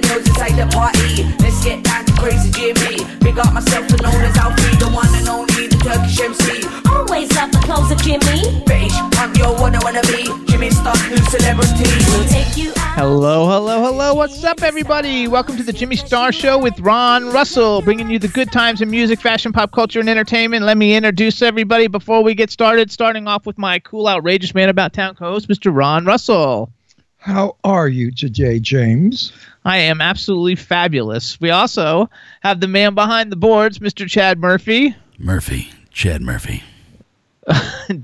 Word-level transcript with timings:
The 0.00 0.08
girls 0.08 0.28
inside 0.28 0.56
the 0.56 0.66
party. 0.74 1.24
Let's 1.40 1.64
get 1.64 1.82
down 1.82 2.04
to 2.04 2.12
crazy 2.14 2.50
Jimmy. 2.50 3.04
Big 3.20 3.38
up 3.38 3.52
myself 3.52 3.88
and 3.88 4.02
known 4.02 4.20
as 4.20 4.36
Alfie, 4.36 4.76
the 4.76 4.90
one 4.90 5.08
and 5.14 5.28
only, 5.28 5.68
the 5.68 5.76
Turkish 5.76 6.20
MC. 6.20 6.68
Always 6.88 7.32
love 7.34 7.52
the 7.52 7.58
clothes 7.64 7.90
of 7.90 7.98
Jimmy. 8.02 8.62
British 8.64 8.92
punk, 9.16 9.38
yo, 9.38 9.52
what 9.54 9.74
I 9.74 9.80
wanna 9.82 10.02
be. 10.02 10.28
Jimmy 10.50 10.70
Star, 10.70 10.96
new 11.08 11.16
celebrity. 11.32 11.88
We'll 12.12 12.28
take 12.28 12.56
you 12.56 12.70
out. 12.76 12.96
Hello, 12.96 13.48
hello, 13.48 13.82
hello. 13.82 14.14
What's 14.14 14.42
up, 14.44 14.62
everybody? 14.62 15.28
Welcome 15.28 15.56
to 15.56 15.62
the 15.62 15.72
Jimmy 15.72 15.96
Star 15.96 16.32
Show 16.32 16.58
with 16.58 16.78
Ron 16.80 17.30
Russell, 17.30 17.80
bringing 17.80 18.10
you 18.10 18.18
the 18.18 18.28
good 18.28 18.52
times 18.52 18.82
in 18.82 18.90
music, 18.90 19.20
fashion, 19.20 19.52
pop 19.52 19.72
culture, 19.72 20.00
and 20.00 20.10
entertainment. 20.10 20.64
Let 20.64 20.76
me 20.76 20.94
introduce 20.94 21.40
everybody 21.42 21.86
before 21.86 22.22
we 22.22 22.34
get 22.34 22.50
started. 22.50 22.90
Starting 22.90 23.28
off 23.28 23.46
with 23.46 23.56
my 23.56 23.78
cool, 23.78 24.08
outrageous 24.08 24.54
man 24.54 24.68
about 24.68 24.92
town 24.92 25.14
co-host, 25.14 25.48
Mr. 25.48 25.74
Ron 25.74 26.04
Russell. 26.04 26.70
How 27.26 27.56
are 27.64 27.88
you 27.88 28.12
today, 28.12 28.60
James? 28.60 29.32
I 29.66 29.78
am 29.78 30.00
absolutely 30.00 30.54
fabulous. 30.54 31.40
We 31.40 31.50
also 31.50 32.08
have 32.42 32.60
the 32.60 32.68
man 32.68 32.94
behind 32.94 33.32
the 33.32 33.36
boards, 33.36 33.80
Mr. 33.80 34.08
Chad 34.08 34.38
Murphy, 34.38 34.94
Murphy, 35.18 35.70
Chad 35.90 36.22
Murphy. 36.22 36.62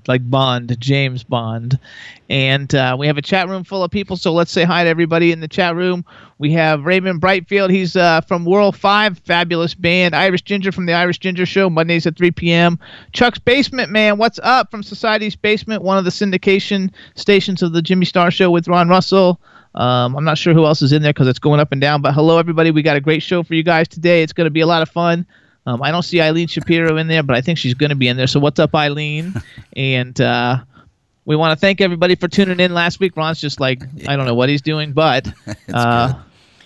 like 0.09 0.29
Bond, 0.29 0.77
James 0.81 1.23
Bond. 1.23 1.79
And 2.29 2.75
uh, 2.75 2.97
we 2.99 3.07
have 3.07 3.17
a 3.17 3.23
chat 3.23 3.49
room 3.49 3.63
full 3.63 3.85
of 3.85 3.93
people, 3.93 4.17
so 4.17 4.33
let's 4.33 4.51
say 4.51 4.65
hi 4.65 4.83
to 4.83 4.91
everybody 4.91 5.31
in 5.31 5.39
the 5.41 5.47
chat 5.47 5.77
room. 5.77 6.05
We 6.39 6.51
have 6.53 6.85
Raymond 6.85 7.21
Brightfield. 7.21 7.71
He's 7.71 7.95
uh, 7.95 8.23
from 8.23 8.45
World 8.45 8.77
5, 8.77 9.19
fabulous 9.21 9.75
band. 9.75 10.17
Irish 10.17 10.43
Ginger 10.43 10.73
from 10.73 10.87
the 10.87 10.95
Irish 10.95 11.19
Ginger 11.19 11.47
Show, 11.47 11.71
Mondays 11.71 12.07
at 12.07 12.17
3 12.17 12.33
p.m. 12.33 12.79
Chuck's 13.13 13.39
Basement 13.39 13.91
Man, 13.91 14.19
what's 14.19 14.41
up 14.43 14.71
from 14.71 14.83
Society's 14.83 15.37
Basement, 15.37 15.83
one 15.83 15.99
of 15.99 16.05
the 16.05 16.11
syndication 16.11 16.93
stations 17.15 17.63
of 17.63 17.73
the 17.73 17.83
Jimmy 17.83 18.05
Star 18.05 18.33
Show 18.33 18.51
with 18.51 18.67
Ron 18.67 18.89
Russell. 18.89 19.41
Um, 19.75 20.17
I'm 20.17 20.25
not 20.25 20.39
sure 20.39 20.53
who 20.53 20.67
else 20.67 20.83
is 20.83 20.92
in 20.92 21.03
there 21.03 21.12
because 21.12 21.28
it's 21.28 21.39
going 21.39 21.61
up 21.61 21.73
and 21.73 21.81
down. 21.81 22.03
But 22.03 22.15
hello, 22.15 22.39
everybody. 22.39 22.70
We 22.70 22.83
got 22.83 22.97
a 22.97 23.01
great 23.01 23.23
show 23.23 23.42
for 23.42 23.55
you 23.55 23.62
guys 23.62 23.89
today. 23.89 24.23
It's 24.23 24.33
going 24.33 24.47
to 24.47 24.51
be 24.51 24.61
a 24.61 24.67
lot 24.67 24.83
of 24.83 24.89
fun. 24.91 25.27
Um, 25.65 25.83
I 25.83 25.91
don't 25.91 26.03
see 26.03 26.20
Eileen 26.20 26.48
Shapiro 26.48 26.97
in 26.97 27.06
there, 27.06 27.23
but 27.23 27.37
I 27.37 27.41
think 27.41 27.59
she's 27.59 27.75
going 27.75 27.91
to 27.91 27.97
be 27.97 28.09
in 28.09 28.17
there. 28.17 28.27
So 28.27 28.41
what's 28.41 28.59
up, 28.59 28.75
Eileen? 28.75 29.34
and 29.77 30.20
uh, 30.20 30.59
we 31.25 31.37
want 31.37 31.56
to 31.56 31.61
thank 31.61 31.81
everybody 31.81 32.17
for 32.17 32.28
tuning 32.28 32.61
in 32.61 32.75
last 32.75 33.00
week. 33.00 33.17
Ron's 33.17 33.41
just 33.41 33.61
like 33.61 33.83
I 34.09 34.17
don't 34.17 34.27
know 34.27 34.34
what 34.34 34.48
he's 34.48 34.62
doing, 34.62 34.93
but 34.93 35.33
uh, 35.73 36.15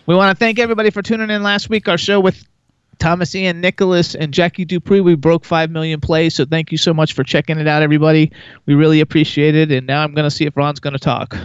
we 0.07 0.15
want 0.15 0.37
to 0.37 0.39
thank 0.39 0.59
everybody 0.59 0.91
for 0.91 1.03
tuning 1.03 1.31
in 1.31 1.43
last 1.43 1.69
week. 1.69 1.89
Our 1.89 1.99
show 1.99 2.21
with 2.21 2.43
Thomas 2.99 3.35
Ian 3.35 3.61
Nicholas 3.61 4.15
and 4.15 4.33
Jackie 4.33 4.65
Dupree. 4.65 5.01
We 5.01 5.15
broke 5.15 5.45
five 5.45 5.71
million 5.71 6.01
plays, 6.01 6.35
so 6.35 6.45
thank 6.45 6.73
you 6.73 6.79
so 6.79 6.95
much 6.95 7.13
for 7.13 7.23
checking 7.23 7.59
it 7.59 7.69
out, 7.69 7.83
everybody. 7.83 8.33
We 8.65 8.75
really 8.75 9.01
appreciate 9.01 9.55
it. 9.55 9.71
And 9.71 9.87
now 9.87 10.03
I'm 10.03 10.15
going 10.15 10.25
to 10.25 10.31
see 10.31 10.47
if 10.47 10.57
Ron's 10.57 10.81
going 10.81 10.95
to 10.95 10.99
talk. 10.99 11.37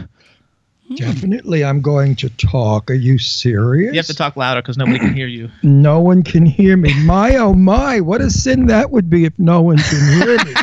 Mm-hmm. 0.91 1.11
Definitely, 1.11 1.63
I'm 1.63 1.81
going 1.81 2.15
to 2.17 2.29
talk. 2.31 2.91
Are 2.91 2.95
you 2.95 3.17
serious? 3.17 3.93
You 3.93 3.99
have 3.99 4.07
to 4.07 4.13
talk 4.13 4.35
louder 4.35 4.61
because 4.61 4.77
nobody 4.77 4.99
can 4.99 5.13
hear 5.13 5.27
you. 5.27 5.49
No 5.63 5.99
one 5.99 6.21
can 6.21 6.45
hear 6.45 6.77
me. 6.77 6.93
My 7.03 7.35
oh 7.37 7.53
my, 7.53 8.01
what 8.01 8.21
a 8.21 8.29
sin 8.29 8.67
that 8.67 8.91
would 8.91 9.09
be 9.09 9.25
if 9.25 9.37
no 9.39 9.61
one 9.61 9.77
can 9.77 10.13
hear 10.13 10.37
me. 10.45 10.53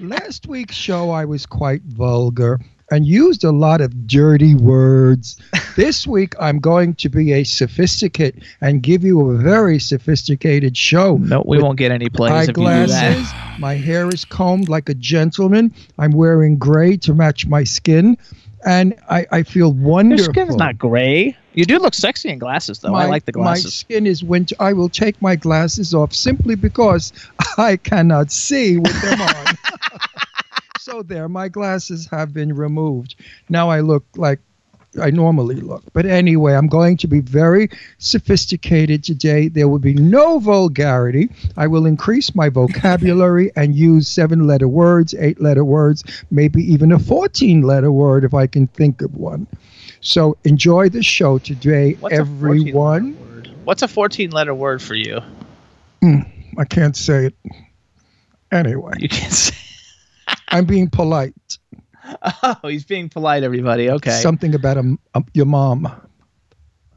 Last 0.08 0.46
week's 0.46 0.74
show, 0.74 1.10
I 1.10 1.24
was 1.24 1.46
quite 1.46 1.82
vulgar 1.82 2.60
and 2.90 3.06
used 3.06 3.44
a 3.44 3.52
lot 3.52 3.80
of 3.80 4.06
dirty 4.06 4.54
words. 4.54 5.36
This 5.76 6.06
week, 6.06 6.34
I'm 6.40 6.58
going 6.58 6.94
to 6.94 7.08
be 7.08 7.32
a 7.32 7.44
sophisticate 7.44 8.42
and 8.60 8.82
give 8.82 9.04
you 9.04 9.30
a 9.30 9.36
very 9.36 9.78
sophisticated 9.78 10.76
show. 10.76 11.18
No, 11.18 11.44
we 11.46 11.62
won't 11.62 11.78
get 11.78 11.92
any 11.92 12.08
plays 12.08 12.48
if 12.48 12.56
you 12.56 12.64
do 12.64 12.86
that. 12.86 13.56
My 13.58 13.74
hair 13.74 14.08
is 14.08 14.24
combed 14.24 14.68
like 14.68 14.88
a 14.88 14.94
gentleman. 14.94 15.74
I'm 15.98 16.12
wearing 16.12 16.56
gray 16.58 16.96
to 16.98 17.14
match 17.14 17.46
my 17.46 17.64
skin, 17.64 18.16
and 18.68 18.94
I, 19.08 19.26
I 19.32 19.42
feel 19.44 19.72
wonderful. 19.72 20.26
Your 20.26 20.34
skin's 20.34 20.56
not 20.56 20.76
gray. 20.76 21.34
You 21.54 21.64
do 21.64 21.78
look 21.78 21.94
sexy 21.94 22.28
in 22.28 22.38
glasses, 22.38 22.80
though. 22.80 22.94
I 22.94 23.06
like 23.06 23.24
the 23.24 23.32
glasses. 23.32 23.64
My 23.64 23.70
skin 23.70 24.06
is 24.06 24.22
winter. 24.22 24.54
I 24.60 24.74
will 24.74 24.90
take 24.90 25.20
my 25.22 25.36
glasses 25.36 25.94
off 25.94 26.12
simply 26.12 26.54
because 26.54 27.14
I 27.58 27.78
cannot 27.78 28.30
see 28.30 28.76
with 28.76 29.00
them 29.00 29.22
on. 29.22 29.46
so 30.80 31.02
there, 31.02 31.30
my 31.30 31.48
glasses 31.48 32.06
have 32.10 32.34
been 32.34 32.54
removed. 32.54 33.16
Now 33.48 33.70
I 33.70 33.80
look 33.80 34.04
like 34.16 34.40
I 35.00 35.10
normally 35.10 35.56
look. 35.56 35.84
But 35.92 36.06
anyway, 36.06 36.54
I'm 36.54 36.66
going 36.66 36.96
to 36.98 37.06
be 37.06 37.20
very 37.20 37.68
sophisticated 37.98 39.04
today. 39.04 39.48
There 39.48 39.68
will 39.68 39.78
be 39.78 39.94
no 39.94 40.38
vulgarity. 40.38 41.28
I 41.56 41.66
will 41.66 41.84
increase 41.86 42.34
my 42.34 42.48
vocabulary 42.48 43.52
and 43.56 43.74
use 43.76 44.08
seven 44.08 44.46
letter 44.46 44.66
words, 44.68 45.14
eight 45.18 45.40
letter 45.40 45.64
words, 45.64 46.04
maybe 46.30 46.62
even 46.62 46.90
a 46.92 46.98
14 46.98 47.62
letter 47.62 47.92
word 47.92 48.24
if 48.24 48.34
I 48.34 48.46
can 48.46 48.66
think 48.68 49.02
of 49.02 49.14
one. 49.14 49.46
So 50.00 50.36
enjoy 50.44 50.88
the 50.88 51.02
show 51.02 51.38
today, 51.38 51.94
What's 51.94 52.14
a 52.18 52.24
14 52.24 52.40
letter 52.40 52.46
everyone. 52.48 53.16
word? 53.34 53.50
What's 53.64 53.82
a 53.82 53.88
14 53.88 54.30
letter 54.30 54.54
word 54.54 54.80
for 54.80 54.94
you? 54.94 55.20
Hmm, 56.00 56.20
I 56.56 56.64
can't 56.64 56.96
say 56.96 57.26
it. 57.26 57.34
Anyway, 58.50 58.92
You 58.98 59.08
can't 59.08 59.32
say. 59.32 59.54
I'm 60.48 60.64
being 60.64 60.88
polite. 60.88 61.34
Oh, 62.42 62.56
he's 62.68 62.84
being 62.84 63.08
polite, 63.08 63.42
everybody. 63.42 63.90
Okay. 63.90 64.10
Something 64.20 64.54
about 64.54 64.76
a, 64.78 64.96
a- 65.14 65.24
your 65.34 65.46
mom. 65.46 65.90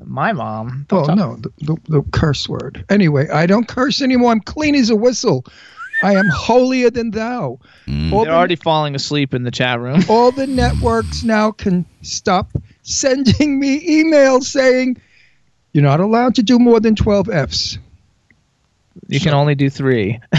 My 0.03 0.33
mom. 0.33 0.85
Don't 0.87 1.03
Oh 1.03 1.05
talk- 1.07 1.15
no, 1.17 1.35
the, 1.37 1.51
the, 1.59 1.77
the 1.89 2.01
curse 2.11 2.47
word. 2.49 2.83
Anyway, 2.89 3.27
I 3.29 3.45
don't 3.45 3.67
curse 3.67 4.01
anymore. 4.01 4.31
I'm 4.31 4.39
clean 4.41 4.73
as 4.75 4.89
a 4.89 4.95
whistle. 4.95 5.45
I 6.03 6.15
am 6.15 6.27
holier 6.29 6.89
than 6.89 7.11
thou. 7.11 7.59
Mm. 7.87 8.11
All 8.11 8.23
They're 8.23 8.31
the, 8.31 8.37
already 8.37 8.55
falling 8.55 8.95
asleep 8.95 9.33
in 9.35 9.43
the 9.43 9.51
chat 9.51 9.79
room. 9.79 10.01
all 10.09 10.31
the 10.31 10.47
networks 10.47 11.23
now 11.23 11.51
can 11.51 11.85
stop 12.01 12.49
sending 12.81 13.59
me 13.59 14.03
emails 14.03 14.43
saying 14.45 14.99
you're 15.73 15.83
not 15.83 15.99
allowed 15.99 16.35
to 16.35 16.43
do 16.43 16.57
more 16.57 16.79
than 16.79 16.95
12 16.95 17.29
Fs. 17.29 17.77
You 19.07 19.19
can 19.19 19.33
only 19.33 19.55
do 19.55 19.69
three. 19.69 20.19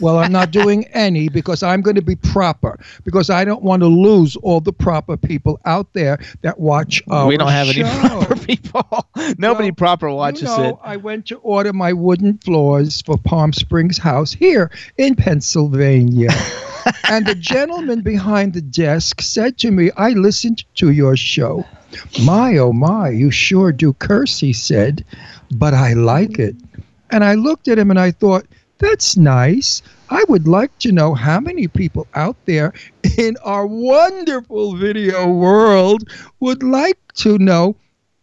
Well, 0.00 0.18
I'm 0.18 0.32
not 0.32 0.50
doing 0.50 0.86
any 0.92 1.28
because 1.28 1.62
I'm 1.62 1.80
going 1.80 1.96
to 1.96 2.02
be 2.02 2.16
proper 2.16 2.78
because 3.04 3.30
I 3.30 3.44
don't 3.44 3.62
want 3.62 3.82
to 3.82 3.88
lose 3.88 4.36
all 4.36 4.60
the 4.60 4.72
proper 4.72 5.16
people 5.16 5.60
out 5.64 5.92
there 5.92 6.18
that 6.42 6.58
watch 6.58 7.02
our 7.08 7.26
we 7.26 7.36
don't 7.36 7.50
have 7.50 7.68
any 7.68 7.82
proper 7.82 8.36
people. 8.46 9.06
Nobody 9.38 9.70
Well, 9.70 9.74
proper 9.74 10.10
watches 10.10 10.42
you 10.42 10.48
know, 10.48 10.62
it. 10.62 10.76
I 10.82 10.96
went 10.96 11.26
to 11.26 11.36
order 11.38 11.72
my 11.72 11.92
wooden 11.92 12.38
floors 12.38 13.02
for 13.02 13.18
Palm 13.18 13.52
Springs 13.52 13.98
House 13.98 14.32
here 14.32 14.70
in 14.96 15.14
Pennsylvania. 15.14 16.30
and 17.10 17.26
the 17.26 17.34
gentleman 17.34 18.02
behind 18.02 18.52
the 18.52 18.60
desk 18.60 19.20
said 19.20 19.58
to 19.58 19.70
me, 19.70 19.90
I 19.96 20.10
listened 20.10 20.64
to 20.76 20.90
your 20.90 21.16
show. 21.16 21.64
My, 22.22 22.56
oh 22.58 22.72
my, 22.72 23.08
you 23.08 23.30
sure 23.30 23.72
do 23.72 23.92
curse, 23.94 24.38
he 24.38 24.52
said, 24.52 25.04
but 25.50 25.74
I 25.74 25.94
like 25.94 26.38
it. 26.38 26.56
And 27.10 27.24
I 27.24 27.34
looked 27.34 27.68
at 27.68 27.78
him 27.78 27.90
and 27.90 27.98
I 27.98 28.10
thought, 28.10 28.46
that's 28.78 29.16
nice. 29.16 29.82
I 30.10 30.24
would 30.28 30.48
like 30.48 30.76
to 30.78 30.92
know 30.92 31.14
how 31.14 31.40
many 31.40 31.68
people 31.68 32.06
out 32.14 32.36
there 32.46 32.72
in 33.18 33.36
our 33.44 33.66
wonderful 33.66 34.76
video 34.76 35.28
world 35.28 36.08
would 36.40 36.62
like 36.62 36.98
to 37.14 37.38
know 37.38 37.76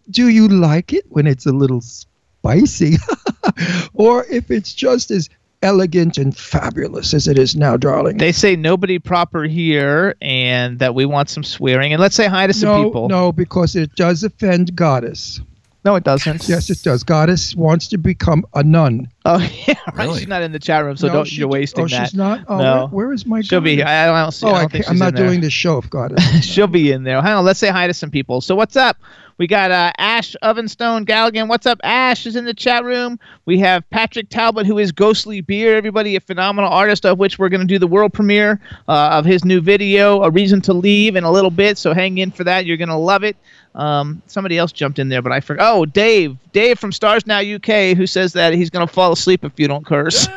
do 0.09 0.29
you 0.29 0.47
like 0.47 0.93
it 0.93 1.05
when 1.09 1.27
it's 1.27 1.45
a 1.45 1.51
little 1.51 1.81
spicy 1.81 2.97
or 3.93 4.25
if 4.25 4.51
it's 4.51 4.73
just 4.73 5.11
as 5.11 5.29
elegant 5.61 6.17
and 6.17 6.37
fabulous 6.37 7.13
as 7.13 7.27
it 7.27 7.39
is 7.39 7.55
now, 7.55 7.75
darling? 7.75 8.17
They 8.17 8.31
say 8.31 8.55
nobody 8.55 8.99
proper 8.99 9.43
here 9.43 10.15
and 10.21 10.79
that 10.79 10.93
we 10.93 11.05
want 11.05 11.29
some 11.29 11.43
swearing. 11.43 11.91
And 11.91 12.01
let's 12.01 12.15
say 12.15 12.27
hi 12.27 12.47
to 12.47 12.53
some 12.53 12.69
no, 12.69 12.83
people. 12.85 13.09
no, 13.09 13.31
because 13.31 13.75
it 13.75 13.95
does 13.95 14.23
offend 14.23 14.75
Goddess. 14.75 15.41
No, 15.85 15.93
it 15.95 16.03
doesn't. 16.03 16.49
Yes, 16.49 16.71
it 16.71 16.81
does. 16.81 17.03
Goddess 17.03 17.55
wants 17.55 17.87
to 17.89 17.99
become 17.99 18.43
a 18.55 18.63
nun. 18.63 19.07
Oh, 19.23 19.37
yeah. 19.67 19.75
Right. 19.93 20.05
Really? 20.07 20.19
She's 20.19 20.27
not 20.27 20.41
in 20.41 20.51
the 20.51 20.57
chat 20.59 20.83
room, 20.83 20.97
so 20.97 21.07
No, 21.07 21.13
don't, 21.13 21.25
she- 21.27 21.35
you're 21.37 21.47
oh, 21.47 21.51
wasting 21.51 21.83
oh, 21.85 21.87
that. 21.87 22.05
she's 22.09 22.15
not. 22.15 22.43
Oh, 22.47 22.57
No. 22.57 22.87
where, 22.87 23.05
where 23.05 23.13
is 23.13 23.25
my? 23.27 23.41
She'll 23.41 23.61
be. 23.61 23.75
goddess? 23.77 23.91
I 23.91 24.05
don't, 24.07 24.15
I 24.15 24.21
don't 24.23 24.31
see. 24.31 24.45
Oh, 24.47 24.49
I 24.49 24.53
I 24.55 24.59
don't 24.61 24.71
think 24.71 24.85
can't, 24.85 24.93
I'm 24.95 24.99
not 24.99 25.09
in 25.09 25.15
there. 25.15 25.27
doing 25.27 25.41
this 25.41 25.53
show 25.53 25.77
of 25.77 25.89
Goddess. 25.91 26.23
She'll 26.43 26.65
be 26.67 26.91
in 26.91 27.03
there. 27.03 27.21
Hang 27.21 27.33
on. 27.33 27.45
Let's 27.45 27.59
say 27.59 27.69
hi 27.69 27.85
to 27.85 27.93
some 27.93 28.09
people. 28.09 28.41
So 28.41 28.55
what's 28.55 28.75
up? 28.75 28.97
We 29.37 29.47
got 29.47 29.69
uh, 29.69 29.91
Ash 29.97 30.33
Ovenstone 30.41 31.05
Galligan. 31.05 31.49
What's 31.49 31.65
up? 31.65 31.81
Ash 31.83 32.25
is 32.25 32.37
in 32.37 32.45
the 32.45 32.53
chat 32.53 32.85
room. 32.85 33.19
We 33.45 33.59
have 33.59 33.87
Patrick 33.89 34.29
Talbot, 34.29 34.65
who 34.65 34.77
is 34.77 34.93
Ghostly 34.93 35.41
Beard. 35.41 35.75
Everybody, 35.77 36.15
a 36.15 36.21
phenomenal 36.21 36.69
artist, 36.69 37.05
of 37.05 37.19
which 37.19 37.37
we're 37.37 37.49
going 37.49 37.61
to 37.61 37.67
do 37.67 37.77
the 37.77 37.87
world 37.87 38.13
premiere 38.13 38.61
uh, 38.87 39.09
of 39.11 39.25
his 39.25 39.43
new 39.43 39.59
video, 39.59 40.21
A 40.21 40.29
Reason 40.29 40.61
to 40.61 40.73
Leave, 40.73 41.17
in 41.17 41.25
a 41.25 41.31
little 41.31 41.51
bit. 41.51 41.77
So 41.77 41.93
hang 41.93 42.17
in 42.17 42.31
for 42.31 42.45
that. 42.45 42.65
You're 42.65 42.77
going 42.77 42.89
to 42.89 42.95
love 42.95 43.25
it. 43.25 43.35
Um, 43.73 44.21
somebody 44.27 44.57
else 44.57 44.71
jumped 44.71 44.99
in 44.99 45.09
there, 45.09 45.21
but 45.21 45.33
I 45.33 45.41
forgot. 45.41 45.75
Oh, 45.75 45.85
Dave. 45.85 46.37
Dave 46.53 46.79
from 46.79 46.93
Stars 46.93 47.27
Now 47.27 47.39
UK, 47.39 47.97
who 47.97 48.07
says 48.07 48.31
that 48.33 48.53
he's 48.53 48.69
going 48.69 48.87
to 48.87 48.93
fall 48.93 49.11
asleep 49.11 49.43
if 49.43 49.59
you 49.59 49.67
don't 49.67 49.85
curse. 49.85 50.29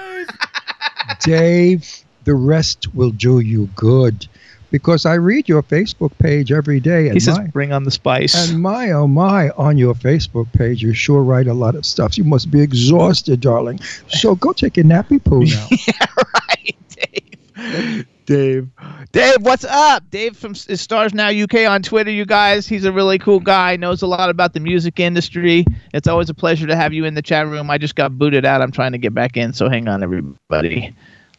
Dave, 1.20 2.02
the 2.24 2.34
rest 2.34 2.92
will 2.94 3.10
do 3.10 3.38
you 3.38 3.68
good. 3.76 4.26
Because 4.70 5.06
I 5.06 5.14
read 5.14 5.48
your 5.48 5.62
Facebook 5.62 6.16
page 6.18 6.52
every 6.52 6.80
day. 6.80 7.06
And 7.06 7.14
he 7.14 7.20
says, 7.20 7.38
my, 7.38 7.46
bring 7.46 7.72
on 7.72 7.84
the 7.84 7.90
spice. 7.90 8.50
and 8.50 8.60
my, 8.60 8.90
oh 8.90 9.06
my, 9.06 9.50
on 9.50 9.78
your 9.78 9.94
Facebook 9.94 10.52
page, 10.52 10.82
you 10.82 10.92
sure 10.92 11.22
write 11.22 11.46
a 11.46 11.54
lot 11.54 11.74
of 11.74 11.86
stuff. 11.86 12.18
You 12.18 12.24
must 12.24 12.50
be 12.50 12.60
exhausted, 12.60 13.40
darling. 13.40 13.80
So 14.08 14.34
go 14.34 14.52
take 14.52 14.76
a 14.76 14.82
nappy 14.82 15.22
poo 15.22 15.44
now. 15.44 15.66
yeah, 15.70 16.06
right, 16.48 16.76
Dave. 16.90 18.06
Dave. 18.26 18.68
Dave, 19.12 19.36
what's 19.40 19.64
up? 19.64 20.10
Dave 20.10 20.36
from 20.36 20.54
Stars 20.54 21.14
Now 21.14 21.30
UK 21.30 21.66
on 21.66 21.82
Twitter, 21.82 22.10
you 22.10 22.26
guys. 22.26 22.66
He's 22.66 22.84
a 22.84 22.92
really 22.92 23.18
cool 23.18 23.40
guy, 23.40 23.76
knows 23.76 24.02
a 24.02 24.06
lot 24.06 24.28
about 24.28 24.52
the 24.52 24.60
music 24.60 25.00
industry. 25.00 25.64
It's 25.94 26.06
always 26.06 26.28
a 26.28 26.34
pleasure 26.34 26.66
to 26.66 26.76
have 26.76 26.92
you 26.92 27.06
in 27.06 27.14
the 27.14 27.22
chat 27.22 27.46
room. 27.46 27.70
I 27.70 27.78
just 27.78 27.94
got 27.94 28.18
booted 28.18 28.44
out. 28.44 28.60
I'm 28.60 28.70
trying 28.70 28.92
to 28.92 28.98
get 28.98 29.14
back 29.14 29.38
in, 29.38 29.54
so 29.54 29.70
hang 29.70 29.88
on, 29.88 30.02
everybody. 30.02 30.94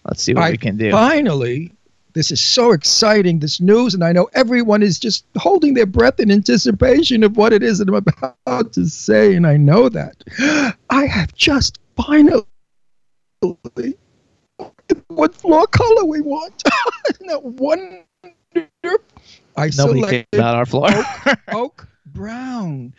Let's 0.06 0.24
see 0.24 0.34
what 0.34 0.46
I 0.46 0.52
we 0.52 0.58
can 0.58 0.78
do. 0.78 0.90
Finally, 0.90 1.72
this 2.14 2.32
is 2.32 2.42
so 2.42 2.72
exciting, 2.72 3.40
this 3.40 3.62
news, 3.62 3.94
and 3.94 4.04
I 4.04 4.12
know 4.12 4.30
everyone 4.34 4.82
is 4.82 5.00
just 5.00 5.26
holding 5.38 5.74
their 5.74 5.86
breath 5.86 6.20
in 6.20 6.32
anticipation 6.32 7.24
of 7.24 7.38
what 7.38 7.54
it 7.54 7.64
is 7.64 7.78
that 7.80 7.88
I'm 7.88 7.96
about 7.96 8.74
to 8.74 8.86
say, 8.88 9.36
and 9.36 9.46
I 9.46 9.58
know 9.58 9.90
that. 9.90 10.24
I 10.90 11.06
have 11.06 11.34
just 11.36 11.80
finally 11.96 12.44
what 15.08 15.36
floor 15.36 15.68
color 15.68 16.06
we 16.06 16.22
want. 16.22 16.64
Isn't 17.10 17.28
that 17.28 17.44
wonderful? 17.44 18.06
I 19.56 19.70
Nobody 19.76 20.00
selected 20.00 20.28
about 20.34 20.56
our 20.56 20.66
floor. 20.66 20.90
oak 21.50 21.88
brown. 22.08 22.94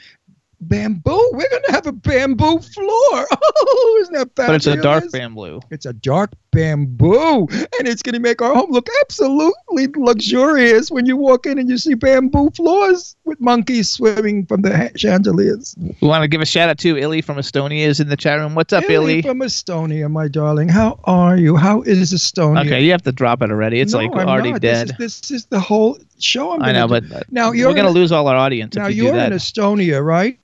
Bamboo. 0.62 1.30
We're 1.32 1.48
gonna 1.50 1.72
have 1.72 1.86
a 1.86 1.92
bamboo 1.92 2.60
floor. 2.60 3.26
Oh, 3.62 3.98
isn't 4.02 4.14
that 4.14 4.30
fabulous? 4.36 4.64
but 4.64 4.74
it's 4.74 4.78
a 4.78 4.82
dark 4.82 5.12
bamboo. 5.12 5.60
It's 5.70 5.86
a 5.86 5.92
dark 5.92 6.32
bamboo, 6.52 7.46
and 7.78 7.88
it's 7.88 8.02
going 8.02 8.14
to 8.14 8.20
make 8.20 8.42
our 8.42 8.54
home 8.54 8.70
look 8.70 8.88
absolutely 9.02 9.86
luxurious 9.96 10.90
when 10.90 11.06
you 11.06 11.16
walk 11.16 11.46
in 11.46 11.58
and 11.58 11.68
you 11.68 11.78
see 11.78 11.94
bamboo 11.94 12.50
floors 12.50 13.16
with 13.24 13.40
monkeys 13.40 13.88
swimming 13.90 14.46
from 14.46 14.62
the 14.62 14.90
chandeliers. 14.96 15.74
We 16.00 16.08
want 16.08 16.22
to 16.22 16.28
give 16.28 16.40
a 16.40 16.46
shout 16.46 16.68
out 16.68 16.78
to 16.78 16.96
Illy 16.96 17.20
from 17.22 17.36
Estonia 17.36 17.86
is 17.86 18.00
in 18.00 18.08
the 18.08 18.16
chat 18.16 18.38
room. 18.38 18.54
What's 18.54 18.72
up, 18.72 18.84
Illy 18.84 18.94
Illy? 18.94 19.22
from 19.22 19.40
Estonia, 19.40 20.10
my 20.10 20.28
darling. 20.28 20.68
How 20.68 20.98
are 21.04 21.36
you? 21.36 21.56
How 21.56 21.82
is 21.82 22.12
Estonia? 22.12 22.66
Okay, 22.66 22.82
you 22.82 22.90
have 22.92 23.02
to 23.02 23.12
drop 23.12 23.42
it 23.42 23.50
already. 23.50 23.80
It's 23.80 23.92
No, 23.92 23.98
like 23.98 24.10
I'm 24.14 24.28
already 24.28 24.52
not. 24.52 24.60
dead. 24.60 24.88
This 24.98 25.14
is, 25.14 25.20
this 25.20 25.30
is 25.30 25.46
the 25.46 25.60
whole 25.60 25.98
show. 26.18 26.52
I'm 26.52 26.62
I 26.62 26.72
know, 26.72 26.88
gonna 26.88 27.00
but 27.02 27.16
uh, 27.16 27.20
now 27.30 27.50
we're 27.50 27.56
you're 27.56 27.74
gonna 27.74 27.90
lose 27.90 28.12
all 28.12 28.26
our 28.28 28.36
audience 28.36 28.74
now 28.76 28.86
if 28.86 28.96
you 28.96 29.04
you're 29.04 29.12
do 29.12 29.18
that. 29.18 29.32
in 29.32 29.38
Estonia, 29.38 30.04
right? 30.04 30.38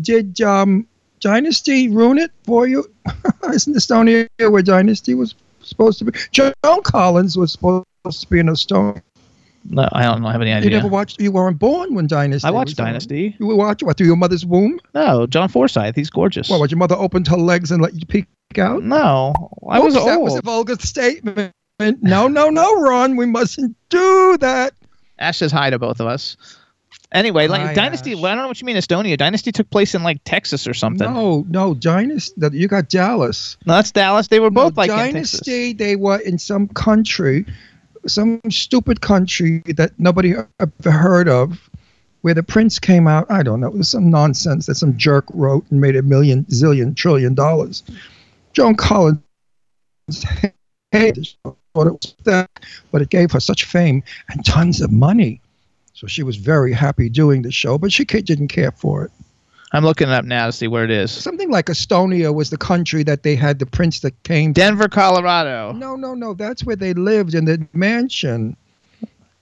Did 0.00 0.40
um 0.40 0.86
Dynasty 1.22 1.88
ruin 1.88 2.18
it 2.18 2.30
for 2.44 2.66
you? 2.66 2.84
Isn't 3.52 3.74
Estonia 3.74 4.28
where 4.38 4.62
Dynasty 4.62 5.14
was 5.14 5.34
supposed 5.62 5.98
to 6.00 6.04
be? 6.04 6.18
Joan 6.32 6.52
Collins 6.82 7.36
was 7.36 7.52
supposed 7.52 7.86
to 8.04 8.26
be 8.28 8.40
in 8.40 8.46
Estonia. 8.46 9.00
no, 9.70 9.88
I 9.92 10.02
don't 10.02 10.22
have 10.24 10.42
any 10.42 10.52
idea. 10.52 10.70
You 10.70 10.76
never 10.76 10.88
watched. 10.88 11.20
You 11.20 11.30
weren't 11.32 11.58
born 11.58 11.94
when 11.94 12.08
Dynasty. 12.08 12.46
I 12.46 12.50
watched 12.50 12.72
was 12.72 12.80
on. 12.80 12.86
Dynasty. 12.86 13.36
You 13.38 13.46
watching 13.46 13.86
what 13.86 13.96
through 13.96 14.08
your 14.08 14.16
mother's 14.16 14.44
womb? 14.44 14.80
No, 14.94 15.26
John 15.26 15.48
Forsyth. 15.48 15.94
He's 15.94 16.10
gorgeous. 16.10 16.48
What? 16.48 16.60
Was 16.60 16.70
your 16.70 16.78
mother 16.78 16.96
opened 16.96 17.28
her 17.28 17.36
legs 17.36 17.70
and 17.70 17.80
let 17.80 17.94
you 17.94 18.04
peek 18.04 18.26
out? 18.58 18.82
No, 18.82 19.32
I 19.68 19.78
was 19.78 19.94
Oops, 19.94 20.02
old. 20.02 20.10
That 20.10 20.20
was 20.20 20.36
a 20.36 20.42
vulgar 20.42 20.74
statement. 20.76 21.54
No, 21.78 22.28
no, 22.28 22.50
no, 22.50 22.80
Ron. 22.80 23.16
We 23.16 23.26
mustn't 23.26 23.76
do 23.88 24.36
that. 24.40 24.74
Ash 25.18 25.38
says 25.38 25.52
hi 25.52 25.70
to 25.70 25.78
both 25.78 26.00
of 26.00 26.06
us. 26.06 26.36
Anyway, 27.12 27.46
like 27.46 27.60
Hi, 27.60 27.74
Dynasty. 27.74 28.14
Well, 28.14 28.26
I 28.26 28.34
don't 28.34 28.44
know 28.44 28.48
what 28.48 28.60
you 28.60 28.66
mean, 28.66 28.76
Estonia. 28.76 29.18
Dynasty 29.18 29.52
took 29.52 29.68
place 29.68 29.94
in 29.94 30.02
like 30.02 30.20
Texas 30.24 30.66
or 30.66 30.72
something. 30.74 31.12
No, 31.12 31.44
no, 31.48 31.74
Dynasty. 31.74 32.34
that- 32.38 32.54
You 32.54 32.68
got 32.68 32.88
Dallas. 32.88 33.56
No, 33.66 33.74
that's 33.74 33.92
Dallas. 33.92 34.28
They 34.28 34.40
were 34.40 34.50
both 34.50 34.76
no, 34.76 34.82
like 34.82 34.90
in 34.90 35.14
Texas. 35.14 35.40
Dynasty. 35.40 35.72
They 35.74 35.96
were 35.96 36.18
in 36.18 36.38
some 36.38 36.68
country, 36.68 37.44
some 38.06 38.40
stupid 38.48 39.00
country 39.02 39.62
that 39.76 39.92
nobody 39.98 40.34
ever 40.58 40.90
heard 40.90 41.28
of, 41.28 41.68
where 42.22 42.34
the 42.34 42.42
prince 42.42 42.78
came 42.78 43.06
out. 43.06 43.30
I 43.30 43.42
don't 43.42 43.60
know. 43.60 43.66
It 43.68 43.74
was 43.74 43.90
some 43.90 44.08
nonsense 44.08 44.66
that 44.66 44.76
some 44.76 44.96
jerk 44.96 45.26
wrote 45.34 45.66
and 45.70 45.80
made 45.80 45.96
a 45.96 46.02
million, 46.02 46.44
zillion, 46.44 46.96
trillion 46.96 47.34
dollars. 47.34 47.82
Joan 48.54 48.74
Collins 48.74 49.18
hated 50.92 51.16
the 51.16 51.24
show, 51.24 51.56
thought 51.74 51.86
it 52.26 52.48
but 52.90 53.02
it 53.02 53.08
gave 53.10 53.32
her 53.32 53.40
such 53.40 53.64
fame 53.64 54.02
and 54.28 54.44
tons 54.44 54.80
of 54.80 54.90
money. 54.90 55.40
So 56.02 56.08
she 56.08 56.24
was 56.24 56.34
very 56.34 56.72
happy 56.72 57.08
doing 57.08 57.42
the 57.42 57.52
show, 57.52 57.78
but 57.78 57.92
she 57.92 58.04
didn't 58.04 58.48
care 58.48 58.72
for 58.72 59.04
it. 59.04 59.12
I'm 59.70 59.84
looking 59.84 60.08
it 60.08 60.12
up 60.12 60.24
now 60.24 60.46
to 60.46 60.52
see 60.52 60.66
where 60.66 60.82
it 60.82 60.90
is. 60.90 61.12
Something 61.12 61.48
like 61.48 61.66
Estonia 61.66 62.34
was 62.34 62.50
the 62.50 62.56
country 62.56 63.04
that 63.04 63.22
they 63.22 63.36
had 63.36 63.60
the 63.60 63.66
prince 63.66 64.00
that 64.00 64.20
came 64.24 64.52
Denver, 64.52 64.88
Colorado. 64.88 65.70
No, 65.70 65.94
no, 65.94 66.14
no. 66.14 66.34
That's 66.34 66.64
where 66.64 66.74
they 66.74 66.92
lived 66.92 67.36
in 67.36 67.44
the 67.44 67.64
mansion. 67.72 68.56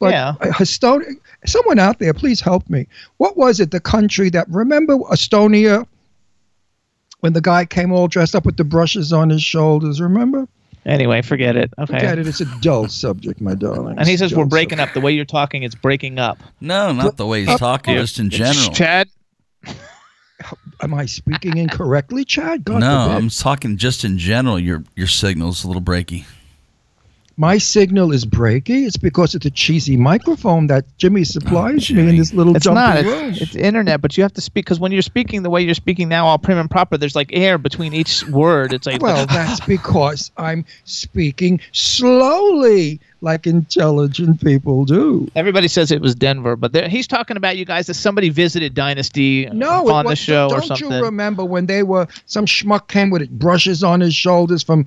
But 0.00 0.10
Yeah. 0.10 0.34
Estonia, 0.42 1.16
someone 1.46 1.78
out 1.78 1.98
there, 1.98 2.12
please 2.12 2.42
help 2.42 2.68
me. 2.68 2.86
What 3.16 3.38
was 3.38 3.58
it? 3.58 3.70
The 3.70 3.80
country 3.80 4.28
that 4.28 4.46
remember 4.50 4.98
Estonia 5.10 5.86
when 7.20 7.32
the 7.32 7.40
guy 7.40 7.64
came 7.64 7.90
all 7.90 8.06
dressed 8.06 8.34
up 8.34 8.44
with 8.44 8.58
the 8.58 8.64
brushes 8.64 9.14
on 9.14 9.30
his 9.30 9.42
shoulders? 9.42 9.98
Remember? 9.98 10.46
Anyway, 10.86 11.20
forget 11.22 11.56
it. 11.56 11.72
Okay. 11.78 11.94
Forget 11.94 12.18
it. 12.18 12.26
It's 12.26 12.40
a 12.40 12.46
dull 12.60 12.88
subject, 12.88 13.40
my 13.40 13.54
darling. 13.54 13.98
And 13.98 14.08
he 14.08 14.16
says 14.16 14.34
we're 14.34 14.46
breaking 14.46 14.78
subject. 14.78 14.90
up. 14.90 14.94
The 14.94 15.00
way 15.00 15.12
you're 15.12 15.24
talking, 15.26 15.62
it's 15.62 15.74
breaking 15.74 16.18
up. 16.18 16.38
No, 16.60 16.92
not 16.92 17.16
the 17.16 17.26
way 17.26 17.44
he's 17.44 17.58
talking, 17.58 17.94
just 17.94 18.18
in 18.18 18.30
general. 18.30 18.70
Chad. 18.70 19.08
Am 20.82 20.94
I 20.94 21.04
speaking 21.04 21.58
incorrectly, 21.58 22.24
Chad? 22.24 22.64
God 22.64 22.80
No, 22.80 23.08
forbid. 23.08 23.16
I'm 23.16 23.28
talking 23.28 23.76
just 23.76 24.04
in 24.04 24.16
general. 24.16 24.58
Your 24.58 24.84
your 24.96 25.06
signal's 25.06 25.64
a 25.64 25.66
little 25.66 25.82
breaky. 25.82 26.24
My 27.40 27.56
signal 27.56 28.12
is 28.12 28.26
breaky. 28.26 28.86
It's 28.86 28.98
because 28.98 29.34
of 29.34 29.40
the 29.40 29.50
cheesy 29.50 29.96
microphone 29.96 30.66
that 30.66 30.84
Jimmy 30.98 31.22
oh, 31.22 31.24
supplies 31.24 31.90
me 31.90 32.06
in 32.06 32.16
this 32.16 32.34
little 32.34 32.54
It's 32.54 32.66
jumpy 32.66 32.74
not. 32.74 32.98
It's, 32.98 33.40
it's 33.40 33.56
internet, 33.56 34.02
but 34.02 34.14
you 34.18 34.22
have 34.22 34.34
to 34.34 34.42
speak 34.42 34.66
because 34.66 34.78
when 34.78 34.92
you're 34.92 35.00
speaking 35.00 35.42
the 35.42 35.48
way 35.48 35.62
you're 35.62 35.72
speaking 35.72 36.10
now, 36.10 36.26
all 36.26 36.36
prim 36.36 36.58
and 36.58 36.70
proper, 36.70 36.98
there's 36.98 37.16
like 37.16 37.30
air 37.32 37.56
between 37.56 37.94
each 37.94 38.28
word. 38.28 38.74
It's 38.74 38.86
like 38.86 39.00
Well, 39.00 39.24
that's 39.30 39.58
because 39.60 40.30
I'm 40.36 40.66
speaking 40.84 41.60
slowly, 41.72 43.00
like 43.22 43.46
intelligent 43.46 44.44
people 44.44 44.84
do. 44.84 45.26
everybody 45.34 45.68
says 45.68 45.90
it 45.90 46.02
was 46.02 46.14
Denver, 46.14 46.56
but 46.56 46.74
he's 46.90 47.06
talking 47.06 47.38
about 47.38 47.56
you 47.56 47.64
guys 47.64 47.86
that 47.86 47.94
somebody 47.94 48.28
visited 48.28 48.74
Dynasty 48.74 49.48
uh, 49.48 49.54
No, 49.54 49.88
on 49.88 50.00
it 50.00 50.08
the 50.08 50.08
was, 50.10 50.18
show 50.18 50.50
don't 50.50 50.58
or 50.58 50.62
something. 50.62 50.92
you 50.92 51.02
remember 51.02 51.42
when 51.46 51.64
they 51.64 51.84
were 51.84 52.06
some 52.26 52.44
schmuck 52.44 52.88
came 52.88 53.08
with 53.08 53.30
brushes 53.30 53.82
on 53.82 54.00
his 54.00 54.14
shoulders 54.14 54.62
from 54.62 54.86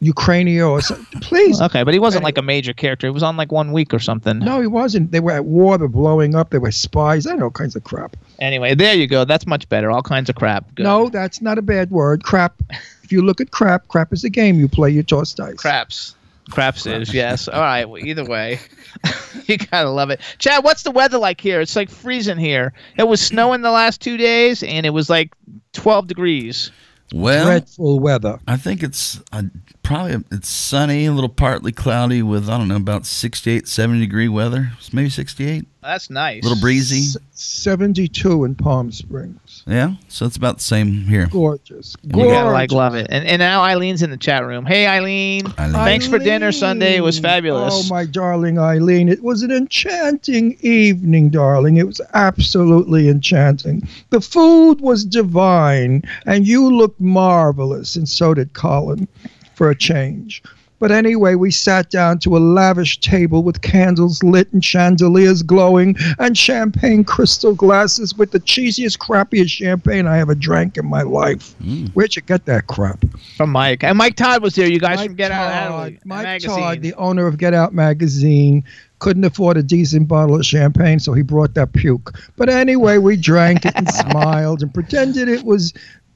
Ukraine 0.00 0.60
or 0.60 0.80
something? 0.80 1.20
Please, 1.20 1.60
okay, 1.60 1.82
but 1.82 1.94
he 1.94 2.00
wasn't 2.00 2.24
like 2.24 2.36
a 2.38 2.42
major 2.42 2.72
character. 2.72 3.06
He 3.06 3.10
was 3.10 3.22
on 3.22 3.36
like 3.36 3.50
one 3.50 3.72
week 3.72 3.94
or 3.94 3.98
something. 3.98 4.38
no, 4.40 4.60
he 4.60 4.66
wasn't. 4.66 5.10
They 5.10 5.20
were 5.20 5.32
at 5.32 5.44
war. 5.46 5.78
They're 5.78 5.88
blowing 5.88 6.34
up. 6.34 6.50
They 6.50 6.58
were 6.58 6.70
spies. 6.70 7.26
I 7.26 7.34
know 7.34 7.44
all 7.44 7.50
kinds 7.50 7.76
of 7.76 7.84
crap. 7.84 8.16
Anyway, 8.38 8.74
there 8.74 8.94
you 8.94 9.06
go. 9.06 9.24
That's 9.24 9.46
much 9.46 9.68
better. 9.68 9.90
All 9.90 10.02
kinds 10.02 10.28
of 10.28 10.36
crap. 10.36 10.74
Good. 10.74 10.82
No, 10.84 11.08
that's 11.08 11.40
not 11.40 11.56
a 11.58 11.62
bad 11.62 11.90
word. 11.90 12.24
Crap. 12.24 12.62
If 13.02 13.12
you 13.12 13.22
look 13.22 13.40
at 13.40 13.50
crap, 13.52 13.88
crap 13.88 14.12
is 14.12 14.24
a 14.24 14.30
game 14.30 14.58
you 14.58 14.68
play. 14.68 14.90
You 14.90 15.02
toss 15.02 15.32
dice. 15.32 15.54
Craps. 15.56 16.14
Craps 16.50 16.86
is, 16.86 17.12
yes. 17.12 17.48
All 17.48 17.60
right. 17.60 17.84
Well, 17.86 18.04
either 18.04 18.24
way, 18.24 18.60
you 19.46 19.56
gotta 19.56 19.90
love 19.90 20.10
it. 20.10 20.20
Chad, 20.38 20.62
what's 20.62 20.84
the 20.84 20.92
weather 20.92 21.18
like 21.18 21.40
here? 21.40 21.60
It's 21.60 21.74
like 21.74 21.90
freezing 21.90 22.38
here. 22.38 22.72
It 22.96 23.08
was 23.08 23.20
snowing 23.20 23.62
the 23.62 23.70
last 23.72 24.00
two 24.00 24.16
days, 24.16 24.62
and 24.62 24.86
it 24.86 24.90
was 24.90 25.10
like 25.10 25.32
12 25.72 26.06
degrees. 26.06 26.70
Well, 27.14 27.46
Dreadful 27.46 28.00
weather. 28.00 28.40
I 28.48 28.56
think 28.56 28.82
it's 28.82 29.20
uh, 29.32 29.44
probably 29.82 30.24
it's 30.32 30.48
sunny, 30.48 31.06
a 31.06 31.12
little 31.12 31.28
partly 31.28 31.72
cloudy 31.72 32.22
with 32.22 32.48
I 32.48 32.58
don't 32.58 32.68
know 32.68 32.76
about 32.76 33.06
68, 33.06 33.68
70 33.68 34.00
degree 34.00 34.28
weather. 34.28 34.72
It's 34.78 34.92
maybe 34.92 35.10
68. 35.10 35.64
That's 35.82 36.10
nice. 36.10 36.42
A 36.42 36.48
little 36.48 36.60
breezy. 36.60 36.98
S- 36.98 37.16
72 37.32 38.44
in 38.44 38.54
Palm 38.56 38.90
Springs. 38.90 39.38
Yeah, 39.68 39.94
so 40.06 40.26
it's 40.26 40.36
about 40.36 40.58
the 40.58 40.62
same 40.62 40.92
here. 40.92 41.26
Gorgeous. 41.26 41.96
You 42.04 42.26
gotta 42.26 42.50
like 42.52 42.70
love 42.70 42.94
it. 42.94 43.08
And 43.10 43.26
and 43.26 43.40
now 43.40 43.62
Eileen's 43.62 44.00
in 44.00 44.10
the 44.10 44.16
chat 44.16 44.44
room. 44.44 44.64
Hey 44.64 44.86
Eileen. 44.86 45.42
Eileen. 45.58 45.72
Thanks 45.72 46.06
for 46.06 46.20
dinner 46.20 46.52
Sunday. 46.52 46.94
It 46.94 47.00
was 47.00 47.18
fabulous. 47.18 47.74
Oh, 47.74 47.92
my 47.92 48.06
darling 48.06 48.60
Eileen. 48.60 49.08
It 49.08 49.24
was 49.24 49.42
an 49.42 49.50
enchanting 49.50 50.56
evening, 50.60 51.30
darling. 51.30 51.78
It 51.78 51.86
was 51.86 52.00
absolutely 52.14 53.08
enchanting. 53.08 53.88
The 54.10 54.20
food 54.20 54.80
was 54.80 55.04
divine, 55.04 56.02
and 56.26 56.46
you 56.46 56.72
looked 56.72 57.00
marvelous, 57.00 57.96
and 57.96 58.08
so 58.08 58.34
did 58.34 58.52
Colin, 58.52 59.08
for 59.56 59.68
a 59.68 59.74
change. 59.74 60.44
But 60.78 60.92
anyway, 60.92 61.34
we 61.34 61.50
sat 61.50 61.90
down 61.90 62.18
to 62.20 62.36
a 62.36 62.38
lavish 62.38 63.00
table 63.00 63.42
with 63.42 63.62
candles 63.62 64.22
lit 64.22 64.52
and 64.52 64.64
chandeliers 64.64 65.42
glowing 65.42 65.96
and 66.18 66.36
champagne 66.36 67.04
crystal 67.04 67.54
glasses 67.54 68.16
with 68.16 68.32
the 68.32 68.40
cheesiest, 68.40 68.98
crappiest 68.98 69.50
champagne 69.50 70.06
I 70.06 70.18
ever 70.18 70.34
drank 70.34 70.76
in 70.76 70.86
my 70.86 71.02
life. 71.02 71.54
Mm. 71.62 71.90
Where'd 71.92 72.16
you 72.16 72.22
get 72.22 72.44
that 72.46 72.66
crap? 72.66 73.04
From 73.36 73.50
Mike. 73.50 73.84
And 73.84 73.96
Mike 73.96 74.16
Todd 74.16 74.42
was 74.42 74.54
there. 74.54 74.70
You 74.70 74.80
guys 74.80 75.02
from 75.02 75.14
Get 75.14 75.30
Out 75.30 75.50
Todd, 75.50 75.52
Adelaide 75.52 76.00
Mike 76.04 76.22
magazine. 76.22 76.58
Todd, 76.58 76.82
the 76.82 76.94
owner 76.94 77.26
of 77.26 77.38
Get 77.38 77.54
Out 77.54 77.72
magazine, 77.72 78.64
couldn't 78.98 79.24
afford 79.24 79.56
a 79.56 79.62
decent 79.62 80.08
bottle 80.08 80.36
of 80.36 80.46
champagne, 80.46 80.98
so 80.98 81.12
he 81.12 81.22
brought 81.22 81.54
that 81.54 81.72
puke. 81.72 82.18
But 82.36 82.48
anyway, 82.48 82.98
we 82.98 83.16
drank 83.16 83.64
it 83.66 83.72
and 83.76 83.88
smiled 84.10 84.62
and 84.62 84.72
pretended 84.72 85.28
it 85.28 85.44
was 85.44 85.72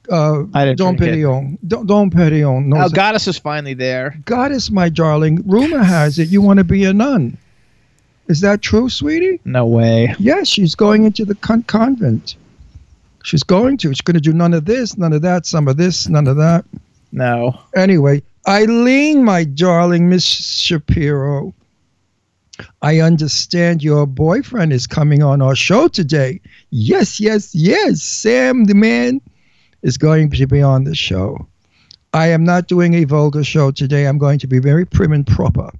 uh, 0.09 0.43
I 0.53 0.65
didn't 0.65 0.77
Dom 0.77 0.95
drink 0.95 1.13
it. 1.13 1.19
Perignon. 1.19 1.57
Dom, 1.67 1.85
Dom 1.85 2.09
Perignon. 2.09 2.65
No, 2.65 2.85
oh. 2.85 2.89
Goddess 2.89 3.27
is 3.27 3.37
finally 3.37 3.73
there. 3.73 4.17
Goddess, 4.25 4.71
my 4.71 4.89
darling, 4.89 5.43
rumor 5.45 5.83
has 5.83 6.19
it 6.19 6.29
you 6.29 6.41
want 6.41 6.57
to 6.57 6.63
be 6.63 6.85
a 6.85 6.93
nun. 6.93 7.37
Is 8.27 8.41
that 8.41 8.61
true, 8.61 8.89
sweetie? 8.89 9.39
No 9.45 9.65
way. 9.65 10.15
Yes, 10.17 10.47
she's 10.47 10.75
going 10.75 11.03
into 11.03 11.25
the 11.25 11.35
con- 11.35 11.63
convent. 11.63 12.35
She's 13.23 13.43
going 13.43 13.77
to. 13.77 13.89
She's 13.89 14.01
going 14.01 14.15
to 14.15 14.21
do 14.21 14.33
none 14.33 14.53
of 14.53 14.65
this, 14.65 14.97
none 14.97 15.13
of 15.13 15.21
that, 15.21 15.45
some 15.45 15.67
of 15.67 15.77
this, 15.77 16.07
none 16.07 16.27
of 16.27 16.37
that. 16.37 16.65
No. 17.11 17.59
Anyway, 17.75 18.23
Eileen, 18.47 19.23
my 19.23 19.43
darling 19.43 20.09
Miss 20.09 20.23
Shapiro, 20.23 21.53
I 22.81 22.99
understand 22.99 23.83
your 23.83 24.05
boyfriend 24.05 24.73
is 24.73 24.87
coming 24.87 25.21
on 25.21 25.41
our 25.41 25.55
show 25.55 25.87
today. 25.87 26.39
Yes, 26.69 27.19
yes, 27.19 27.53
yes. 27.53 28.01
Sam, 28.01 28.65
the 28.65 28.75
man, 28.75 29.21
is 29.83 29.97
going 29.97 30.29
to 30.31 30.47
be 30.47 30.61
on 30.61 30.83
the 30.83 30.95
show. 30.95 31.47
I 32.13 32.27
am 32.27 32.43
not 32.43 32.67
doing 32.67 32.93
a 32.93 33.05
vulgar 33.05 33.43
show 33.43 33.71
today. 33.71 34.05
I'm 34.05 34.17
going 34.17 34.39
to 34.39 34.47
be 34.47 34.59
very 34.59 34.85
prim 34.85 35.13
and 35.13 35.25
proper 35.25 35.71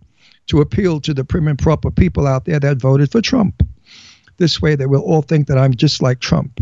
to 0.47 0.61
appeal 0.61 0.99
to 1.01 1.13
the 1.13 1.23
prim 1.23 1.47
and 1.47 1.59
proper 1.59 1.91
people 1.91 2.25
out 2.27 2.45
there 2.45 2.59
that 2.59 2.77
voted 2.77 3.11
for 3.11 3.21
Trump. 3.21 3.65
This 4.37 4.61
way, 4.61 4.75
they 4.75 4.85
will 4.85 5.01
all 5.01 5.21
think 5.21 5.47
that 5.47 5.57
I'm 5.57 5.75
just 5.75 6.01
like 6.01 6.19
Trump, 6.19 6.59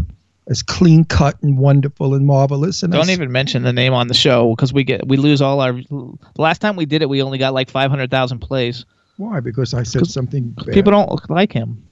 as 0.47 0.61
clean 0.63 1.05
cut 1.05 1.41
and 1.41 1.57
wonderful 1.57 2.13
and 2.13 2.25
marvelous. 2.25 2.83
And 2.83 2.91
Don't 2.91 3.03
as- 3.03 3.11
even 3.11 3.31
mention 3.31 3.63
the 3.63 3.71
name 3.71 3.93
on 3.93 4.07
the 4.07 4.13
show 4.13 4.49
because 4.55 4.73
we 4.73 4.83
get 4.83 5.07
we 5.07 5.17
lose 5.17 5.41
all 5.41 5.61
our. 5.61 5.73
The 5.73 6.17
last 6.37 6.59
time 6.61 6.75
we 6.75 6.85
did 6.85 7.01
it, 7.01 7.09
we 7.09 7.21
only 7.21 7.37
got 7.37 7.53
like 7.53 7.69
five 7.69 7.89
hundred 7.89 8.11
thousand 8.11 8.39
plays. 8.39 8.85
Why? 9.17 9.39
Because 9.39 9.73
I 9.73 9.83
said 9.83 10.07
something. 10.07 10.49
Bad. 10.51 10.73
People 10.73 10.91
don't 10.91 11.29
like 11.29 11.51
him. 11.51 11.83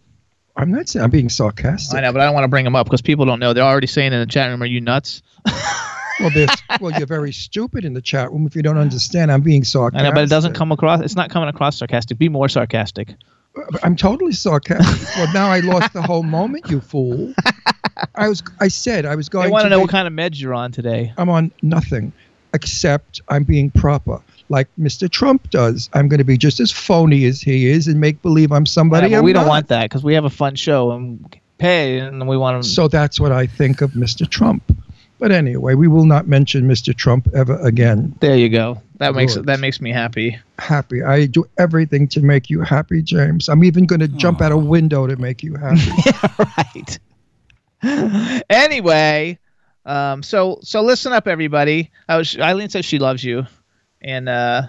I'm 0.58 0.72
not 0.72 0.90
saying 0.90 1.04
I'm 1.04 1.12
being 1.12 1.30
sarcastic. 1.30 1.98
I 1.98 2.02
know, 2.02 2.12
but 2.12 2.22
I 2.22 2.26
don't 2.26 2.34
want 2.34 2.44
to 2.46 2.50
bring 2.50 2.66
them 2.66 2.76
up 2.76 2.88
because 2.88 3.02
people 3.02 3.26
don't 3.26 3.40
know. 3.40 3.54
They're 3.54 3.64
already 3.64 3.88
saying 3.88 4.12
in 4.12 4.20
the 4.20 4.26
chat 4.26 4.50
room, 4.50 4.62
"Are 4.62 4.66
you 4.66 4.82
nuts?" 4.82 5.22
Well, 6.20 6.32
well, 6.82 6.92
you're 6.98 7.06
very 7.06 7.32
stupid 7.32 7.86
in 7.86 7.94
the 7.94 8.02
chat 8.02 8.32
room 8.32 8.48
if 8.48 8.56
you 8.56 8.64
don't 8.64 8.78
understand. 8.80 9.32
I'm 9.32 9.42
being 9.42 9.64
sarcastic. 9.64 10.04
I 10.04 10.10
know, 10.10 10.16
but 10.16 10.24
it 10.24 10.30
doesn't 10.30 10.56
come 10.56 10.72
across. 10.72 11.02
It's 11.02 11.16
not 11.16 11.30
coming 11.30 11.48
across 11.48 11.78
sarcastic. 11.78 12.18
Be 12.18 12.28
more 12.28 12.50
sarcastic. 12.50 13.14
Uh, 13.56 13.78
I'm 13.84 13.96
totally 13.96 14.32
sarcastic. 14.32 15.16
well, 15.16 15.32
now 15.32 15.50
I 15.50 15.60
lost 15.60 15.94
the 15.94 16.02
whole 16.02 16.24
moment, 16.24 16.72
you 16.72 16.82
fool. 16.82 17.34
I 18.16 18.30
was. 18.30 18.42
I 18.60 18.68
said 18.68 19.06
I 19.06 19.14
was 19.16 19.30
going 19.30 19.52
want 19.52 19.66
to 19.66 19.70
know 19.70 19.78
be- 19.78 19.82
what 19.82 19.92
kind 19.92 20.08
of 20.08 20.14
meds 20.14 20.42
you're 20.42 20.56
on 20.56 20.72
today. 20.72 21.14
I'm 21.18 21.30
on 21.30 21.52
nothing 21.62 22.14
except 22.54 23.22
I'm 23.30 23.44
being 23.44 23.70
proper, 23.70 24.20
like 24.50 24.68
Mr. 24.80 25.10
Trump 25.10 25.50
does. 25.50 25.90
I'm 25.94 26.08
going 26.08 26.20
to 26.20 26.24
be 26.24 26.38
just 26.38 26.60
as 26.60 26.72
phony 26.72 27.26
as 27.26 27.42
he 27.42 27.68
is 27.68 27.88
and 27.88 28.00
make 28.00 28.22
believe 28.22 28.52
I'm 28.52 28.66
somebody. 28.66 29.10
Yeah, 29.10 29.20
I'm 29.20 29.24
we 29.24 29.34
don't 29.34 29.48
want 29.48 29.68
that 29.70 29.90
because 29.90 30.04
we 30.04 30.14
have 30.14 30.26
a 30.26 30.30
fun 30.30 30.56
show 30.56 30.92
and 30.92 31.36
pay, 31.58 32.00
and 32.00 32.28
we 32.28 32.38
want 32.38 32.64
to. 32.64 32.70
So 32.70 32.88
that's 32.88 33.20
what 33.20 33.32
I 33.32 33.48
think 33.48 33.82
of 33.82 33.92
Mr. 33.92 34.30
Trump. 34.30 34.64
But 35.20 35.32
anyway, 35.32 35.74
we 35.74 35.88
will 35.88 36.06
not 36.06 36.28
mention 36.28 36.68
Mr. 36.68 36.96
Trump 36.96 37.28
ever 37.34 37.60
again. 37.62 38.16
there 38.20 38.38
you 38.38 38.50
go. 38.50 38.82
That 38.98 39.16
makes 39.16 39.36
that 39.36 39.60
makes 39.60 39.80
me 39.82 39.92
happy. 39.92 40.40
happy. 40.58 41.04
I 41.04 41.26
do 41.26 41.46
everything 41.58 42.08
to 42.10 42.22
make 42.22 42.50
you 42.50 42.62
happy, 42.62 43.02
James. 43.02 43.48
I'm 43.48 43.64
even 43.64 43.86
going 43.86 44.00
to 44.00 44.08
jump 44.08 44.42
out 44.42 44.52
a 44.52 44.58
window 44.58 45.06
to 45.08 45.16
make 45.16 45.44
you 45.44 45.56
happy. 45.56 45.92
yeah, 46.06 46.46
right. 46.58 48.44
anyway, 48.50 49.38
um, 49.86 50.24
so 50.24 50.60
so 50.62 50.82
listen 50.82 51.14
up, 51.14 51.28
everybody. 51.28 51.92
I 52.10 52.18
was, 52.18 52.38
Eileen 52.38 52.70
says 52.70 52.86
she 52.86 52.98
loves 52.98 53.24
you, 53.24 53.46
and 54.02 54.30
uh, 54.30 54.64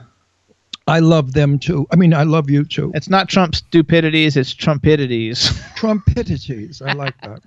I 0.87 1.00
love 1.00 1.35
them 1.35 1.58
too. 1.58 1.87
I 1.92 1.97
mean, 1.97 2.14
I 2.14 2.23
love 2.23 2.50
you 2.50 2.64
too. 2.64 2.92
it's 2.94 3.08
not 3.08 3.28
Trump 3.28 3.54
stupidities, 3.54 4.37
it's 4.37 4.54
Trumpidities. 4.54 5.50
Trumpidities. 5.76 6.80
I 6.87 6.94
like 6.94 7.20
that. 7.23 7.40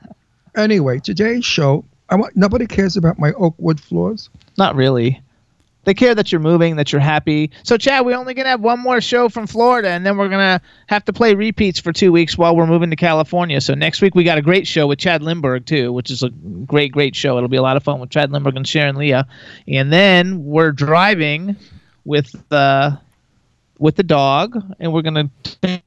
Anyway, 0.56 1.00
today's 1.00 1.46
show. 1.46 1.86
I 2.10 2.16
want 2.16 2.36
nobody 2.36 2.68
cares 2.68 2.98
about 2.98 3.18
my 3.18 3.32
oak 3.34 3.56
wood 3.58 3.80
floors. 3.80 4.30
not 4.58 4.76
really. 4.76 5.22
They 5.84 5.94
care 5.96 6.14
that 6.14 6.32
you're 6.32 6.42
moving, 6.42 6.76
that 6.76 6.92
you're 6.92 7.02
happy. 7.02 7.50
So, 7.64 7.76
Chad, 7.76 8.06
we 8.06 8.14
only 8.14 8.36
gonna 8.36 8.50
have 8.50 8.62
one 8.62 8.80
more 8.80 9.02
show 9.02 9.30
from 9.30 9.48
Florida, 9.48 9.90
and 9.90 10.06
then 10.06 10.16
we're 10.16 10.30
gonna 10.30 10.62
have 10.88 11.04
to 11.06 11.14
play 11.14 11.34
repeats 11.34 11.80
for 11.80 11.92
two 11.92 12.12
weeks 12.12 12.38
while 12.38 12.56
we're 12.56 12.68
moving 12.68 12.92
to 12.92 12.96
California. 12.96 13.60
So 13.62 13.74
next 13.74 14.00
week 14.02 14.14
we 14.14 14.24
got 14.24 14.38
a 14.38 14.44
great 14.44 14.68
show 14.68 14.86
with 14.86 15.00
Chad 15.00 15.22
Lindberg 15.22 15.66
too, 15.66 15.92
which 15.92 16.12
is 16.12 16.22
a 16.22 16.30
great, 16.30 16.92
great 16.92 17.16
show. 17.16 17.36
It'll 17.38 17.50
be 17.50 17.58
a 17.58 17.64
lot 17.64 17.78
of 17.78 17.84
fun 17.84 18.00
with 18.00 18.12
Chad 18.12 18.30
Lindberg 18.30 18.56
and 18.58 18.68
Sharon 18.68 18.96
Leah, 18.96 19.26
and 19.68 19.92
then 19.92 20.44
we're 20.46 20.72
driving 20.72 21.56
with 22.06 22.32
the 22.50 23.00
with 23.80 23.96
the 23.96 24.04
dog, 24.04 24.56
and 24.80 24.94
we're 24.94 25.02
gonna 25.02 25.32
take 25.64 25.82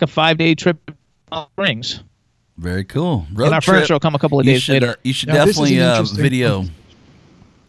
a 0.00 0.06
five 0.08 0.36
day 0.36 0.56
trip 0.56 0.84
to 1.30 1.46
Springs. 1.52 2.02
Very 2.58 2.84
cool. 2.84 3.26
Road 3.32 3.46
and 3.46 3.54
our 3.54 3.60
trip. 3.60 3.84
show 3.86 3.94
will 3.94 4.00
come 4.00 4.14
a 4.14 4.18
couple 4.18 4.38
of 4.40 4.46
you 4.46 4.52
days 4.52 4.62
should, 4.62 4.72
later. 4.74 4.90
uh, 4.90 4.94
you 5.02 5.12
should 5.12 5.28
Now, 5.28 5.44
definitely 5.44 5.76
an 5.78 5.82
uh, 5.82 5.90
interesting- 5.92 6.22
video. 6.22 6.64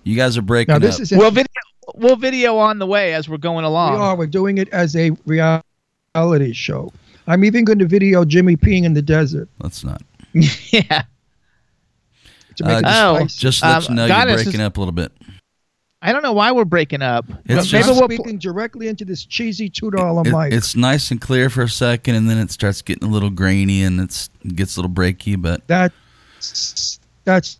You 0.06 0.16
guys 0.16 0.38
are 0.38 0.42
breaking 0.42 0.72
Now 0.74 0.80
this 0.80 0.96
up. 0.96 1.02
is 1.02 1.12
We'll 1.12 1.32
video 1.32 1.48
we'll 1.96 2.16
video 2.16 2.58
on 2.58 2.80
the 2.80 2.86
way 2.88 3.14
as 3.14 3.28
we're 3.28 3.38
going 3.38 3.66
along. 3.66 3.94
We 3.94 4.00
are. 4.00 4.16
We're 4.16 4.28
doing 4.28 4.58
it 4.60 4.70
as 4.70 4.96
a 4.96 5.12
reality 5.26 6.54
show. 6.54 6.94
I'm 7.28 7.44
even 7.44 7.66
going 7.66 7.80
to 7.80 7.88
video 7.88 8.24
Jimmy 8.24 8.56
peeing 8.56 8.84
in 8.86 8.94
the 8.94 9.02
desert 9.02 9.50
Let's 9.60 9.84
not. 9.84 10.02
yeah. 10.34 11.04
to 12.58 12.64
make 12.64 12.76
Uh, 12.76 12.78
it 12.78 12.86
Oh, 12.86 13.16
spicy. 13.18 13.40
Just 13.40 13.60
to 13.62 13.66
let 13.68 13.76
Um, 13.78 13.84
you 13.90 13.96
know 13.96 14.08
Goddess 14.08 14.32
you're 14.32 14.40
is- 14.40 14.44
breaking 14.46 14.62
up 14.62 14.78
a 14.78 14.80
little 14.80 14.92
bit. 14.94 15.12
I 16.04 16.12
don't 16.12 16.22
know 16.22 16.34
why 16.34 16.52
we're 16.52 16.66
breaking 16.66 17.02
up. 17.02 17.26
It's 17.28 17.38
But 17.48 17.54
just- 17.64 17.74
maybe 17.74 17.88
we'll 17.88 18.08
pl- 18.08 18.18
speaking 18.18 18.38
directly 18.38 18.88
into 18.90 19.06
this 19.06 19.26
cheesy 19.26 19.70
two 19.70 19.90
dollar 19.90 20.22
It- 20.24 20.32
mic. 20.32 20.54
it's 20.54 20.76
nice 20.76 21.10
and 21.10 21.20
clear 21.20 21.50
for 21.50 21.64
a 21.64 21.70
second, 21.70 22.14
and 22.14 22.30
then 22.30 22.38
it 22.38 22.52
starts 22.52 22.84
getting 22.84 23.08
a 23.10 23.12
little 23.12 23.32
grainy 23.32 23.82
and 23.84 24.00
it's 24.00 24.30
it 24.44 24.56
gets 24.56 24.78
a 24.78 24.82
little 24.82 24.94
breaky. 24.94 25.42
But 25.42 25.66
That's 25.68 27.00
that's 27.24 27.58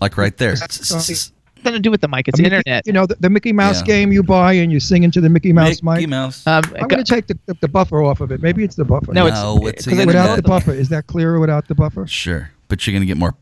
like 0.00 0.16
right 0.16 0.34
there, 0.38 0.56
Sorry. 0.56 1.16
Nothing 1.64 1.78
to 1.78 1.82
do 1.82 1.90
with 1.90 2.00
the 2.00 2.08
mic. 2.08 2.28
It's 2.28 2.38
a 2.38 2.42
Mickey- 2.42 2.56
internet. 2.56 2.86
You 2.86 2.92
know 2.92 3.06
the, 3.06 3.16
the 3.20 3.30
Mickey 3.30 3.52
Mouse 3.52 3.80
Yeah. 3.80 3.86
game 3.86 4.12
you 4.12 4.22
buy 4.22 4.52
and 4.54 4.70
you 4.72 4.80
sing 4.80 5.02
into 5.02 5.20
the 5.20 5.28
Mickey 5.28 5.52
Mouse 5.52 5.82
Mickey 5.82 6.02
mic. 6.02 6.08
Mouse. 6.10 6.46
Um, 6.46 6.62
I'm 6.80 6.88
going 6.88 7.02
to 7.02 7.14
take 7.14 7.26
the, 7.26 7.38
the, 7.46 7.54
the 7.60 7.68
buffer 7.68 8.02
off 8.02 8.20
of 8.20 8.30
it. 8.32 8.42
Maybe 8.42 8.64
it's 8.64 8.76
the 8.76 8.84
buffer. 8.84 9.12
no, 9.12 9.26
it's, 9.26 9.36
No, 9.36 9.66
it's 9.66 9.84
the 9.84 9.92
without 9.92 10.08
internet. 10.08 10.36
the 10.36 10.42
buffer. 10.42 10.72
Is 10.72 10.88
that 10.90 11.06
clearer 11.06 11.38
without 11.40 11.68
the 11.68 11.74
buffer? 11.74 12.06
Sure, 12.06 12.50
but 12.68 12.86
you're 12.86 12.92
gonna 12.94 13.06
get 13.06 13.16
more. 13.16 13.34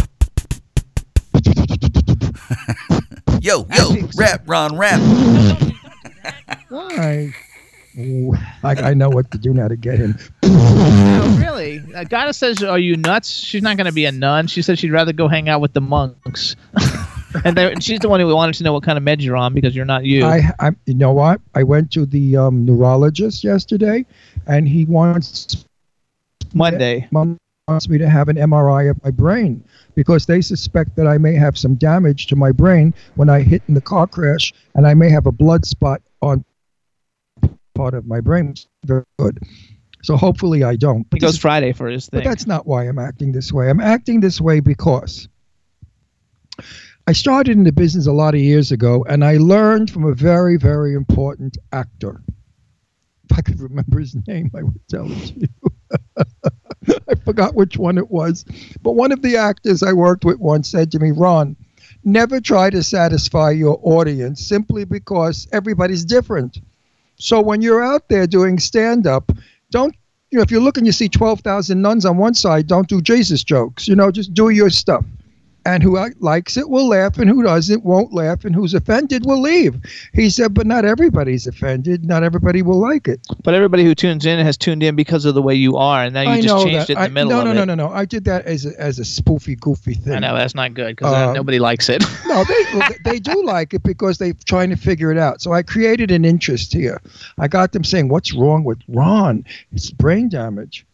yo, 3.41 3.67
yo, 3.75 3.93
think 3.93 4.13
so. 4.13 4.21
rap, 4.23 4.43
Ron, 4.47 4.77
rap. 4.77 5.01
Why? 6.69 7.33
Ooh, 7.99 8.35
I, 8.63 8.75
I 8.91 8.95
know 8.95 9.09
what 9.09 9.31
to 9.33 9.39
do 9.39 9.53
now 9.53 9.67
to 9.69 9.77
get 9.77 9.99
him. 9.99 10.17
Oh, 10.45 11.37
really? 11.41 11.83
Uh, 11.95 12.05
Goddess 12.05 12.37
says, 12.37 12.63
"Are 12.63 12.79
you 12.79 12.97
nuts?" 12.97 13.29
She's 13.31 13.63
not 13.63 13.77
going 13.77 13.87
to 13.87 13.93
be 13.93 14.05
a 14.05 14.13
nun. 14.13 14.47
She 14.47 14.63
said 14.63 14.79
she'd 14.79 14.93
rather 14.93 15.13
go 15.13 15.27
hang 15.29 15.49
out 15.49 15.61
with 15.61 15.73
the 15.73 15.81
monks. 15.81 16.55
And 17.45 17.57
they- 17.57 17.75
she's 17.81 18.01
the 18.01 18.09
one 18.09 18.21
who 18.21 18.35
wanted 18.35 18.55
to 18.57 18.65
know 18.65 18.73
what 18.73 18.83
kind 18.83 18.97
of 18.99 19.05
meds 19.05 19.23
you're 19.23 19.37
on 19.37 19.55
because 19.55 19.75
you're 19.77 19.85
not 19.85 20.05
you. 20.05 20.25
I, 20.25 20.51
I, 20.61 20.71
you 20.87 20.95
know 20.95 21.13
what? 21.13 21.41
I 21.55 21.63
went 21.63 21.91
to 21.93 22.07
the 22.07 22.37
um, 22.37 22.65
neurologist 22.65 23.45
yesterday, 23.45 24.05
and 24.47 24.67
he 24.69 24.85
wants 24.85 25.65
Monday. 26.55 27.07
Mom 27.11 27.37
wants 27.67 27.89
me 27.89 27.99
to 27.99 28.09
have 28.09 28.29
an 28.29 28.37
MRI 28.37 28.91
of 28.91 29.03
my 29.05 29.11
brain 29.11 29.63
because 29.95 30.25
they 30.27 30.41
suspect 30.41 30.97
that 30.97 31.07
I 31.07 31.19
may 31.19 31.35
have 31.35 31.59
some 31.59 31.75
damage 31.75 32.27
to 32.29 32.37
my 32.37 32.51
brain 32.51 32.95
when 33.17 33.29
I 33.29 33.43
hit 33.43 33.63
in 33.69 33.75
the 33.75 33.81
car 33.83 34.07
crash, 34.07 34.53
and 34.75 34.87
I 34.87 34.95
may 34.95 35.11
have 35.11 35.27
a 35.27 35.33
blood 35.33 35.67
spot 35.67 36.01
on 36.23 36.45
part 37.75 37.95
of 37.95 38.07
my 38.07 38.21
brain. 38.21 38.55
Very 38.87 39.05
good. 39.19 39.39
So 40.03 40.17
hopefully 40.17 40.65
I 40.65 40.77
don't. 40.77 41.07
He 41.13 41.19
goes 41.19 41.33
this- 41.33 41.39
Friday 41.41 41.73
for 41.73 41.89
his 41.89 42.07
thing. 42.07 42.21
but 42.21 42.25
that's 42.29 42.47
not 42.47 42.67
why 42.67 42.85
I'm 42.85 42.99
acting 42.99 43.33
this 43.33 43.53
way. 43.53 43.69
I'm 43.69 43.81
acting 43.81 44.21
this 44.21 44.41
way 44.41 44.61
because 44.61 45.29
I 47.09 47.13
started 47.13 47.57
in 47.57 47.65
the 47.65 47.73
business 47.73 48.07
a 48.07 48.13
lot 48.13 48.35
of 48.35 48.41
years 48.43 48.71
ago, 48.71 49.03
and 49.09 49.25
I 49.25 49.39
learned 49.39 49.91
from 49.91 50.05
a 50.05 50.13
very, 50.13 50.59
very 50.59 50.93
important 50.93 51.57
actor. 51.73 52.21
If 53.31 53.39
I 53.39 53.41
could 53.41 53.59
remember 53.61 53.99
his 53.99 54.15
name, 54.27 54.51
I 54.55 54.63
would 54.63 54.89
tell 54.91 55.11
it 55.11 55.29
to 55.29 55.41
you. 55.41 56.99
I 57.09 57.15
forgot 57.25 57.55
which 57.55 57.79
one 57.79 57.97
it 57.97 58.11
was. 58.11 58.45
But 58.83 58.93
one 58.93 59.11
of 59.11 59.23
the 59.23 59.39
actors 59.39 59.83
I 59.83 59.95
worked 59.95 60.27
with 60.27 60.39
once 60.39 60.69
said 60.69 60.93
to 60.93 60.99
me, 60.99 61.13
Ron, 61.13 61.57
never 62.05 62.43
try 62.43 62.69
to 62.69 62.83
satisfy 62.83 63.53
your 63.53 63.81
audience 63.83 64.47
simply 64.47 64.85
because 64.85 65.49
everybody's 65.51 66.05
different. 66.05 66.61
So 67.17 67.41
when 67.41 67.63
you're 67.63 67.83
out 67.83 68.11
there 68.11 68.27
doing 68.27 68.59
stand 68.59 69.07
up, 69.07 69.33
don't, 69.71 69.97
you 70.31 70.37
know, 70.37 70.43
if 70.43 70.51
you 70.51 70.61
look 70.61 70.77
and 70.77 70.85
you 70.85 70.93
see 70.93 71.09
12,000 71.09 71.81
nuns 71.81 72.05
on 72.05 72.19
one 72.19 72.35
side, 72.35 72.67
don't 72.67 72.87
do 72.87 73.01
Jesus 73.01 73.43
jokes. 73.43 73.89
You 73.89 73.97
know, 73.97 74.11
just 74.11 74.35
do 74.35 74.51
your 74.51 74.69
stuff. 74.69 75.07
And 75.69 75.83
who 75.83 75.99
likes 76.21 76.57
it 76.57 76.71
will 76.71 76.89
laugh, 76.89 77.19
and 77.19 77.29
who 77.29 77.43
doesn't 77.43 77.85
won't 77.85 78.15
laugh, 78.15 78.47
and 78.47 78.55
who's 78.55 78.73
offended 78.73 79.27
will 79.27 79.43
leave. 79.43 79.79
He 80.15 80.31
said, 80.31 80.55
but 80.55 80.67
not 80.67 80.87
everybody's 80.87 81.47
offended. 81.47 82.07
Not 82.07 82.23
everybody 82.23 82.63
will 82.63 82.81
like 82.81 83.07
it. 83.07 83.21
But 83.45 83.53
everybody 83.53 83.85
who 83.85 83.95
tunes 83.95 84.25
in 84.25 84.43
has 84.43 84.57
tuned 84.57 84.83
in 84.83 84.97
because 84.97 85.27
of 85.27 85.35
the 85.35 85.43
way 85.43 85.55
you 85.55 85.77
are, 85.77 86.05
and 86.05 86.15
now 86.15 86.23
you 86.23 86.31
I 86.31 86.41
just 86.41 86.65
changed 86.65 86.89
that. 86.89 86.91
it 86.91 86.97
in 86.97 87.05
the 87.05 87.11
middle 87.11 87.31
no, 87.31 87.41
of 87.41 87.45
no, 87.45 87.53
no, 87.53 87.65
no, 87.65 87.75
no. 87.75 87.89
I 87.91 88.07
did 88.07 88.25
that 88.25 88.47
as 88.47 88.65
a, 88.65 88.81
as 88.81 88.99
a 88.99 89.03
spoofy, 89.03 89.61
goofy 89.61 89.93
thing. 89.93 90.15
I 90.15 90.19
know 90.21 90.35
that's 90.35 90.55
not 90.55 90.73
good 90.73 90.97
because 90.97 91.13
Uh, 91.13 91.35
nobody 91.35 91.59
likes 91.59 91.91
it. 91.91 92.03
No, 92.27 92.45
they- 92.45 92.97
they 93.05 93.19
do 93.19 93.45
like 93.45 93.75
it 93.75 93.83
because 93.83 94.17
they're 94.17 94.33
trying 94.47 94.71
to 94.71 94.77
figure 94.77 95.13
it 95.13 95.19
out. 95.19 95.43
So 95.43 95.53
I 95.53 95.63
created 95.63 96.11
an 96.11 96.25
interest 96.25 96.73
here. 96.73 96.99
I 97.39 97.47
got 97.47 97.73
them 97.73 97.85
saying, 97.85 98.09
"What's 98.09 98.33
wrong 98.33 98.65
with 98.65 98.79
Ron? 98.89 99.45
It's 99.73 99.91
brain 99.91 100.31
damage." 100.31 100.87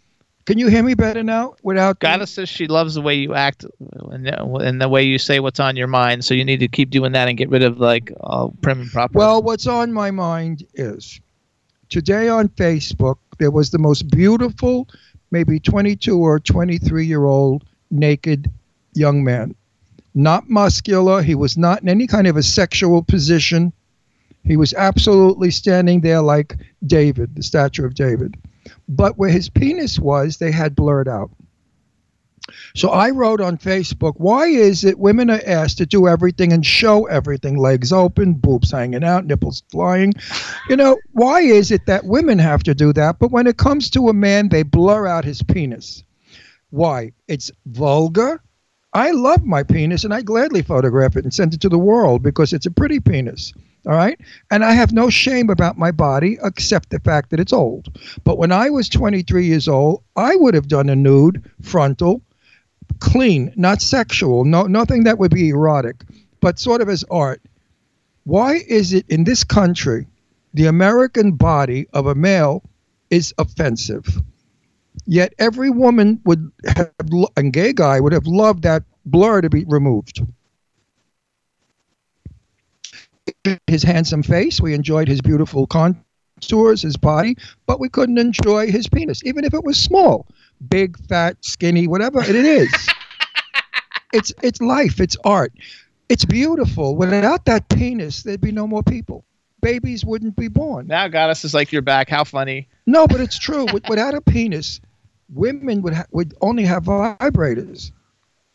Can 0.47 0.59
you 0.59 0.69
hear 0.69 0.83
me 0.83 0.95
better 0.95 1.23
now? 1.23 1.55
Without 1.63 2.01
Goddess 2.01 2.33
says 2.33 2.49
she 2.51 2.67
loves 2.67 2.95
the 2.95 3.01
way 3.01 3.15
you 3.15 3.35
act 3.35 3.65
and 4.11 4.27
the, 4.27 4.43
and 4.57 4.81
the 4.81 4.89
way 4.89 5.03
you 5.03 5.19
say 5.19 5.41
what's 5.41 5.59
on 5.59 5.75
your 5.75 5.87
mind. 5.87 6.25
So 6.25 6.35
you 6.35 6.45
need 6.45 6.61
to 6.61 6.69
keep 6.69 6.91
doing 6.91 7.13
that 7.13 7.29
and 7.29 7.39
get 7.39 7.49
rid 7.49 7.63
of 7.63 7.79
like 7.79 8.13
uh, 8.23 8.49
prim 8.61 8.83
and 8.83 8.91
proper. 8.91 9.19
Well, 9.19 9.43
what's 9.43 9.67
on 9.67 9.93
my 9.93 10.11
mind 10.11 10.65
is 10.75 11.19
today 11.89 12.29
on 12.29 12.49
Facebook 12.49 13.17
there 13.39 13.51
was 13.51 13.71
the 13.71 13.79
most 13.79 14.11
beautiful, 14.11 14.89
maybe 15.31 15.59
22 15.59 16.19
or 16.19 16.39
23 16.39 17.07
year 17.07 17.25
old 17.25 17.65
naked 17.91 18.51
young 18.95 19.25
man. 19.25 19.55
Not 20.15 20.49
muscular. 20.49 21.23
He 21.23 21.35
was 21.35 21.57
not 21.57 21.83
in 21.83 21.89
any 21.89 22.07
kind 22.07 22.27
of 22.27 22.37
a 22.37 22.43
sexual 22.43 23.03
position. 23.03 23.73
He 24.45 24.57
was 24.57 24.75
absolutely 24.75 25.51
standing 25.51 26.03
there 26.03 26.21
like 26.21 26.57
David, 26.87 27.35
the 27.35 27.43
statue 27.43 27.85
of 27.85 27.95
David. 27.95 28.37
But 28.89 29.19
where 29.19 29.31
his 29.31 29.49
penis 29.49 29.99
was, 29.99 30.37
they 30.37 30.51
had 30.51 30.77
blurred 30.77 31.09
out. 31.09 31.31
So 32.75 32.91
I 32.91 33.11
wrote 33.11 33.41
on 33.41 33.57
Facebook, 33.57 34.15
why 34.19 34.47
is 34.47 34.85
it 34.85 34.99
women 34.99 35.31
are 35.31 35.41
asked 35.47 35.79
to 35.79 35.87
do 35.87 36.07
everything 36.07 36.53
and 36.53 36.65
show 36.65 37.07
everything, 37.07 37.57
legs 37.57 37.93
open, 37.93 38.35
boobs 38.35 38.71
hanging 38.71 39.05
out, 39.05 39.25
nipples 39.25 39.63
flying? 39.71 40.13
You 40.69 40.77
know, 40.77 40.99
why 41.13 41.41
is 41.41 41.71
it 41.71 41.87
that 41.87 42.05
women 42.05 42.39
have 42.39 42.63
to 42.65 42.75
do 42.75 42.93
that, 42.93 43.19
but 43.19 43.31
when 43.31 43.47
it 43.47 43.57
comes 43.57 43.91
to 43.91 44.09
a 44.09 44.13
man, 44.13 44.49
they 44.49 44.63
blur 44.63 45.07
out 45.07 45.25
his 45.25 45.43
penis? 45.43 46.03
Why? 46.71 47.13
It's 47.29 47.51
vulgar. 47.67 48.43
I 48.93 49.13
love 49.13 49.45
my 49.45 49.63
penis 49.63 50.05
and 50.05 50.13
I 50.13 50.23
gladly 50.23 50.63
photograph 50.63 51.17
it 51.17 51.25
and 51.25 51.33
send 51.33 51.55
it 51.55 51.61
to 51.63 51.69
the 51.69 51.79
world 51.79 52.23
because 52.23 52.53
it's 52.53 52.67
a 52.67 52.71
pretty 52.71 53.01
penis. 53.01 53.53
All 53.87 53.93
right. 53.93 54.19
And 54.51 54.65
I 54.65 54.73
have 54.73 54.93
no 54.93 55.11
shame 55.11 55.51
about 55.51 55.77
my 55.77 55.91
body 55.91 56.39
except 56.43 56.91
the 56.91 57.01
fact 57.01 57.31
that 57.31 57.41
it's 57.41 57.53
old. 57.53 57.99
But 58.25 58.39
when 58.39 58.51
I 58.51 58.71
was 58.71 58.89
23 58.89 59.47
years 59.47 59.69
old, 59.69 60.03
I 60.17 60.37
would 60.37 60.55
have 60.55 60.69
done 60.69 60.89
a 60.89 60.97
nude 60.97 61.51
frontal, 61.61 62.23
clean, 63.01 63.53
not 63.57 63.83
sexual, 63.83 64.45
no, 64.45 64.63
nothing 64.63 65.05
that 65.05 65.19
would 65.19 65.33
be 65.33 65.51
erotic, 65.51 66.03
but 66.41 66.59
sort 66.59 66.81
of 66.81 66.89
as 66.89 67.05
art. 67.11 67.43
Why 68.25 68.55
is 68.67 68.95
it 68.95 69.05
in 69.11 69.25
this 69.25 69.45
country 69.45 70.07
the 70.55 70.67
American 70.67 71.33
body 71.33 71.87
of 71.93 72.07
a 72.07 72.15
male 72.15 72.63
is 73.11 73.35
offensive? 73.37 74.07
Yet 75.05 75.35
every 75.39 75.69
woman 75.69 76.21
would 76.25 76.51
have, 76.67 76.91
and 77.37 77.53
gay 77.53 77.75
guy 77.75 78.01
would 78.01 78.13
have 78.13 78.27
loved 78.27 78.63
that 78.63 78.85
blur 79.05 79.43
to 79.43 79.51
be 79.51 79.65
removed. 79.67 80.23
His 83.67 83.83
handsome 83.83 84.23
face, 84.23 84.61
we 84.61 84.75
enjoyed 84.75 85.09
his 85.09 85.21
beautiful 85.21 85.67
contours, 85.67 86.83
his 86.83 86.97
body, 86.97 87.37
but 87.67 87.81
we 87.81 87.89
couldn't 87.89 88.19
enjoy 88.19 88.71
his 88.71 88.89
penis, 88.89 89.23
even 89.25 89.45
if 89.45 89.55
it 89.55 89.65
was 89.65 89.79
small, 89.81 90.27
big, 90.69 90.99
fat, 91.09 91.37
skinny, 91.41 91.87
whatever 91.87 92.21
it 92.21 92.35
is. 92.35 92.73
it's 94.13 94.33
it's 94.43 94.61
life, 94.61 95.01
it's 95.01 95.17
art, 95.25 95.53
it's 96.09 96.25
beautiful. 96.25 96.97
Without 96.97 97.47
that 97.47 97.69
penis, 97.69 98.23
there'd 98.23 98.41
be 98.41 98.53
no 98.53 98.67
more 98.67 98.83
people. 98.83 99.25
Babies 99.63 100.05
wouldn't 100.05 100.37
be 100.37 100.49
born. 100.49 100.87
now 100.89 101.09
Goddess 101.09 101.45
is 101.45 101.55
like 101.55 101.73
you're 101.73 101.81
back. 101.81 102.11
How 102.11 102.25
funny. 102.25 102.69
No, 102.87 103.07
but 103.07 103.21
it's 103.21 103.39
true. 103.39 103.67
Without 103.89 104.15
a 104.15 104.21
penis, 104.21 104.81
women 105.33 105.81
would 105.81 105.95
ha- 105.95 106.07
would 106.13 106.35
only 106.43 106.65
have 106.65 106.85
vibrators. 106.85 107.91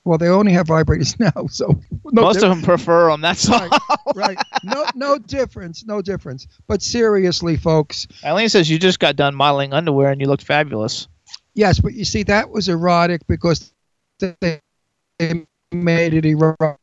Well, 0.10 0.18
they 0.18 0.28
only 0.28 0.52
have 0.54 0.66
vibrators 0.66 1.20
now, 1.36 1.46
so 1.46 1.80
no 2.06 2.24
Most 2.24 2.36
diff- 2.40 2.44
of 2.46 2.50
them 2.50 2.64
prefer 2.64 3.12
them. 3.12 3.22
That's 3.22 3.48
all. 3.48 3.60
Right, 3.70 3.80
right. 4.16 4.38
No, 4.64 4.84
no 4.96 5.18
difference. 5.20 5.86
No 5.86 6.02
difference. 6.02 6.48
But 6.66 6.82
seriously, 6.82 7.56
folks, 7.58 8.08
Eileen 8.26 8.50
says 8.50 8.68
you 8.72 8.80
just 8.80 9.00
got 9.00 9.16
done 9.16 9.36
modeling 9.36 9.72
underwear 9.72 10.10
and 10.12 10.20
you 10.20 10.26
looked 10.26 10.42
fabulous. 10.44 11.08
yes, 11.54 11.80
but 11.80 11.94
you 11.94 12.06
see, 12.06 12.24
that 12.24 12.50
was 12.50 12.70
erotic 12.70 13.22
because 13.28 13.72
they 14.18 14.60
they 15.20 15.46
made 15.72 16.16
it 16.16 16.26
erotic 16.26 16.78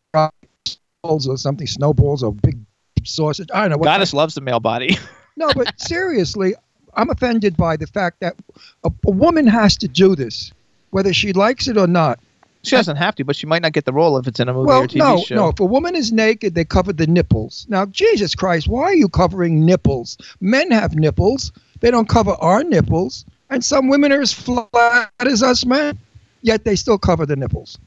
balls 1.03 1.27
or 1.27 1.37
something, 1.37 1.67
snowballs 1.67 2.23
or 2.23 2.33
big 2.33 2.57
sausage. 3.05 3.49
I 3.53 3.63
don't 3.63 3.71
know. 3.73 3.77
What 3.79 3.87
Goddess 3.87 4.15
loves 4.15 4.37
the 4.37 4.41
male 4.41 4.61
body. 4.61 4.97
No, 5.39 5.51
but 5.55 5.79
seriously, 5.79 6.55
I'm 6.95 7.11
offended 7.11 7.59
by 7.59 7.77
the 7.77 7.87
fact 7.87 8.21
that 8.21 8.37
a, 8.85 8.91
a 9.07 9.11
woman 9.11 9.47
has 9.47 9.77
to 9.79 9.87
do 9.89 10.17
this, 10.17 10.51
whether 10.93 11.13
she 11.13 11.35
likes 11.35 11.69
it 11.69 11.77
or 11.77 11.87
not. 11.87 12.19
She 12.67 12.77
doesn't 12.77 12.97
have 12.97 13.15
to, 13.17 13.25
but 13.25 13.37
she 13.37 13.47
might 13.47 13.63
not 13.63 13.73
get 13.73 13.85
the 13.85 13.93
role 13.93 14.17
if 14.19 14.27
it's 14.27 14.41
in 14.41 14.49
a 14.49 14.53
movie 14.55 14.67
Well, 14.69 14.83
or 14.83 14.87
TV 14.87 14.97
no, 14.99 15.19
show. 15.19 15.35
no. 15.35 15.49
If 15.49 15.61
a 15.61 15.65
woman 15.65 15.95
is 15.97 16.13
naked, 16.13 16.55
they 16.55 16.65
cover 16.65 16.93
the 16.93 17.07
nipples. 17.07 17.67
Now, 17.69 17.87
Jesus 17.87 18.35
Christ, 18.35 18.69
why 18.69 18.83
are 18.83 18.95
you 18.95 19.09
covering 19.09 19.65
nipples? 19.65 20.19
Men 20.41 20.71
have 20.71 20.95
nipples. 20.95 21.53
They 21.81 21.91
don't 21.91 22.09
cover 22.09 22.33
our 22.41 22.63
nipples. 22.65 23.25
And 23.51 23.65
some 23.65 23.89
women 23.89 24.13
are 24.13 24.21
as 24.21 24.33
flat 24.33 25.11
as 25.21 25.43
us 25.43 25.65
men, 25.65 25.99
yet 26.43 26.65
they 26.65 26.75
still 26.77 26.99
cover 26.99 27.27
the 27.27 27.37
nipples. 27.37 27.79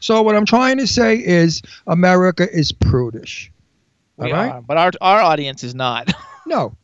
So 0.00 0.20
what 0.22 0.34
I'm 0.36 0.46
trying 0.46 0.78
to 0.78 0.86
say 0.86 1.16
is 1.16 1.62
America 1.86 2.46
is 2.50 2.72
prudish. 2.72 3.50
We 4.16 4.26
all 4.26 4.32
right? 4.38 4.52
are, 4.52 4.62
but 4.62 4.76
our 4.76 4.90
our 5.00 5.20
audience 5.20 5.64
is 5.64 5.74
not. 5.74 6.12
No. 6.46 6.76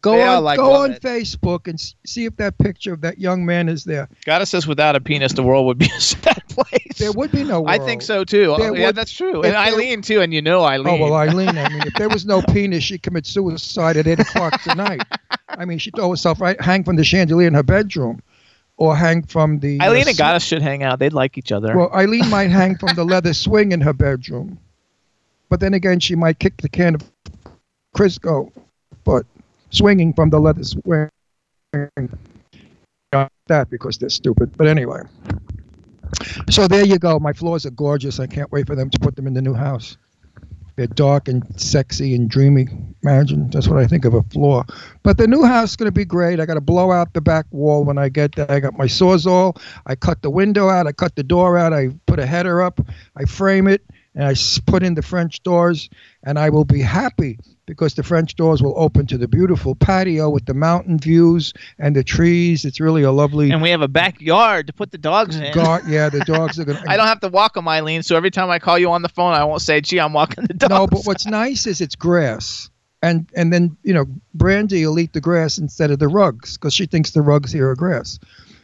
Go 0.00 0.12
They 0.16 0.22
on, 0.24 0.42
like 0.42 0.56
go 0.58 0.72
on 0.82 0.92
it. 0.92 1.02
Facebook 1.02 1.68
and 1.68 1.78
see 2.04 2.24
if 2.24 2.34
that 2.36 2.58
picture 2.58 2.92
of 2.92 3.02
that 3.02 3.18
young 3.18 3.44
man 3.46 3.68
is 3.68 3.84
there. 3.84 4.08
Goddess 4.24 4.50
says 4.50 4.66
without 4.66 4.96
a 4.96 5.00
penis, 5.00 5.34
the 5.34 5.42
world 5.44 5.66
would 5.66 5.78
be 5.78 5.86
a 5.96 6.00
sad 6.00 6.42
place. 6.48 6.96
There 6.98 7.12
would 7.12 7.30
be 7.30 7.44
no. 7.44 7.66
I 7.66 7.78
think 7.78 8.02
so 8.02 8.24
too. 8.24 8.54
There 8.58 8.74
yeah, 8.76 8.86
would- 8.86 8.96
that's 8.96 9.12
true. 9.12 9.40
if 9.40 9.44
And 9.46 9.54
there- 9.54 9.60
Eileen 9.60 10.02
too, 10.02 10.22
and 10.22 10.34
you 10.34 10.42
know 10.42 10.64
Eileen. 10.64 11.00
Oh 11.00 11.04
well, 11.04 11.14
Eileen. 11.14 11.56
I 11.56 11.68
mean, 11.72 11.82
if 11.86 11.94
there 11.94 12.08
was 12.08 12.26
no 12.26 12.42
penis, 12.42 12.82
she'd 12.82 13.02
commit 13.02 13.26
suicide 13.26 13.96
at 13.96 14.06
eight 14.08 14.18
o'clock 14.18 14.60
tonight. 14.62 15.02
I 15.48 15.64
mean, 15.66 15.78
she'd 15.78 15.94
throw 15.94 16.10
herself 16.10 16.40
right, 16.40 16.60
hang 16.60 16.82
from 16.82 16.96
the 16.96 17.04
chandelier 17.04 17.46
in 17.46 17.54
her 17.54 17.62
bedroom, 17.62 18.22
or 18.76 18.96
hang 18.96 19.22
from 19.22 19.60
the. 19.60 19.78
uh, 19.80 19.84
Eileen 19.84 20.08
and 20.08 20.16
sw- 20.16 20.18
Goddess 20.18 20.44
should 20.44 20.62
hang 20.62 20.82
out. 20.82 20.98
They'd 20.98 21.12
like 21.12 21.38
each 21.38 21.52
other. 21.52 21.76
Well, 21.76 21.92
Eileen 21.94 22.28
might 22.30 22.50
hang 22.50 22.76
from 22.76 22.96
the 22.96 23.04
leather 23.04 23.34
swing 23.34 23.70
in 23.70 23.82
her 23.82 23.92
bedroom, 23.92 24.58
but 25.48 25.60
then 25.60 25.74
again, 25.74 26.00
she 26.00 26.16
might 26.16 26.40
kick 26.40 26.56
the 26.56 26.68
can 26.68 26.96
of 26.96 27.02
Crisco, 27.94 28.50
but 29.04 29.26
swinging 29.70 30.12
from 30.12 30.30
the 30.30 30.38
leather 30.38 30.64
swing. 30.64 31.08
That 33.12 33.70
because 33.70 33.98
they're 33.98 34.08
stupid. 34.08 34.56
But 34.56 34.68
anyway. 34.68 35.00
So 36.50 36.68
there 36.68 36.84
you 36.84 36.98
go. 36.98 37.18
My 37.18 37.32
floors 37.32 37.66
are 37.66 37.70
gorgeous. 37.70 38.20
I 38.20 38.26
can't 38.26 38.50
wait 38.52 38.66
for 38.66 38.76
them 38.76 38.90
to 38.90 38.98
put 38.98 39.16
them 39.16 39.26
in 39.26 39.34
the 39.34 39.42
new 39.42 39.54
house. 39.54 39.96
They're 40.76 40.86
dark 40.86 41.28
and 41.28 41.44
sexy 41.60 42.14
and 42.14 42.30
dreamy. 42.30 42.68
Imagine 43.02 43.50
that's 43.50 43.68
what 43.68 43.78
I 43.78 43.86
think 43.86 44.04
of 44.04 44.14
a 44.14 44.22
floor. 44.24 44.64
But 45.02 45.18
the 45.18 45.26
new 45.26 45.44
house 45.44 45.70
is 45.70 45.76
going 45.76 45.88
to 45.88 45.92
be 45.92 46.04
great. 46.04 46.40
I 46.40 46.46
got 46.46 46.54
to 46.54 46.60
blow 46.60 46.92
out 46.92 47.12
the 47.12 47.20
back 47.20 47.46
wall 47.50 47.84
when 47.84 47.98
I 47.98 48.08
get 48.08 48.34
there. 48.36 48.50
I 48.50 48.60
got 48.60 48.78
my 48.78 48.86
sawzall. 48.86 49.60
I 49.86 49.94
cut 49.94 50.22
the 50.22 50.30
window 50.30 50.68
out. 50.68 50.86
I 50.86 50.92
cut 50.92 51.16
the 51.16 51.22
door 51.22 51.58
out. 51.58 51.72
I 51.72 51.90
put 52.06 52.18
a 52.18 52.26
header 52.26 52.62
up. 52.62 52.80
I 53.16 53.24
frame 53.24 53.66
it 53.66 53.84
and 54.14 54.24
I 54.24 54.34
put 54.66 54.82
in 54.82 54.94
the 54.94 55.02
French 55.02 55.42
doors. 55.42 55.88
And 56.22 56.38
I 56.38 56.50
will 56.50 56.66
be 56.66 56.80
happy 56.82 57.38
because 57.64 57.94
the 57.94 58.02
French 58.02 58.34
doors 58.36 58.62
will 58.62 58.74
open 58.76 59.06
to 59.06 59.16
the 59.16 59.26
beautiful 59.26 59.74
patio 59.74 60.28
with 60.28 60.44
the 60.44 60.52
mountain 60.52 60.98
views 60.98 61.54
and 61.78 61.96
the 61.96 62.04
trees. 62.04 62.64
It's 62.66 62.78
really 62.78 63.02
a 63.04 63.10
lovely 63.12 63.50
and 63.50 63.62
we 63.62 63.70
have 63.70 63.80
a 63.80 63.88
backyard 63.88 64.66
to 64.66 64.72
put 64.74 64.90
the 64.90 64.98
dogs 64.98 65.36
in. 65.36 65.52
gar- 65.54 65.80
Yeah, 65.88 66.10
the 66.10 66.20
dogs 66.20 66.58
are 66.58 66.64
going 66.66 66.82
to. 66.82 66.90
I 66.90 66.96
don't 66.98 67.06
have 67.06 67.20
to 67.20 67.28
walk 67.28 67.54
them, 67.54 67.66
Eileen. 67.68 68.02
So 68.02 68.16
every 68.16 68.30
time 68.30 68.50
I 68.50 68.58
call 68.58 68.78
you 68.78 68.90
on 68.90 69.00
the 69.02 69.08
phone, 69.08 69.32
I 69.32 69.44
won't 69.44 69.62
say, 69.62 69.80
"Gee, 69.80 69.98
I'm 69.98 70.12
walking 70.12 70.44
the 70.44 70.54
dogs." 70.54 70.70
No, 70.70 70.86
but 70.86 71.06
what's 71.06 71.24
nice 71.26 71.66
is 71.66 71.80
it's 71.80 71.96
grass. 71.96 72.68
And 73.02 73.26
and 73.34 73.50
then, 73.50 73.78
you 73.82 73.94
know, 73.94 74.04
Brandy 74.34 74.84
will 74.86 74.98
eat 74.98 75.14
the 75.14 75.22
grass 75.22 75.56
instead 75.56 75.90
of 75.90 75.98
the 76.00 76.08
rugs 76.08 76.58
because 76.58 76.74
she 76.74 76.84
thinks 76.84 77.12
the 77.12 77.22
rugs 77.22 77.50
here 77.50 77.70
are 77.70 77.74
grass. 77.76 78.18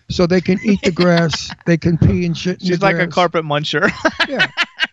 So 0.08 0.26
they 0.26 0.40
can 0.40 0.58
eat 0.62 0.80
the 0.82 0.92
grass, 0.92 1.50
they 1.66 1.76
can 1.76 1.98
pee 1.98 2.24
and 2.26 2.36
shit. 2.36 2.62
She's 2.62 2.80
like 2.80 2.96
a 2.98 3.06
carpet 3.08 3.44
muncher. 3.44 3.90
Yeah. 4.28 4.48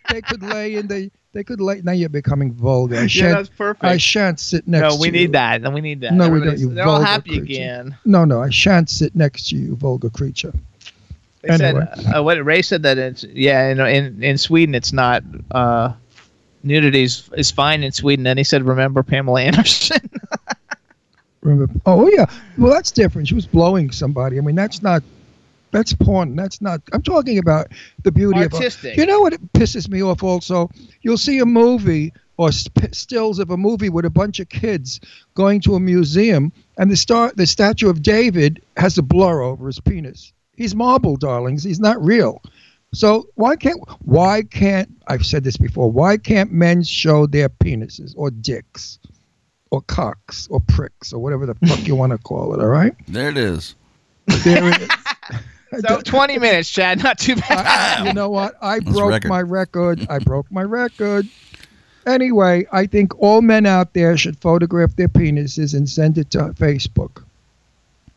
They 0.10 0.22
could 0.22 0.44
lay 0.44 0.76
in 0.76 0.88
the 0.88 1.10
they 1.32 1.44
could 1.44 1.60
lay 1.60 1.82
now 1.82 1.92
you're 1.94 2.10
becoming 2.10 2.54
vulgar. 2.54 2.98
I 2.98 3.04
yeah, 3.04 3.30
that's 3.34 3.50
perfect. 3.50 3.84
I 3.84 3.98
shan't 3.98 4.40
sit 4.40 4.68
next 4.68 4.94
no, 4.96 5.00
we 5.00 5.08
to 5.08 5.12
need 5.12 5.22
you. 5.22 5.28
that. 5.30 5.62
No, 5.62 5.72
we 5.72 5.82
need 5.82 6.02
that. 6.02 6.14
No, 6.14 6.26
we 6.30 6.40
don't, 6.40 6.48
Everybody's- 6.50 6.62
you 6.62 6.74
They're 6.74 6.86
all 6.88 7.02
happy 7.02 7.30
creature. 7.40 7.44
again. 7.44 7.98
No, 8.06 8.24
no, 8.26 8.42
I 8.42 8.50
shan't 8.50 8.90
sit 8.92 9.16
next 9.16 9.50
to 9.50 9.56
you, 9.56 9.76
vulgar 9.76 10.10
creature. 10.12 10.54
They 11.42 11.50
Anyway. 11.50 11.88
said 11.96 12.16
uh, 12.16 12.22
what 12.24 12.44
Ray 12.46 12.62
said 12.62 12.84
that 12.84 12.98
it's 13.00 13.24
yeah 13.24 13.70
in 13.70 13.80
in, 13.80 14.24
in 14.24 14.38
Sweden 14.38 14.76
it's 14.76 14.94
not 14.94 15.24
uh, 15.52 15.94
nudity 16.64 17.04
is, 17.04 17.30
is 17.36 17.50
fine 17.52 17.84
in 17.84 17.92
Sweden. 17.92 18.28
And 18.28 18.38
he 18.40 18.44
said, 18.44 18.64
remember 18.64 19.02
Pamela 19.04 19.42
Anderson? 19.42 19.98
Remember? 21.44 21.74
Oh, 21.86 22.06
oh 22.06 22.10
yeah. 22.10 22.26
Well, 22.58 22.72
that's 22.72 22.92
different. 22.92 23.28
She 23.28 23.36
was 23.36 23.46
blowing 23.46 23.92
somebody. 23.92 24.38
I 24.38 24.42
mean, 24.42 24.56
that's 24.56 24.82
not 24.82 25.04
That's 25.72 25.94
porn. 25.94 26.36
That's 26.36 26.62
not. 26.62 26.82
I'm 26.94 27.02
talking 27.02 27.40
about 27.40 27.68
the 28.04 28.12
beauty 28.12 28.40
Artistic. 28.40 28.94
of. 28.94 28.98
You 29.00 29.06
know 29.08 29.22
what 29.22 29.34
pisses 29.54 29.90
me 29.90 30.04
off? 30.04 30.24
Also, 30.24 30.70
you'll 31.02 31.18
see 31.18 31.40
a 31.40 31.46
movie 31.46 32.14
or 32.38 32.52
sp- 32.54 32.94
stills 32.94 33.40
of 33.40 33.50
a 33.50 33.58
movie 33.58 33.90
with 33.90 34.06
a 34.06 34.10
bunch 34.10 34.40
of 34.40 34.50
kids 34.50 35.00
going 35.36 35.62
to 35.62 35.76
a 35.76 35.80
museum, 35.80 36.52
and 36.78 36.92
the 36.92 36.96
star, 36.96 37.32
the 37.36 37.46
statue 37.48 37.90
of 37.90 38.04
David 38.04 38.62
has 38.78 38.98
a 38.98 39.02
blur 39.02 39.42
over 39.42 39.68
his 39.68 39.80
penis. 39.80 40.32
He's 40.56 40.76
marble, 40.76 41.16
darlings. 41.18 41.64
He's 41.64 41.80
not 41.80 42.04
real. 42.04 42.42
So 42.94 43.28
why 43.36 43.56
can't 43.56 43.82
why 44.06 44.44
can't 44.44 44.90
I've 45.08 45.26
said 45.26 45.44
this 45.44 45.58
before? 45.58 45.92
Why 45.92 46.18
can't 46.18 46.52
men 46.52 46.84
show 46.84 47.26
their 47.26 47.50
penises 47.50 48.14
or 48.16 48.30
dicks 48.30 49.00
or 49.74 49.82
cocks 49.82 50.48
or 50.52 50.60
pricks 50.60 51.12
or 51.14 51.20
whatever 51.20 51.48
the 51.48 51.56
fuck 51.66 51.86
you 51.88 51.96
want 51.96 52.12
to 52.12 52.18
call 52.20 52.54
it? 52.54 52.60
All 52.62 52.68
right, 52.68 52.94
There 53.08 53.30
it 53.30 53.38
is. 53.38 53.74
there 54.44 54.70
it 54.70 54.82
is. 55.74 55.82
So 55.88 56.00
20 56.02 56.38
minutes, 56.38 56.70
Chad. 56.70 57.02
Not 57.04 57.18
too 57.18 57.36
bad. 57.36 57.66
I- 57.66 58.08
you 58.08 58.14
know 58.14 58.30
what? 58.30 58.54
I 58.62 58.80
That's 58.80 58.96
broke 58.96 59.10
record. 59.10 59.30
my 59.30 59.42
record. 59.42 60.08
I 60.10 60.20
broke 60.20 60.52
my 60.52 60.62
record. 60.62 61.28
Anyway, 62.06 62.68
I 62.72 62.86
think 62.86 63.18
all 63.20 63.42
men 63.42 63.66
out 63.66 63.94
there 63.94 64.16
should 64.16 64.38
photograph 64.38 64.96
their 64.96 65.08
penises 65.08 65.74
and 65.74 65.90
send 65.90 66.18
it 66.20 66.30
to 66.32 66.40
Facebook. 66.54 67.24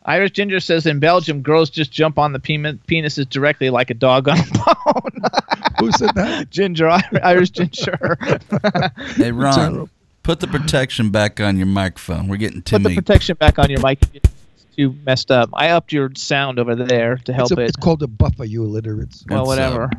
Irish 0.05 0.31
Ginger 0.31 0.59
says 0.59 0.85
in 0.85 0.99
Belgium, 0.99 1.41
girls 1.41 1.69
just 1.71 1.91
jump 1.91 2.17
on 2.19 2.31
the 2.31 2.39
pen- 2.39 2.79
penises 2.87 3.27
directly 3.27 3.69
like 3.71 3.89
a 3.89 3.93
dog 3.95 4.27
on 4.27 4.37
a 4.39 4.43
bone. 4.53 5.21
Who 5.79 5.91
said 5.93 6.11
that? 6.15 6.49
Ginger, 6.51 6.89
Irish 7.23 7.49
Ginger. 7.49 8.17
Hey, 9.15 9.31
Ron, 9.31 9.53
Terrible. 9.55 9.89
Put 10.27 10.41
the 10.41 10.47
protection 10.47 11.09
back 11.09 11.39
on 11.39 11.55
your 11.55 11.65
microphone. 11.67 12.27
We're 12.27 12.35
getting 12.35 12.61
too 12.61 12.75
Put 12.75 12.83
the 12.83 12.89
many. 12.89 12.95
protection 12.95 13.37
back 13.37 13.57
on 13.57 13.69
your 13.69 13.79
mic. 13.81 13.99
It's 14.13 14.65
too 14.75 14.93
messed 15.05 15.31
up. 15.31 15.49
I 15.53 15.69
upped 15.69 15.93
your 15.93 16.11
sound 16.15 16.59
over 16.59 16.75
there 16.75 17.15
to 17.15 17.31
help 17.33 17.51
It's, 17.51 17.57
a- 17.57 17.61
it. 17.63 17.67
it's 17.69 17.77
called 17.77 18.03
a 18.03 18.07
buffer, 18.07 18.43
you 18.43 18.61
illiterates. 18.65 19.23
well, 19.29 19.49
It's, 19.49 19.59
uh, 19.59 19.87
whatever. 19.87 19.89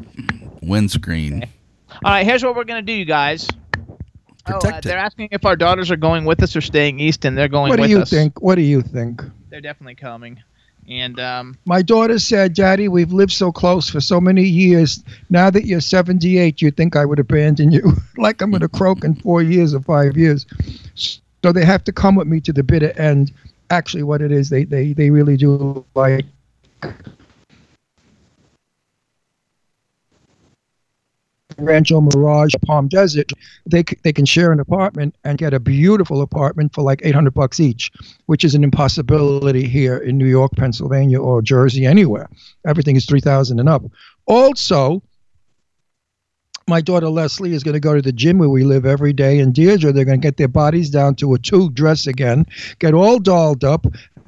windscreen. 0.62 1.44
All 2.04 2.12
right, 2.12 2.26
here's 2.26 2.44
what 2.44 2.54
we're 2.54 2.64
gonna 2.64 2.82
do, 2.82 2.92
you 2.92 3.06
guys. 3.06 3.48
Oh, 4.46 4.54
uh, 4.54 4.60
Protect 4.60 4.84
it. 4.84 4.88
they're 4.90 4.98
asking 4.98 5.28
if 5.32 5.46
our 5.46 5.56
daughters 5.56 5.90
are 5.90 5.96
going 5.96 6.26
with 6.26 6.42
us 6.42 6.54
or 6.54 6.60
staying 6.60 7.00
east, 7.00 7.24
and 7.24 7.36
they're 7.36 7.48
going 7.48 7.70
What 7.70 7.76
do 7.76 7.82
with 7.82 7.90
you 7.90 8.00
us. 8.00 8.10
think? 8.10 8.40
What 8.42 8.56
do 8.56 8.62
you 8.62 8.82
think? 8.82 9.22
They're 9.48 9.60
definitely 9.62 9.94
coming. 9.94 10.42
And 10.88 11.20
um, 11.20 11.58
My 11.66 11.82
daughter 11.82 12.18
said, 12.18 12.54
Daddy, 12.54 12.88
we've 12.88 13.12
lived 13.12 13.32
so 13.32 13.52
close 13.52 13.90
for 13.90 14.00
so 14.00 14.20
many 14.20 14.42
years. 14.44 15.02
Now 15.28 15.50
that 15.50 15.66
you're 15.66 15.80
78, 15.80 16.62
you 16.62 16.70
think 16.70 16.96
I 16.96 17.04
would 17.04 17.18
abandon 17.18 17.70
you? 17.70 17.92
like 18.16 18.40
I'm 18.40 18.50
going 18.50 18.62
to 18.62 18.68
croak 18.68 19.04
in 19.04 19.14
four 19.16 19.42
years 19.42 19.74
or 19.74 19.80
five 19.80 20.16
years. 20.16 20.46
So 20.94 21.52
they 21.52 21.64
have 21.64 21.84
to 21.84 21.92
come 21.92 22.14
with 22.16 22.26
me 22.26 22.40
to 22.40 22.52
the 22.52 22.62
bitter 22.62 22.98
end. 22.98 23.32
Actually, 23.70 24.02
what 24.02 24.22
it 24.22 24.32
is, 24.32 24.48
they, 24.48 24.64
they, 24.64 24.94
they 24.94 25.10
really 25.10 25.36
do 25.36 25.84
like 25.94 26.24
Rancho 31.58 32.00
Mirage, 32.00 32.54
Palm 32.64 32.88
Desert, 32.88 33.32
they 33.66 33.82
they 34.02 34.12
can 34.12 34.24
share 34.24 34.52
an 34.52 34.60
apartment 34.60 35.14
and 35.24 35.38
get 35.38 35.54
a 35.54 35.60
beautiful 35.60 36.22
apartment 36.22 36.74
for 36.74 36.82
like 36.82 37.00
800 37.04 37.34
bucks 37.34 37.60
each, 37.60 37.90
which 38.26 38.44
is 38.44 38.54
an 38.54 38.64
impossibility 38.64 39.66
here 39.66 39.98
in 39.98 40.16
New 40.18 40.26
York, 40.26 40.52
Pennsylvania, 40.56 41.20
or 41.20 41.42
Jersey, 41.42 41.84
anywhere. 41.84 42.28
Everything 42.66 42.96
is 42.96 43.06
3,000 43.06 43.58
and 43.58 43.68
up. 43.68 43.82
Also, 44.26 45.02
my 46.68 46.80
daughter 46.80 47.08
Leslie 47.08 47.54
is 47.54 47.64
going 47.64 47.74
to 47.74 47.80
go 47.80 47.94
to 47.94 48.02
the 48.02 48.12
gym 48.12 48.38
where 48.38 48.48
we 48.48 48.62
live 48.62 48.86
every 48.86 49.12
day, 49.12 49.40
and 49.40 49.54
Deirdre, 49.54 49.92
they're 49.92 50.04
going 50.04 50.20
to 50.20 50.26
get 50.26 50.36
their 50.36 50.48
bodies 50.48 50.90
down 50.90 51.14
to 51.16 51.34
a 51.34 51.38
two 51.38 51.70
dress 51.70 52.06
again, 52.06 52.46
get 52.78 52.94
all 52.94 53.18
dolled 53.18 53.64
up, 53.64 53.86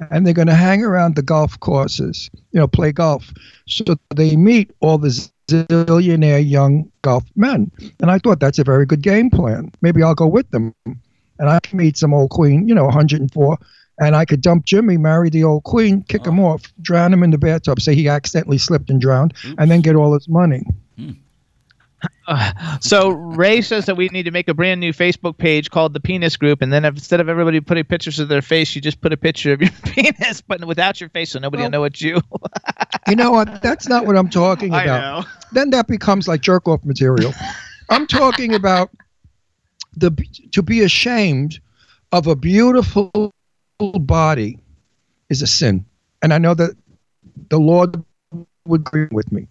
and 0.09 0.25
they're 0.25 0.33
going 0.33 0.47
to 0.47 0.55
hang 0.55 0.83
around 0.83 1.15
the 1.15 1.21
golf 1.21 1.59
courses, 1.59 2.29
you 2.51 2.59
know, 2.59 2.67
play 2.67 2.91
golf. 2.91 3.31
So 3.67 3.83
they 4.15 4.35
meet 4.35 4.71
all 4.79 4.97
the 4.97 5.30
zillionaire 5.51 6.47
young 6.47 6.89
golf 7.01 7.23
men. 7.35 7.71
And 7.99 8.11
I 8.11 8.17
thought 8.19 8.39
that's 8.39 8.59
a 8.59 8.63
very 8.63 8.85
good 8.85 9.01
game 9.01 9.29
plan. 9.29 9.71
Maybe 9.81 10.01
I'll 10.03 10.15
go 10.15 10.27
with 10.27 10.49
them. 10.51 10.73
And 10.85 11.49
I 11.49 11.59
can 11.59 11.77
meet 11.77 11.97
some 11.97 12.13
old 12.13 12.29
queen, 12.29 12.67
you 12.67 12.75
know, 12.75 12.85
104. 12.85 13.57
And 13.99 14.15
I 14.15 14.25
could 14.25 14.41
dump 14.41 14.65
Jimmy, 14.65 14.97
marry 14.97 15.29
the 15.29 15.43
old 15.43 15.63
queen, 15.63 16.03
kick 16.03 16.25
him 16.25 16.39
off, 16.39 16.63
drown 16.81 17.13
him 17.13 17.23
in 17.23 17.29
the 17.29 17.37
bathtub, 17.37 17.81
say 17.81 17.93
he 17.93 18.07
accidentally 18.07 18.57
slipped 18.57 18.89
and 18.89 18.99
drowned, 18.99 19.33
and 19.57 19.69
then 19.69 19.81
get 19.81 19.95
all 19.95 20.13
his 20.13 20.27
money. 20.27 20.65
so 22.81 23.09
Ray 23.09 23.61
says 23.61 23.85
that 23.85 23.95
we 23.95 24.07
need 24.09 24.23
to 24.23 24.31
make 24.31 24.47
a 24.47 24.53
brand 24.53 24.79
new 24.79 24.93
Facebook 24.93 25.37
page 25.37 25.69
called 25.69 25.93
the 25.93 25.99
Penis 25.99 26.37
Group, 26.37 26.61
and 26.61 26.71
then 26.71 26.85
instead 26.85 27.19
of 27.19 27.29
everybody 27.29 27.59
putting 27.59 27.83
pictures 27.83 28.19
of 28.19 28.27
their 28.29 28.41
face, 28.41 28.75
you 28.75 28.81
just 28.81 29.01
put 29.01 29.13
a 29.13 29.17
picture 29.17 29.53
of 29.53 29.61
your 29.61 29.71
penis, 29.85 30.41
but 30.41 30.63
without 30.65 30.99
your 30.99 31.09
face, 31.09 31.31
so 31.31 31.39
nobody 31.39 31.63
will 31.63 31.69
know 31.69 31.83
it's 31.83 32.01
you. 32.01 32.21
You 33.07 33.15
know 33.15 33.31
what? 33.31 33.61
That's 33.63 33.89
not 33.89 34.05
what 34.05 34.15
I'm 34.15 34.29
talking 34.29 34.73
I 34.73 34.83
about. 34.83 35.01
know. 35.25 35.29
then 35.51 35.71
that 35.71 35.87
becomes 35.87 36.27
like 36.27 36.41
jerk 36.41 36.67
off 36.67 36.85
material. 36.85 37.33
I'm 37.89 38.05
talking 38.05 38.53
about 38.53 38.91
the 39.97 40.11
to 40.51 40.61
be 40.61 40.81
ashamed 40.81 41.59
of 42.11 42.27
a 42.27 42.35
beautiful 42.35 43.33
body 43.79 44.59
is 45.29 45.41
a 45.41 45.47
sin, 45.47 45.83
and 46.21 46.31
I 46.33 46.37
know 46.37 46.53
that 46.53 46.77
the 47.49 47.59
Lord 47.59 48.01
would 48.65 48.81
agree 48.81 49.07
with 49.11 49.31
me 49.31 49.47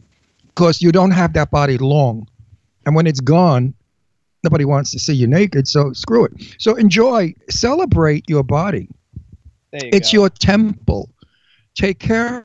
because 0.49 0.81
you 0.81 0.93
don't 0.93 1.11
have 1.11 1.33
that 1.35 1.51
body 1.51 1.77
long, 1.77 2.29
and 2.91 2.97
when 2.97 3.07
it's 3.07 3.21
gone, 3.21 3.73
nobody 4.43 4.65
wants 4.65 4.91
to 4.91 4.99
see 4.99 5.15
you 5.15 5.29
naked. 5.29 5.69
So 5.69 5.93
screw 5.93 6.25
it. 6.25 6.33
So 6.59 6.75
enjoy, 6.75 7.35
celebrate 7.49 8.29
your 8.29 8.43
body. 8.43 8.89
You 9.73 9.91
It's 9.93 10.11
go. 10.13 10.23
your 10.23 10.29
temple. 10.29 11.09
Take 11.77 12.01
care 12.01 12.43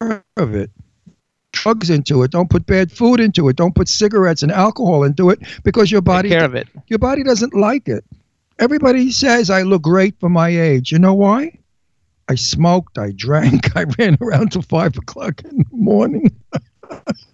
of 0.00 0.54
it. 0.54 0.70
Drugs 1.52 1.90
into 1.90 2.22
it. 2.22 2.30
Don't 2.30 2.48
put 2.48 2.64
bad 2.64 2.90
food 2.90 3.20
into 3.20 3.50
it. 3.50 3.56
Don't 3.56 3.74
put 3.74 3.86
cigarettes 3.86 4.42
and 4.42 4.50
alcohol 4.50 5.04
into 5.04 5.28
it 5.28 5.40
because 5.62 5.90
your 5.92 6.00
body 6.00 6.30
Take 6.30 6.38
care 6.38 6.46
of 6.46 6.54
it. 6.54 6.68
your 6.86 6.98
body 6.98 7.22
doesn't 7.22 7.52
like 7.52 7.86
it. 7.86 8.02
Everybody 8.58 9.10
says 9.10 9.50
I 9.50 9.60
look 9.60 9.82
great 9.82 10.18
for 10.18 10.30
my 10.30 10.48
age. 10.48 10.90
You 10.90 11.00
know 11.00 11.12
why? 11.12 11.58
I 12.30 12.36
smoked, 12.36 12.96
I 12.96 13.12
drank, 13.14 13.76
I 13.76 13.84
ran 13.98 14.16
around 14.22 14.52
till 14.52 14.62
five 14.62 14.96
o'clock 14.96 15.42
in 15.44 15.58
the 15.58 15.64
morning. 15.70 16.34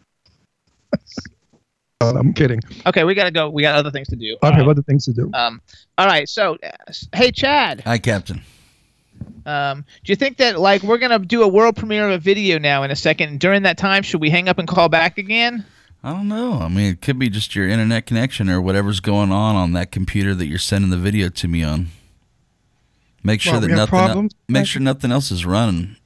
Oh, 2.01 2.11
I'm 2.17 2.33
kidding. 2.33 2.61
Okay, 2.87 3.03
we 3.03 3.15
gotta 3.15 3.33
go. 3.33 3.51
We 3.51 3.63
got 3.63 3.75
other 3.75 3.91
things 3.91 4.07
to 4.09 4.17
do. 4.17 4.37
I 4.41 4.47
All 4.47 4.53
have 4.53 4.67
right. 4.67 4.71
other 4.71 4.83
things 4.83 5.05
to 5.07 5.13
do. 5.13 5.31
Um, 5.35 5.61
all 5.97 6.07
right. 6.07 6.29
So, 6.29 6.57
uh, 6.63 6.93
hey, 7.13 7.33
Chad. 7.33 7.81
Hi, 7.81 7.99
Captain. 7.99 8.41
Um, 9.45 9.85
do 10.05 10.13
you 10.13 10.15
think 10.17 10.37
that 10.37 10.61
like 10.61 10.85
we're 10.85 10.99
gonna 10.99 11.19
do 11.19 11.43
a 11.43 11.49
world 11.49 11.75
premiere 11.75 12.07
of 12.07 12.13
a 12.13 12.19
video 12.19 12.59
now 12.61 12.85
in 12.85 12.93
a 12.93 12.97
second? 12.97 13.41
During 13.41 13.63
that 13.65 13.79
time, 13.79 14.05
should 14.05 14.21
we 14.21 14.31
hang 14.31 14.49
up 14.49 14.59
and 14.59 14.69
call 14.69 14.89
back 14.89 15.19
again? 15.19 15.65
I 16.05 16.13
don't 16.13 16.29
know. 16.29 16.53
I 16.61 16.69
mean, 16.69 16.93
it 16.93 17.01
could 17.01 17.19
be 17.19 17.29
just 17.29 17.57
your 17.57 17.69
internet 17.69 18.07
connection 18.07 18.49
or 18.49 18.61
whatever's 18.61 19.01
going 19.01 19.33
on 19.33 19.57
on 19.57 19.73
that 19.73 19.91
computer 19.91 20.37
that 20.37 20.47
you're 20.47 20.59
sending 20.61 20.91
the 20.91 20.97
video 20.97 21.29
to 21.31 21.49
me 21.49 21.65
on. 21.65 21.89
Make 23.25 23.41
sure 23.41 23.55
Well, 23.55 23.63
that 23.63 23.67
we 23.67 23.73
have 23.73 23.91
nothing. 23.91 23.99
el- 23.99 24.05
problems? 24.07 24.35
make 24.49 24.67
sure 24.67 24.81
nothing 24.81 25.11
else 25.11 25.33
is 25.33 25.45
running. 25.45 25.97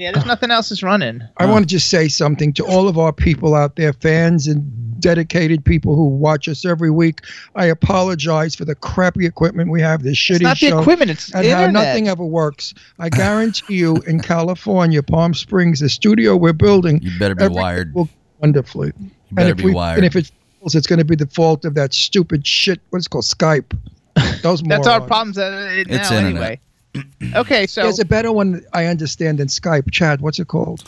Yeah, 0.00 0.12
there's 0.12 0.24
nothing 0.24 0.50
else 0.50 0.70
is 0.70 0.82
running. 0.82 1.20
I 1.36 1.44
want 1.44 1.64
to 1.64 1.66
just 1.68 1.88
say 1.90 2.08
something 2.08 2.54
to 2.54 2.64
all 2.64 2.88
of 2.88 2.96
our 2.98 3.12
people 3.12 3.54
out 3.54 3.76
there, 3.76 3.92
fans 3.92 4.46
and 4.46 4.64
dedicated 4.98 5.62
people 5.62 5.94
who 5.94 6.06
watch 6.06 6.48
us 6.48 6.64
every 6.64 6.90
week. 6.90 7.20
I 7.54 7.66
apologize 7.66 8.54
for 8.54 8.64
the 8.64 8.74
crappy 8.74 9.26
equipment 9.26 9.70
we 9.70 9.82
have, 9.82 10.02
this 10.02 10.12
It's 10.12 10.20
shitty 10.40 10.42
not 10.42 10.58
the 10.58 10.78
equipment. 10.78 11.10
It's 11.10 11.30
and 11.34 11.44
the 11.44 11.50
how 11.50 11.64
internet. 11.64 11.84
nothing 11.88 12.08
ever 12.08 12.24
works. 12.24 12.72
I 12.98 13.10
guarantee 13.10 13.74
you, 13.74 13.96
in 14.06 14.20
California, 14.34 15.02
Palm 15.02 15.34
Springs, 15.34 15.80
the 15.80 15.90
studio 15.90 16.34
we're 16.34 16.54
building, 16.54 17.00
You 17.02 17.18
better 17.18 17.34
be 17.34 17.48
wired. 17.48 17.94
will 17.94 18.08
wonderfully. 18.40 18.92
You 18.98 19.10
better 19.32 19.50
and 19.50 19.50
if 19.50 19.56
be 19.58 19.64
we, 19.66 19.74
wired. 19.74 19.98
And 19.98 20.06
if 20.06 20.16
it 20.16 20.30
fails, 20.60 20.74
it's 20.74 20.86
going 20.86 20.98
to 21.00 21.04
be 21.04 21.16
the 21.16 21.26
fault 21.26 21.66
of 21.66 21.74
that 21.74 21.92
stupid 21.92 22.46
shit. 22.46 22.80
What's 22.88 23.04
it 23.04 23.10
called 23.10 23.24
Skype? 23.24 23.76
Those 24.42 24.62
That's 24.62 24.86
our 24.86 25.00
morons. 25.00 25.06
problems 25.08 25.38
uh, 25.38 25.68
It's 25.72 25.90
now, 25.90 25.96
internet. 26.16 26.24
anyway. 26.24 26.60
Okay, 27.34 27.66
so 27.66 27.82
There's 27.82 27.98
a 27.98 28.04
better 28.04 28.32
one 28.32 28.62
I 28.72 28.86
understand 28.86 29.38
than 29.38 29.48
Skype. 29.48 29.90
Chad, 29.92 30.20
what's 30.20 30.38
it 30.38 30.48
called? 30.48 30.82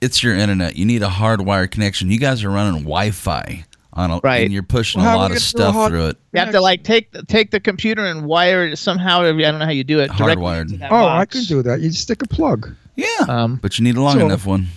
it's 0.00 0.22
your 0.22 0.34
internet. 0.34 0.76
You 0.76 0.86
need 0.86 1.02
a 1.02 1.08
hardwired 1.08 1.70
connection. 1.72 2.10
You 2.10 2.18
guys 2.18 2.42
are 2.42 2.50
running 2.50 2.82
Wi-Fi 2.84 3.64
on 3.92 4.10
a, 4.10 4.18
Right. 4.22 4.44
and 4.44 4.52
you're 4.52 4.62
pushing 4.62 5.02
Well, 5.02 5.14
a 5.14 5.18
lot 5.18 5.24
of 5.24 5.28
gonna 5.30 5.34
do 5.34 5.36
a 5.36 5.40
stuff 5.40 5.74
hard- 5.74 5.90
through 5.90 6.06
it. 6.06 6.16
you 6.32 6.40
have 6.40 6.52
to 6.52 6.60
like 6.60 6.84
take 6.84 7.10
the, 7.12 7.22
take 7.24 7.50
the 7.50 7.60
computer 7.60 8.06
and 8.06 8.24
wire 8.24 8.66
it 8.66 8.76
somehow. 8.78 9.20
I 9.22 9.32
don't 9.32 9.58
know 9.58 9.64
how 9.66 9.70
you 9.72 9.84
do 9.84 9.98
it. 10.00 10.10
Hardwired. 10.10 10.62
into 10.62 10.76
that 10.78 10.90
Oh, 10.92 11.06
I 11.06 11.26
can 11.26 11.42
do 11.44 11.62
that. 11.62 11.80
You 11.80 11.90
just 11.90 12.02
stick 12.02 12.22
a 12.22 12.26
plug. 12.28 12.74
Yeah, 12.96 13.06
Um, 13.28 13.56
but 13.60 13.78
you 13.78 13.84
need 13.84 13.96
a 13.96 14.02
long 14.02 14.18
So- 14.18 14.24
enough 14.26 14.46
one. 14.46 14.68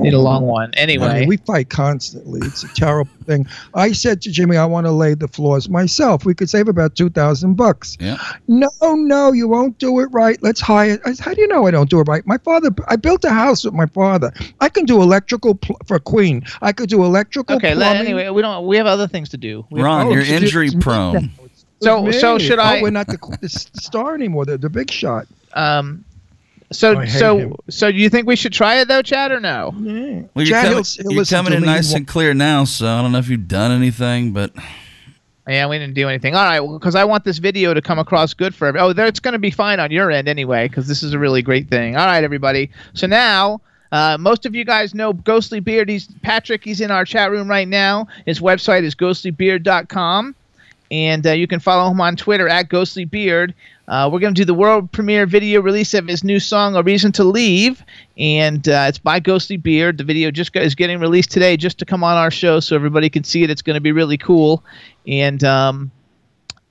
Need 0.00 0.12
a 0.14 0.18
long 0.18 0.42
one. 0.46 0.70
I 0.76 0.80
Anyway, 0.80 1.20
mean, 1.20 1.28
we 1.28 1.36
fight 1.36 1.70
constantly. 1.70 2.40
It's 2.44 2.64
a 2.64 2.68
terrible 2.74 3.10
thing. 3.26 3.46
I 3.74 3.92
said 3.92 4.20
to 4.22 4.30
Jimmy, 4.32 4.56
I 4.56 4.64
want 4.64 4.86
to 4.86 4.90
lay 4.92 5.14
the 5.14 5.28
floors 5.28 5.68
myself. 5.68 6.24
We 6.24 6.34
could 6.34 6.50
save 6.50 6.68
about 6.68 6.96
two 6.96 7.08
thousand 7.10 7.54
bucks. 7.54 7.96
Yeah. 8.00 8.16
No, 8.48 8.68
no, 8.82 9.32
you 9.32 9.46
won't 9.48 9.78
do 9.78 10.00
it 10.00 10.06
right. 10.12 10.42
Let's 10.42 10.60
hire. 10.60 10.98
I 11.04 11.12
said, 11.12 11.24
How 11.24 11.34
do 11.34 11.40
you 11.40 11.48
know 11.48 11.66
I 11.66 11.70
don't 11.70 11.88
do 11.90 12.00
it 12.00 12.08
right? 12.08 12.26
My 12.26 12.38
father. 12.38 12.70
I 12.88 12.96
built 12.96 13.24
a 13.24 13.30
house 13.30 13.64
with 13.64 13.74
my 13.74 13.86
father. 13.86 14.32
I 14.60 14.68
can 14.68 14.84
do 14.84 15.00
electrical 15.02 15.54
pl- 15.54 15.76
for 15.86 15.98
Queen. 15.98 16.42
I 16.60 16.72
could 16.72 16.88
do 16.88 17.04
electrical. 17.04 17.56
okay. 17.56 17.74
Plumbing. 17.74 18.02
anyway, 18.02 18.28
we 18.30 18.42
don't. 18.42 18.66
We 18.66 18.76
have 18.76 18.86
other 18.86 19.06
things 19.06 19.28
to 19.30 19.36
do. 19.36 19.64
We 19.70 19.82
Ron, 19.82 20.06
Oh, 20.08 20.12
you're 20.12 20.22
injury 20.24 20.66
it's 20.66 20.74
prone. 20.76 21.30
So- 21.80 22.10
so 22.12 22.38
should 22.38 22.58
I- 22.60 22.78
Oh, 22.78 22.82
we're 22.82 22.90
not 22.90 23.06
the, 23.08 23.18
the 23.40 23.48
star 23.48 24.14
anymore. 24.14 24.44
The, 24.44 24.56
the 24.58 24.70
big 24.70 24.90
shot. 24.90 25.26
um, 25.54 26.04
So 26.72 27.04
so 27.06 27.38
him. 27.38 27.56
so 27.70 27.90
do 27.92 27.98
you 27.98 28.08
think 28.08 28.26
we 28.26 28.36
should 28.36 28.52
try 28.52 28.80
it 28.80 28.88
though, 28.88 29.02
Chad, 29.02 29.32
or 29.32 29.40
no? 29.40 29.74
Yeah. 29.80 30.22
Well, 30.34 30.44
you're 30.44 30.46
Chad, 30.46 30.64
coming, 30.64 30.84
he'll- 30.84 31.02
he'll 31.02 31.12
you're 31.12 31.24
coming 31.24 31.52
in 31.52 31.62
nice 31.62 31.92
and 31.94 32.06
clear 32.06 32.34
now, 32.34 32.64
so 32.64 32.86
I 32.86 33.00
don't 33.02 33.12
know 33.12 33.18
if 33.18 33.28
you've 33.28 33.48
done 33.48 33.70
anything, 33.72 34.32
but 34.32 34.52
Yeah, 35.48 35.66
we 35.66 35.78
didn't 35.78 35.94
do 35.94 36.08
anything. 36.08 36.34
All 36.36 36.44
right, 36.44 36.60
well, 36.60 36.78
because 36.78 36.94
I 36.94 37.04
want 37.04 37.24
this 37.24 37.38
video 37.38 37.74
to 37.74 37.82
come 37.82 37.98
across 37.98 38.32
good 38.32 38.54
for 38.54 38.68
every. 38.68 38.80
Oh, 38.80 38.92
there, 38.92 39.06
it's 39.06 39.18
going 39.20 39.32
to 39.32 39.38
be 39.40 39.50
fine 39.50 39.80
on 39.80 39.90
your 39.90 40.10
end 40.10 40.28
anyway, 40.28 40.68
because 40.68 40.86
this 40.86 41.02
is 41.02 41.14
a 41.14 41.18
really 41.18 41.42
great 41.42 41.68
thing. 41.68 41.96
All 41.96 42.06
right, 42.06 42.22
everybody. 42.22 42.70
So 42.94 43.08
now, 43.08 43.60
uh, 43.90 44.16
most 44.20 44.46
of 44.46 44.54
you 44.54 44.64
guys 44.64 44.94
know 44.94 45.12
Ghostly 45.12 45.58
Beard. 45.58 45.88
He's 45.88 46.06
Patrick. 46.22 46.62
He's 46.64 46.80
in 46.80 46.92
our 46.92 47.04
chat 47.04 47.30
room 47.32 47.48
right 47.48 47.66
now. 47.66 48.06
His 48.24 48.38
website 48.40 48.84
is 48.84 48.94
ghostlybeard.com, 48.94 50.34
and 50.92 51.26
uh, 51.26 51.32
you 51.32 51.46
can 51.48 51.58
follow 51.60 51.90
him 51.90 52.00
on 52.00 52.14
Twitter 52.16 52.48
at 52.48 52.68
ghostlybeard. 52.68 53.52
Uh, 53.92 54.08
we're 54.08 54.18
going 54.18 54.32
to 54.32 54.40
do 54.40 54.46
the 54.46 54.54
world 54.54 54.90
premiere 54.90 55.26
video 55.26 55.60
release 55.60 55.92
of 55.92 56.06
his 56.06 56.24
new 56.24 56.40
song, 56.40 56.74
"A 56.76 56.82
Reason 56.82 57.12
to 57.12 57.24
Leave," 57.24 57.84
and 58.16 58.66
uh, 58.66 58.86
it's 58.88 58.96
by 58.96 59.20
Ghostly 59.20 59.58
Beard. 59.58 59.98
The 59.98 60.04
video 60.04 60.30
just 60.30 60.54
got, 60.54 60.62
is 60.62 60.74
getting 60.74 60.98
released 60.98 61.30
today, 61.30 61.58
just 61.58 61.76
to 61.80 61.84
come 61.84 62.02
on 62.02 62.16
our 62.16 62.30
show, 62.30 62.58
so 62.58 62.74
everybody 62.74 63.10
can 63.10 63.22
see 63.22 63.42
it. 63.42 63.50
It's 63.50 63.60
going 63.60 63.74
to 63.74 63.82
be 63.82 63.92
really 63.92 64.16
cool, 64.16 64.64
and 65.06 65.44
um, 65.44 65.90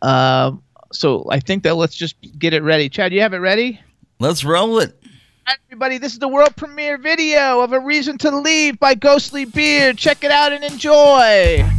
uh, 0.01 0.53
so 0.91 1.27
I 1.29 1.39
think 1.39 1.61
that 1.61 1.75
let's 1.75 1.93
just 1.93 2.15
get 2.39 2.55
it 2.55 2.63
ready. 2.63 2.89
Chad, 2.89 3.13
you 3.13 3.21
have 3.21 3.35
it 3.35 3.37
ready? 3.37 3.79
let's 4.17 4.43
roll 4.43 4.79
it. 4.79 4.99
Hi, 5.45 5.57
everybody, 5.67 5.99
this 5.99 6.13
is 6.13 6.19
the 6.19 6.27
world 6.27 6.55
premiere 6.55 6.97
video 6.97 7.61
of 7.61 7.71
A 7.71 7.79
Reason 7.79 8.17
to 8.17 8.35
Leave 8.35 8.79
by 8.79 8.95
Ghostly 8.95 9.45
Beard. 9.45 9.95
Check 9.95 10.23
it 10.23 10.31
out 10.31 10.53
and 10.53 10.63
enjoy. 10.63 11.69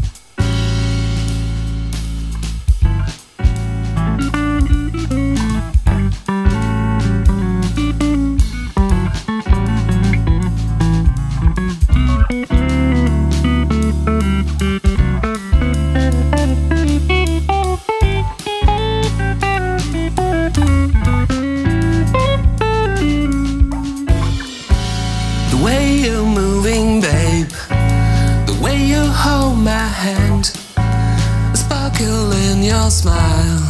Your 32.72 32.90
smile. 32.90 33.62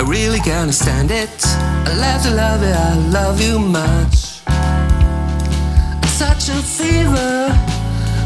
I 0.00 0.04
really 0.04 0.40
can't 0.40 0.74
stand 0.74 1.10
it. 1.10 1.38
I 1.88 1.92
love 2.04 2.20
to 2.26 2.30
love 2.44 2.62
it, 2.62 2.76
I 2.90 2.94
love 3.18 3.40
you 3.40 3.58
much. 3.58 4.16
Such 6.22 6.44
a 6.56 6.60
fever 6.78 7.34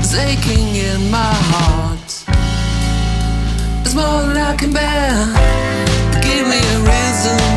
is 0.01 0.13
aching 0.29 0.71
in 0.91 1.01
my 1.19 1.35
heart. 1.53 2.09
It's 3.85 3.95
more 3.95 4.23
than 4.27 4.39
I 4.51 4.57
can 4.61 4.73
bear. 4.73 5.13
Give 6.27 6.45
me 6.53 6.61
a 6.75 6.79
reason 6.91 7.56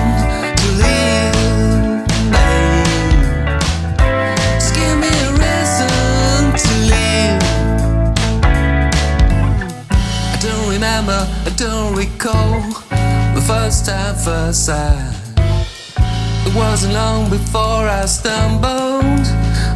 don't 11.59 11.93
recall 11.93 12.61
the 13.35 13.43
first 13.45 13.85
time, 13.85 14.15
first 14.15 14.67
sight. 14.67 15.13
It 16.47 16.55
wasn't 16.55 16.93
long 16.93 17.29
before 17.29 17.83
I 17.85 18.05
stumbled, 18.05 19.27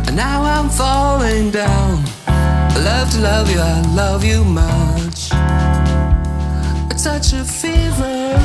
and 0.08 0.16
now 0.16 0.44
I'm 0.44 0.70
falling 0.70 1.52
down. 1.52 2.02
I 2.26 2.80
love 2.86 3.12
to 3.12 3.20
love 3.20 3.52
you, 3.52 3.60
I 3.60 3.82
love 3.94 4.24
you 4.24 4.46
much. 4.46 5.32
It's 6.90 7.04
such 7.04 7.34
a 7.34 7.44
fever, 7.44 8.40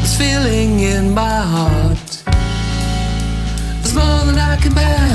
this 0.00 0.16
feeling 0.16 0.80
in 0.80 1.12
my 1.12 1.42
heart. 1.54 2.22
It's 3.80 3.94
more 3.94 4.24
than 4.24 4.38
I 4.38 4.56
can 4.56 4.72
bear. 4.72 5.10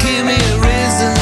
Give 0.00 0.26
me 0.26 0.34
a 0.34 0.58
reason 0.58 1.19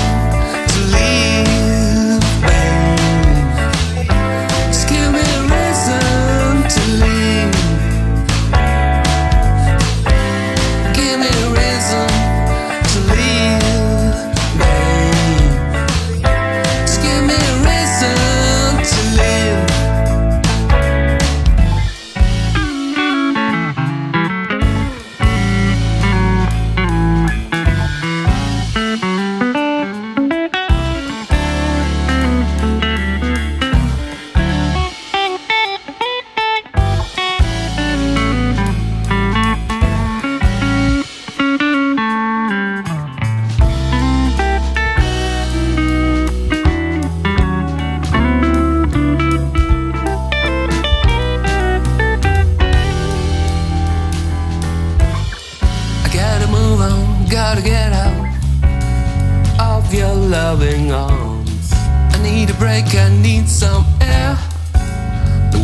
a 62.79 62.83
break, 62.83 62.95
I 62.95 63.09
need 63.23 63.49
some 63.49 63.85
air. 64.01 64.37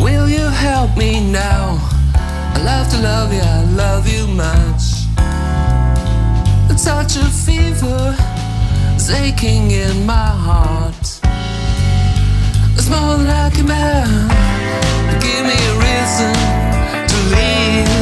Will 0.03 0.29
you 0.29 0.49
help 0.49 0.97
me 0.97 1.21
now? 1.33 1.79
I 2.55 2.63
love 2.65 2.89
to 2.91 2.99
love 2.99 3.33
you, 3.33 3.41
I 3.41 3.65
love 3.77 4.09
you 4.09 4.27
much. 4.27 4.83
It's 6.71 6.83
such 6.83 7.17
a 7.17 7.27
fever, 7.27 8.17
it's 8.95 9.11
aching 9.11 9.71
in 9.71 10.07
my 10.07 10.31
heart. 10.47 11.21
It's 12.77 12.89
more 12.89 13.19
I 13.43 13.51
can 13.55 13.67
bear. 13.67 14.07
Give 15.21 15.45
me 15.51 15.59
a 15.71 15.75
reason 15.85 16.35
to 17.11 17.19
leave, 17.35 17.94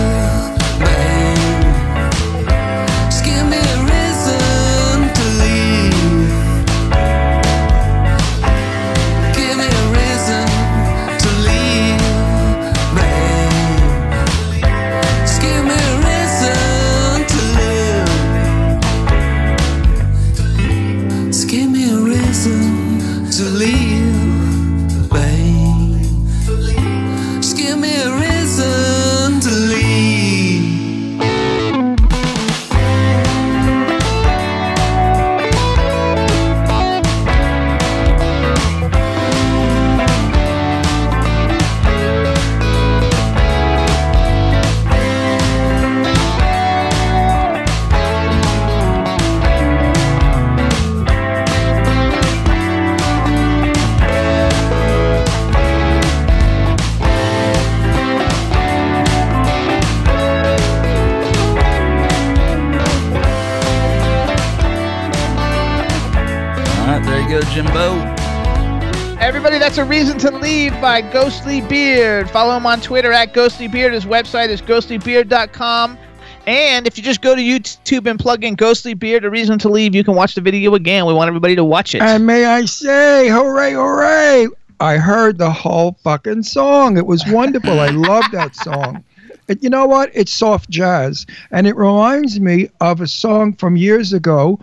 reason 69.92 70.16
to 70.16 70.31
leave 70.31 70.72
by 70.81 71.02
Ghostly 71.02 71.61
Beard. 71.61 72.31
Follow 72.31 72.57
him 72.57 72.64
on 72.64 72.81
Twitter 72.81 73.12
at 73.12 73.35
Ghostly 73.35 73.68
Beard. 73.68 73.92
His 73.92 74.07
website 74.07 74.48
is 74.48 74.62
ghostlybeard.com. 74.62 75.98
And 76.46 76.87
if 76.87 76.96
you 76.96 77.05
just 77.05 77.20
go 77.20 77.37
to 77.37 77.42
YouTube 77.42 78.09
and 78.09 78.18
plug 78.18 78.42
in 78.42 78.55
Ghostly 78.55 78.94
Beard, 78.94 79.26
A 79.26 79.28
Reason 79.28 79.59
to 79.59 79.68
Leave, 79.68 79.94
you 79.94 80.02
can 80.02 80.14
watch 80.14 80.35
the 80.35 80.40
video 80.40 80.74
again. 80.76 81.05
We 81.05 81.12
want 81.12 81.28
everybody 81.28 81.57
to 81.57 81.64
watch 81.64 81.94
it. 81.94 82.00
And 82.00 82.24
may 82.26 82.46
I 82.46 82.64
say, 82.64 83.28
hooray, 83.28 83.74
hooray! 83.74 84.46
I 84.81 84.96
heard 84.96 85.37
the 85.37 85.52
whole 85.52 85.98
fucking 86.02 86.44
song. 86.44 86.96
It 86.96 87.05
was 87.05 87.26
wonderful. 87.26 87.78
I 87.78 87.88
love 87.90 88.24
that 88.33 88.57
song. 88.57 89.05
It, 89.48 89.62
you 89.62 89.68
know 89.68 89.85
what? 89.85 90.11
It's 90.14 90.33
soft 90.33 90.70
jazz, 90.70 91.26
and 91.50 91.66
it 91.66 91.76
reminds 91.76 92.40
me 92.40 92.70
of 92.81 93.02
a 93.02 93.07
song 93.07 93.52
from 93.52 93.76
years 93.76 94.14
ago. 94.14 94.59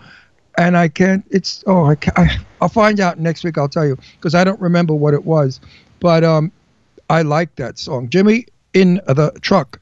And 0.58 0.76
I 0.76 0.88
can't. 0.88 1.24
It's 1.30 1.63
oh, 1.68 1.86
I, 1.86 1.94
can't, 1.94 2.18
I 2.18 2.39
I'll 2.62 2.69
find 2.69 3.00
out 3.00 3.19
next 3.19 3.43
week. 3.43 3.58
I'll 3.58 3.69
tell 3.69 3.86
you 3.86 3.98
because 4.17 4.36
I 4.36 4.43
don't 4.43 4.60
remember 4.60 4.93
what 4.93 5.13
it 5.13 5.26
was. 5.26 5.60
But 6.00 6.24
um, 6.24 6.52
I 7.10 7.22
like 7.24 7.56
that 7.56 7.78
song. 7.78 8.10
Jimmy 8.10 8.45
in 8.74 8.95
the 9.08 9.32
truck, 9.41 9.80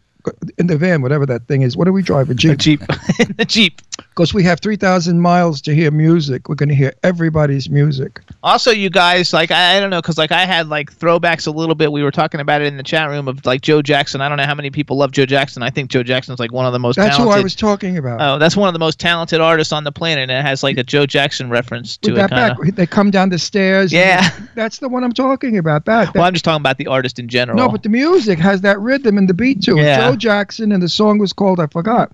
in 0.57 0.67
the 0.67 0.77
van, 0.77 1.01
whatever 1.01 1.25
that 1.25 1.47
thing 1.47 1.61
is. 1.61 1.75
What 1.77 1.87
are 1.87 1.93
we 1.93 2.01
driving? 2.01 2.35
the 2.37 2.55
Jeep. 2.55 2.59
Jeep. 2.59 2.79
the 3.37 3.45
Jeep. 3.45 3.81
Because 4.17 4.33
we 4.33 4.41
have 4.45 4.59
three 4.59 4.77
thousand 4.77 5.21
miles 5.21 5.61
to 5.61 5.75
hear 5.75 5.91
music. 5.91 6.49
We're 6.49 6.55
going 6.55 6.69
to 6.69 6.75
hear 6.75 6.91
everybody's 7.03 7.69
music. 7.69 8.19
Also, 8.41 8.71
you 8.71 8.89
guys, 8.89 9.31
like 9.31 9.51
I, 9.51 9.77
I 9.77 9.79
don't 9.79 9.91
know, 9.91 10.01
because 10.01 10.17
like 10.17 10.31
I 10.31 10.43
had 10.43 10.69
like 10.69 10.91
throwbacks 10.91 11.45
a 11.45 11.51
little 11.51 11.75
bit. 11.75 11.91
We 11.91 12.01
were 12.01 12.09
talking 12.09 12.41
about 12.41 12.61
it 12.61 12.65
in 12.65 12.77
the 12.77 12.83
chat 12.83 13.11
room 13.11 13.27
of 13.27 13.45
like 13.45 13.61
Joe 13.61 13.83
Jackson. 13.83 14.19
I 14.19 14.27
don't 14.27 14.39
know 14.39 14.47
how 14.47 14.55
many 14.55 14.71
people 14.71 14.97
love 14.97 15.11
Joe 15.11 15.27
Jackson. 15.27 15.61
I 15.61 15.69
think 15.69 15.91
Joe 15.91 16.01
Jackson's 16.01 16.39
like 16.39 16.51
one 16.51 16.65
of 16.65 16.73
the 16.73 16.79
most 16.79 16.95
That's 16.95 17.15
who. 17.15 17.29
I 17.29 17.41
was 17.41 17.53
talking 17.53 17.95
about. 17.95 18.19
Oh, 18.19 18.39
that's 18.39 18.57
one 18.57 18.67
of 18.67 18.73
the 18.73 18.79
most 18.79 18.99
talented 18.99 19.39
artists 19.39 19.71
on 19.71 19.83
the 19.83 19.91
planet, 19.91 20.23
and 20.23 20.31
it 20.31 20.41
has 20.41 20.63
like 20.63 20.79
a 20.79 20.83
Joe 20.83 21.05
Jackson 21.05 21.51
reference 21.51 21.97
to 21.97 22.09
With 22.09 22.17
it. 22.17 22.21
that 22.21 22.29
Kind 22.31 22.57
back, 22.57 22.75
they 22.75 22.87
come 22.87 23.11
down 23.11 23.29
the 23.29 23.37
stairs. 23.37 23.93
Yeah. 23.93 24.27
that's 24.55 24.79
the 24.79 24.89
one 24.89 25.03
I'm 25.03 25.11
talking 25.11 25.59
about. 25.59 25.85
That, 25.85 26.05
that 26.05 26.15
Well, 26.15 26.23
I'm 26.23 26.33
just 26.33 26.43
talking 26.43 26.63
about 26.63 26.79
the 26.79 26.87
artist 26.87 27.19
in 27.19 27.27
general. 27.27 27.55
no, 27.55 27.69
but 27.69 27.83
the 27.83 27.89
music 27.89 28.39
has 28.39 28.61
that 28.61 28.79
rhythm 28.79 29.19
and 29.19 29.29
the 29.29 29.35
beat 29.35 29.61
to 29.65 29.77
it. 29.77 29.83
Yeah. 29.83 30.09
Joe 30.09 30.15
Jackson, 30.15 30.71
and 30.71 30.81
the 30.81 30.89
song 30.89 31.19
was 31.19 31.33
called 31.33 31.59
I 31.59 31.67
forgot. 31.67 32.11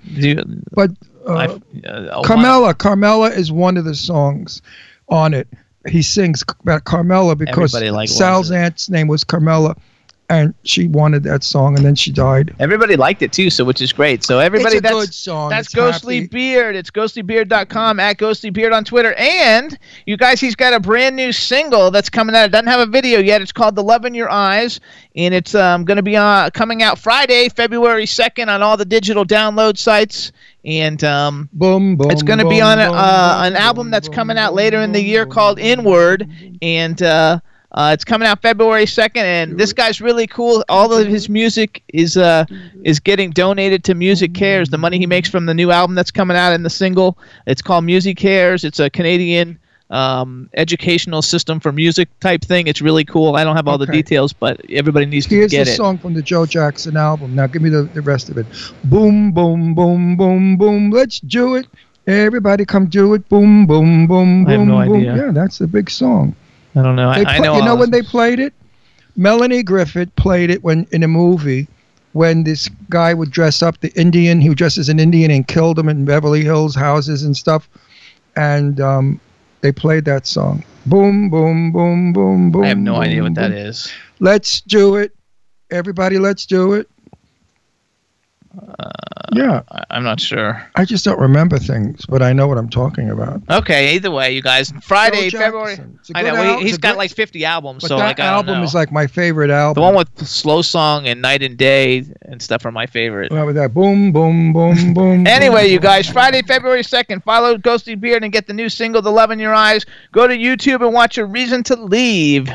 But 0.73 0.91
uh, 1.27 1.59
uh, 1.87 2.21
Carmela, 2.23 2.73
Carmela 2.73 3.29
is 3.29 3.51
one 3.51 3.77
of 3.77 3.85
the 3.85 3.95
songs 3.95 4.61
on 5.09 5.33
it. 5.33 5.47
He 5.87 6.01
sings 6.01 6.43
about 6.61 6.85
Carmela 6.85 7.35
because 7.35 7.71
Sal's 8.07 8.51
aunt's 8.51 8.89
name 8.89 9.07
was 9.07 9.23
Carmela, 9.23 9.75
and 10.29 10.53
she 10.63 10.87
wanted 10.87 11.23
that 11.23 11.43
song, 11.43 11.75
and 11.75 11.85
then 11.85 11.95
she 11.95 12.11
died. 12.11 12.55
Everybody 12.59 12.95
liked 12.95 13.21
it 13.21 13.31
too, 13.33 13.49
so 13.49 13.63
which 13.65 13.81
is 13.81 13.91
great. 13.91 14.23
So 14.23 14.39
everybody, 14.39 14.77
it's 14.77 14.79
a 14.79 14.81
that's 14.81 15.05
good 15.05 15.13
song. 15.13 15.49
That's 15.49 15.67
It's 15.67 15.75
Ghostly 15.75 16.21
happy. 16.21 16.27
Beard. 16.27 16.75
It's 16.75 16.89
ghostlybeard.com 16.89 17.99
at 17.99 18.17
Ghostly 18.17 18.49
Beard 18.49 18.73
on 18.73 18.83
Twitter. 18.85 19.13
And 19.13 19.77
you 20.05 20.17
guys, 20.17 20.39
he's 20.39 20.55
got 20.55 20.73
a 20.73 20.79
brand 20.79 21.15
new 21.15 21.31
single 21.31 21.91
that's 21.91 22.09
coming 22.09 22.35
out. 22.35 22.45
It 22.45 22.51
doesn't 22.51 22.67
have 22.67 22.79
a 22.79 22.85
video 22.91 23.19
yet. 23.19 23.41
It's 23.41 23.51
called 23.51 23.75
The 23.75 23.83
Love 23.83 24.05
in 24.05 24.13
Your 24.13 24.29
Eyes. 24.29 24.79
And 25.15 25.33
it's 25.33 25.53
um, 25.55 25.85
going 25.85 25.97
to 25.97 26.03
be 26.03 26.15
uh, 26.15 26.49
coming 26.51 26.81
out 26.81 26.97
Friday, 26.97 27.49
February 27.49 28.05
2nd 28.05 28.47
on 28.47 28.63
all 28.63 28.77
the 28.77 28.85
digital 28.85 29.25
download 29.25 29.77
sites. 29.77 30.31
And 30.65 31.03
um, 31.03 31.49
Boom, 31.53 31.97
boom. 31.97 32.09
it's 32.09 32.23
going 32.23 32.39
to 32.39 32.47
be 32.47 32.61
on 32.61 32.79
a, 32.79 32.91
uh, 32.91 33.41
an 33.43 33.55
album 33.55 33.91
that's 33.91 34.07
coming 34.07 34.37
out 34.37 34.53
later 34.53 34.81
in 34.81 34.93
the 34.93 35.01
year 35.01 35.25
called 35.25 35.59
Inward. 35.59 36.27
And 36.61 37.01
uh, 37.03 37.39
uh, 37.73 37.91
it's 37.93 38.05
coming 38.05 38.27
out 38.27 38.41
February 38.41 38.85
2nd. 38.85 39.17
And 39.17 39.57
this 39.57 39.73
guy's 39.73 39.99
really 39.99 40.27
cool. 40.27 40.63
All 40.69 40.93
of 40.93 41.07
his 41.07 41.27
music 41.27 41.83
is 41.87 42.17
uh, 42.17 42.45
is 42.83 42.99
getting 42.99 43.31
donated 43.31 43.83
to 43.85 43.95
Music 43.95 44.33
Cares. 44.33 44.69
The 44.69 44.77
money 44.77 44.99
he 44.99 45.07
makes 45.07 45.29
from 45.29 45.45
the 45.45 45.53
new 45.53 45.71
album 45.71 45.95
that's 45.95 46.11
coming 46.11 46.37
out 46.37 46.53
and 46.53 46.63
the 46.63 46.69
single. 46.69 47.17
It's 47.47 47.61
called 47.61 47.85
Music 47.85 48.17
Cares. 48.17 48.63
It's 48.63 48.79
a 48.79 48.89
Canadian 48.89 49.57
um, 49.89 50.49
educational 50.55 51.21
system 51.21 51.59
for 51.59 51.71
music 51.71 52.09
type 52.19 52.41
thing. 52.41 52.67
It's 52.67 52.81
really 52.81 53.05
cool. 53.05 53.35
I 53.35 53.43
don't 53.43 53.55
have 53.55 53.67
all 53.67 53.77
the 53.77 53.85
details, 53.85 54.33
but 54.33 54.61
everybody 54.69 55.05
needs 55.05 55.25
to 55.25 55.29
get 55.29 55.35
it. 55.35 55.39
Here's 55.39 55.51
get 55.51 55.65
the 55.65 55.75
song 55.75 55.97
from 55.97 56.13
the 56.13 56.21
Joe 56.21 56.45
Jackson 56.45 56.97
album. 56.97 57.35
Now 57.35 57.47
give 57.47 57.61
me 57.61 57.69
the, 57.69 57.83
the 57.83 58.01
rest 58.01 58.29
of 58.29 58.37
it. 58.37 58.45
Boom, 58.85 59.31
boom, 59.31 59.75
boom, 59.75 60.15
boom, 60.15 60.57
boom. 60.57 60.89
Let's 60.91 61.19
do 61.19 61.55
it. 61.55 61.67
Everybody 62.05 62.65
come 62.65 62.87
do 62.87 63.13
it. 63.13 63.27
Boom, 63.29 63.65
boom, 63.65 64.07
boom, 64.07 64.45
boom, 64.45 64.47
I 64.47 64.51
have 64.51 64.67
no 64.67 64.85
boom. 64.85 64.97
idea. 64.97 65.15
Yeah, 65.15 65.31
that's 65.31 65.61
a 65.61 65.67
big 65.67 65.89
song. 65.89 66.35
I 66.75 66.81
don't 66.81 66.95
know. 66.95 67.09
I, 67.09 67.19
They 67.19 67.25
I 67.25 67.39
know. 67.39 67.55
you 67.57 67.63
know 67.63 67.75
when 67.75 67.91
they 67.91 68.01
played 68.01 68.39
it? 68.39 68.53
Melanie 69.15 69.63
Griffith 69.63 70.15
played 70.15 70.49
it 70.49 70.63
when 70.63 70.87
in 70.91 71.03
a 71.03 71.07
movie 71.07 71.67
when 72.13 72.43
this 72.43 72.69
guy 72.89 73.13
would 73.13 73.31
dress 73.31 73.61
up 73.61 73.79
the 73.81 73.91
Indian. 73.99 74.41
He 74.41 74.49
would 74.49 74.57
dress 74.57 74.77
as 74.77 74.89
an 74.89 74.99
Indian 74.99 75.31
and 75.31 75.47
killed 75.47 75.77
him 75.77 75.89
in 75.89 76.05
Beverly 76.05 76.43
Hills 76.43 76.75
houses 76.75 77.23
and 77.23 77.35
stuff. 77.35 77.69
And 78.35 78.79
um, 78.81 79.19
they 79.61 79.71
played 79.71 80.05
that 80.05 80.25
song. 80.25 80.63
Boom, 80.85 81.29
boom, 81.29 81.71
boom, 81.71 82.11
boom, 82.13 82.51
boom. 82.51 82.63
I 82.63 82.67
have 82.67 82.77
no 82.77 82.95
idea 82.95 83.23
what 83.23 83.35
that 83.35 83.49
boom. 83.49 83.57
is. 83.57 83.91
Let's 84.19 84.61
do 84.61 84.95
it. 84.95 85.13
Everybody, 85.71 86.19
let's 86.19 86.45
do 86.45 86.73
it. 86.73 86.89
Uh, 88.55 88.89
yeah, 89.33 89.61
I, 89.71 89.83
I'm 89.89 90.03
not 90.03 90.19
sure. 90.19 90.63
I 90.75 90.85
just 90.85 91.03
don't 91.03 91.19
remember 91.19 91.57
things, 91.57 92.05
but 92.05 92.21
I 92.21 92.33
know 92.33 92.47
what 92.47 92.57
I'm 92.59 92.69
talking 92.69 93.09
about. 93.09 93.41
Okay, 93.49 93.95
either 93.95 94.11
way, 94.11 94.31
you 94.33 94.43
guys. 94.43 94.71
Friday, 94.83 95.31
February. 95.31 95.75
Jackson. 95.75 95.97
It's 96.01 96.09
a 96.11 96.17
I 96.17 96.21
know 96.21 96.59
he, 96.59 96.69
has 96.69 96.77
got 96.77 96.91
good- 96.91 96.97
like 96.99 97.11
50 97.11 97.43
albums, 97.45 97.81
But 97.83 97.87
so 97.87 97.97
that 97.97 98.05
like 98.05 98.19
album 98.19 98.61
is 98.61 98.75
like 98.75 98.91
my 98.91 99.07
favorite 99.07 99.49
album. 99.49 99.81
the 99.81 99.85
one 99.85 99.95
with 99.95 100.27
Slow 100.27 100.61
Song 100.61 101.07
and 101.07 101.19
Night 101.21 101.41
and 101.41 101.57
Day 101.57 102.03
and 102.23 102.41
stuff 102.41 102.63
are 102.65 102.71
my 102.71 102.85
favorite. 102.85 103.31
Well, 103.31 103.45
with 103.47 103.55
that 103.55 103.73
boom, 103.73 104.11
boom, 104.11 104.53
boom, 104.53 104.93
boom. 104.93 105.25
Anyway, 105.25 105.63
boom, 105.63 105.71
you 105.71 105.79
guys, 105.79 106.07
Friday, 106.07 106.43
February 106.43 106.83
2nd, 106.83 107.23
follow 107.23 107.57
Ghostly 107.57 107.95
Beard 107.95 108.23
and 108.23 108.31
get 108.31 108.45
the 108.45 108.53
new 108.53 108.69
single, 108.69 109.01
The 109.01 109.11
Love 109.11 109.31
in 109.31 109.39
Your 109.39 109.53
Eyes. 109.55 109.83
Go 110.11 110.27
to 110.27 110.35
YouTube 110.35 110.83
and 110.85 110.93
watch 110.93 111.17
A 111.17 111.25
Reason 111.25 111.63
to 111.63 111.75
Leave. 111.75 112.49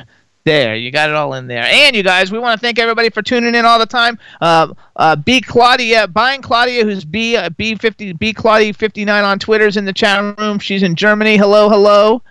There, 0.48 0.74
you 0.76 0.90
got 0.90 1.10
it 1.10 1.14
all 1.14 1.34
in 1.34 1.46
there. 1.46 1.62
And 1.62 1.94
you 1.94 2.02
guys, 2.02 2.32
we 2.32 2.38
want 2.38 2.58
to 2.58 2.66
thank 2.66 2.78
everybody 2.78 3.10
for 3.10 3.20
tuning 3.20 3.54
in 3.54 3.66
all 3.66 3.78
the 3.78 3.84
time. 3.84 4.18
Uh, 4.40 4.72
uh, 4.96 5.14
B 5.14 5.42
Claudia, 5.42 6.08
buying 6.08 6.40
Claudia, 6.40 6.84
who's 6.84 7.04
B 7.04 7.36
uh, 7.36 7.50
B50 7.50 8.18
B 8.18 8.32
Claudia 8.32 8.72
59 8.72 9.24
on 9.24 9.38
Twitter's 9.38 9.76
in 9.76 9.84
the 9.84 9.92
chat 9.92 10.38
room. 10.38 10.58
She's 10.58 10.82
in 10.82 10.94
Germany. 10.94 11.36
Hello, 11.36 11.68
hello. 11.68 12.22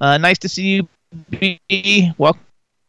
Uh, 0.00 0.16
nice 0.16 0.38
to 0.38 0.48
see 0.48 0.68
you, 0.68 0.88
B. 1.28 2.10
Welcome. 2.16 2.40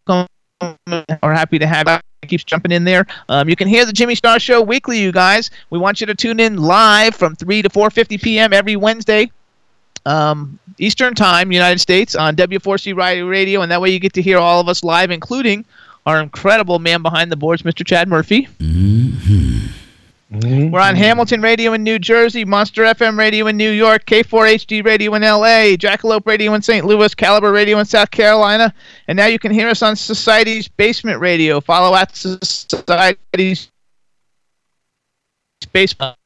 We're 0.08 1.34
happy 1.34 1.60
to 1.60 1.67
have 1.67 1.89
you. 1.89 2.30
Keeps 2.30 2.45
jumping 2.45 2.71
in 2.71 2.86
there. 2.86 3.06
Um, 3.28 3.50
you 3.50 3.58
can 3.58 3.67
hear 3.67 3.86
the 3.86 3.91
Jimmy 3.91 4.15
Star 4.15 4.39
Show 4.39 4.62
weekly, 4.62 5.00
you 5.00 5.12
guys. 5.12 5.52
We 5.69 5.80
want 5.80 6.00
you 6.00 6.08
to 6.08 6.15
tune 6.15 6.39
in 6.39 6.56
live 6.56 7.13
from 7.13 7.36
3 7.36 7.62
to 7.62 7.69
4:50 7.69 8.21
p.m. 8.21 8.54
every 8.54 8.78
Wednesday, 8.78 9.32
um, 10.06 10.60
Eastern 10.79 11.15
Time, 11.15 11.51
United 11.51 11.79
States, 11.79 12.15
on 12.15 12.35
W4CY 12.35 12.95
Radio 12.95 13.27
Radio, 13.27 13.61
and 13.61 13.71
that 13.71 13.81
way 13.81 13.89
you 13.89 13.99
get 13.99 14.13
to 14.13 14.21
hear 14.21 14.37
all 14.37 14.59
of 14.59 14.69
us 14.69 14.83
live, 14.83 15.11
including 15.11 15.65
our 16.05 16.21
incredible 16.21 16.79
man 16.79 17.01
behind 17.01 17.31
the 17.31 17.35
boards, 17.35 17.63
Mr. 17.63 17.85
Chad 17.85 18.07
Murphy. 18.07 18.47
Mm-hmm. 18.59 19.67
We're 20.29 20.81
on 20.81 20.93
mm-hmm. 20.93 20.95
Hamilton 20.95 21.41
Radio 21.41 21.71
in 21.71 21.83
New 21.83 21.99
Jersey, 21.99 22.43
Monster 22.43 22.83
FM 22.83 23.17
Radio 23.17 23.47
in 23.47 23.55
New 23.55 23.71
York, 23.71 24.05
K4HD 24.05 24.83
Radio 24.83 25.13
in 25.15 25.21
LA, 25.21 25.77
Jackalope 25.77 26.25
Radio 26.25 26.53
in 26.53 26.61
St. 26.61 26.85
Louis, 26.85 27.15
Caliber 27.15 27.51
Radio 27.51 27.79
in 27.79 27.85
South 27.85 28.11
Carolina, 28.11 28.73
and 29.07 29.15
now 29.15 29.27
you 29.27 29.39
can 29.39 29.53
hear 29.53 29.69
us 29.69 29.81
on 29.81 29.95
Society's 29.95 30.67
Basement 30.67 31.21
Radio. 31.21 31.61
Follow 31.61 31.95
at 31.95 32.13
Society's 32.13 33.71
Basement. 35.71 36.16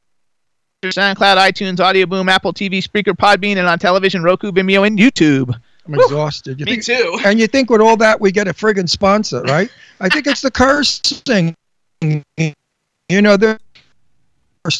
SoundCloud, 0.89 1.38
iTunes, 1.38 1.80
Audio 1.80 2.08
Boom, 2.08 2.28
Apple 2.28 2.54
TV, 2.54 2.84
Spreaker, 2.84 3.15
Podbean, 3.15 3.58
and 3.58 3.67
on 3.67 3.78
television, 3.78 4.24
Roku, 4.24 4.52
Vimeo, 4.52 4.86
and 4.88 4.98
YouTube. 4.98 5.56
I'm 5.86 5.94
exhausted. 5.94 6.60
You 6.60 6.65
Me 6.65 6.80
think, 6.80 6.86
too. 6.86 7.20
And 7.24 7.39
you 7.39 7.46
think 7.46 7.70
with 7.70 7.82
all 7.82 7.98
that 7.98 8.20
we 8.20 8.32
get 8.32 8.48
a 8.48 8.54
friggin' 8.54 8.89
sponsor, 8.89 9.41
right? 9.44 9.70
I 10.00 10.10
think 10.10 10.26
it's 10.26 10.41
the 10.41 10.50
cursing. 10.50 11.56
You 12.02 13.22
know, 13.22 13.38
they're 13.38 13.60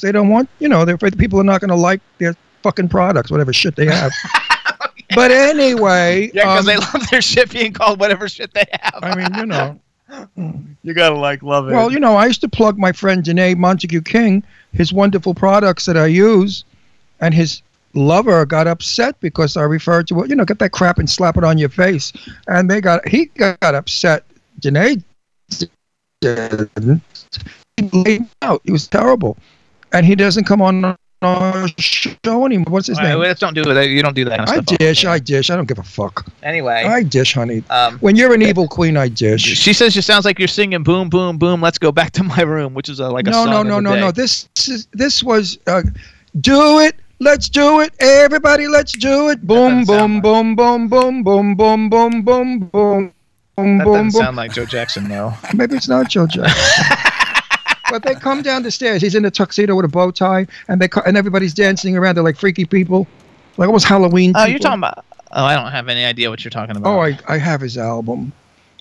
they 0.02 0.12
don't 0.12 0.30
want. 0.30 0.50
You 0.60 0.70
know, 0.70 0.86
they're 0.86 0.96
afraid 0.96 1.14
the 1.14 1.18
people 1.18 1.40
are 1.40 1.44
not 1.44 1.62
going 1.62 1.70
to 1.70 1.76
like 1.76 2.02
their 2.18 2.36
fucking 2.64 2.90
products, 2.90 3.30
whatever 3.30 3.54
shit 3.54 3.76
they 3.76 3.86
have. 3.86 4.12
But 5.14 5.30
anyway, 5.30 6.32
Yeah, 6.34 6.44
because 6.44 6.60
um, 6.60 6.66
they 6.66 6.78
love 6.78 7.10
their 7.10 7.22
shit 7.22 7.52
being 7.52 7.74
called 7.74 8.00
whatever 8.00 8.30
shit 8.30 8.54
they 8.54 8.64
have. 8.72 9.00
I 9.04 9.14
mean, 9.14 9.28
you 9.36 9.46
know. 9.46 9.78
you 10.84 10.94
gotta 10.94 11.16
like 11.16 11.44
love 11.44 11.68
it. 11.68 11.74
Well, 11.74 11.92
you 11.92 12.00
know, 12.00 12.16
I 12.16 12.28
used 12.28 12.40
to 12.42 12.48
plug 12.48 12.78
my 12.78 12.94
friend 12.94 13.22
Janae 13.22 13.58
Montague 13.58 14.04
King, 14.04 14.42
his 14.74 14.94
wonderful 14.94 15.34
products 15.34 15.86
that 15.86 15.98
I 15.98 16.08
use, 16.08 16.64
and 17.20 17.34
his 17.34 17.62
lover 17.94 18.46
got 18.46 18.68
upset 18.68 19.20
because 19.20 19.58
I 19.58 19.64
referred 19.64 20.08
to 20.08 20.24
it. 20.24 20.30
You 20.30 20.36
know, 20.36 20.46
get 20.46 20.60
that 20.60 20.72
crap 20.72 20.98
and 20.98 21.10
slap 21.10 21.38
it 21.38 21.44
on 21.44 21.58
your 21.58 21.70
face, 21.70 22.14
and 22.48 22.70
they 22.70 22.82
got 22.82 23.08
he 23.08 23.26
got 23.26 23.58
upset. 23.62 24.26
Janae 24.60 25.04
didn't. 26.22 27.02
He 27.78 27.90
laid 27.94 28.26
out. 28.42 28.62
He 28.64 28.72
was 28.72 28.88
terrible, 28.88 29.38
and 29.92 30.06
he 30.06 30.16
doesn't 30.16 30.46
come 30.46 30.62
on 30.62 30.96
our 31.22 31.68
show 31.78 32.46
anymore. 32.46 32.66
What's 32.70 32.88
his 32.88 32.98
All 32.98 33.04
right, 33.04 33.12
name? 33.12 33.20
let's 33.20 33.40
don't 33.40 33.54
do 33.54 33.62
it. 33.70 33.86
You 33.90 34.02
don't 34.02 34.16
do 34.16 34.26
that 34.26 34.38
kind 34.38 34.50
of 34.50 34.50
I 34.50 34.62
stuff. 34.62 34.78
dish. 34.80 35.06
I 35.06 35.20
dish. 35.20 35.50
I 35.50 35.56
don't 35.56 35.68
give 35.68 35.78
a 35.80 35.84
fuck. 35.84 36.26
Anyway, 36.44 36.84
I 36.86 37.04
dish, 37.04 37.34
honey. 37.34 37.64
um, 37.70 38.00
When 38.00 38.16
you're 38.16 38.34
an 38.34 38.42
evil 38.42 38.68
queen, 38.68 38.98
I 38.98 39.08
dish. 39.08 39.42
she 39.42 39.74
says 39.74 39.96
it 39.96 40.02
sounds 40.04 40.26
like 40.26 40.40
you're 40.40 40.48
singing 40.48 40.84
"Boom, 40.84 41.10
Boom, 41.10 41.38
Boom." 41.38 41.62
Let's 41.62 41.78
go 41.78 41.92
back 41.92 42.12
to 42.14 42.24
my 42.24 42.42
room, 42.42 42.74
which 42.74 42.90
is 42.90 43.00
a, 43.00 43.10
like 43.10 43.28
a 43.28 43.30
no, 43.32 43.44
song 43.46 43.52
no, 43.52 43.64
no, 43.64 43.80
no, 43.80 43.94
day. 43.96 44.02
no. 44.02 44.12
This 44.12 44.50
is 44.68 44.88
this 44.94 45.24
was 45.24 45.58
uh, 45.68 45.84
do 46.40 46.80
it. 46.80 46.96
Let's 47.20 47.50
do 47.50 47.82
it, 47.82 47.94
everybody. 48.00 48.68
Let's 48.68 48.94
do 48.94 49.30
it. 49.30 49.46
Boom, 49.46 49.84
doesn't 49.84 50.22
boom, 50.22 50.22
boom, 50.22 50.56
boom, 50.56 50.88
boom, 50.88 51.24
boom, 51.24 51.56
boom, 51.56 51.90
boom, 51.90 52.22
boom, 52.22 52.60
boom, 52.60 53.14
boom, 53.56 53.78
That 53.78 53.86
doesn't 53.86 54.12
sound 54.12 54.38
like 54.38 54.54
Joe 54.54 54.66
Jackson, 54.66 55.08
though. 55.08 55.32
Maybe 55.54 55.76
it's 55.76 55.88
not 55.88 56.10
Joe 56.10 56.26
Jackson. 56.34 57.11
But 57.92 58.04
they 58.04 58.16
come 58.16 58.42
down 58.42 58.64
the 58.64 58.72
stairs. 58.72 59.02
He's 59.02 59.14
in 59.16 59.24
a 59.26 59.32
tuxedo 59.32 59.76
with 59.76 59.86
a 59.86 59.90
bow 59.90 60.10
tie, 60.12 60.48
and 60.68 60.82
they 60.82 60.90
and 61.06 61.16
everybody's 61.18 61.54
dancing 61.54 61.96
around. 61.98 62.16
They're 62.16 62.24
like 62.24 62.38
freaky 62.38 62.66
people, 62.66 63.06
like 63.58 63.68
almost 63.68 63.86
Halloween. 63.86 64.34
Oh, 64.36 64.46
you're 64.46 64.58
talking 64.60 64.80
about. 64.80 65.06
Oh, 65.34 65.46
I 65.46 65.56
don't 65.56 65.72
have 65.72 65.88
any 65.88 66.04
idea 66.04 66.30
what 66.30 66.44
you're 66.44 66.50
talking 66.50 66.76
about. 66.76 66.90
Oh, 66.94 67.00
I, 67.02 67.18
I 67.28 67.38
have 67.38 67.62
his 67.62 67.78
album. 67.78 68.34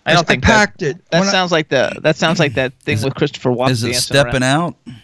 I 0.07 0.15
don't 0.15 0.27
think 0.27 0.43
that, 0.45 0.49
packed 0.49 0.83
it. 0.83 0.97
that 1.11 1.21
When 1.21 1.29
I- 1.29 1.31
sounds 1.33 1.53
like 1.53 1.69
the 1.69 1.99
that 2.03 2.17
sounds 2.17 2.39
like 2.41 2.55
that 2.55 2.73
thing 2.81 2.95
Is 2.95 3.03
it- 3.03 3.07
with 3.07 3.15
Christopher 3.15 3.53
Watts. 3.53 3.73
Is 3.73 3.85
it 3.85 3.95
stepping 3.97 4.43
around. 4.43 4.75
out? 4.87 4.95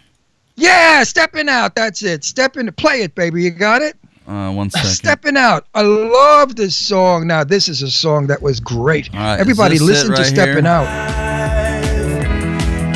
yeah, 0.57 1.03
stepping 1.05 1.49
out. 1.49 1.75
That's 1.75 2.03
it. 2.03 2.25
Stepping. 2.25 2.67
To 2.67 2.73
play 2.73 3.03
it, 3.03 3.15
baby. 3.15 3.43
You 3.43 3.51
got 3.51 3.83
it. 3.83 3.95
Uh, 4.27 4.51
one 4.53 4.71
second. 4.71 4.89
Stepping 4.91 5.37
out. 5.37 5.67
I 5.75 5.83
love 5.83 6.57
this 6.57 6.75
song. 6.75 7.27
Now, 7.29 7.45
this 7.45 7.69
is 7.69 7.83
a 7.83 7.91
song 7.91 8.27
that 8.27 8.43
was 8.43 8.59
great. 8.59 9.09
All 9.15 9.21
right, 9.21 9.35
is 9.35 9.41
Everybody 9.41 9.75
this 9.75 9.83
it 9.83 9.85
listen 9.85 10.07
to 10.09 10.17
right 10.17 10.27
Stepping? 10.27 10.67
Out. 10.67 11.26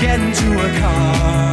Get 0.00 0.18
into 0.18 0.58
a 0.58 0.80
car 0.80 1.49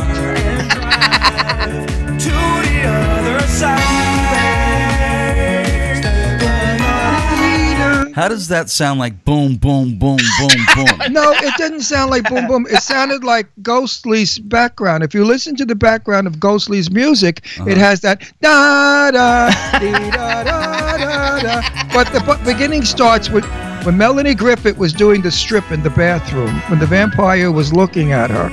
How 8.18 8.28
does 8.28 8.48
that 8.48 8.68
sound 8.72 9.00
like 9.00 9.24
boom, 9.26 9.58
boom, 9.58 10.00
boom, 10.00 10.18
boom, 10.40 10.66
boom? 10.74 10.98
No, 11.12 11.34
it 11.34 11.54
didn't 11.56 11.82
sound 11.82 12.10
like 12.10 12.28
boom 12.28 12.48
boom. 12.48 12.66
It 12.68 12.82
sounded 12.82 13.24
like 13.24 13.46
Ghostly's 13.62 14.40
background. 14.40 15.04
If 15.04 15.14
you 15.14 15.24
listen 15.24 15.56
to 15.58 15.66
the 15.66 15.76
background 15.76 16.26
of 16.26 16.40
Ghostly's 16.40 16.90
music, 16.90 17.46
Uh-huh. 17.60 17.70
it 17.70 17.78
has 17.78 18.02
that 18.02 18.24
da 18.42 19.12
da 19.12 19.52
da 19.80 20.10
da 20.10 20.98
da 20.98 21.40
da. 21.42 21.62
But 21.94 22.12
the 22.12 22.40
beginning 22.44 22.86
starts 22.86 23.30
with 23.30 23.46
when 23.86 24.00
Melanie 24.00 24.34
Griffith 24.34 24.80
was 24.80 24.94
doing 24.94 25.22
the 25.22 25.30
strip 25.32 25.72
in 25.72 25.84
the 25.84 25.92
bathroom 25.92 26.56
when 26.72 26.80
the 26.80 26.88
vampire 26.88 27.52
was 27.52 27.72
looking 27.72 28.14
at 28.14 28.32
her, 28.32 28.50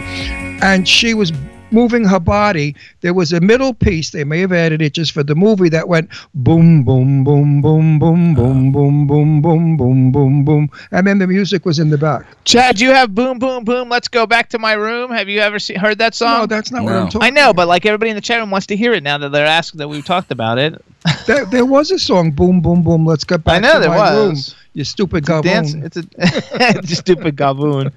and 0.62 0.86
she 0.86 1.14
was 1.14 1.32
moving 1.74 2.04
her 2.04 2.20
body. 2.20 2.74
There 3.02 3.12
was 3.12 3.32
a 3.32 3.40
middle 3.40 3.74
piece. 3.74 4.10
They 4.10 4.24
may 4.24 4.40
have 4.40 4.52
added 4.52 4.80
it 4.80 4.94
just 4.94 5.12
for 5.12 5.22
the 5.22 5.34
movie 5.34 5.68
that 5.70 5.88
went 5.88 6.08
boom 6.34 6.84
boom 6.84 7.24
boom 7.24 7.60
boom 7.60 7.98
boom 7.98 8.36
boom 8.36 8.72
boom 8.72 9.06
boom 9.06 9.40
boom 9.42 9.76
boom 9.76 10.12
boom 10.12 10.44
boom, 10.44 10.70
and 10.92 11.06
then 11.06 11.18
the 11.18 11.26
music 11.26 11.66
was 11.66 11.78
in 11.78 11.90
the 11.90 11.98
back. 11.98 12.24
Chad, 12.44 12.80
you 12.80 12.90
have 12.90 13.14
boom, 13.14 13.38
boom, 13.38 13.64
boom. 13.64 13.88
Let's 13.88 14.08
go 14.08 14.26
back 14.26 14.48
to 14.50 14.58
my 14.58 14.74
room. 14.74 15.10
Have 15.10 15.28
you 15.28 15.40
ever 15.40 15.58
see, 15.58 15.74
heard 15.74 15.98
that 15.98 16.14
song? 16.14 16.40
No, 16.40 16.46
that's 16.46 16.70
not 16.70 16.84
what 16.84 16.92
I'm 16.94 17.08
talking. 17.08 17.22
I 17.26 17.30
know, 17.30 17.52
but 17.52 17.68
like 17.68 17.84
everybody 17.84 18.10
in 18.10 18.16
the 18.16 18.22
chat 18.22 18.38
room 18.38 18.50
wants 18.50 18.66
to 18.68 18.76
hear 18.76 18.92
it 18.92 19.02
now 19.02 19.18
that 19.18 19.30
they're 19.30 19.46
asking 19.46 19.78
that 19.78 19.88
we've 19.88 20.04
talked 20.04 20.30
about 20.30 20.58
it. 20.58 20.82
There, 21.26 21.44
there 21.46 21.66
was 21.66 21.90
a 21.90 21.98
song, 21.98 22.30
boom, 22.30 22.60
boom, 22.62 22.82
boom. 22.82 23.04
Let's 23.04 23.24
get 23.24 23.44
back 23.44 23.56
I 23.56 23.58
know 23.60 23.74
to 23.74 23.80
there 23.80 23.88
my 23.90 24.14
room. 24.16 24.30
was. 24.30 24.54
You 24.72 24.84
stupid 24.84 25.24
Dance. 25.24 25.74
gaboon. 25.74 25.84
It's 25.84 25.96
a 25.96 26.04
it's 26.18 26.92
a 26.92 26.96
stupid 26.96 27.36
gaboon. 27.36 27.92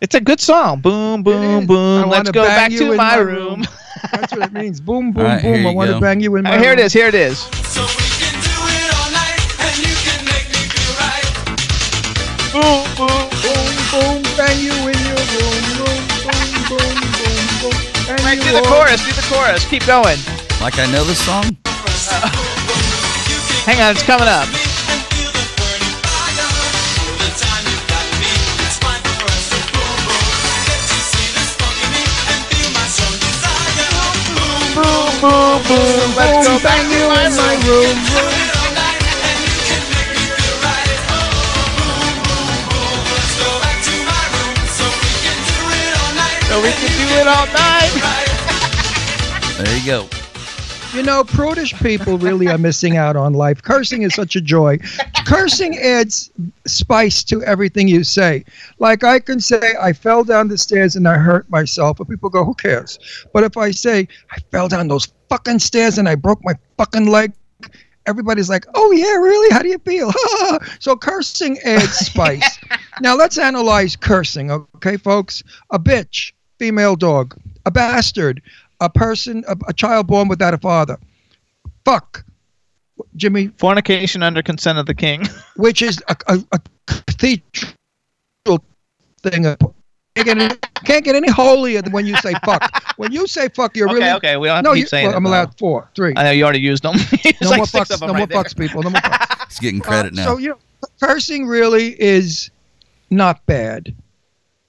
It's 0.00 0.14
a 0.14 0.20
good 0.20 0.40
song. 0.40 0.80
Boom, 0.80 1.22
boom, 1.22 1.66
boom. 1.66 2.08
Let's 2.08 2.30
go 2.30 2.44
back 2.44 2.70
to 2.72 2.92
my 2.92 2.96
my 2.96 3.16
room. 3.16 3.60
room. 3.60 3.66
That's 4.12 4.32
what 4.34 4.44
it 4.44 4.52
means. 4.52 4.80
Boom, 4.80 5.12
boom, 5.12 5.24
All 5.24 5.28
right, 5.28 5.42
here 5.42 5.54
boom. 5.56 5.66
I 5.66 5.70
want 5.70 5.90
to 5.90 6.00
bang 6.00 6.20
you 6.20 6.36
in 6.36 6.46
my 6.46 6.56
Uh, 6.56 6.58
here 6.58 6.72
it 6.72 6.78
room. 6.78 6.86
is. 6.86 6.92
Here 6.92 7.06
it 7.08 7.14
is. 7.14 7.38
So 7.38 7.82
we 7.82 8.08
can 8.16 8.32
do 8.40 8.56
it 8.72 8.88
all 8.96 9.10
night, 9.12 9.40
and 9.60 9.76
you 9.84 9.94
can 10.00 10.24
make 10.24 10.48
me 10.48 10.62
feel 10.72 10.94
right. 11.04 11.28
Boom, 12.52 12.88
boom. 12.96 13.28
Boom, 13.44 13.74
boom, 13.92 14.22
bang 14.36 14.58
you 14.60 14.72
in 14.88 14.98
your 15.04 15.20
room. 15.36 15.60
Boom, 15.76 16.02
boom, 16.24 16.48
boom, 16.68 16.96
boom, 17.12 17.44
boom. 17.60 17.76
Bang 18.06 18.24
Right, 18.24 18.40
do 18.40 18.52
the 18.52 18.62
chorus. 18.68 19.04
Do 19.04 19.12
the 19.12 19.26
chorus. 19.28 19.68
Keep 19.68 19.86
going. 19.86 20.18
Like 20.60 20.78
I 20.78 20.86
know 20.90 21.04
this 21.04 21.24
song? 21.24 21.56
Hang 23.66 23.80
on, 23.80 23.92
it's 23.92 24.02
coming 24.04 24.28
up. 24.28 24.48
boom, 35.20 35.62
boom. 35.68 36.16
Let's 36.16 36.48
go 36.48 36.58
back 36.64 36.80
to 36.88 37.00
my 37.12 37.52
room. 37.68 37.96
So 46.48 46.56
we 46.60 46.72
can 46.72 46.92
do 46.98 47.06
it 47.20 47.28
all 47.28 47.46
night. 47.46 47.92
there 49.58 49.78
you 49.78 49.86
go. 49.86 50.19
You 50.92 51.04
know, 51.04 51.22
prudish 51.22 51.72
people 51.74 52.18
really 52.18 52.48
are 52.48 52.58
missing 52.58 52.96
out 52.96 53.14
on 53.14 53.32
life. 53.32 53.62
Cursing 53.62 54.02
is 54.02 54.12
such 54.12 54.34
a 54.34 54.40
joy. 54.40 54.78
Cursing 55.24 55.78
adds 55.78 56.32
spice 56.66 57.22
to 57.24 57.40
everything 57.44 57.86
you 57.86 58.02
say. 58.02 58.44
Like 58.80 59.04
I 59.04 59.20
can 59.20 59.38
say, 59.38 59.74
I 59.80 59.92
fell 59.92 60.24
down 60.24 60.48
the 60.48 60.58
stairs 60.58 60.96
and 60.96 61.06
I 61.06 61.16
hurt 61.16 61.48
myself, 61.48 61.98
but 61.98 62.08
people 62.08 62.28
go, 62.28 62.44
who 62.44 62.54
cares? 62.54 62.98
But 63.32 63.44
if 63.44 63.56
I 63.56 63.70
say, 63.70 64.08
I 64.32 64.40
fell 64.50 64.66
down 64.66 64.88
those 64.88 65.12
fucking 65.28 65.60
stairs 65.60 65.96
and 65.96 66.08
I 66.08 66.16
broke 66.16 66.42
my 66.42 66.54
fucking 66.76 67.06
leg, 67.06 67.34
everybody's 68.06 68.50
like, 68.50 68.66
oh 68.74 68.90
yeah, 68.90 69.14
really? 69.14 69.54
How 69.54 69.62
do 69.62 69.68
you 69.68 69.78
feel? 69.78 70.12
so 70.80 70.96
cursing 70.96 71.56
adds 71.60 71.98
spice. 72.06 72.58
now 73.00 73.14
let's 73.14 73.38
analyze 73.38 73.94
cursing, 73.94 74.50
okay, 74.50 74.96
folks? 74.96 75.44
A 75.70 75.78
bitch, 75.78 76.32
female 76.58 76.96
dog, 76.96 77.36
a 77.64 77.70
bastard, 77.70 78.42
a 78.80 78.88
person, 78.90 79.44
a, 79.48 79.56
a 79.68 79.72
child 79.72 80.06
born 80.06 80.28
without 80.28 80.54
a 80.54 80.58
father. 80.58 80.98
Fuck. 81.84 82.24
Jimmy, 83.16 83.48
Fornication 83.58 84.22
under 84.22 84.42
consent 84.42 84.78
of 84.78 84.86
the 84.86 84.94
king. 84.94 85.26
which 85.56 85.82
is 85.82 86.02
a, 86.08 86.16
a, 86.28 86.38
a 86.52 86.60
cathedral 86.86 88.64
thing. 89.22 89.44
Can't 90.16 90.26
get, 90.26 90.38
any, 90.38 90.54
can't 90.84 91.04
get 91.04 91.14
any 91.14 91.30
holier 91.30 91.80
than 91.82 91.92
when 91.92 92.04
you 92.06 92.16
say 92.16 92.34
fuck. 92.44 92.62
When 92.98 93.12
you 93.12 93.26
say 93.26 93.48
fuck, 93.48 93.76
you're 93.76 93.88
okay, 93.88 93.98
really 93.98 94.10
okay. 94.16 94.36
We 94.36 94.48
don't 94.48 94.56
have 94.56 94.64
no. 94.64 94.70
to 94.72 94.76
keep 94.76 94.82
You, 94.82 94.88
saying 94.88 95.06
well, 95.06 95.14
it. 95.14 95.16
I'm 95.16 95.26
allowed 95.26 95.56
four, 95.58 95.88
three. 95.94 96.12
I 96.16 96.24
know 96.24 96.30
you 96.32 96.42
already 96.44 96.60
used 96.60 96.82
them. 96.82 96.96
It's 97.24 97.40
No 97.40 97.50
like 97.50 97.58
more 97.58 97.66
fucks. 97.66 98.00
No 98.00 98.06
right 98.08 98.16
more 98.18 98.26
there. 98.26 98.38
fucks, 98.42 98.56
people. 98.58 98.82
No 98.82 98.90
more 98.90 99.00
fucks. 99.00 99.46
He's 99.48 99.58
getting 99.60 99.80
credit 99.80 100.12
Uh, 100.12 100.16
now. 100.16 100.24
So 100.26 100.38
you 100.38 100.48
know, 100.50 100.58
cursing 101.00 101.46
really 101.46 101.98
is 102.00 102.50
not 103.10 103.44
bad. 103.46 103.94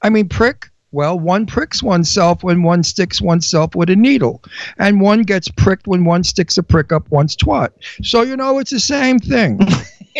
I 0.01 0.09
mean, 0.09 0.29
prick. 0.29 0.69
Well, 0.91 1.17
one 1.17 1.45
pricks 1.45 1.81
oneself 1.81 2.43
when 2.43 2.63
one 2.63 2.83
sticks 2.83 3.21
oneself 3.21 3.75
with 3.75 3.89
a 3.89 3.95
needle, 3.95 4.43
and 4.77 4.99
one 4.99 5.23
gets 5.23 5.47
pricked 5.47 5.87
when 5.87 6.03
one 6.03 6.23
sticks 6.23 6.57
a 6.57 6.63
prick 6.63 6.91
up 6.91 7.09
one's 7.11 7.35
twat. 7.35 7.69
So 8.03 8.23
you 8.23 8.35
know, 8.35 8.59
it's 8.59 8.71
the 8.71 8.79
same 8.79 9.17
thing. 9.19 9.59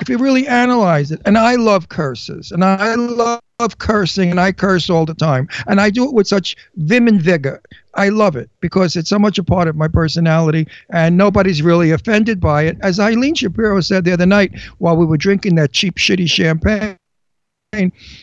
if 0.00 0.08
you 0.08 0.18
really 0.18 0.46
analyze 0.48 1.12
it, 1.12 1.20
and 1.24 1.38
I 1.38 1.54
love 1.54 1.88
curses, 1.88 2.50
and 2.50 2.64
I 2.64 2.94
love 2.96 3.78
cursing, 3.78 4.30
and 4.30 4.40
I 4.40 4.50
curse 4.52 4.90
all 4.90 5.06
the 5.06 5.14
time, 5.14 5.48
and 5.68 5.80
I 5.80 5.90
do 5.90 6.04
it 6.04 6.12
with 6.12 6.26
such 6.26 6.56
vim 6.74 7.06
and 7.06 7.20
vigor. 7.22 7.62
I 7.94 8.08
love 8.10 8.36
it 8.36 8.50
because 8.60 8.96
it's 8.96 9.08
so 9.08 9.18
much 9.18 9.38
a 9.38 9.44
part 9.44 9.68
of 9.68 9.76
my 9.76 9.88
personality, 9.88 10.66
and 10.90 11.16
nobody's 11.16 11.62
really 11.62 11.92
offended 11.92 12.40
by 12.40 12.62
it. 12.62 12.76
As 12.82 13.00
Eileen 13.00 13.34
Shapiro 13.34 13.80
said 13.80 14.04
the 14.04 14.12
other 14.12 14.26
night 14.26 14.58
while 14.78 14.96
we 14.96 15.06
were 15.06 15.16
drinking 15.16 15.54
that 15.54 15.72
cheap, 15.72 15.96
shitty 15.96 16.28
champagne, 16.28 16.98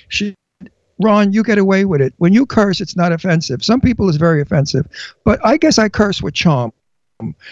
she, 0.09 0.35
Ron, 1.03 1.33
you 1.33 1.43
get 1.43 1.57
away 1.57 1.85
with 1.85 2.01
it. 2.01 2.13
When 2.17 2.33
you 2.33 2.45
curse, 2.45 2.81
it's 2.81 2.95
not 2.95 3.11
offensive. 3.11 3.63
Some 3.63 3.81
people 3.81 4.07
it's 4.09 4.17
very 4.17 4.41
offensive, 4.41 4.87
but 5.23 5.39
I 5.45 5.57
guess 5.57 5.77
I 5.77 5.89
curse 5.89 6.21
with 6.21 6.33
charm. 6.33 6.73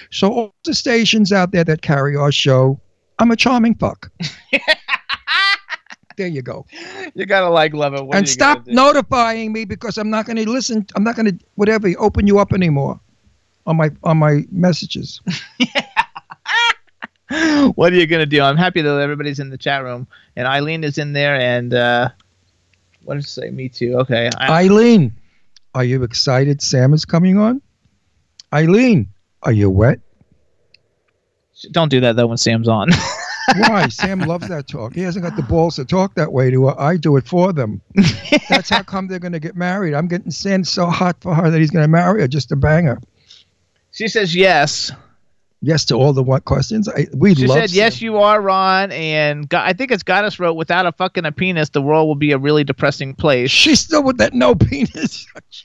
So 0.10 0.32
all 0.32 0.56
the 0.64 0.74
stations 0.74 1.32
out 1.32 1.52
there 1.52 1.64
that 1.64 1.82
carry 1.82 2.16
our 2.16 2.32
show, 2.32 2.80
I'm 3.20 3.32
a 3.32 3.36
charming 3.36 3.76
fuck. 3.76 4.12
there 6.18 6.28
you 6.28 6.42
go. 6.42 6.66
You 7.14 7.26
gotta 7.26 7.50
like 7.50 7.74
love 7.74 7.94
it. 7.94 8.06
What 8.06 8.18
and 8.18 8.28
stop 8.28 8.66
notifying 8.68 9.54
me 9.54 9.66
because 9.66 9.98
I'm 9.98 10.10
not 10.10 10.26
going 10.26 10.38
to 10.38 10.50
listen. 10.50 10.86
I'm 10.96 11.04
not 11.04 11.16
going 11.16 11.38
to 11.38 11.46
whatever 11.56 11.90
open 12.00 12.28
you 12.28 12.40
up 12.40 12.54
anymore 12.54 13.00
on 13.66 13.78
my 13.78 13.92
on 14.04 14.18
my 14.18 14.46
messages. 14.52 15.22
what 17.76 17.94
are 17.94 17.96
you 17.96 18.08
gonna 18.08 18.26
do? 18.26 18.42
I'm 18.42 18.58
happy 18.58 18.82
that 18.82 19.00
everybody's 19.00 19.40
in 19.40 19.50
the 19.50 19.58
chat 19.58 19.84
room 19.84 20.08
and 20.36 20.48
Eileen 20.48 20.84
is 20.84 20.98
in 20.98 21.14
there 21.14 21.40
and 21.40 21.74
uh 21.74 22.10
what 23.04 23.16
did 23.16 23.24
it 23.24 23.30
say? 23.30 23.50
Me 23.50 23.70
too. 23.70 23.96
Okay. 24.00 24.30
I, 24.38 24.64
Eileen, 24.66 25.14
are 25.74 25.84
you 25.84 26.04
excited? 26.04 26.62
Sam 26.62 26.94
is 26.94 27.06
coming 27.06 27.38
on. 27.38 27.62
Eileen, 28.54 29.08
are 29.44 29.52
you 29.52 29.70
wet? 29.70 30.00
don't 31.70 31.90
do 31.90 32.00
that 32.02 32.16
though 32.16 32.28
when 32.28 32.38
Sam's 32.38 32.68
on. 32.68 32.90
Why? 33.58 33.88
Sam 33.90 34.20
loves 34.20 34.48
that 34.48 34.68
talk. 34.68 34.94
He 34.94 35.02
hasn't 35.02 35.24
got 35.26 35.36
the 35.36 35.44
balls 35.44 35.76
to 35.76 35.86
talk 35.86 36.16
that 36.16 36.32
way 36.32 36.50
to 36.52 36.68
her. 36.68 36.80
I 36.80 36.98
do 36.98 37.18
it 37.18 37.28
for 37.28 37.52
them. 37.54 37.82
That's 38.50 38.70
how 38.70 38.84
come 38.84 39.08
they're 39.08 39.20
going 39.20 39.34
to 39.34 39.40
get 39.40 39.56
married. 39.56 39.94
I'm 39.94 40.08
getting 40.08 40.32
Sam 40.32 40.64
so 40.64 40.86
hot 40.88 41.18
for 41.22 41.36
her 41.36 41.50
that 41.50 41.60
he's 41.60 41.72
going 41.72 41.84
to 41.84 41.90
marry 41.90 42.22
her 42.22 42.28
just 42.28 42.50
to 42.50 42.56
bang 42.56 42.86
her. 42.86 43.00
she 43.92 44.08
says 44.08 44.36
yes. 44.36 44.92
Yes 45.64 45.86
to 45.86 45.96
all 45.96 46.12
the 46.12 46.24
what 46.24 46.46
questions. 46.46 46.90
I, 46.90 47.08
we 47.14 47.36
She 47.36 47.48
said 47.48 47.72
yes, 47.72 48.02
you 48.02 48.18
are 48.18 48.42
Ron, 48.42 48.92
and 48.92 49.48
God, 49.48 49.64
I 49.68 49.74
think 49.74 49.92
it's 49.92 50.02
Goddess 50.02 50.40
wrote, 50.40 50.54
"Without 50.54 50.88
a 50.88 50.92
fucking 50.92 51.24
a 51.24 51.32
penis, 51.32 51.70
the 51.70 51.84
world 51.84 52.08
will 52.08 52.16
be 52.16 52.32
a 52.32 52.40
really 52.40 52.64
depressing 52.64 53.14
place." 53.14 53.52
She's 53.52 53.80
still 53.80 54.02
with 54.04 54.18
that 54.18 54.34
no 54.34 54.56
penis. 54.56 55.28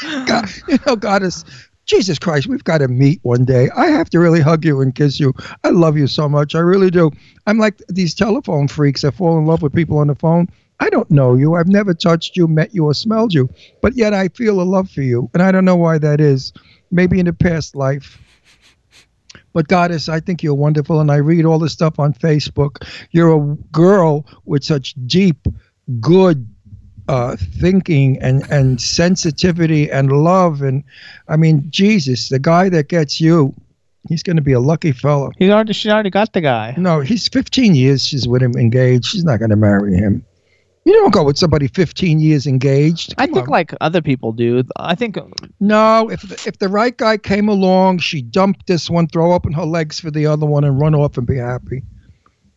God, 0.26 0.48
you 0.68 0.78
know, 0.86 0.96
goddess. 0.96 1.44
Jesus 1.86 2.20
Christ, 2.20 2.46
we've 2.46 2.62
got 2.62 2.78
to 2.78 2.86
meet 2.86 3.18
one 3.24 3.44
day. 3.44 3.68
I 3.76 3.86
have 3.86 4.08
to 4.10 4.20
really 4.20 4.40
hug 4.40 4.64
you 4.64 4.80
and 4.80 4.94
kiss 4.94 5.18
you. 5.18 5.34
I 5.64 5.70
love 5.70 5.96
you 5.96 6.06
so 6.06 6.28
much. 6.28 6.54
I 6.54 6.60
really 6.60 6.90
do. 6.90 7.10
I'm 7.48 7.58
like 7.58 7.82
these 7.88 8.14
telephone 8.14 8.68
freaks 8.68 9.02
that 9.02 9.12
fall 9.16 9.38
in 9.38 9.46
love 9.46 9.60
with 9.60 9.74
people 9.74 9.98
on 9.98 10.06
the 10.06 10.14
phone. 10.14 10.48
I 10.78 10.88
don't 10.88 11.10
know 11.10 11.34
you. 11.34 11.56
I've 11.56 11.68
never 11.68 11.92
touched 11.92 12.36
you, 12.36 12.46
met 12.46 12.74
you, 12.74 12.84
or 12.84 12.94
smelled 12.94 13.34
you, 13.34 13.50
but 13.82 13.96
yet 13.96 14.14
I 14.14 14.28
feel 14.28 14.60
a 14.60 14.62
love 14.62 14.88
for 14.88 15.02
you, 15.02 15.28
and 15.34 15.42
I 15.42 15.50
don't 15.50 15.64
know 15.64 15.76
why 15.76 15.98
that 15.98 16.20
is. 16.20 16.52
Maybe 16.90 17.20
in 17.20 17.26
a 17.26 17.32
past 17.32 17.76
life. 17.76 18.18
But 19.52 19.68
Goddess, 19.68 20.08
I 20.08 20.20
think 20.20 20.42
you're 20.42 20.54
wonderful, 20.54 21.00
and 21.00 21.10
I 21.10 21.16
read 21.16 21.44
all 21.44 21.58
the 21.58 21.68
stuff 21.68 21.98
on 21.98 22.14
Facebook. 22.14 22.86
You're 23.10 23.36
a 23.36 23.56
girl 23.72 24.26
with 24.44 24.64
such 24.64 24.94
deep, 25.06 25.46
good 26.00 26.48
uh, 27.08 27.36
thinking 27.36 28.20
and 28.22 28.48
and 28.50 28.80
sensitivity 28.80 29.90
and 29.90 30.12
love, 30.12 30.62
and 30.62 30.84
I 31.28 31.36
mean, 31.36 31.66
Jesus, 31.70 32.28
the 32.28 32.38
guy 32.38 32.68
that 32.68 32.88
gets 32.88 33.20
you, 33.20 33.54
he's 34.08 34.22
going 34.22 34.36
to 34.36 34.42
be 34.42 34.52
a 34.52 34.60
lucky 34.60 34.92
fellow. 34.92 35.32
He 35.36 35.50
already, 35.50 35.72
she 35.72 35.90
already 35.90 36.10
got 36.10 36.32
the 36.32 36.40
guy. 36.40 36.74
No, 36.76 37.00
he's 37.00 37.26
15 37.28 37.74
years. 37.74 38.06
She's 38.06 38.28
with 38.28 38.42
him 38.42 38.54
engaged. 38.56 39.06
She's 39.06 39.24
not 39.24 39.38
going 39.38 39.50
to 39.50 39.56
marry 39.56 39.96
him. 39.96 40.24
You 40.84 40.94
don't 40.94 41.12
go 41.12 41.24
with 41.24 41.36
somebody 41.36 41.68
15 41.68 42.20
years 42.20 42.46
engaged. 42.46 43.14
I 43.18 43.26
think 43.26 43.48
on. 43.48 43.48
like 43.48 43.74
other 43.80 44.00
people 44.00 44.32
do. 44.32 44.64
I 44.76 44.94
think 44.94 45.18
uh, 45.18 45.24
No, 45.60 46.08
if 46.10 46.22
the, 46.22 46.42
if 46.46 46.58
the 46.58 46.68
right 46.68 46.96
guy 46.96 47.18
came 47.18 47.48
along, 47.48 47.98
she 47.98 48.22
dumped 48.22 48.66
this 48.66 48.88
one, 48.88 49.06
throw 49.06 49.32
open 49.32 49.52
her 49.52 49.66
legs 49.66 50.00
for 50.00 50.10
the 50.10 50.26
other 50.26 50.46
one, 50.46 50.64
and 50.64 50.80
run 50.80 50.94
off 50.94 51.18
and 51.18 51.26
be 51.26 51.36
happy. 51.36 51.82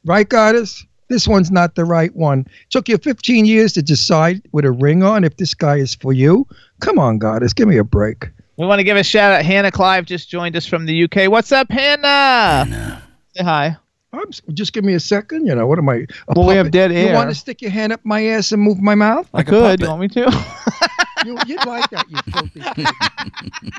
Right, 0.06 0.28
goddess? 0.28 0.86
This 1.10 1.28
one's 1.28 1.52
not 1.52 1.76
the 1.76 1.86
right 1.86 2.16
one. 2.16 2.48
Took 2.70 2.88
you 2.88 2.98
15 2.98 3.46
years 3.46 3.74
to 3.74 3.82
decide 3.84 4.42
with 4.52 4.66
a 4.66 4.72
ring 4.72 5.04
on 5.04 5.24
if 5.24 5.38
this 5.38 5.54
guy 5.54 5.76
is 5.76 5.94
for 5.94 6.14
you. 6.14 6.48
Come 6.80 6.98
on, 6.98 7.20
goddess, 7.20 7.54
give 7.54 7.68
me 7.68 7.78
a 7.78 7.84
break. 7.84 8.30
we 8.58 8.66
want 8.66 8.80
to 8.80 8.84
give 8.84 8.98
a 8.98 9.04
shout 9.04 9.34
out. 9.34 9.46
Hannah 9.46 9.72
Clive 9.72 10.06
just 10.06 10.30
joined 10.30 10.56
us 10.56 10.66
from 10.66 10.86
the 10.86 11.04
UK. 11.04 11.30
What's 11.30 11.52
up, 11.52 11.70
Hannah? 11.70 13.04
Say 13.36 13.44
hi. 13.44 13.78
I'm, 14.14 14.30
just 14.54 14.74
give 14.74 14.84
me 14.84 14.94
a 14.94 15.00
second. 15.00 15.48
You 15.48 15.56
know 15.56 15.66
what 15.66 15.80
am 15.80 15.90
I? 15.90 16.06
Well, 16.28 16.48
we 16.48 16.56
have 16.56 16.68
puppet? 16.68 16.92
dead 16.92 16.92
You 16.94 17.14
want 17.14 17.30
to 17.30 17.36
stick 17.36 17.62
your 17.62 17.72
hand 17.72 17.92
up 17.92 18.02
my 18.04 18.24
ass 18.28 18.52
and 18.52 18.62
move 18.62 18.80
my 18.80 18.96
mouth? 18.96 19.28
I 19.34 19.38
Like 19.38 19.48
a 19.48 19.52
could. 19.52 19.82
You 19.82 19.88
want 19.88 20.02
me 20.02 20.08
to? 20.10 20.46
You, 21.26 21.38
you'd 21.48 21.66
like 21.66 21.90
that, 21.92 22.06
you 22.10 22.18
filthy 22.34 22.62
pig. 22.76 22.86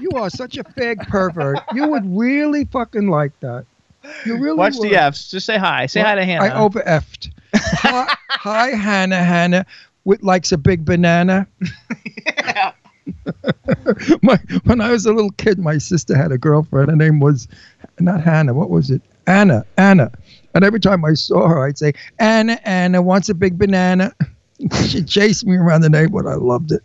You 0.00 0.10
are 0.12 0.30
such 0.30 0.56
a 0.56 0.64
fag 0.64 1.06
pervert. 1.08 1.58
You 1.74 1.88
would 1.88 2.04
really 2.06 2.64
fucking 2.64 3.08
like 3.08 3.38
that. 3.40 3.66
You 4.24 4.36
really 4.36 4.56
Watch 4.56 4.76
would. 4.78 4.88
the 4.88 4.96
F's. 4.96 5.30
Just 5.30 5.44
say 5.46 5.58
hi. 5.58 5.86
Say 5.86 6.00
hi 6.00 6.14
to 6.14 6.24
Hannah. 6.24 6.44
I 6.44 6.58
over 6.58 6.80
effed. 6.82 7.30
Hi, 7.54 8.16
hi, 8.28 8.68
Hannah. 8.70 9.22
Hannah 9.22 9.66
with 10.04 10.22
likes 10.22 10.52
a 10.52 10.58
big 10.58 10.84
banana. 10.84 11.46
my, 14.22 14.38
when 14.64 14.80
I 14.80 14.90
was 14.90 15.06
a 15.06 15.12
little 15.12 15.32
kid, 15.32 15.58
my 15.58 15.78
sister 15.78 16.16
had 16.16 16.32
a 16.32 16.38
girlfriend. 16.38 16.90
Her 16.90 16.96
name 16.96 17.20
was 17.20 17.48
not 18.00 18.22
Hannah. 18.22 18.54
What 18.54 18.70
was 18.70 18.90
it? 18.90 19.02
Anna. 19.26 19.64
Anna. 19.76 20.12
And 20.54 20.64
every 20.64 20.80
time 20.80 21.04
I 21.04 21.14
saw 21.14 21.48
her, 21.48 21.66
I'd 21.66 21.78
say, 21.78 21.92
Anna, 22.18 22.60
Anna 22.64 23.02
wants 23.02 23.28
a 23.28 23.34
big 23.34 23.58
banana. 23.58 24.14
she 24.86 25.02
chased 25.02 25.44
me 25.46 25.56
around 25.56 25.80
the 25.80 25.90
neighborhood. 25.90 26.30
I 26.30 26.36
loved 26.36 26.72
it. 26.72 26.82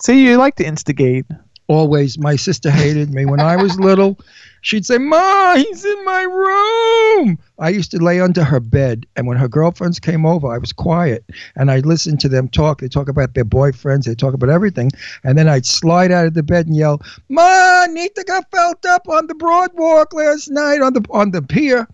See, 0.00 0.24
you 0.24 0.36
like 0.36 0.56
to 0.56 0.66
instigate. 0.66 1.26
always 1.68 2.18
my 2.18 2.36
sister 2.36 2.70
hated 2.70 3.12
me 3.12 3.26
when 3.26 3.40
i 3.40 3.56
was 3.56 3.78
little 3.88 4.16
she'd 4.60 4.86
say 4.86 4.98
ma 4.98 5.56
he's 5.56 5.84
in 5.84 6.04
my 6.04 6.22
room 6.22 7.36
i 7.58 7.68
used 7.68 7.90
to 7.90 7.98
lay 7.98 8.20
under 8.20 8.44
her 8.44 8.60
bed 8.60 9.04
and 9.16 9.26
when 9.26 9.36
her 9.36 9.48
girlfriends 9.48 9.98
came 9.98 10.24
over 10.24 10.46
i 10.46 10.58
was 10.58 10.72
quiet 10.72 11.24
and 11.56 11.70
i'd 11.70 11.84
listen 11.84 12.16
to 12.16 12.28
them 12.28 12.48
talk 12.48 12.80
they 12.80 12.88
talk 12.88 13.08
about 13.08 13.34
their 13.34 13.44
boyfriends 13.44 14.04
they 14.04 14.14
talk 14.14 14.32
about 14.32 14.48
everything 14.48 14.90
and 15.24 15.36
then 15.36 15.48
i'd 15.48 15.66
slide 15.66 16.12
out 16.12 16.26
of 16.26 16.34
the 16.34 16.42
bed 16.42 16.66
and 16.66 16.76
yell 16.76 17.02
ma 17.28 17.84
nita 17.86 18.22
got 18.28 18.48
felt 18.52 18.86
up 18.86 19.08
on 19.08 19.26
the 19.26 19.34
broadwalk 19.34 20.12
last 20.12 20.48
night 20.48 20.80
on 20.80 20.92
the 20.92 21.04
on 21.10 21.32
the 21.32 21.42
pier 21.42 21.88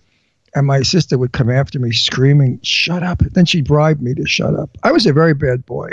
and 0.55 0.67
my 0.67 0.83
sister 0.83 1.17
would 1.17 1.33
come 1.33 1.51
after 1.51 1.79
me 1.79 1.93
screaming 1.93 2.59
shut 2.63 3.03
up 3.03 3.21
then 3.33 3.45
she 3.45 3.61
bribed 3.61 4.03
me 4.03 4.15
to 4.15 4.27
shut 4.27 4.55
up 4.55 4.71
i 4.83 4.93
was 4.93 5.07
a 5.07 5.13
very 5.13 5.35
bad 5.35 5.65
boy 5.67 5.91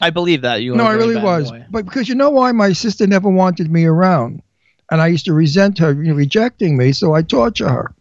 I 0.00 0.10
believe 0.10 0.42
that 0.42 0.62
you. 0.62 0.76
no, 0.76 0.84
I 0.84 0.92
really 0.92 1.16
was. 1.16 1.50
boy. 1.50 1.64
But 1.70 1.84
because 1.84 2.08
you 2.08 2.14
know 2.14 2.30
why 2.30 2.52
my 2.52 2.72
sister 2.72 3.06
never 3.06 3.28
wanted 3.28 3.70
me 3.70 3.84
around, 3.84 4.42
and 4.90 5.00
I 5.00 5.08
used 5.08 5.24
to 5.26 5.32
resent 5.32 5.78
her 5.78 5.92
rejecting 5.92 6.76
me, 6.76 6.92
so 6.92 7.14
I 7.14 7.22
torture 7.22 7.68
her. 7.68 7.94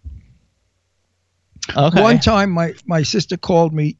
Okay. 1.75 2.01
One 2.01 2.19
time, 2.19 2.51
my 2.51 2.75
my 2.85 3.03
sister 3.03 3.35
called 3.35 3.73
me 3.73 3.97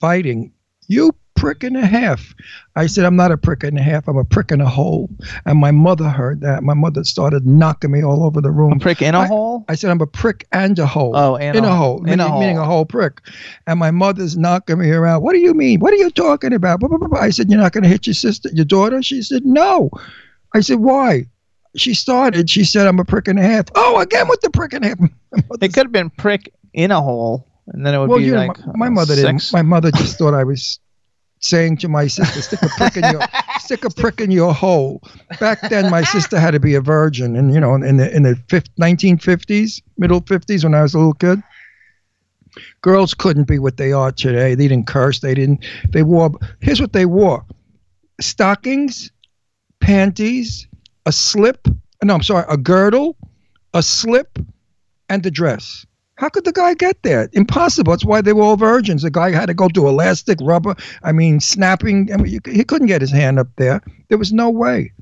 fighting. 0.00 0.52
You 0.86 1.12
prick 1.40 1.64
and 1.64 1.76
a 1.76 1.86
half. 1.86 2.34
I 2.76 2.86
said, 2.86 3.04
I'm 3.04 3.16
not 3.16 3.32
a 3.32 3.38
prick 3.38 3.64
and 3.64 3.78
a 3.78 3.82
half. 3.82 4.06
I'm 4.06 4.16
a 4.18 4.24
prick 4.24 4.52
in 4.52 4.60
a 4.60 4.68
hole. 4.68 5.08
And 5.46 5.58
my 5.58 5.70
mother 5.70 6.08
heard 6.08 6.42
that. 6.42 6.62
My 6.62 6.74
mother 6.74 7.02
started 7.02 7.46
knocking 7.46 7.90
me 7.90 8.04
all 8.04 8.24
over 8.24 8.40
the 8.40 8.50
room. 8.50 8.72
a 8.72 8.78
prick 8.78 9.00
in 9.00 9.14
a 9.14 9.20
I- 9.20 9.26
hole. 9.26 9.64
I 9.68 9.74
said, 9.74 9.90
I'm 9.90 10.00
a 10.00 10.06
prick 10.06 10.46
and 10.52 10.78
a 10.78 10.86
hole. 10.86 11.16
Oh, 11.16 11.36
and 11.36 11.56
in 11.56 11.64
a- 11.64 11.68
a 11.68 11.74
hole. 11.74 11.98
in 11.98 12.04
meaning, 12.04 12.20
a 12.20 12.38
meaning 12.38 12.58
a 12.58 12.64
whole 12.64 12.84
prick. 12.84 13.22
And 13.66 13.78
my 13.78 13.90
mother's 13.90 14.36
knocking 14.36 14.78
me 14.78 14.90
around. 14.90 15.22
What 15.22 15.32
do 15.32 15.38
you 15.38 15.54
mean? 15.54 15.80
What 15.80 15.92
are 15.94 15.96
you 15.96 16.10
talking 16.10 16.52
about? 16.52 16.80
I 17.14 17.30
said, 17.30 17.50
You're 17.50 17.60
not 17.60 17.72
going 17.72 17.84
to 17.84 17.88
hit 17.88 18.06
your 18.06 18.14
sister, 18.14 18.50
your 18.52 18.66
daughter? 18.66 19.02
She 19.02 19.22
said, 19.22 19.44
No. 19.46 19.90
I 20.54 20.60
said, 20.60 20.80
Why? 20.80 21.26
She 21.76 21.94
started. 21.94 22.50
She 22.50 22.64
said, 22.64 22.86
I'm 22.86 22.98
a 22.98 23.04
prick 23.04 23.28
and 23.28 23.38
a 23.38 23.42
half. 23.42 23.66
Oh, 23.76 23.98
again 24.00 24.28
with 24.28 24.40
the 24.42 24.50
prick 24.50 24.72
and 24.74 24.84
a 24.84 24.88
half. 24.88 24.98
It 25.62 25.72
could 25.72 25.86
have 25.86 25.92
been 25.92 26.10
prick 26.10 26.52
in 26.74 26.90
a 26.90 27.00
hole, 27.00 27.46
and 27.68 27.86
then 27.86 27.94
it 27.94 27.98
would 27.98 28.08
well, 28.08 28.18
be 28.18 28.24
you 28.24 28.32
know, 28.32 28.46
like 28.46 28.66
my, 28.66 28.72
my 28.74 28.88
mother 28.88 29.14
didn't. 29.14 29.52
My 29.52 29.62
mother 29.62 29.90
just 29.92 30.18
thought 30.18 30.34
I 30.34 30.44
was 30.44 30.80
saying 31.40 31.78
to 31.78 31.88
my 31.88 32.06
sister, 32.06 32.40
"Stick 32.40 32.62
a 32.62 32.68
prick 32.68 32.96
in 32.96 33.04
your, 33.10 33.22
stick 33.58 33.84
a 33.84 33.90
prick 33.90 34.20
in 34.20 34.30
your 34.30 34.54
hole." 34.54 35.02
Back 35.38 35.68
then, 35.68 35.90
my 35.90 36.02
sister 36.02 36.38
had 36.38 36.52
to 36.52 36.60
be 36.60 36.74
a 36.74 36.80
virgin, 36.80 37.36
and 37.36 37.52
you 37.52 37.60
know, 37.60 37.74
in 37.74 37.96
the 37.96 38.14
in 38.14 38.22
the 38.22 38.36
fif- 38.48 38.74
1950s, 38.80 39.82
middle 39.98 40.20
50s, 40.20 40.64
when 40.64 40.74
I 40.74 40.82
was 40.82 40.94
a 40.94 40.98
little 40.98 41.14
kid, 41.14 41.42
girls 42.82 43.14
couldn't 43.14 43.48
be 43.48 43.58
what 43.58 43.76
they 43.76 43.92
are 43.92 44.12
today. 44.12 44.54
They 44.54 44.68
didn't 44.68 44.86
curse. 44.86 45.20
They 45.20 45.34
didn't. 45.34 45.64
They 45.90 46.02
wore. 46.02 46.30
Here's 46.60 46.80
what 46.80 46.92
they 46.92 47.06
wore: 47.06 47.44
stockings, 48.20 49.10
panties, 49.80 50.66
a 51.06 51.12
slip. 51.12 51.66
No, 52.02 52.14
I'm 52.14 52.22
sorry, 52.22 52.46
a 52.48 52.56
girdle, 52.56 53.16
a 53.74 53.82
slip, 53.82 54.38
and 55.08 55.24
a 55.26 55.30
dress. 55.30 55.84
How 56.20 56.28
could 56.28 56.44
the 56.44 56.52
guy 56.52 56.74
get 56.74 57.02
there? 57.02 57.30
Impossible. 57.32 57.92
That's 57.92 58.04
why 58.04 58.20
they 58.20 58.34
were 58.34 58.42
all 58.42 58.56
virgins. 58.56 59.02
The 59.02 59.10
guy 59.10 59.30
had 59.32 59.46
to 59.46 59.54
go 59.54 59.68
to 59.68 59.88
elastic 59.88 60.38
rubber. 60.42 60.76
I 61.02 61.12
mean, 61.12 61.40
snapping. 61.40 62.12
I 62.12 62.18
mean, 62.18 62.32
you, 62.32 62.40
he 62.44 62.62
couldn't 62.62 62.88
get 62.88 63.00
his 63.00 63.10
hand 63.10 63.38
up 63.38 63.48
there. 63.56 63.80
There 64.08 64.18
was 64.18 64.30
no 64.32 64.50
way. 64.50 64.92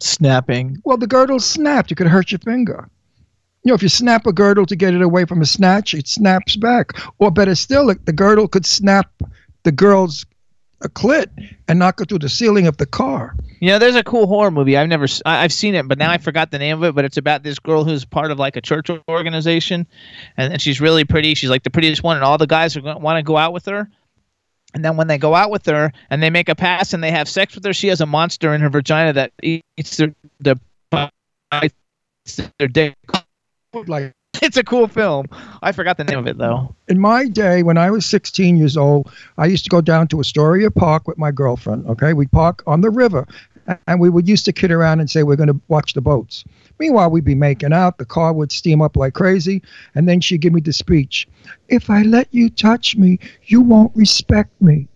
snapping. 0.00 0.78
Well, 0.84 0.96
the 0.96 1.06
girdle 1.06 1.40
snapped. 1.40 1.90
You 1.90 1.96
could 1.96 2.06
hurt 2.06 2.30
your 2.30 2.38
finger. 2.40 2.88
You 3.64 3.70
know, 3.70 3.74
if 3.74 3.82
you 3.82 3.88
snap 3.88 4.26
a 4.26 4.32
girdle 4.32 4.66
to 4.66 4.76
get 4.76 4.94
it 4.94 5.02
away 5.02 5.24
from 5.24 5.42
a 5.42 5.46
snatch, 5.46 5.94
it 5.94 6.06
snaps 6.06 6.56
back. 6.56 6.92
Or 7.18 7.30
better 7.30 7.54
still, 7.54 7.92
the 8.04 8.12
girdle 8.12 8.48
could 8.48 8.64
snap 8.64 9.10
the 9.64 9.72
girl's 9.72 10.24
a 10.80 10.88
clit 10.88 11.26
and 11.66 11.78
knock 11.78 11.98
her 11.98 12.04
through 12.04 12.20
the 12.20 12.28
ceiling 12.28 12.66
of 12.66 12.76
the 12.76 12.86
car. 12.86 13.34
You 13.60 13.68
know, 13.68 13.78
there's 13.78 13.96
a 13.96 14.04
cool 14.04 14.26
horror 14.26 14.50
movie. 14.50 14.76
I've 14.76 14.88
never, 14.88 15.06
I, 15.26 15.42
have 15.42 15.52
seen 15.52 15.74
it, 15.74 15.88
but 15.88 15.98
now 15.98 16.10
I 16.10 16.18
forgot 16.18 16.50
the 16.50 16.58
name 16.58 16.76
of 16.76 16.84
it. 16.84 16.94
But 16.94 17.04
it's 17.04 17.16
about 17.16 17.42
this 17.42 17.58
girl 17.58 17.84
who's 17.84 18.04
part 18.04 18.30
of 18.30 18.38
like 18.38 18.56
a 18.56 18.60
church 18.60 18.88
organization, 19.08 19.86
and, 20.36 20.52
and 20.52 20.62
she's 20.62 20.80
really 20.80 21.04
pretty. 21.04 21.34
She's 21.34 21.50
like 21.50 21.64
the 21.64 21.70
prettiest 21.70 22.02
one, 22.02 22.16
and 22.16 22.24
all 22.24 22.38
the 22.38 22.46
guys 22.46 22.76
are 22.76 22.80
going 22.80 23.00
want 23.02 23.18
to 23.18 23.22
go 23.22 23.36
out 23.36 23.52
with 23.52 23.66
her. 23.66 23.88
And 24.74 24.84
then 24.84 24.96
when 24.96 25.06
they 25.06 25.18
go 25.18 25.34
out 25.34 25.50
with 25.50 25.64
her 25.66 25.92
and 26.10 26.22
they 26.22 26.30
make 26.30 26.48
a 26.48 26.54
pass 26.54 26.92
and 26.92 27.02
they 27.02 27.10
have 27.10 27.28
sex 27.28 27.54
with 27.54 27.64
her, 27.64 27.72
she 27.72 27.88
has 27.88 28.02
a 28.02 28.06
monster 28.06 28.52
in 28.52 28.60
her 28.60 28.68
vagina 28.68 29.14
that 29.14 29.32
eats 29.42 29.96
their 29.96 30.14
the 30.40 30.60
their 32.58 32.68
dick. 32.68 32.94
Like 33.86 34.12
It's 34.42 34.56
a 34.56 34.64
cool 34.64 34.86
film. 34.86 35.26
I 35.62 35.72
forgot 35.72 35.96
the 35.96 36.04
name 36.04 36.18
of 36.18 36.26
it 36.26 36.38
though. 36.38 36.74
in 36.86 36.98
my 37.00 37.26
day, 37.26 37.62
when 37.62 37.76
I 37.76 37.90
was 37.90 38.06
16 38.06 38.56
years 38.56 38.76
old, 38.76 39.10
I 39.36 39.46
used 39.46 39.64
to 39.64 39.70
go 39.70 39.80
down 39.80 40.08
to 40.08 40.20
Astoria 40.20 40.70
Park 40.70 41.08
with 41.08 41.18
my 41.18 41.32
girlfriend. 41.32 41.86
Okay, 41.86 42.12
we'd 42.12 42.30
park 42.30 42.62
on 42.66 42.80
the 42.80 42.90
river, 42.90 43.26
and 43.86 44.00
we 44.00 44.08
would 44.08 44.28
used 44.28 44.44
to 44.44 44.52
kid 44.52 44.70
around 44.70 45.00
and 45.00 45.10
say 45.10 45.22
we're 45.22 45.36
going 45.36 45.48
to 45.48 45.60
watch 45.68 45.94
the 45.94 46.00
boats. 46.00 46.44
Meanwhile, 46.78 47.10
we'd 47.10 47.24
be 47.24 47.34
making 47.34 47.72
out. 47.72 47.98
The 47.98 48.04
car 48.04 48.32
would 48.32 48.52
steam 48.52 48.80
up 48.80 48.96
like 48.96 49.14
crazy, 49.14 49.62
and 49.94 50.08
then 50.08 50.20
she'd 50.20 50.40
give 50.40 50.52
me 50.52 50.60
the 50.60 50.72
speech: 50.72 51.26
"If 51.68 51.90
I 51.90 52.02
let 52.02 52.28
you 52.30 52.48
touch 52.48 52.96
me, 52.96 53.18
you 53.44 53.60
won't 53.60 53.94
respect 53.96 54.52
me." 54.62 54.88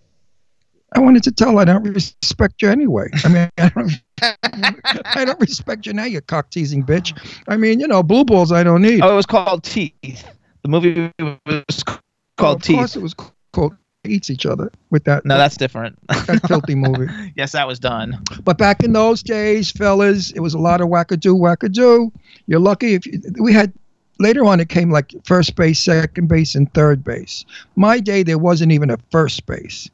I 0.94 1.00
wanted 1.00 1.22
to 1.24 1.32
tell 1.32 1.52
her 1.52 1.58
I 1.58 1.64
don't 1.64 1.84
respect 1.84 2.60
you 2.62 2.68
anyway. 2.68 3.08
I 3.24 3.28
mean, 3.28 3.50
I 3.58 3.68
don't, 3.68 3.92
I 5.16 5.24
don't 5.24 5.40
respect 5.40 5.86
you 5.86 5.92
now, 5.92 6.04
you 6.04 6.20
cock 6.20 6.50
teasing 6.50 6.84
bitch. 6.84 7.16
I 7.48 7.56
mean, 7.56 7.80
you 7.80 7.88
know, 7.88 8.02
blue 8.02 8.24
balls 8.24 8.52
I 8.52 8.62
don't 8.62 8.82
need. 8.82 9.00
Oh, 9.02 9.12
it 9.12 9.16
was 9.16 9.26
called 9.26 9.64
Teeth. 9.64 10.24
The 10.62 10.68
movie 10.68 11.10
was 11.46 11.84
Oh, 11.88 11.98
called 12.36 12.56
of 12.56 12.62
Teeth. 12.62 12.74
Of 12.74 12.78
course, 12.80 12.96
it 12.96 13.02
was 13.02 13.14
called 13.52 13.76
eats 14.04 14.30
each 14.30 14.46
other 14.46 14.70
with 14.90 15.04
that. 15.04 15.24
No, 15.24 15.36
that's 15.36 15.56
different. 15.56 15.96
that 16.08 16.40
filthy 16.48 16.74
movie. 16.74 17.06
yes, 17.36 17.52
that 17.52 17.66
was 17.66 17.78
done. 17.78 18.20
But 18.42 18.58
back 18.58 18.82
in 18.82 18.92
those 18.92 19.22
days, 19.22 19.70
fellas, 19.70 20.32
it 20.32 20.40
was 20.40 20.54
a 20.54 20.58
lot 20.58 20.80
of 20.80 20.88
wackadoo, 20.88 21.38
wackadoo. 21.38 22.10
You're 22.46 22.60
lucky 22.60 22.94
if 22.94 23.06
you, 23.06 23.20
we 23.40 23.52
had. 23.52 23.72
Later 24.18 24.44
on, 24.44 24.60
it 24.60 24.68
came 24.68 24.90
like 24.90 25.12
first 25.24 25.56
base, 25.56 25.80
second 25.80 26.28
base, 26.28 26.54
and 26.54 26.72
third 26.74 27.02
base. 27.02 27.44
My 27.74 27.98
day, 27.98 28.22
there 28.22 28.38
wasn't 28.38 28.70
even 28.70 28.90
a 28.90 28.98
first 29.10 29.46
base. 29.46 29.90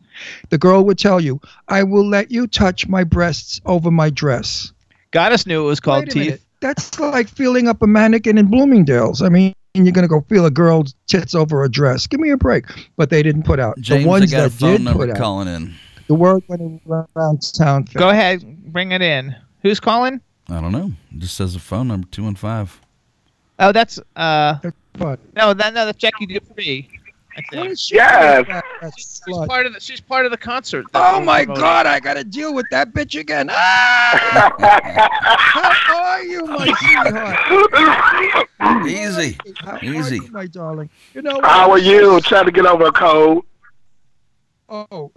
The 0.50 0.58
girl 0.58 0.84
would 0.84 0.98
tell 0.98 1.20
you, 1.20 1.40
"I 1.68 1.82
will 1.82 2.06
let 2.06 2.30
you 2.30 2.46
touch 2.46 2.88
my 2.88 3.04
breasts 3.04 3.60
over 3.66 3.90
my 3.90 4.10
dress." 4.10 4.72
Goddess 5.10 5.46
knew 5.46 5.62
it 5.62 5.66
was 5.66 5.80
called 5.80 6.04
Wait 6.04 6.08
a 6.08 6.12
Teeth. 6.12 6.24
minute. 6.26 6.40
That's 6.60 6.98
like 6.98 7.28
feeling 7.28 7.68
up 7.68 7.82
a 7.82 7.86
mannequin 7.86 8.36
in 8.36 8.46
Bloomingdale's. 8.46 9.22
I 9.22 9.28
mean, 9.28 9.54
and 9.74 9.86
you're 9.86 9.92
gonna 9.92 10.08
go 10.08 10.20
feel 10.28 10.44
a 10.44 10.50
girl's 10.50 10.94
tits 11.06 11.34
over 11.34 11.62
a 11.62 11.70
dress. 11.70 12.06
Give 12.06 12.18
me 12.20 12.30
a 12.30 12.36
break. 12.36 12.64
But 12.96 13.10
they 13.10 13.22
didn't 13.22 13.44
put 13.44 13.60
out 13.60 13.78
James, 13.80 14.02
the 14.02 14.08
ones 14.08 14.34
I 14.34 14.36
got 14.38 14.46
a 14.46 14.48
that 14.48 14.58
phone 14.58 14.72
did 14.72 14.80
number 14.82 15.06
put 15.06 15.10
out. 15.10 15.16
calling 15.18 15.48
in. 15.48 15.74
The 16.08 16.14
word 16.14 16.42
went 16.48 16.82
around 16.88 17.42
town. 17.56 17.84
fast. 17.84 17.96
Go 17.96 18.08
ahead, 18.08 18.72
bring 18.72 18.92
it 18.92 19.02
in. 19.02 19.36
Who's 19.62 19.78
calling? 19.78 20.20
I 20.48 20.60
don't 20.60 20.72
know. 20.72 20.92
It 21.12 21.18
just 21.18 21.36
says 21.36 21.54
a 21.54 21.60
phone 21.60 21.88
number 21.88 22.06
two 22.10 22.24
one 22.24 22.34
five. 22.34 22.80
Oh, 23.58 23.70
that's 23.72 23.98
uh 24.16 24.56
But 24.94 25.20
no, 25.36 25.54
that 25.54 25.74
no, 25.74 25.86
that's 25.86 25.98
Jackie 25.98 26.26
Dupree. 26.26 26.88
I 27.38 27.42
think. 27.50 27.70
is 27.72 27.80
she 27.80 27.94
Yes. 27.94 28.46
That 28.80 28.92
She's 28.96 29.20
slut. 29.28 29.46
part 29.48 29.66
of 29.66 29.72
the 29.74 29.80
she's 29.80 30.00
part 30.00 30.24
of 30.26 30.32
the 30.32 30.36
concert. 30.36 30.86
Oh 30.94 31.20
my 31.20 31.44
promoting. 31.44 31.62
God! 31.62 31.86
I 31.86 32.00
gotta 32.00 32.24
deal 32.24 32.52
with 32.52 32.66
that 32.70 32.92
bitch 32.92 33.18
again. 33.18 33.48
Ah! 33.50 34.54
How 35.38 36.02
are 36.04 36.22
you, 36.24 36.44
my 36.46 36.66
sweetheart? 38.58 38.86
Easy. 38.88 39.38
How 39.60 39.72
are 39.72 39.84
Easy. 39.84 40.16
you, 40.16 40.30
my 40.32 40.46
darling? 40.46 40.90
You 41.14 41.22
know 41.22 41.36
what? 41.36 41.44
How 41.44 41.70
are 41.70 41.78
you? 41.78 42.20
Trying 42.22 42.46
to 42.46 42.52
get 42.52 42.66
over 42.66 42.86
a 42.86 42.92
cold. 42.92 43.44
Oh, 44.68 45.12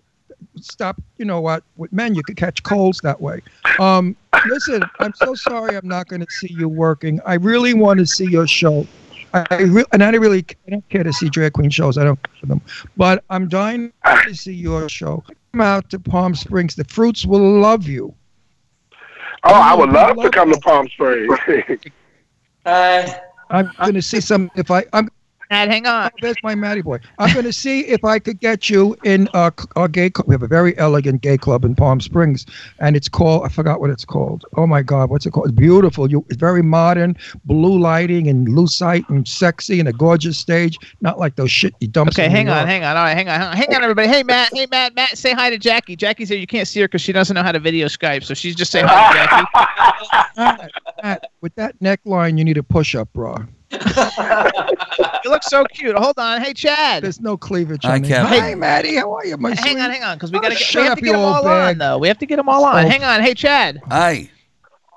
stop. 0.59 1.01
You 1.17 1.25
know 1.25 1.41
what? 1.41 1.63
With 1.75 1.91
men, 1.91 2.15
you 2.15 2.23
could 2.23 2.37
catch 2.37 2.63
colds 2.63 2.99
that 3.01 3.19
way. 3.19 3.41
Um, 3.79 4.15
listen, 4.47 4.81
I'm 4.99 5.13
so 5.15 5.33
sorry 5.35 5.75
I'm 5.75 5.87
not 5.87 6.07
going 6.07 6.21
to 6.21 6.31
see 6.31 6.53
you 6.53 6.69
working. 6.69 7.19
I 7.25 7.33
really 7.35 7.73
want 7.73 7.99
to 7.99 8.05
see 8.05 8.25
your 8.25 8.47
show. 8.47 8.87
I, 9.33 9.45
I 9.49 9.61
re- 9.63 9.85
and 9.91 10.03
I 10.03 10.11
don't 10.11 10.21
really 10.21 10.45
I 10.67 10.71
don't 10.71 10.89
care 10.89 11.03
to 11.03 11.13
see 11.13 11.29
drag 11.29 11.53
queen 11.53 11.69
shows. 11.69 11.97
I 11.97 12.03
don't 12.03 12.19
for 12.39 12.45
them, 12.45 12.61
but 12.97 13.23
I'm 13.29 13.47
dying 13.47 13.93
to 14.05 14.35
see 14.35 14.53
your 14.53 14.89
show. 14.89 15.23
Come 15.51 15.61
out 15.61 15.89
to 15.89 15.99
Palm 15.99 16.35
Springs. 16.35 16.75
The 16.75 16.83
fruits 16.85 17.25
will 17.25 17.59
love 17.59 17.87
you. 17.87 18.13
Oh, 19.43 19.53
I 19.53 19.73
would 19.73 19.89
love 19.89 20.17
to 20.17 20.29
come 20.29 20.51
to 20.51 20.59
Palm 20.59 20.87
Springs. 20.89 21.37
Uh, 22.63 23.11
I'm 23.49 23.71
going 23.79 23.95
to 23.95 24.03
see 24.03 24.21
some. 24.21 24.51
If 24.55 24.69
I, 24.69 24.85
I'm 24.93 25.09
Matt, 25.51 25.67
hang 25.67 25.85
on. 25.85 26.05
Oh, 26.05 26.17
There's 26.21 26.41
my 26.43 26.55
Matty 26.55 26.81
boy. 26.81 26.99
I'm 27.19 27.33
going 27.33 27.45
to 27.51 27.51
see 27.51 27.81
if 27.81 28.05
I 28.05 28.19
could 28.19 28.39
get 28.39 28.69
you 28.69 28.95
in 29.03 29.27
our, 29.33 29.53
our 29.75 29.89
gay 29.89 30.09
club. 30.09 30.29
We 30.29 30.33
have 30.33 30.43
a 30.43 30.47
very 30.47 30.77
elegant 30.77 31.21
gay 31.21 31.37
club 31.37 31.65
in 31.65 31.75
Palm 31.75 31.99
Springs, 31.99 32.45
and 32.79 32.95
it's 32.95 33.09
called, 33.09 33.43
I 33.45 33.49
forgot 33.49 33.81
what 33.81 33.89
it's 33.89 34.05
called. 34.05 34.45
Oh 34.55 34.65
my 34.65 34.81
God, 34.81 35.09
what's 35.09 35.25
it 35.25 35.31
called? 35.31 35.47
It's 35.49 35.55
beautiful. 35.55 36.09
You, 36.09 36.25
it's 36.29 36.37
very 36.37 36.61
modern, 36.61 37.17
blue 37.43 37.77
lighting 37.77 38.29
and 38.29 38.47
lucite 38.47 39.07
and 39.09 39.27
sexy 39.27 39.81
and 39.81 39.89
a 39.89 39.93
gorgeous 39.93 40.37
stage. 40.37 40.77
Not 41.01 41.19
like 41.19 41.35
those 41.35 41.51
shit 41.51 41.75
you 41.81 41.89
dump. 41.89 42.11
Okay, 42.11 42.29
hang 42.29 42.47
on, 42.47 42.65
hang 42.65 42.85
on. 42.85 42.95
All 42.95 43.03
right, 43.03 43.13
hang 43.13 43.27
on, 43.27 43.53
hang 43.53 43.75
on, 43.75 43.83
everybody. 43.83 44.07
Hey, 44.07 44.23
Matt. 44.23 44.51
Hey, 44.53 44.67
Matt. 44.71 44.95
Matt, 44.95 45.17
say 45.17 45.33
hi 45.33 45.49
to 45.49 45.57
Jackie. 45.57 45.97
Jackie's 45.97 46.29
here. 46.29 46.37
You 46.37 46.47
can't 46.47 46.67
see 46.67 46.79
her 46.79 46.87
because 46.87 47.01
she 47.01 47.11
doesn't 47.11 47.35
know 47.35 47.43
how 47.43 47.51
to 47.51 47.59
video 47.59 47.87
Skype, 47.87 48.23
so 48.23 48.33
she's 48.33 48.55
just 48.55 48.71
saying 48.71 48.85
hi 48.87 49.11
to 49.11 50.37
Jackie. 50.37 50.71
Matt, 51.03 51.29
with 51.41 51.53
that 51.55 51.77
neckline, 51.81 52.37
you 52.37 52.45
need 52.45 52.57
a 52.57 52.63
push-up 52.63 53.11
bra. 53.11 53.43
You 55.23 55.29
look 55.29 55.43
so 55.43 55.63
cute. 55.65 55.95
Hold 55.95 56.17
on. 56.17 56.41
Hey, 56.41 56.53
Chad. 56.53 57.03
There's 57.03 57.21
no 57.21 57.37
cleavage 57.37 57.83
Hi, 57.83 57.95
on 57.95 58.05
it. 58.05 58.07
Captain. 58.07 58.39
Hi, 58.39 58.55
Maddie. 58.55 58.95
How 58.95 59.13
are 59.13 59.25
you, 59.25 59.37
my 59.37 59.53
Hang 59.55 59.79
on, 59.79 59.89
hang 59.91 60.03
on, 60.03 60.17
because 60.17 60.31
we 60.31 60.39
Oh, 60.39 60.41
gotta 60.41 60.55
get. 60.55 60.75
We 60.75 60.81
have 60.83 60.95
to 60.97 61.01
get 61.01 61.11
them 61.13 61.21
all 61.21 61.43
bag. 61.43 61.71
on, 61.73 61.77
though. 61.77 61.97
We 61.97 62.07
have 62.07 62.17
to 62.19 62.25
get 62.25 62.35
them 62.37 62.49
all 62.49 62.65
on. 62.65 62.85
Oh. 62.85 62.89
Hang 62.89 63.03
on. 63.03 63.21
Hey, 63.21 63.33
Chad. 63.33 63.81
Hi. 63.89 64.29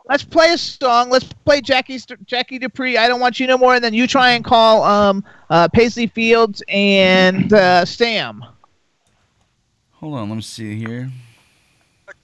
Let's 0.09 0.25
play 0.25 0.53
a 0.53 0.59
song. 0.59 1.11
Let's 1.11 1.27
play 1.45 1.61
Jackie's 1.61 2.07
Jackie 2.27 2.59
Dupree. 2.59 2.97
I 2.99 3.07
don't 3.09 3.21
want 3.21 3.39
you 3.41 3.47
no 3.47 3.57
more. 3.57 3.75
And 3.75 3.85
then 3.85 3.95
you 3.95 4.07
try 4.07 4.31
and 4.33 4.45
call 4.45 4.83
um 4.83 5.25
uh 5.51 5.69
Paisley 5.69 6.07
Fields 6.07 6.63
and 6.69 7.53
uh, 7.53 7.85
Sam. 7.85 8.45
Hold 9.93 10.15
on. 10.15 10.29
Let 10.29 10.37
me 10.37 10.43
see 10.43 10.77
here. 10.77 11.11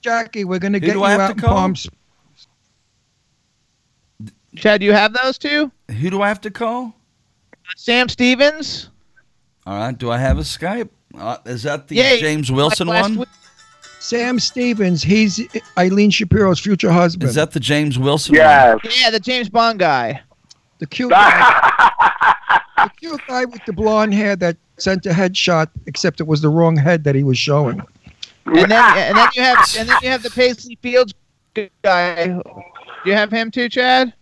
Jackie, 0.02 0.44
we're 0.44 0.58
going 0.58 0.72
to 0.74 0.78
Who 0.80 0.86
get 0.86 0.92
do 0.92 0.98
you 0.98 1.04
I 1.04 1.10
have 1.12 1.20
out 1.20 1.38
to 1.38 1.44
in? 1.44 1.50
Palm 1.50 1.76
Springs. 1.76 1.96
Chad, 4.56 4.80
do 4.80 4.86
you 4.86 4.92
have 4.92 5.12
those 5.12 5.38
two? 5.38 5.70
Who 5.90 6.10
do 6.10 6.22
I 6.22 6.28
have 6.28 6.40
to 6.42 6.50
call? 6.50 6.94
Sam 7.76 8.08
Stevens. 8.08 8.90
All 9.66 9.74
right. 9.78 9.96
Do 9.96 10.10
I 10.10 10.18
have 10.18 10.38
a 10.38 10.42
Skype? 10.42 10.88
Uh, 11.16 11.38
is 11.44 11.62
that 11.64 11.88
the 11.88 11.96
Yeah, 11.96 12.16
James 12.16 12.50
Wilson 12.50 12.88
like 12.88 13.02
one? 13.02 13.18
week. 13.18 13.28
Sam 13.98 14.38
Stevens, 14.40 15.02
he's 15.02 15.46
Eileen 15.76 16.10
Shapiro's 16.10 16.58
future 16.58 16.90
husband. 16.90 17.28
Is 17.28 17.34
that 17.34 17.50
the 17.50 17.60
James 17.60 17.98
Wilson 17.98 18.34
yes. 18.34 18.78
Yeah, 18.98 19.10
the 19.10 19.20
James 19.20 19.50
Bond 19.50 19.78
guy. 19.78 20.22
the 20.78 20.86
cute 20.86 21.10
guy? 21.10 21.82
the 22.78 22.90
cute 22.98 23.20
guy 23.28 23.44
with 23.44 23.60
the 23.66 23.74
blonde 23.74 24.14
hair 24.14 24.36
that 24.36 24.56
sent 24.78 25.04
a 25.04 25.10
headshot, 25.10 25.68
except 25.86 26.18
it 26.20 26.26
was 26.26 26.40
the 26.40 26.48
wrong 26.48 26.76
head 26.76 27.04
that 27.04 27.14
he 27.14 27.22
was 27.22 27.36
showing. 27.36 27.82
And 28.46 28.70
then 28.70 28.72
and 28.72 29.18
then 29.18 29.28
you 29.34 29.42
have 29.42 29.58
and 29.78 29.88
then 29.88 29.98
you 30.02 30.08
have 30.08 30.22
the 30.22 30.30
Paisley 30.30 30.78
Fields 30.80 31.12
guy. 31.82 32.26
Do 32.26 32.42
you 33.04 33.12
have 33.12 33.30
him 33.30 33.50
too, 33.50 33.68
Chad? 33.68 34.14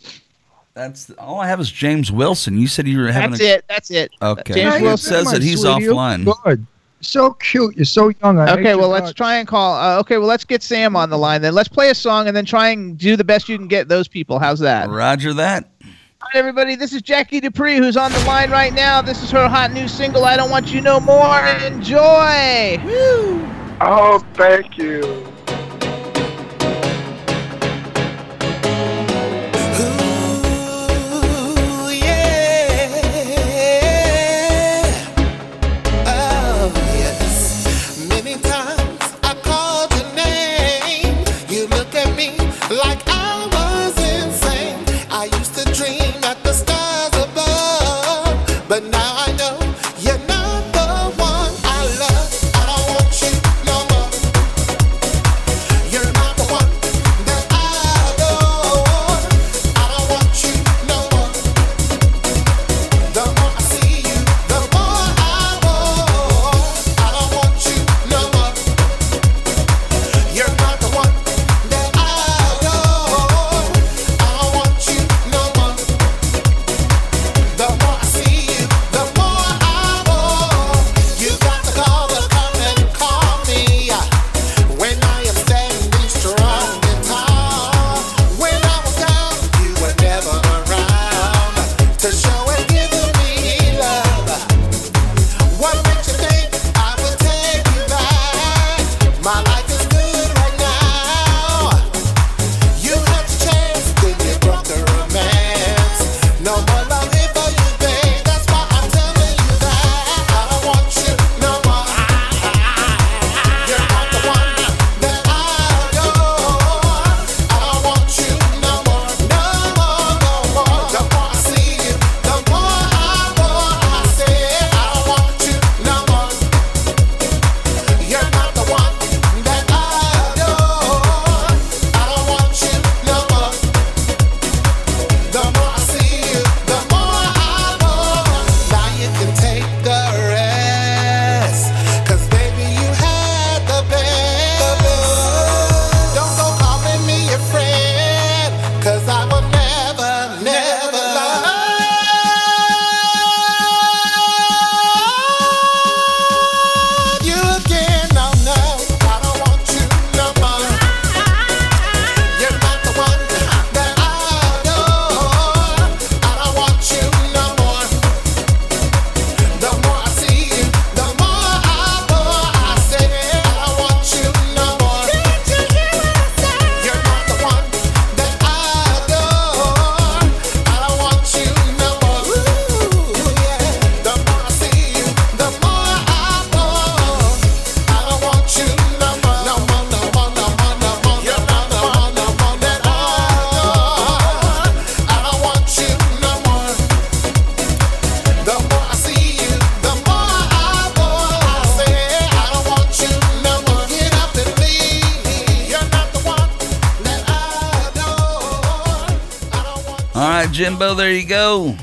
One? 0.78 0.88
That's 0.88 1.10
all 1.18 1.40
I 1.40 1.46
have 1.48 1.60
is 1.60 1.70
James 1.70 2.10
Wilson. 2.12 2.58
You 2.58 2.66
said 2.68 2.86
you 2.86 2.98
were 2.98 3.10
having 3.12 3.30
That's 3.32 3.42
a. 3.42 3.54
it. 3.54 3.64
That's 3.68 3.90
it. 3.90 4.12
Okay. 4.22 4.54
James 4.54 4.76
it 4.76 4.82
Wilson. 4.82 5.12
says 5.12 5.24
that 5.26 5.36
on, 5.36 5.42
he's 5.42 5.60
sweetie, 5.60 5.86
offline. 5.86 6.42
Good. 6.44 6.66
So 7.00 7.32
cute. 7.34 7.76
You're 7.76 7.84
so 7.84 8.08
young. 8.22 8.38
I 8.40 8.46
hate 8.46 8.58
Okay, 8.58 8.74
well 8.74 8.88
let's 8.88 9.06
guts. 9.06 9.14
try 9.14 9.36
and 9.36 9.46
call. 9.46 9.76
Uh, 9.76 10.00
okay, 10.00 10.18
well 10.18 10.26
let's 10.26 10.44
get 10.44 10.62
Sam 10.62 10.96
on 10.96 11.10
the 11.10 11.18
line 11.18 11.42
then. 11.42 11.54
Let's 11.54 11.68
play 11.68 11.90
a 11.90 11.94
song 11.94 12.26
and 12.26 12.36
then 12.36 12.44
try 12.44 12.70
and 12.70 12.98
do 12.98 13.16
the 13.16 13.22
best 13.24 13.48
you 13.48 13.56
can 13.56 13.68
get 13.68 13.86
those 13.88 14.08
people. 14.08 14.38
How's 14.40 14.58
that? 14.60 14.88
Roger 14.88 15.32
that. 15.34 15.68
All 16.20 16.26
right, 16.34 16.34
everybody. 16.34 16.74
This 16.74 16.92
is 16.92 17.00
Jackie 17.02 17.38
Dupree 17.38 17.76
who's 17.76 17.96
on 17.96 18.10
the 18.10 18.18
line 18.24 18.50
right 18.50 18.72
now. 18.72 19.00
This 19.00 19.22
is 19.22 19.30
her 19.30 19.48
hot 19.48 19.72
new 19.72 19.86
single. 19.86 20.24
I 20.24 20.36
don't 20.36 20.50
want 20.50 20.72
you 20.72 20.80
no 20.80 20.98
more. 20.98 21.38
Enjoy. 21.64 22.80
Woo. 22.84 23.48
Oh, 23.80 24.18
thank 24.34 24.76
you. 24.76 25.27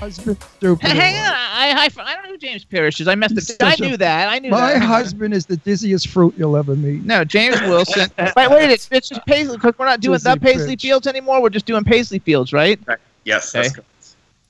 Husband 0.06 0.38
stupid. 0.58 0.88
Hang 0.88 1.16
on. 1.16 1.34
I, 1.34 1.72
I, 1.98 2.04
I 2.04 2.14
don't 2.14 2.24
know 2.26 2.30
who 2.30 2.38
James 2.38 2.64
Parrish 2.64 3.02
is. 3.02 3.08
I 3.08 3.16
messed 3.16 3.34
He's 3.34 3.50
up. 3.52 3.58
I 3.64 3.72
such 3.72 3.80
a- 3.80 3.90
knew 3.90 3.98
that. 3.98 4.30
I 4.30 4.38
knew 4.38 4.52
My 4.52 4.74
that. 4.74 4.84
husband 4.84 5.34
is 5.34 5.48
the 5.48 5.58
dizziest 5.58 6.08
fruit 6.10 6.36
you'll 6.38 6.56
ever 6.58 6.76
meet. 6.76 7.04
No, 7.04 7.24
James 7.24 7.60
Wilson. 7.62 8.10
wait, 8.20 8.50
wait. 8.52 8.70
It's, 8.70 8.88
it's 8.92 9.10
just 9.10 9.26
Paisley 9.26 9.58
because 9.58 9.74
we're 9.80 9.86
not 9.88 10.02
doing 10.02 10.14
Disney 10.18 10.34
the 10.36 10.40
Paisley 10.40 10.76
bitch. 10.76 10.82
Fields 10.82 11.08
anymore. 11.08 11.42
We're 11.42 11.50
just 11.50 11.66
doing 11.66 11.84
Paisley 11.84 12.20
Fields, 12.20 12.54
right? 12.54 12.80
Yes, 13.24 13.56
Okay. 13.56 13.64
that's 13.64 13.74
correct. 13.76 13.90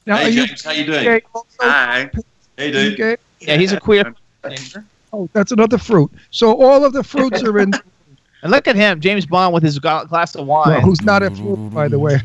Now, 0.05 0.17
Hey 0.17 0.25
are 0.25 0.29
you 0.29 0.45
James, 0.47 0.63
how 0.65 0.71
you 0.71 0.85
doing? 0.85 1.03
gay? 1.03 1.21
Hi. 1.61 2.11
Hey 2.57 2.71
dude. 2.71 2.97
Gay? 2.97 3.15
Yeah, 3.39 3.55
he's 3.57 3.71
a 3.71 3.79
queer. 3.79 4.13
Oh, 5.13 5.29
that's 5.31 5.53
another 5.53 5.77
fruit. 5.77 6.11
So 6.31 6.53
all 6.61 6.83
of 6.83 6.91
the 6.91 7.03
fruits 7.03 7.41
are 7.43 7.57
in. 7.59 7.71
And 8.43 8.51
look 8.51 8.67
at 8.67 8.75
him, 8.75 8.99
James 8.99 9.25
Bond 9.25 9.53
with 9.53 9.63
his 9.63 9.79
glass 9.79 10.35
of 10.35 10.45
wine. 10.45 10.67
Well, 10.67 10.81
who's 10.81 11.01
not 11.01 11.23
a 11.23 11.31
fruit, 11.31 11.69
by 11.69 11.87
the 11.87 11.97
way? 11.97 12.19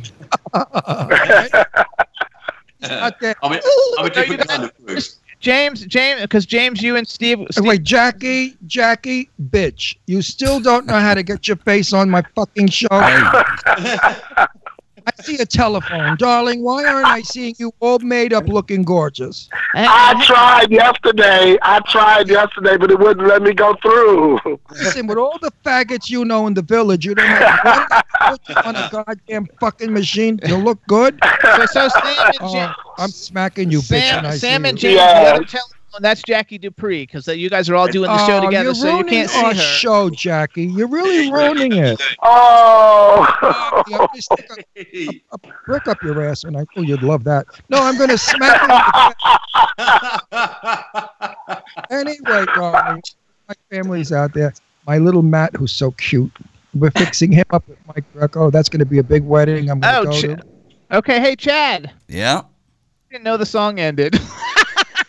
Not 2.89 3.17
I'm 3.43 3.53
a, 3.53 3.61
I'm 3.99 4.07
a 4.07 4.11
different 4.11 4.49
kind 4.49 4.65
of 4.65 4.73
fruit. 4.85 5.17
James, 5.41 5.87
James, 5.87 6.21
because 6.21 6.45
James, 6.45 6.83
you 6.83 6.97
and 6.97 7.09
Steve. 7.09 7.47
Steve 7.51 7.65
Wait, 7.65 7.83
Jackie, 7.83 8.57
Jackie, 8.67 9.31
bitch, 9.51 9.97
you 10.07 10.21
still 10.21 10.61
don't 10.61 10.85
know 10.85 11.01
how 11.01 11.15
to 11.15 11.23
get 11.23 11.49
your 11.49 11.57
face 11.59 11.95
on 11.95 12.11
my 12.11 12.23
fucking 12.35 12.69
show. 12.69 12.89
I 15.07 15.23
see 15.23 15.37
a 15.39 15.47
telephone, 15.47 16.17
darling. 16.17 16.63
Why 16.63 16.85
aren't 16.85 17.07
I 17.07 17.23
seeing 17.23 17.55
you 17.59 17.73
all 17.81 17.99
made 18.01 18.33
up, 18.33 18.47
looking 18.47 18.83
gorgeous? 18.83 19.49
I 19.75 20.23
tried 20.27 20.71
yesterday. 20.71 21.59
I 21.63 21.81
tried 21.89 22.29
yesterday, 22.29 22.77
but 22.77 22.91
it 22.91 22.99
wouldn't 22.99 23.27
let 23.27 23.43
me 23.43 23.53
go 23.53 23.77
through. 23.83 24.41
Listen, 24.71 25.07
with 25.07 25.19
all 25.19 25.39
the 25.41 25.53
faggots 25.65 26.11
you 26.11 26.25
know 26.25 26.47
in 26.47 26.55
the 26.55 26.63
village, 26.63 27.05
you 27.07 27.15
don't 27.15 27.27
have 27.27 28.05
one 28.21 28.39
foot 28.47 28.67
on 28.67 28.77
a 28.77 28.89
goddamn 28.93 29.47
fucking 29.61 29.93
machine. 29.93 30.41
You 30.47 30.57
look 30.57 30.79
good. 30.87 31.19
so, 31.43 31.67
so 31.67 31.89
Sam 31.89 32.05
and 32.07 32.19
uh, 32.19 32.33
Oh, 32.41 32.53
James. 32.53 32.75
I'm 32.99 33.11
smacking 33.11 33.71
you, 33.71 33.79
bitch. 33.81 34.01
Sam, 34.01 34.19
and 34.19 34.27
I 34.27 34.37
Sam 34.37 34.63
see 34.65 34.69
and 34.71 34.83
you. 34.83 34.89
James, 34.91 34.97
Yeah. 35.01 35.25
the 35.25 35.31
other 35.37 35.45
telephone, 35.45 35.79
that's 35.99 36.23
Jackie 36.23 36.59
Dupree, 36.59 37.03
because 37.03 37.27
you 37.27 37.51
guys 37.51 37.69
are 37.69 37.75
all 37.75 37.89
doing 37.89 38.09
the 38.11 38.27
show 38.27 38.39
Oh, 38.39 38.45
together, 38.45 38.73
so 38.75 38.99
you 38.99 39.05
can't 39.05 39.29
see 39.29 39.43
our 39.45 39.53
her. 39.55 39.61
show, 39.61 40.09
Jackie. 40.11 40.65
You're 40.67 40.87
really 40.89 41.33
ruining 41.33 41.73
it. 41.73 42.01
Oh. 42.23 43.27
Yeah, 43.89 44.07
stick 44.15 44.49
a, 44.77 45.23
a 45.33 45.39
brick 45.67 45.89
up 45.89 46.01
your 46.03 46.23
ass, 46.25 46.45
and 46.45 46.57
I 46.57 46.65
oh, 46.77 46.83
you'd 46.83 47.03
love 47.03 47.25
that. 47.25 47.47
No, 47.71 47.79
I'm 47.81 47.97
gonna 47.99 48.19
smack 48.19 48.61
you. 49.79 49.81
anyway, 51.91 52.45
darling, 52.55 53.03
my 53.49 53.55
family's 53.71 54.13
out 54.13 54.33
there. 54.35 54.53
My 54.87 54.99
little 54.99 55.23
Matt, 55.23 55.57
who's 55.57 55.73
so 55.73 55.91
cute. 55.93 56.31
We're 56.75 56.91
fixing 56.93 57.33
him 57.33 57.47
up 57.51 57.67
with 57.69 57.79
Mike 57.89 58.05
Greco. 58.13 58.51
That's 58.51 58.69
gonna 58.69 58.85
be 58.85 58.99
a 58.99 59.03
big 59.03 59.25
wedding. 59.25 59.71
I'm 59.71 59.81
gonna 59.81 59.99
Oh, 60.01 60.05
go 60.05 60.13
Ch- 60.13 60.21
to. 60.23 60.39
okay. 60.93 61.21
Hey, 61.21 61.35
Chad. 61.37 61.91
Yeah. 62.09 62.43
Didn't 63.11 63.25
know 63.25 63.37
the 63.37 63.47
song 63.47 63.81
ended. 63.81 64.21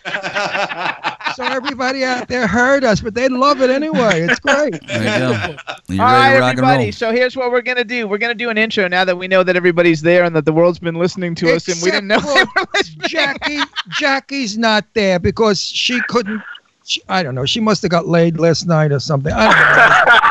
So 1.35 1.43
everybody 1.45 2.03
out 2.03 2.27
there 2.27 2.45
heard 2.45 2.83
us, 2.83 2.99
but 2.99 3.13
they 3.13 3.29
love 3.29 3.61
it 3.61 3.69
anyway. 3.69 4.21
It's 4.21 4.39
great. 4.39 4.85
There 4.85 4.97
you 4.97 5.03
go. 5.03 5.55
You 5.87 6.01
All 6.01 6.07
ready 6.07 6.19
right, 6.19 6.33
to 6.33 6.39
rock 6.39 6.49
and 6.51 6.59
everybody. 6.59 6.91
So 6.91 7.11
here's 7.11 7.37
what 7.37 7.51
we're 7.51 7.61
gonna 7.61 7.85
do. 7.85 8.07
We're 8.07 8.17
gonna 8.17 8.33
do 8.33 8.49
an 8.49 8.57
intro 8.57 8.87
now 8.87 9.05
that 9.05 9.17
we 9.17 9.27
know 9.27 9.43
that 9.43 9.55
everybody's 9.55 10.01
there 10.01 10.25
and 10.25 10.35
that 10.35 10.45
the 10.45 10.51
world's 10.51 10.79
been 10.79 10.95
listening 10.95 11.35
to 11.35 11.53
us, 11.55 11.67
and 11.67 11.81
we 11.81 11.89
didn't 11.89 12.07
know 12.07 12.17
Except 12.17 12.33
they 12.35 12.43
for 12.43 12.59
were 12.59 12.67
listening. 12.73 13.07
Jackie, 13.07 13.59
Jackie's 13.89 14.57
not 14.57 14.85
there 14.93 15.19
because 15.19 15.61
she 15.61 16.01
couldn't. 16.09 16.41
She, 16.83 17.01
I 17.07 17.23
don't 17.23 17.35
know. 17.35 17.45
She 17.45 17.59
must 17.59 17.81
have 17.83 17.91
got 17.91 18.07
laid 18.07 18.39
last 18.39 18.67
night 18.67 18.91
or 18.91 18.99
something. 18.99 19.31
I 19.33 19.45
All 19.45 20.30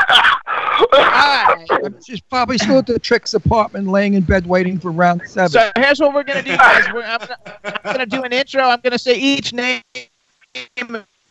right. 1.81 2.03
She's 2.05 2.21
probably 2.21 2.57
still 2.57 2.79
at 2.79 2.87
the 2.87 2.99
Tricks 2.99 3.33
apartment, 3.33 3.87
laying 3.87 4.13
in 4.13 4.23
bed 4.23 4.45
waiting 4.45 4.79
for 4.79 4.91
round 4.91 5.21
seven. 5.25 5.49
So 5.49 5.71
here's 5.77 5.99
what 5.99 6.13
we're 6.13 6.23
gonna 6.23 6.43
do, 6.43 6.55
guys. 6.55 6.91
We're, 6.93 7.03
I'm, 7.03 7.19
gonna, 7.19 7.37
I'm 7.63 7.93
gonna 7.93 8.05
do 8.05 8.23
an 8.23 8.33
intro. 8.33 8.63
I'm 8.63 8.79
gonna 8.81 8.99
say 8.99 9.15
each 9.15 9.53
name, 9.53 9.81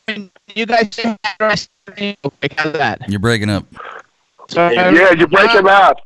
and 0.08 0.30
you 0.54 0.66
guys 0.66 0.88
say 0.92 1.02
the 1.02 1.18
rest 1.40 1.70
of 1.86 1.94
the 1.94 2.00
name. 2.00 2.16
Okay, 2.24 2.48
how's 2.56 2.72
that? 2.72 3.08
You're 3.08 3.20
breaking 3.20 3.50
up. 3.50 3.66
So, 4.48 4.68
yeah, 4.70 5.12
you're 5.12 5.28
breaking 5.28 5.66
uh, 5.66 5.70
up. 5.70 6.00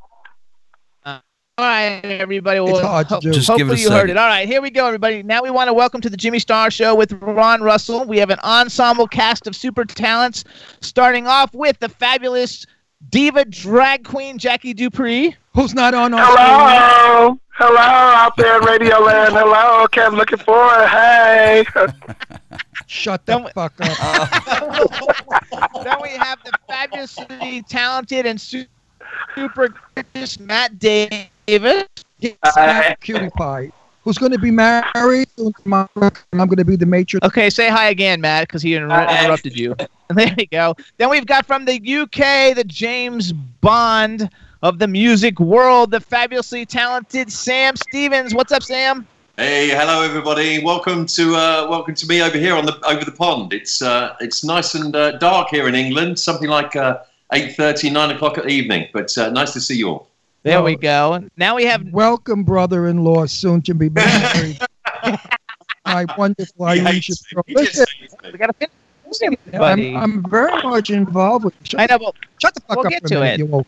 All 1.57 1.65
right, 1.65 2.01
everybody. 2.05 2.59
Well, 2.59 2.77
It's 2.77 2.85
hard 2.85 3.09
to 3.11 3.21
do. 3.21 3.31
Just 3.31 3.47
give 3.47 3.61
it 3.61 3.61
a 3.61 3.65
hopefully 3.67 3.83
you 3.83 3.91
heard 3.91 4.11
it. 4.11 4.17
All 4.17 4.27
right, 4.27 4.49
here 4.49 4.61
we 4.61 4.71
go, 4.71 4.87
everybody. 4.87 5.23
Now 5.23 5.41
we 5.41 5.51
want 5.51 5.69
to 5.69 5.73
welcome 5.73 6.01
to 6.01 6.11
the 6.11 6.17
Jimmy 6.17 6.41
Star 6.41 6.69
Show 6.69 6.97
with 6.97 7.13
Ron 7.23 7.63
Russell. 7.63 8.05
We 8.05 8.19
have 8.19 8.31
an 8.31 8.41
ensemble 8.41 9.07
cast 9.07 9.47
of 9.47 9.55
super 9.55 9.85
talents, 9.85 10.43
starting 10.81 11.29
off 11.29 11.55
with 11.55 11.79
the 11.79 11.89
fabulous 11.89 12.67
diva 13.11 13.45
drag 13.45 14.05
queen 14.05 14.39
Jackie 14.39 14.75
Dupree. 14.75 15.37
Who's 15.55 15.75
not 15.75 15.95
on 15.95 16.15
our 16.15 16.21
Hello. 16.25 17.39
Hello 17.57 17.79
out 17.79 18.37
there 18.37 18.59
in 18.59 18.65
Radio 18.65 18.99
Land. 18.99 19.35
Hello. 19.35 19.85
Okay, 19.85 20.03
I'm 20.03 20.15
looking 20.17 20.39
forward. 20.39 20.87
Hey. 20.89 21.65
Shut 22.87 23.25
the 23.27 23.33
Don't- 23.39 23.53
fuck 23.53 23.73
up. 23.81 24.31
then 25.85 25.97
we 26.03 26.09
have 26.11 26.39
the 26.45 26.53
fabulously 26.69 27.63
talented 27.69 28.27
and 28.27 28.41
su- 28.41 28.67
super 29.35 29.69
gracious 29.95 30.41
Matt 30.41 30.79
Davis. 30.79 31.85
Snap 32.53 33.01
Cutie 33.01 33.31
Pie. 33.37 33.71
Who's 34.05 34.19
going 34.19 34.33
to 34.33 34.39
be 34.39 34.51
married 34.51 35.29
soon 35.35 35.55
to 35.55 35.63
my 35.65 35.87
and 35.97 36.13
I'm 36.33 36.47
going 36.47 36.59
to 36.59 36.65
be 36.65 36.77
the 36.77 36.85
matron. 36.85 37.21
Okay, 37.25 37.49
say 37.49 37.71
hi 37.71 37.89
again, 37.89 38.21
Matt, 38.21 38.49
because 38.49 38.61
he 38.61 38.75
inter- 38.75 38.87
interrupted 38.87 39.59
you. 39.59 39.75
There 40.15 40.35
you 40.37 40.47
go. 40.47 40.77
Then 40.99 41.09
we've 41.09 41.25
got 41.25 41.47
from 41.47 41.65
the 41.65 41.77
UK, 41.77 42.55
the 42.55 42.65
James 42.67 43.33
Bond 43.33 44.29
of 44.63 44.79
the 44.79 44.87
music 44.87 45.41
world, 45.41 45.91
the 45.91 46.01
fabulously 46.01 46.67
talented 46.67 47.33
Sam 47.33 47.75
Stevens. 47.77 48.35
What's 48.35 48.53
up, 48.53 48.63
Sam? 48.63 49.07
Hey, 49.39 49.71
hello 49.71 50.03
everybody. 50.03 50.63
Welcome 50.63 51.07
to 51.07 51.35
uh, 51.35 51.67
welcome 51.71 51.95
to 51.95 52.07
me 52.07 52.23
over 52.23 52.37
here 52.37 52.55
on 52.55 52.67
the 52.67 52.79
over 52.87 53.07
the 53.07 53.13
pond. 53.13 53.55
It's 53.55 53.81
uh, 53.81 54.15
it's 54.21 54.45
nice 54.45 54.75
and 54.75 54.95
uh, 54.95 55.13
dark 55.13 55.49
here 55.49 55.67
in 55.67 55.75
England. 55.75 56.19
Something 56.19 56.51
like 56.51 56.77
uh, 56.77 56.99
8.30, 57.33 57.91
9 57.91 58.11
o'clock 58.11 58.37
at 58.37 58.51
evening. 58.51 58.89
But 58.93 59.17
uh, 59.17 59.31
nice 59.31 59.55
to 59.55 59.61
see 59.63 59.77
you 59.77 59.89
all. 59.89 60.09
There 60.45 60.63
we 60.63 60.77
go. 60.77 61.27
Now 61.39 61.57
we 61.57 61.65
have. 61.65 61.83
Welcome, 61.91 62.45
brother-in-law, 62.45 63.25
soon 63.27 63.63
to 63.63 63.75
be 63.75 63.89
married. 63.89 64.61
my 65.87 66.05
wonderful 66.19 66.67
He 66.69 66.81
Irish 66.81 67.07
hates 67.07 67.33
me. 67.33 67.35
girl. 67.35 67.45
He 67.47 67.55
just 67.55 67.79
Listen. 67.79 68.33
We 68.33 68.39
got 68.39 68.47
to 68.49 68.53
finish. 68.53 68.71
I'm, 69.55 69.97
I'm 69.97 70.23
very 70.29 70.63
much 70.63 70.91
involved 70.91 71.47
with. 71.47 71.55
Shut, 71.63 71.81
I 71.81 71.87
know, 71.87 71.99
but 71.99 72.15
shut 72.39 72.55
the 72.55 72.61
fuck 72.61 72.77
We'll 72.77 72.87
up 72.87 72.91
get 72.93 73.03
for 73.03 73.09
to 73.09 73.15
minute, 73.21 73.41
it. 73.41 73.47
you 73.47 73.53
old 73.53 73.67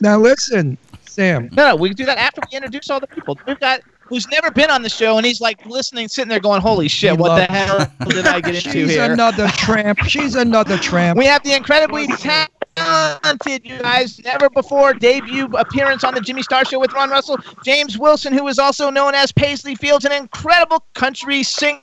now 0.00 0.18
listen, 0.18 0.76
Sam. 1.06 1.48
no, 1.52 1.68
no, 1.70 1.76
we 1.76 1.88
can 1.90 1.96
do 1.96 2.04
that 2.04 2.18
after 2.18 2.42
we 2.50 2.56
introduce 2.56 2.90
all 2.90 3.00
the 3.00 3.06
people. 3.06 3.38
We've 3.46 3.58
got 3.60 3.80
who's 4.08 4.26
never 4.28 4.50
been 4.50 4.70
on 4.70 4.82
the 4.82 4.88
show, 4.88 5.16
and 5.16 5.26
he's 5.26 5.40
like 5.40 5.64
listening, 5.66 6.08
sitting 6.08 6.28
there 6.28 6.40
going, 6.40 6.60
"Holy 6.60 6.88
shit, 6.88 7.16
what 7.18 7.36
the 7.36 7.44
hell 7.52 7.90
did 8.08 8.26
I 8.26 8.40
get 8.40 8.54
into 8.56 8.70
She's 8.70 8.72
here?" 8.90 9.04
She's 9.04 9.12
another 9.12 9.48
tramp. 9.48 9.98
She's 10.00 10.34
another 10.34 10.76
tramp. 10.78 11.18
We 11.18 11.26
have 11.26 11.42
the 11.42 11.54
incredibly 11.54 12.06
talented, 12.08 13.64
you 13.64 13.78
guys, 13.78 14.18
never 14.20 14.48
before 14.50 14.94
debut 14.94 15.46
appearance 15.56 16.04
on 16.04 16.14
the 16.14 16.20
Jimmy 16.20 16.42
Star 16.42 16.64
Show 16.64 16.78
with 16.78 16.92
Ron 16.92 17.10
Russell. 17.10 17.38
James 17.64 17.98
Wilson, 17.98 18.32
who 18.32 18.46
is 18.48 18.58
also 18.58 18.90
known 18.90 19.14
as 19.14 19.32
Paisley 19.32 19.74
Fields, 19.74 20.04
an 20.04 20.12
incredible 20.12 20.84
country 20.94 21.42
singer 21.42 21.80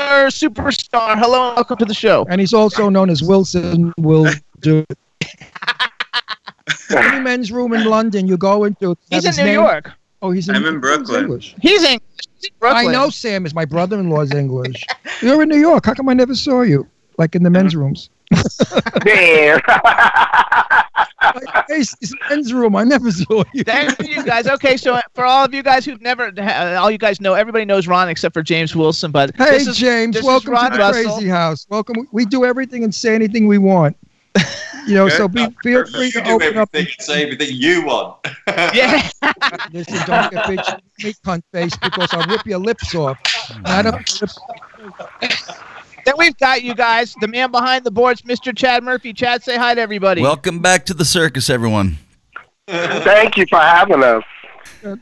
superstar. 0.00 1.18
Hello 1.18 1.48
and 1.48 1.56
welcome 1.56 1.76
to 1.78 1.84
the 1.84 1.94
show. 1.94 2.26
and 2.28 2.40
he's 2.40 2.52
also 2.52 2.88
known 2.88 3.08
as 3.10 3.22
Wilson 3.22 3.92
will 3.98 4.26
do. 4.60 4.84
Any 6.90 7.20
men's 7.20 7.50
room 7.50 7.72
in 7.72 7.84
London 7.84 8.26
you 8.28 8.36
go 8.36 8.64
into. 8.64 8.96
He's 9.10 9.24
in 9.24 9.34
New 9.36 9.44
name- 9.52 9.54
York. 9.60 9.92
Oh, 10.22 10.30
he's 10.30 10.48
in, 10.48 10.54
I'm 10.54 10.64
in 10.66 10.78
Brooklyn. 10.78 11.24
English. 11.24 11.56
He's 11.60 11.82
in, 11.82 11.98
he's 12.38 12.44
in 12.44 12.50
Brooklyn. 12.60 12.86
I 12.88 12.92
know 12.92 13.10
Sam 13.10 13.44
is 13.44 13.54
my 13.54 13.64
brother-in-law's 13.64 14.32
English. 14.32 14.82
You're 15.20 15.42
in 15.42 15.48
New 15.48 15.58
York. 15.58 15.84
How 15.84 15.94
come 15.94 16.08
I 16.08 16.14
never 16.14 16.34
saw 16.36 16.62
you? 16.62 16.86
Like 17.18 17.34
in 17.34 17.42
the 17.42 17.50
men's 17.50 17.74
rooms. 17.76 18.08
Damn. 19.04 19.60
Like, 21.34 21.48
hey, 21.68 21.76
it's 21.80 21.94
it's 22.00 22.14
men's 22.30 22.52
room. 22.52 22.74
I 22.76 22.84
never 22.84 23.10
saw 23.10 23.42
you. 23.52 23.64
Thanks 23.64 23.94
Thank 23.94 24.16
you 24.16 24.24
guys. 24.24 24.46
Okay, 24.46 24.76
so 24.76 25.00
for 25.14 25.24
all 25.24 25.44
of 25.44 25.52
you 25.54 25.62
guys 25.62 25.84
who've 25.84 26.00
never, 26.00 26.32
uh, 26.38 26.76
all 26.80 26.90
you 26.90 26.98
guys 26.98 27.20
know, 27.20 27.34
everybody 27.34 27.64
knows 27.64 27.86
Ron 27.86 28.08
except 28.08 28.32
for 28.32 28.42
James 28.42 28.74
Wilson. 28.76 29.10
But 29.10 29.34
Hey, 29.36 29.50
this 29.50 29.66
is 29.66 29.76
James. 29.76 30.14
this 30.14 30.22
is 30.22 30.26
welcome 30.26 30.52
Ron 30.52 30.70
to 30.70 30.76
the 30.76 30.82
Russell. 30.82 31.14
crazy 31.16 31.28
house. 31.28 31.66
Welcome. 31.68 32.08
We 32.12 32.24
do 32.24 32.44
everything 32.44 32.84
and 32.84 32.94
say 32.94 33.14
anything 33.14 33.46
we 33.46 33.58
want. 33.58 33.96
You 34.86 34.94
know, 34.94 35.08
so 35.08 35.28
be, 35.28 35.46
feel 35.62 35.86
free 35.86 36.06
you 36.06 36.12
to 36.12 36.22
do 36.22 36.30
open 36.32 36.58
up. 36.58 36.68
everything 36.74 36.94
and 36.98 37.06
say 37.06 37.22
everything 37.22 37.48
you 37.50 37.84
want. 37.84 38.18
yeah. 38.48 39.08
Listen, 39.72 39.98
don't 40.06 40.30
get 40.30 40.44
bitch 40.44 40.80
me 41.04 41.14
cunt 41.24 41.42
face 41.52 41.76
because 41.76 42.12
I'll 42.12 42.26
rip 42.26 42.44
your 42.46 42.58
lips 42.58 42.94
off. 42.94 43.18
I 43.64 43.82
don't. 43.82 44.04
Mm. 44.04 45.58
Then 46.04 46.14
we've 46.18 46.36
got 46.38 46.62
you 46.62 46.74
guys, 46.74 47.14
the 47.20 47.28
man 47.28 47.50
behind 47.50 47.84
the 47.84 47.90
boards, 47.90 48.22
Mr. 48.22 48.56
Chad 48.56 48.82
Murphy. 48.82 49.12
Chad, 49.12 49.42
say 49.42 49.56
hi 49.56 49.74
to 49.74 49.80
everybody. 49.80 50.22
Welcome 50.22 50.58
back 50.58 50.84
to 50.86 50.94
the 50.94 51.04
circus, 51.04 51.48
everyone. 51.48 51.98
Thank 52.66 53.36
you 53.36 53.46
for 53.46 53.60
having 53.60 54.02
us. 54.02 54.24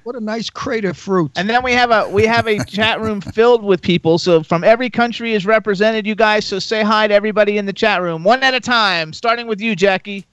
What 0.02 0.14
a 0.16 0.20
nice 0.20 0.50
crate 0.50 0.84
of 0.84 0.96
fruit. 0.96 1.30
And 1.36 1.48
then 1.48 1.62
we 1.62 1.72
have 1.72 1.90
a 1.90 2.08
we 2.08 2.26
have 2.26 2.46
a 2.46 2.62
chat 2.64 3.00
room 3.00 3.20
filled 3.34 3.62
with 3.64 3.80
people. 3.80 4.18
So 4.18 4.42
from 4.42 4.62
every 4.64 4.90
country 4.90 5.32
is 5.32 5.46
represented, 5.46 6.06
you 6.06 6.14
guys. 6.14 6.44
So 6.44 6.58
say 6.58 6.82
hi 6.82 7.08
to 7.08 7.14
everybody 7.14 7.56
in 7.58 7.66
the 7.66 7.72
chat 7.72 8.02
room, 8.02 8.22
one 8.24 8.42
at 8.42 8.54
a 8.54 8.60
time. 8.60 9.12
Starting 9.12 9.46
with 9.46 9.60
you, 9.60 9.74
Jackie. 9.74 10.26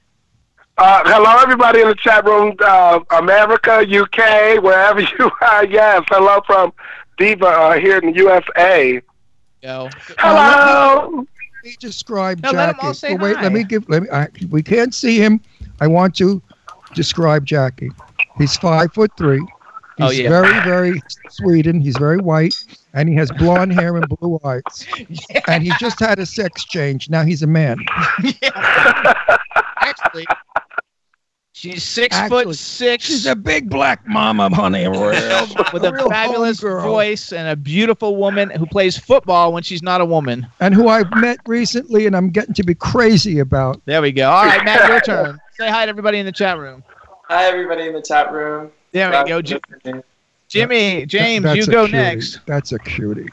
Uh, 0.77 1.01
hello, 1.05 1.37
everybody 1.41 1.81
in 1.81 1.87
the 1.87 1.95
chat 1.95 2.23
room, 2.25 2.55
uh, 2.59 2.99
America, 3.17 3.79
UK, 3.87 4.61
wherever 4.61 4.99
you 5.19 5.31
are. 5.41 5.65
Yes, 5.65 6.03
hello 6.09 6.39
from 6.45 6.71
Diva 7.17 7.47
uh, 7.47 7.79
here 7.79 7.97
in 7.97 8.11
the 8.11 8.17
USA. 8.17 9.01
Yo. 9.63 9.89
Hello. 10.19 11.25
Let 11.63 11.63
me 11.63 11.75
describe 11.79 12.43
No, 12.43 12.51
let 12.51 12.69
'em 12.69 12.75
Jackie. 12.75 12.87
all 12.87 12.93
say 12.93 13.09
Well, 13.15 13.17
wait, 13.19 13.35
hi. 13.37 13.43
let 13.43 13.51
me 13.53 13.63
give. 13.63 13.89
Let 13.89 14.03
me. 14.03 14.09
I, 14.11 14.27
we 14.49 14.61
can't 14.61 14.93
see 14.93 15.17
him. 15.17 15.41
I 15.81 15.87
want 15.87 16.15
to 16.17 16.41
describe 16.93 17.45
Jackie. 17.45 17.91
He's 18.37 18.55
five 18.57 18.93
foot 18.93 19.11
three. 19.17 19.39
Oh, 19.99 20.09
he's 20.09 20.19
Oh, 20.19 20.23
yeah. 20.23 20.29
very, 20.29 20.63
very 20.63 21.01
Sweden. 21.29 21.81
He's 21.81 21.97
very 21.97 22.17
white, 22.19 22.55
and 22.93 23.09
he 23.09 23.15
has 23.15 23.31
blonde 23.31 23.73
hair 23.73 23.95
and 23.97 24.07
blue 24.07 24.39
eyes. 24.43 24.61
And 25.47 25.63
he 25.63 25.71
just 25.79 25.99
had 25.99 26.19
a 26.19 26.25
sex 26.25 26.65
change. 26.65 27.09
Now 27.09 27.23
he's 27.23 27.41
a 27.41 27.47
man. 27.47 27.77
Yeah. 28.41 29.37
Actually, 29.81 30.27
she's 31.53 31.81
six 31.83 32.15
Actually, 32.15 32.43
foot 32.45 32.55
six. 32.57 33.05
She's 33.05 33.25
a 33.25 33.35
big 33.35 33.69
black 33.69 34.05
mama, 34.07 34.53
honey. 34.53 34.87
With 34.87 35.83
a 35.83 35.91
real 35.93 36.09
fabulous 36.09 36.59
voice 36.59 37.31
and 37.31 37.47
a 37.47 37.55
beautiful 37.55 38.17
woman 38.17 38.49
who 38.51 38.65
plays 38.67 38.97
football 38.97 39.51
when 39.53 39.63
she's 39.63 39.81
not 39.81 40.01
a 40.01 40.05
woman. 40.05 40.45
and 40.59 40.75
who 40.75 40.89
I've 40.89 41.09
met 41.15 41.39
recently, 41.47 42.05
and 42.05 42.15
I'm 42.15 42.29
getting 42.29 42.53
to 42.55 42.63
be 42.63 42.75
crazy 42.75 43.39
about. 43.39 43.81
There 43.85 44.01
we 44.01 44.11
go. 44.11 44.29
All 44.29 44.45
right, 44.45 44.63
Matt, 44.63 44.89
your 44.89 45.01
turn. 45.01 45.39
Say 45.57 45.69
hi 45.69 45.85
to 45.85 45.89
everybody 45.89 46.19
in 46.19 46.25
the 46.27 46.31
chat 46.31 46.59
room. 46.59 46.83
Hi, 47.29 47.43
everybody 47.43 47.87
in 47.87 47.93
the 47.93 48.01
chat 48.01 48.31
room. 48.31 48.71
There 48.93 49.09
we 49.09 49.27
go. 49.27 49.41
Ji- 49.41 49.59
Jimmy, 50.47 51.05
James, 51.05 51.43
That's 51.43 51.57
you 51.57 51.65
go 51.65 51.85
cutie. 51.85 51.97
next. 51.97 52.39
That's 52.45 52.71
a 52.71 52.79
cutie. 52.79 53.29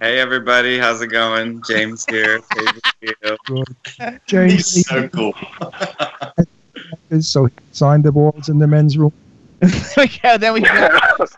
Hey 0.00 0.20
everybody, 0.20 0.78
how's 0.78 1.02
it 1.02 1.08
going? 1.08 1.60
James 1.66 2.06
here. 2.06 2.38
Favorite 2.40 2.84
you. 3.00 3.36
Good. 3.46 4.20
James 4.26 4.74
He's 4.74 4.86
so 4.86 5.08
cool. 5.08 5.34
is 7.10 7.28
so 7.28 7.46
he 7.46 7.52
signed 7.72 8.04
the 8.04 8.12
balls 8.12 8.48
in 8.48 8.60
the 8.60 8.68
men's 8.68 8.96
room. 8.96 9.12
yeah, 10.22 10.36
then 10.36 10.52
we 10.52 10.60
got 10.60 11.28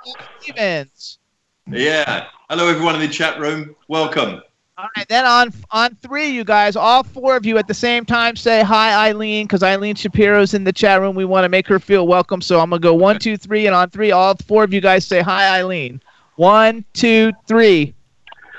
Stevens. 0.42 1.18
Yeah. 1.70 2.26
Hello, 2.50 2.68
everyone 2.68 2.96
in 2.96 3.00
the 3.00 3.09
chat 3.09 3.40
room. 3.40 3.74
Welcome. 3.88 4.42
All 4.77 4.89
right, 4.97 5.07
then 5.09 5.25
on 5.25 5.53
on 5.70 5.95
three, 6.03 6.27
you 6.31 6.43
guys, 6.43 6.75
all 6.75 7.05
four 7.05 7.37
of 7.37 7.47
you 7.47 7.59
at 7.59 7.68
the 7.68 7.75
same 7.75 8.05
time 8.05 8.35
say 8.35 8.64
hi, 8.64 9.09
Eileen, 9.09 9.47
because 9.47 9.62
Eileen 9.62 9.95
Shapiro's 9.95 10.53
in 10.53 10.64
the 10.64 10.72
chat 10.72 11.01
room. 11.01 11.14
We 11.14 11.25
want 11.25 11.45
to 11.45 11.49
make 11.49 11.68
her 11.68 11.79
feel 11.79 12.09
welcome, 12.09 12.43
so 12.43 12.59
I'm 12.59 12.70
gonna 12.70 12.81
go 12.81 12.93
one, 12.93 13.20
two, 13.20 13.37
three, 13.37 13.66
and 13.66 13.75
on 13.75 13.91
three, 13.91 14.11
all 14.11 14.35
four 14.49 14.64
of 14.64 14.72
you 14.75 14.81
guys 14.81 15.07
say 15.07 15.20
hi, 15.22 15.61
Eileen. 15.61 16.01
One, 16.35 16.85
two, 16.93 17.31
three. 17.47 17.95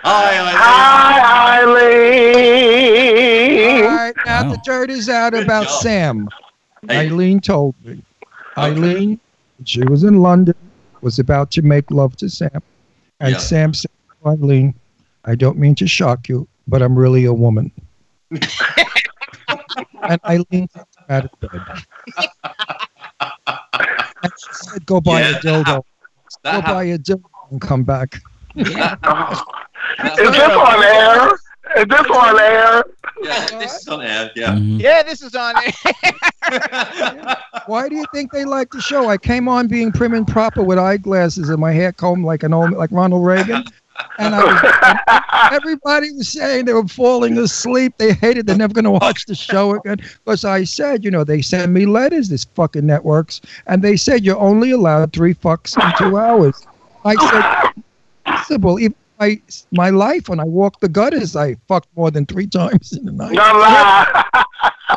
Hi, 0.04 0.38
Eileen. 0.38 0.56
Hi, 0.58 1.64
Eileen. 2.56 3.84
All 3.84 3.90
right, 3.92 4.16
now 4.26 4.44
Wow. 4.44 4.52
the 4.52 4.58
dirt 4.64 4.90
is 4.90 5.10
out 5.10 5.34
Good 5.34 5.44
about 5.44 5.68
job. 5.68 5.82
Sam. 5.82 6.30
Hey. 6.88 7.08
Eileen 7.08 7.42
told 7.42 7.76
me. 7.84 8.02
Eileen, 8.58 9.20
she 9.66 9.84
was 9.84 10.06
in 10.06 10.22
London, 10.22 10.56
was 11.02 11.20
about 11.20 11.52
to 11.52 11.62
make 11.62 11.92
love 11.92 12.16
to 12.18 12.30
Sam. 12.30 12.62
And 13.20 13.32
Yeah. 13.34 13.38
Sam 13.40 13.74
said, 13.74 13.92
to 14.24 14.30
Eileen, 14.30 14.74
I 15.26 15.36
don't 15.36 15.58
mean 15.58 15.76
to 15.76 15.88
shock 15.88 16.30
you, 16.30 16.48
but 16.68 16.82
I'm 16.82 16.98
really 16.98 17.26
a 17.26 17.34
woman. 17.34 17.72
and 18.32 20.20
Eileen 20.26 20.68
got 20.76 20.88
out 21.10 21.26
of 21.26 21.40
bed. 21.40 21.62
and 24.24 24.32
she 24.38 24.54
said, 24.54 24.86
go 24.86 25.02
buy 25.02 25.22
Yeah, 25.22 25.38
a 25.38 25.40
dildo. 25.42 25.66
Go 25.66 25.86
That 26.44 26.66
buy 26.66 26.84
a 26.86 26.98
dildo 26.98 27.24
and 27.52 27.62
come 27.62 27.84
back. 27.84 28.22
happened. 28.56 29.40
Is 30.20 30.32
this 30.32 30.40
on 30.52 30.84
air? 30.84 31.32
Is 31.78 31.86
this 31.90 32.08
on 32.12 32.40
air? 32.40 32.84
Yeah, 33.24 33.46
this 33.60 33.74
is 33.82 33.88
on 33.88 34.02
air. 34.02 34.32
Yeah. 34.36 34.52
Mhm. 34.56 34.80
Yeah, 34.80 35.04
this 35.04 35.22
is 35.22 35.36
on. 35.36 35.56
air. 35.58 35.74
Why 37.68 37.90
do 37.90 37.96
you 37.96 38.06
think 38.14 38.32
they 38.32 38.46
like 38.46 38.70
the 38.72 38.82
show? 38.82 39.10
I 39.10 39.18
came 39.18 39.48
on 39.48 39.68
being 39.68 39.92
prim 39.92 40.14
and 40.14 40.28
proper 40.28 40.62
with 40.64 40.78
eyeglasses 40.78 41.50
and 41.50 41.60
my 41.60 41.72
hair 41.72 41.92
combed 41.92 42.26
like 42.26 42.44
an 42.44 42.54
old, 42.54 42.72
like 42.72 42.92
Ronald 42.92 43.26
Reagan, 43.26 43.64
and 44.20 44.34
was, 44.34 45.52
everybody 45.52 46.12
was 46.12 46.30
saying 46.30 46.66
they 46.66 46.74
were 46.74 46.88
falling 46.88 47.38
asleep. 47.38 47.94
They 47.98 48.14
hated. 48.14 48.48
They're 48.48 48.58
never 48.58 48.74
going 48.74 48.86
to 48.86 48.92
watch 48.92 49.26
the 49.26 49.36
show 49.36 49.76
again 49.76 49.98
because 50.24 50.46
I 50.46 50.64
said, 50.64 51.04
you 51.04 51.12
know, 51.12 51.24
they 51.24 51.42
send 51.42 51.74
me 51.74 51.86
letters, 51.86 52.30
this 52.30 52.44
fucking 52.44 52.86
networks, 52.86 53.42
and 53.68 53.82
they 53.82 53.96
said 53.96 54.26
you're 54.26 54.40
only 54.40 54.72
allowed 54.72 55.14
three 55.14 55.34
fucks 55.34 55.76
in 55.82 55.98
two 55.98 56.18
hours. 56.18 56.66
I 57.04 57.16
said, 57.16 57.84
possible. 58.26 58.80
Even 58.80 58.96
my 59.20 59.42
my 59.72 59.90
life 59.90 60.30
when 60.30 60.40
I 60.40 60.44
walk 60.44 60.80
the 60.80 60.90
gutters, 60.90 61.36
I 61.36 61.56
fucked 61.68 61.90
more 61.96 62.12
than 62.12 62.26
three 62.26 62.48
times 62.48 62.94
in 62.94 63.06
the 63.06 63.12
night. 63.12 63.36
Don't 63.36 63.60
lie. 63.60 64.44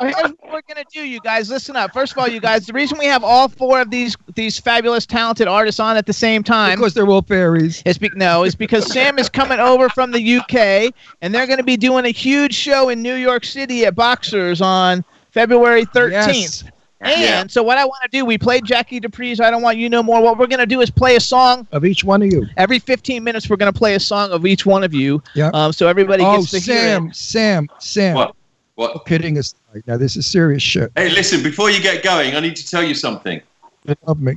Here's 0.00 0.14
what 0.14 0.52
we're 0.52 0.62
gonna 0.68 0.84
do, 0.92 1.00
you 1.00 1.18
guys. 1.20 1.50
Listen 1.50 1.74
up. 1.76 1.92
First 1.92 2.12
of 2.12 2.18
all, 2.18 2.28
you 2.28 2.40
guys, 2.40 2.66
the 2.66 2.72
reason 2.72 2.98
we 2.98 3.06
have 3.06 3.24
all 3.24 3.48
four 3.48 3.80
of 3.80 3.90
these 3.90 4.16
these 4.34 4.58
fabulous, 4.58 5.06
talented 5.06 5.48
artists 5.48 5.80
on 5.80 5.96
at 5.96 6.06
the 6.06 6.12
same 6.12 6.42
time 6.42 6.78
Because 6.78 6.94
they're 6.94 7.06
all 7.06 7.22
fairies. 7.22 7.82
is 7.84 7.98
be- 7.98 8.10
no, 8.14 8.44
is 8.44 8.54
because 8.54 8.90
Sam 8.92 9.18
is 9.18 9.28
coming 9.28 9.58
over 9.60 9.88
from 9.88 10.10
the 10.10 10.36
UK, 10.36 10.92
and 11.22 11.34
they're 11.34 11.46
gonna 11.46 11.62
be 11.62 11.76
doing 11.76 12.04
a 12.04 12.10
huge 12.10 12.54
show 12.54 12.88
in 12.90 13.02
New 13.02 13.14
York 13.14 13.44
City 13.44 13.86
at 13.86 13.94
Boxers 13.94 14.60
on 14.60 15.04
February 15.32 15.84
13th. 15.86 16.10
Yes. 16.12 16.64
And 17.00 17.20
Yeah. 17.20 17.44
so 17.48 17.62
what 17.62 17.78
I 17.78 17.84
want 17.84 18.02
to 18.02 18.08
do, 18.10 18.24
we 18.24 18.36
played 18.38 18.64
Jackie 18.64 19.00
Dupree's 19.00 19.40
"I 19.40 19.50
Don't 19.50 19.62
Want 19.62 19.78
You 19.78 19.88
No 19.88 20.02
More." 20.02 20.20
What 20.20 20.36
we're 20.38 20.48
gonna 20.48 20.66
do 20.66 20.80
is 20.80 20.90
play 20.90 21.14
a 21.16 21.20
song 21.20 21.66
Of 21.70 21.84
each 21.84 22.02
one 22.02 22.22
of 22.22 22.32
you. 22.32 22.46
every 22.56 22.80
15 22.80 23.22
minutes. 23.22 23.48
We're 23.48 23.56
gonna 23.56 23.72
play 23.72 23.94
a 23.94 24.00
song 24.00 24.32
of 24.32 24.44
each 24.46 24.66
one 24.66 24.82
of 24.82 24.92
you, 24.92 25.22
Yeah. 25.34 25.50
um, 25.54 25.72
so 25.72 25.86
everybody 25.86 26.24
Oh, 26.24 26.38
gets 26.38 26.50
to 26.52 26.58
hear 26.58 26.74
it. 26.76 26.80
Sam, 26.80 27.10
Sam, 27.12 27.68
Sam. 27.78 28.14
What? 28.16 28.34
What? 28.74 29.06
Kidding 29.06 29.38
aside. 29.38 29.58
Now 29.86 29.96
this 29.96 30.16
is 30.16 30.26
serious 30.26 30.62
shit. 30.62 30.90
Hey, 30.96 31.08
listen, 31.10 31.42
before 31.42 31.70
you 31.70 31.80
get 31.80 32.02
going, 32.02 32.34
I 32.34 32.40
need 32.40 32.56
to 32.56 32.68
tell 32.68 32.82
you 32.82 32.94
something. 32.94 33.40
They 33.84 33.94
love 34.06 34.20
me. 34.20 34.34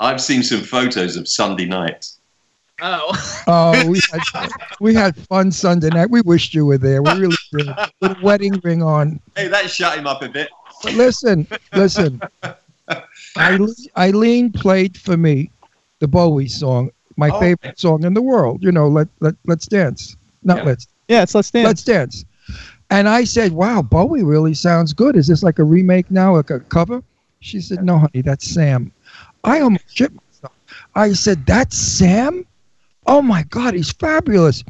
I've 0.00 0.20
seen 0.20 0.42
some 0.42 0.60
photos 0.62 1.16
of 1.16 1.26
Sunday 1.28 1.66
night. 1.66 2.08
Oh. 2.82 3.12
Oh, 3.48 3.86
we 3.88 4.00
had 4.12 4.50
we 4.80 4.92
had 4.92 5.16
fun 5.28 5.52
Sunday 5.52 5.88
night. 5.88 6.10
We 6.10 6.20
wished 6.22 6.52
you 6.52 6.66
were 6.66 6.78
there. 6.78 7.00
We 7.00 7.12
really 7.12 7.36
did. 7.52 7.68
With 8.00 8.10
a 8.10 8.16
wedding 8.22 8.60
ring 8.64 8.82
on. 8.82 9.20
Hey, 9.36 9.46
that 9.46 9.70
shut 9.70 9.96
him 9.96 10.06
up 10.08 10.20
a 10.22 10.28
bit. 10.28 10.48
But 10.82 10.94
listen, 10.94 11.46
listen. 11.74 12.20
Eileen, 13.36 13.74
Eileen 13.96 14.52
played 14.52 14.96
for 14.96 15.16
me 15.16 15.50
the 16.00 16.08
Bowie 16.08 16.48
song, 16.48 16.90
my 17.16 17.30
Oh, 17.30 17.40
favorite 17.40 17.78
song 17.78 18.04
in 18.04 18.14
the 18.14 18.22
world. 18.22 18.62
You 18.62 18.72
know, 18.72 18.88
let 18.88 19.08
let 19.20 19.34
let's 19.46 19.66
dance. 19.66 20.16
Not 20.42 20.58
Yeah. 20.58 20.64
let's 20.64 20.86
Yeah, 21.08 21.22
it's 21.22 21.34
let's 21.34 21.50
dance. 21.50 21.66
let's 21.66 21.82
dance. 21.82 22.24
And 22.90 23.08
I 23.08 23.24
said, 23.24 23.52
"Wow, 23.52 23.82
Bowie 23.82 24.22
really 24.22 24.54
sounds 24.54 24.92
good. 24.92 25.16
Is 25.16 25.26
this 25.26 25.42
like 25.42 25.58
a 25.58 25.64
remake 25.64 26.10
now, 26.10 26.36
like 26.36 26.50
a 26.50 26.60
cover?" 26.60 27.02
She 27.40 27.60
said, 27.60 27.84
"No, 27.84 27.98
honey, 27.98 28.22
that's 28.22 28.48
Sam." 28.48 28.92
I 29.44 29.60
almost 29.60 29.84
shit 29.96 30.12
myself. 30.14 30.52
I 30.94 31.12
said, 31.12 31.44
"That's 31.46 31.76
Sam? 31.76 32.46
Oh 33.06 33.22
my 33.22 33.42
God, 33.44 33.74
he's 33.74 33.92
fabulous." 33.92 34.62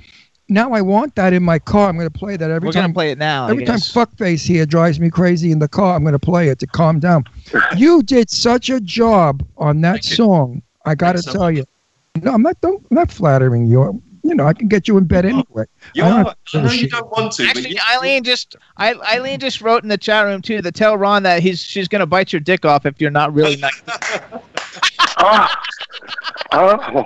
Now 0.49 0.73
I 0.73 0.81
want 0.81 1.15
that 1.17 1.33
in 1.33 1.43
my 1.43 1.59
car. 1.59 1.89
I'm 1.89 1.97
going 1.97 2.09
to 2.11 2.19
play 2.19 2.37
that 2.37 2.51
every 2.51 2.69
We're 2.69 2.73
time. 2.73 2.85
gonna 2.85 2.95
play 2.95 3.11
it 3.11 3.19
now. 3.19 3.49
Every 3.49 3.65
time 3.65 3.77
guess. 3.77 3.93
fuckface 3.93 4.47
here 4.47 4.65
drives 4.65 5.01
me 5.01 5.11
crazy 5.11 5.51
in 5.51 5.59
the 5.59 5.67
car, 5.69 5.97
I'm 5.97 6.03
going 6.03 6.13
to 6.13 6.19
play 6.21 6.49
it 6.49 6.59
to 6.61 6.67
calm 6.67 7.01
down. 7.01 7.25
you 7.77 8.03
did 8.03 8.31
such 8.31 8.71
a 8.71 8.81
job 8.81 9.45
on 9.57 9.81
that 9.81 9.93
Thank 9.95 10.11
you. 10.11 10.17
song. 10.17 10.63
I 10.85 10.95
got 10.95 11.17
to 11.17 11.23
tell 11.23 11.51
you. 11.51 11.65
No, 12.23 12.33
I'm 12.33 12.43
not. 12.43 12.61
Don't, 12.61 12.85
I'm 12.91 12.95
not 12.95 13.11
flattering 13.11 13.67
you. 13.67 14.01
You 14.23 14.35
know, 14.35 14.47
I 14.47 14.55
can 14.55 14.67
get 14.69 14.89
you 14.89 14.97
in 14.99 15.05
bed 15.05 15.25
anyway. 15.25 15.65
You 15.95 16.03
I 16.05 16.09
don't 16.09 16.27
I 16.29 16.35
to 16.47 16.63
know 16.63 16.69
shit. 16.69 16.81
you 16.83 16.89
don't 16.89 17.11
want 17.11 17.33
to, 17.35 17.45
Actually, 17.47 17.71
you, 17.71 17.77
Eileen 17.93 18.25
just 18.25 18.57
I, 18.77 18.95
Eileen 18.95 19.39
just 19.39 19.61
wrote 19.61 19.83
in 19.85 19.89
the 19.89 19.99
chat 19.99 20.25
room 20.25 20.43
too 20.43 20.61
to 20.63 20.73
tell 20.73 20.97
Ron 20.97 21.23
that 21.25 21.43
he's 21.43 21.63
she's 21.63 21.87
gonna 21.87 22.07
bite 22.07 22.33
your 22.33 22.41
dick 22.41 22.65
off 22.65 22.87
if 22.87 23.01
you're 23.01 23.11
not 23.13 23.33
really 23.35 23.57
nice. 23.57 23.83
Ah. 25.19 25.63
Oh. 26.53 26.79
Oh. 26.95 27.05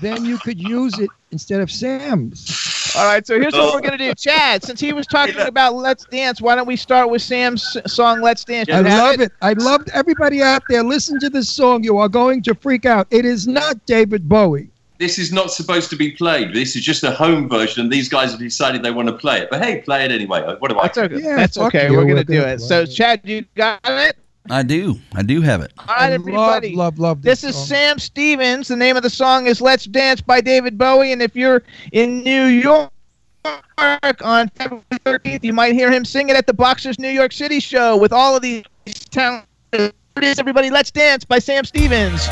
Then 0.00 0.24
you 0.24 0.38
could 0.38 0.60
use 0.60 0.98
it 0.98 1.10
instead 1.30 1.60
of 1.60 1.70
Sam's. 1.70 2.92
All 2.96 3.04
right, 3.04 3.26
so 3.26 3.38
here's 3.38 3.52
what 3.52 3.74
we're 3.74 3.80
gonna 3.80 3.98
do, 3.98 4.14
Chad. 4.18 4.62
Since 4.62 4.80
he 4.80 4.92
was 4.92 5.06
talking 5.06 5.38
about 5.38 5.74
Let's 5.74 6.04
Dance, 6.06 6.40
why 6.40 6.54
don't 6.54 6.66
we 6.66 6.76
start 6.76 7.10
with 7.10 7.22
Sam's 7.22 7.76
song 7.86 8.20
Let's 8.22 8.44
Dance? 8.44 8.68
I 8.70 8.80
love 8.80 9.20
it. 9.20 9.32
I 9.42 9.52
love 9.54 9.86
everybody 9.92 10.42
out 10.42 10.62
there. 10.68 10.82
Listen 10.82 11.18
to 11.20 11.28
this 11.30 11.48
song. 11.48 11.84
You 11.84 11.98
are 11.98 12.08
going 12.08 12.42
to 12.44 12.54
freak 12.54 12.86
out. 12.86 13.06
It 13.10 13.24
is 13.24 13.46
not 13.46 13.84
David 13.86 14.28
Bowie. 14.28 14.70
this 14.98 15.18
is 15.18 15.30
not 15.32 15.50
supposed 15.50 15.90
to 15.90 15.96
be 15.96 16.12
played. 16.12 16.54
This 16.54 16.74
is 16.74 16.82
just 16.82 17.02
a 17.04 17.10
home 17.10 17.48
version, 17.50 17.82
and 17.82 17.92
these 17.92 18.08
guys 18.08 18.30
have 18.30 18.40
decided 18.40 18.82
they 18.82 18.90
want 18.90 19.08
to 19.08 19.14
play 19.14 19.40
it. 19.40 19.48
But 19.50 19.62
hey, 19.62 19.82
play 19.82 20.04
it 20.04 20.10
anyway. 20.10 20.42
What 20.58 20.70
do 20.70 20.78
I? 20.78 20.84
That's 20.84 20.98
okay. 20.98 21.20
Yeah, 21.22 21.36
That's 21.36 21.58
okay. 21.58 21.90
We're 21.90 22.06
gonna 22.06 22.24
do 22.24 22.40
gonna 22.40 22.52
it. 22.54 22.60
So. 22.60 22.86
Chad, 22.86 23.20
you 23.24 23.44
got 23.54 23.80
it. 23.84 24.16
I 24.50 24.62
do. 24.62 24.98
I 25.14 25.22
do 25.22 25.40
have 25.40 25.60
it. 25.60 25.72
All 25.78 25.86
right, 25.96 26.12
everybody. 26.12 26.74
love, 26.74 26.98
love, 26.98 26.98
love 26.98 27.22
This 27.22 27.40
this, 27.40 27.50
is 27.50 27.56
song. 27.56 27.66
Sam 27.66 27.98
Stevens. 27.98 28.68
The 28.68 28.76
name 28.76 28.96
of 28.96 29.02
the 29.02 29.10
song 29.10 29.46
is 29.46 29.60
Let's 29.60 29.84
Dance 29.84 30.20
by 30.20 30.40
David 30.40 30.78
Bowie. 30.78 31.12
And 31.12 31.22
if 31.22 31.34
you're 31.34 31.62
in 31.92 32.22
New 32.22 32.44
York 32.44 32.90
on 34.22 34.48
February 34.50 34.84
13th, 35.04 35.44
you 35.44 35.52
might 35.52 35.74
hear 35.74 35.90
him 35.90 36.04
sing 36.04 36.28
it 36.28 36.36
at 36.36 36.46
the 36.46 36.54
Boxers 36.54 36.98
New 36.98 37.10
York 37.10 37.32
City 37.32 37.60
show 37.60 37.96
with 37.96 38.12
all 38.12 38.36
of 38.36 38.42
these 38.42 38.64
talents. 39.10 39.46
Here 39.72 39.92
it 40.16 40.24
is, 40.24 40.38
everybody. 40.38 40.70
Let's 40.70 40.90
Dance 40.90 41.24
by 41.24 41.38
Sam 41.38 41.64
Stevens. 41.64 42.26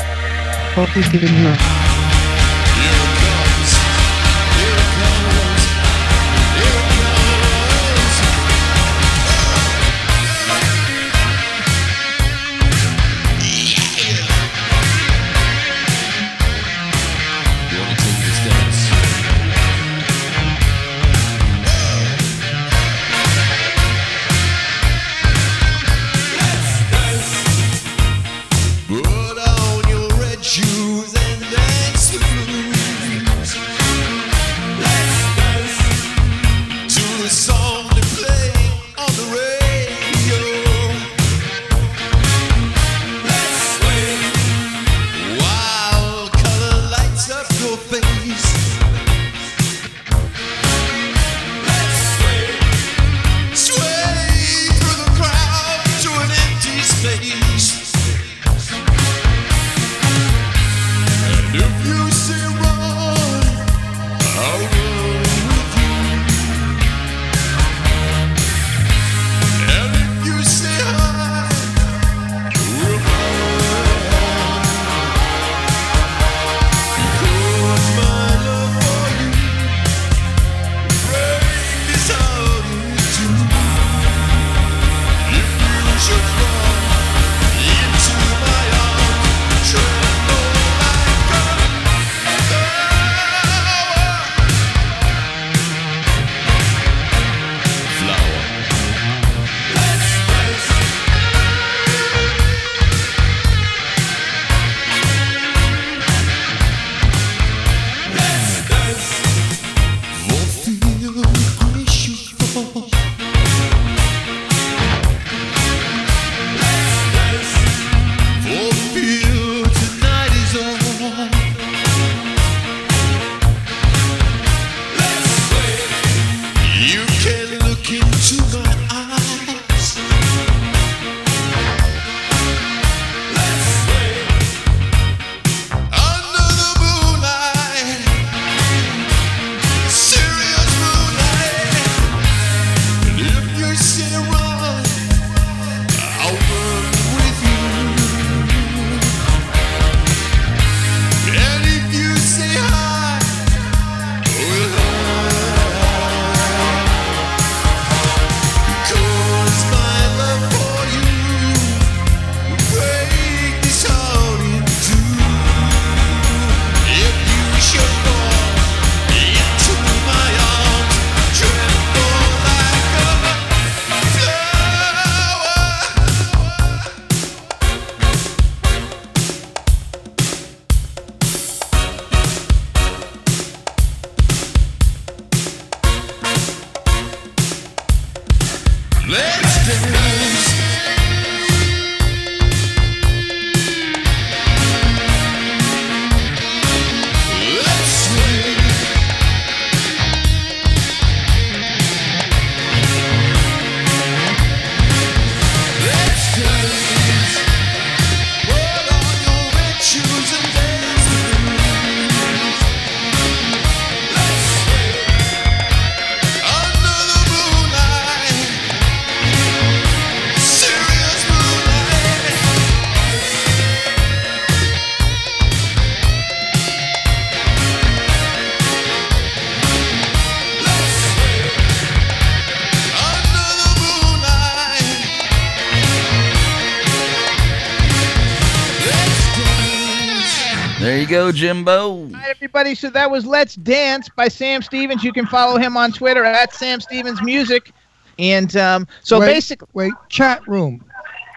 Dance. 241.31 241.41
There 241.41 241.47
you 241.47 241.63
go, 241.63 241.63
Jimbo. 241.65 241.89
All 241.89 242.07
right, 242.11 242.29
everybody. 242.29 242.75
So 242.75 242.89
that 242.91 243.09
was 243.09 243.25
"Let's 243.25 243.55
Dance" 243.55 244.09
by 244.09 244.27
Sam 244.27 244.61
Stevens. 244.61 245.03
You 245.03 245.13
can 245.13 245.25
follow 245.25 245.57
him 245.57 245.77
on 245.77 245.91
Twitter 245.91 246.23
at 246.23 246.53
Sam 246.53 246.79
Stevens 246.81 247.21
Music. 247.21 247.73
And 248.17 248.55
um, 248.55 248.87
so 249.01 249.19
wait, 249.19 249.27
basically, 249.27 249.67
wait, 249.73 250.09
chat 250.09 250.41
room. 250.47 250.83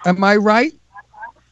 Am 0.06 0.22
I 0.22 0.36
right? 0.36 0.72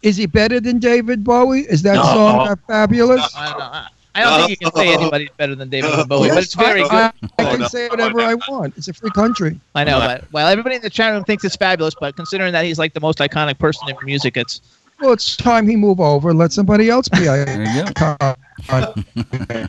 Is 0.02 0.16
he 0.16 0.26
better 0.26 0.60
than 0.60 0.78
David 0.78 1.24
Bowie? 1.24 1.62
Is 1.62 1.82
that 1.82 1.96
No. 1.96 2.02
song 2.02 2.46
that 2.46 2.58
fabulous? 2.66 3.34
I 3.36 3.48
don't, 3.48 3.58
know. 3.58 3.82
I 4.14 4.20
don't 4.22 4.38
think 4.38 4.50
you 4.50 4.56
can 4.56 4.74
say 4.74 4.92
anybody's 4.92 5.30
better 5.36 5.54
than 5.54 5.68
David 5.68 6.08
Bowie, 6.08 6.28
but 6.28 6.38
it's 6.38 6.54
very 6.54 6.82
good. 6.82 6.92
I, 6.92 7.12
I 7.38 7.44
can 7.56 7.68
say 7.68 7.88
whatever 7.88 8.20
I 8.20 8.34
want. 8.34 8.76
It's 8.76 8.88
a 8.88 8.94
free 8.94 9.10
country. 9.10 9.60
I 9.74 9.84
know, 9.84 9.98
but 9.98 10.24
well, 10.30 10.46
everybody 10.46 10.76
in 10.76 10.82
the 10.82 10.90
chat 10.90 11.12
room 11.12 11.24
thinks 11.24 11.44
it's 11.44 11.56
fabulous. 11.56 11.94
But 11.94 12.14
considering 12.16 12.52
that 12.52 12.64
he's 12.64 12.78
like 12.78 12.94
the 12.94 13.00
most 13.00 13.18
iconic 13.18 13.58
person 13.58 13.88
in 13.88 13.96
music, 14.02 14.36
it's 14.36 14.60
Well, 15.00 15.12
it's 15.12 15.36
time 15.36 15.68
he 15.68 15.76
move 15.76 16.00
over. 16.00 16.30
and 16.30 16.38
Let 16.38 16.52
somebody 16.52 16.88
else 16.88 17.08
be. 17.08 17.28
I, 17.28 17.44
There 17.44 17.62
you 17.64 17.84
go. 17.94 18.16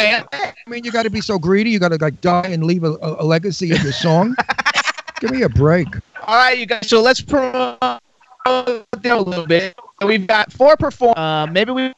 I 0.00 0.54
mean, 0.66 0.84
you 0.84 0.90
got 0.92 1.02
to 1.02 1.10
be 1.10 1.20
so 1.20 1.38
greedy. 1.38 1.70
You 1.70 1.78
got 1.78 1.90
to 1.90 1.98
like 2.00 2.20
die 2.20 2.46
and 2.48 2.64
leave 2.64 2.84
a, 2.84 2.92
a, 3.02 3.22
a 3.22 3.24
legacy 3.24 3.70
of 3.72 3.82
your 3.82 3.92
song. 3.92 4.34
Give 5.20 5.30
me 5.30 5.42
a 5.42 5.48
break. 5.48 5.88
all 6.26 6.36
right, 6.36 6.56
you 6.58 6.64
guys. 6.64 6.88
So 6.88 7.02
let's 7.02 7.20
promote 7.20 7.78
there 7.82 9.14
a 9.14 9.20
little 9.20 9.46
bit. 9.46 9.74
So 10.00 10.06
we've 10.06 10.26
got 10.26 10.50
four 10.52 10.76
perform. 10.78 11.14
Uh, 11.18 11.46
maybe 11.46 11.72
we 11.72 11.92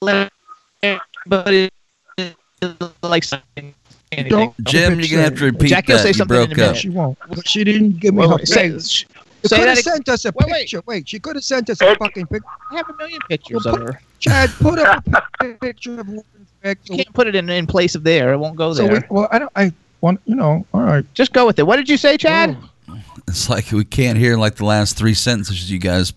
let 0.00 0.30
everybody 0.82 1.70
like 3.02 3.24
something. 3.24 3.74
anything. 4.12 4.28
Don't- 4.30 4.64
Jim, 4.64 5.00
you're 5.00 5.08
gonna 5.08 5.22
have 5.24 5.38
to 5.38 5.46
repeat 5.46 5.68
Jackie 5.68 5.92
will 5.94 5.96
that. 5.98 6.02
say 6.04 6.08
You 6.10 6.14
something 6.14 6.40
in 6.42 6.46
broke 6.50 6.58
a 6.58 6.70
up. 6.70 6.76
She 6.76 6.90
won't. 6.90 7.18
She 7.44 7.64
didn't 7.64 7.98
give 7.98 8.14
me 8.14 8.24
Wait, 8.26 8.40
her 8.40 8.46
say, 8.46 8.78
She 8.78 9.06
say 9.48 9.56
could 9.58 9.68
have 9.68 9.78
sent 9.78 10.08
us 10.08 10.24
a 10.24 10.32
Wait, 10.34 10.46
wait. 10.46 10.52
picture. 10.60 10.82
Wait, 10.86 11.08
she 11.08 11.18
could 11.18 11.36
have 11.36 11.44
sent 11.44 11.70
us 11.70 11.80
a 11.80 11.94
fucking 11.96 12.26
picture. 12.26 12.46
I 12.70 12.76
have 12.76 12.88
a 12.90 12.94
million 12.96 13.20
pictures 13.28 13.64
Well, 13.64 13.74
of 13.76 13.82
her. 13.82 14.00
Chad, 14.18 14.50
put 14.60 14.78
up 14.78 15.04
a 15.40 15.46
picture 15.60 16.00
of 16.00 16.08
Lauren 16.08 16.24
Vick. 16.62 16.78
You 16.88 16.96
can't 16.96 17.12
put 17.14 17.26
it 17.26 17.34
in, 17.34 17.48
in 17.50 17.66
place 17.66 17.94
of 17.94 18.04
there. 18.04 18.32
It 18.32 18.38
won't 18.38 18.56
go 18.56 18.72
So 18.72 18.86
there. 18.86 18.94
we, 19.10 19.16
well, 19.16 19.28
I 19.30 19.38
don't. 19.38 19.52
I 19.56 19.72
want 20.00 20.20
you 20.26 20.34
know. 20.34 20.66
All 20.72 20.80
right. 20.82 21.04
Just 21.14 21.32
go 21.32 21.46
with 21.46 21.58
it. 21.58 21.66
What 21.66 21.76
did 21.76 21.88
you 21.88 21.96
say, 21.96 22.16
Chad? 22.16 22.56
It's 23.28 23.48
like 23.48 23.70
we 23.72 23.84
can't 23.84 24.18
hear 24.18 24.36
like 24.36 24.56
the 24.56 24.64
last 24.66 24.96
three 24.96 25.14
sentences 25.14 25.70
you 25.70 25.78
guys 25.78 26.12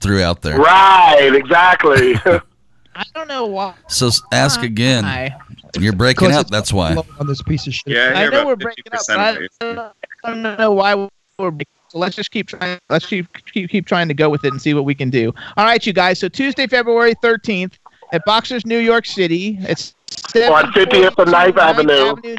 threw 0.00 0.22
out 0.22 0.42
there. 0.42 0.58
Right, 0.58 1.30
exactly. 1.34 2.14
I 2.94 3.04
don't 3.14 3.28
know 3.28 3.46
why. 3.46 3.74
So 3.88 4.10
ask 4.32 4.62
again. 4.62 5.04
Why. 5.04 5.36
You're 5.78 5.92
breaking 5.92 6.32
up. 6.32 6.48
That's 6.48 6.72
why. 6.72 6.96
On 7.20 7.26
this 7.26 7.42
piece 7.42 7.66
of 7.66 7.74
shit. 7.74 7.92
Yeah, 7.94 8.12
I 8.16 8.24
I 8.26 8.28
know 8.30 8.46
we're 8.46 8.56
breaking 8.56 8.84
up, 8.92 9.00
but 9.06 9.18
I 9.18 9.34
don't, 9.60 9.78
I 10.24 10.30
don't 10.30 10.42
know 10.58 10.72
why 10.72 10.94
we're 11.38 11.50
breaking. 11.50 11.66
So 11.88 11.98
let's 11.98 12.16
just 12.16 12.30
keep 12.30 12.48
trying. 12.48 12.78
Let's 12.90 13.06
keep, 13.06 13.26
keep 13.52 13.70
keep 13.70 13.86
trying 13.86 14.08
to 14.08 14.14
go 14.14 14.28
with 14.28 14.44
it 14.44 14.52
and 14.52 14.60
see 14.60 14.74
what 14.74 14.84
we 14.84 14.94
can 14.94 15.10
do. 15.10 15.32
All 15.56 15.64
right, 15.64 15.84
you 15.86 15.92
guys. 15.92 16.18
So 16.18 16.28
Tuesday, 16.28 16.66
February 16.66 17.14
thirteenth, 17.22 17.78
at 18.12 18.24
Boxers, 18.24 18.66
New 18.66 18.78
York 18.78 19.06
City. 19.06 19.58
It's 19.62 19.94
On 20.34 20.72
50th 20.72 21.18
and 21.18 21.32
9th 21.32 21.58
Avenue. 21.58 22.36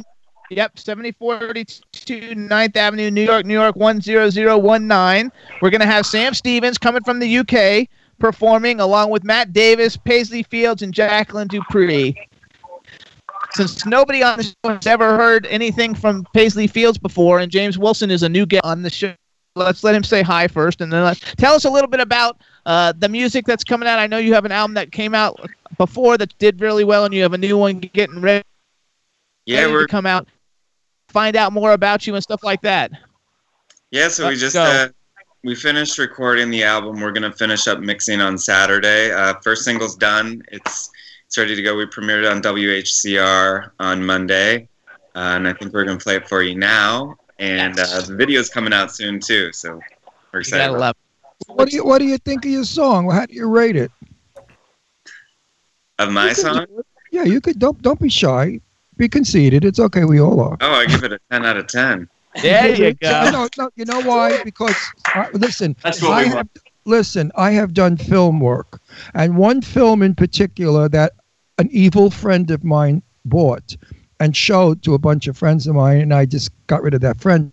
Yep, 0.52 0.80
7432 0.80 2.36
9th 2.36 2.76
Avenue, 2.76 3.12
New 3.12 3.24
York, 3.24 3.46
New 3.46 3.54
York 3.54 3.76
10019. 3.76 5.32
We're 5.62 5.70
going 5.70 5.82
to 5.82 5.88
have 5.88 6.08
Sam 6.08 6.34
Stevens 6.34 6.80
coming 6.80 7.04
from 7.04 7.20
the 7.20 7.38
UK 7.38 7.88
performing 8.18 8.80
along 8.80 9.12
with 9.12 9.24
Matt 9.24 9.54
Davis, 9.54 9.96
Paisley 9.96 10.44
Fields, 10.44 10.82
and 10.82 10.94
Jacqueline 10.94 11.48
Dupree. 11.48 12.16
Since 13.52 13.86
nobody 13.86 14.24
on 14.24 14.38
the 14.38 14.44
show 14.44 14.74
has 14.74 14.88
ever 14.88 15.16
heard 15.18 15.46
anything 15.48 15.94
from 15.94 16.26
Paisley 16.34 16.68
Fields 16.68 16.98
before, 16.98 17.40
and 17.40 17.52
James 17.52 17.78
Wilson 17.78 18.12
is 18.12 18.24
a 18.24 18.30
new 18.30 18.46
guest 18.46 18.64
on 18.64 18.82
the 18.82 18.90
show, 18.90 19.14
let's 19.56 19.84
let 19.84 19.96
him 19.96 20.04
say 20.04 20.22
hi 20.22 20.48
first, 20.48 20.82
and 20.82 20.92
then 20.92 21.04
let's 21.04 21.20
tell 21.36 21.54
us 21.54 21.66
a 21.66 21.70
little 21.70 21.90
bit 21.90 22.00
about 22.00 22.42
uh, 22.66 22.94
the 22.98 23.10
music 23.10 23.46
that's 23.46 23.64
coming 23.64 23.88
out. 23.88 24.00
I 24.00 24.08
know 24.08 24.18
you 24.18 24.34
have 24.34 24.46
an 24.46 24.52
album 24.52 24.74
that 24.76 24.92
came 24.92 25.14
out 25.14 25.40
before 25.78 26.18
that 26.18 26.38
did 26.40 26.62
really 26.62 26.84
well, 26.84 27.06
and 27.06 27.14
you 27.14 27.22
have 27.24 27.34
a 27.34 27.38
new 27.38 27.58
one 27.58 27.80
getting 27.80 28.22
ready 28.22 28.44
Yeah, 29.46 29.62
ready 29.62 29.72
we're 29.74 29.82
to 29.88 29.92
come 29.92 30.06
out. 30.06 30.28
Find 31.10 31.36
out 31.36 31.54
more 31.54 31.74
about 31.74 32.06
you 32.06 32.14
and 32.16 32.24
stuff 32.24 32.44
like 32.44 32.62
that. 32.62 32.92
yeah. 33.92 34.08
So 34.08 34.26
we 34.26 34.30
Let's 34.32 34.42
just 34.42 34.56
uh, 34.56 34.90
we 35.44 35.56
finished 35.56 35.98
recording 35.98 36.50
the 36.52 36.64
album. 36.64 37.00
We're 37.00 37.12
gonna 37.12 37.32
finish 37.32 37.68
up 37.68 37.80
mixing 37.80 38.22
on 38.22 38.38
Saturday. 38.38 39.12
Uh, 39.12 39.34
first 39.44 39.64
single's 39.64 39.96
done. 39.96 40.42
It's 40.52 40.90
it's 41.26 41.38
ready 41.38 41.56
to 41.56 41.62
go. 41.62 41.76
We 41.76 41.86
premiered 41.86 42.24
it 42.24 42.26
on 42.26 42.42
WHCR 42.42 43.72
on 43.80 44.06
Monday, 44.06 44.68
uh, 45.16 45.34
and 45.36 45.48
I 45.48 45.54
think 45.54 45.74
we're 45.74 45.86
gonna 45.86 46.00
play 46.00 46.16
it 46.16 46.28
for 46.28 46.44
you 46.44 46.56
now. 46.56 47.16
And 47.40 47.80
uh, 47.80 48.02
the 48.02 48.16
video's 48.16 48.50
coming 48.50 48.74
out 48.74 48.94
soon 48.94 49.20
too. 49.20 49.52
So 49.54 49.80
we're 50.34 50.42
excited. 50.42 50.64
gotta 50.68 50.76
about. 50.76 50.98
What 51.48 51.70
do 51.70 51.76
you 51.76 51.86
What 51.86 52.00
do 52.00 52.06
you 52.06 52.18
think 52.18 52.46
of 52.46 52.52
your 52.52 52.66
song? 52.66 53.10
How 53.10 53.26
do 53.26 53.34
you 53.34 53.48
rate 53.48 53.76
it? 53.78 53.92
Of 55.98 56.12
my 56.12 56.34
song? 56.34 56.66
Yeah, 57.12 57.24
you 57.24 57.42
could. 57.42 57.60
Don't 57.60 57.82
Don't 57.82 58.00
be 58.00 58.10
shy. 58.10 58.60
Be 58.98 59.08
conceited. 59.08 59.64
It's 59.64 59.80
okay. 59.80 60.04
We 60.04 60.20
all 60.20 60.40
are. 60.42 60.58
Oh, 60.60 60.72
I 60.74 60.86
give 60.86 61.04
it 61.04 61.14
a 61.14 61.20
ten 61.32 61.46
out 61.46 61.58
of 61.58 61.68
ten. 61.68 62.10
There 62.44 62.76
you 62.76 62.96
No, 63.02 63.10
go. 63.10 63.32
no, 63.32 63.48
no, 63.58 63.70
you 63.76 63.86
know 63.86 64.02
why? 64.02 64.44
Because 64.44 64.76
uh, 65.16 65.26
listen, 65.34 65.76
That's 65.82 66.00
what 66.02 66.12
I 66.12 66.22
we 66.22 66.28
have, 66.28 66.36
want. 66.36 66.58
listen. 66.86 67.32
I 67.36 67.52
have 67.52 67.74
done 67.74 67.98
film 67.98 68.40
work, 68.40 68.80
and 69.16 69.36
one 69.36 69.62
film 69.62 70.04
in 70.04 70.14
particular 70.14 70.88
that 70.90 71.14
an 71.58 71.70
evil 71.72 72.12
friend 72.12 72.52
of 72.52 72.64
mine 72.64 73.02
bought 73.26 73.76
and 74.20 74.36
showed 74.36 74.84
to 74.84 74.94
a 74.94 74.98
bunch 74.98 75.28
of 75.28 75.38
friends 75.38 75.68
of 75.68 75.76
mine, 75.76 76.02
and 76.02 76.14
I 76.14 76.26
just 76.26 76.52
got 76.68 76.82
rid 76.84 76.94
of 76.94 77.02
that 77.02 77.20
friend 77.22 77.52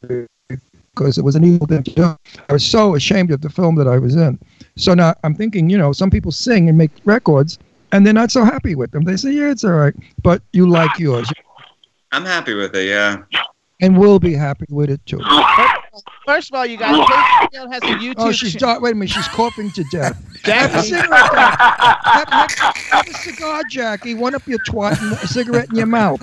because 0.00 1.18
it 1.18 1.24
was 1.24 1.36
an 1.36 1.44
evil 1.44 1.66
thing 1.66 1.82
to 1.82 1.90
do. 1.92 2.16
I 2.48 2.52
was 2.52 2.64
so 2.64 2.94
ashamed 2.94 3.30
of 3.30 3.40
the 3.40 3.50
film 3.50 3.74
that 3.76 3.88
I 3.88 3.98
was 3.98 4.14
in. 4.16 4.38
So 4.76 4.94
now 4.94 5.14
I'm 5.24 5.34
thinking, 5.34 5.68
you 5.70 5.78
know, 5.78 5.92
some 5.92 6.10
people 6.10 6.32
sing 6.32 6.68
and 6.68 6.78
make 6.78 6.90
records, 7.04 7.58
and 7.92 8.06
they're 8.06 8.12
not 8.12 8.30
so 8.30 8.44
happy 8.44 8.74
with 8.74 8.90
them. 8.92 9.04
They 9.04 9.16
say, 9.16 9.32
yeah, 9.32 9.50
it's 9.50 9.64
all 9.64 9.72
right, 9.72 9.94
but 10.22 10.42
you 10.52 10.68
like 10.68 10.98
yours, 10.98 11.30
I'm 12.12 12.24
happy 12.24 12.54
with 12.54 12.74
it. 12.74 12.88
Yeah. 12.88 13.22
and 13.80 13.98
we'll 13.98 14.18
be 14.18 14.34
happy 14.34 14.66
with 14.70 14.90
it 14.90 15.04
too. 15.06 15.20
First 16.26 16.50
of 16.50 16.56
all, 16.58 16.66
you 16.66 16.76
guys, 16.76 16.96
Paisley 16.96 17.48
Field 17.52 17.72
has 17.72 17.82
a 17.82 17.86
YouTube. 17.96 18.14
Oh, 18.18 18.32
she's 18.32 18.54
cha- 18.54 18.74
di- 18.74 18.78
wait 18.80 18.92
a 18.92 18.94
minute. 18.94 19.10
She's 19.10 19.28
coughing 19.28 19.70
to 19.72 19.84
death. 19.90 20.22
Have 20.44 20.74
a 20.74 20.82
cigarette. 20.82 21.10
have, 21.34 22.28
have- 22.30 22.76
have 22.76 23.06
a 23.08 23.12
cigar, 23.14 23.62
Jackie. 23.68 24.14
One 24.14 24.34
up 24.34 24.46
your 24.46 24.58
twat 24.60 24.98
and 25.02 25.12
a 25.12 25.26
cigarette 25.26 25.68
in 25.70 25.76
your 25.76 25.86
mouth. 25.86 26.20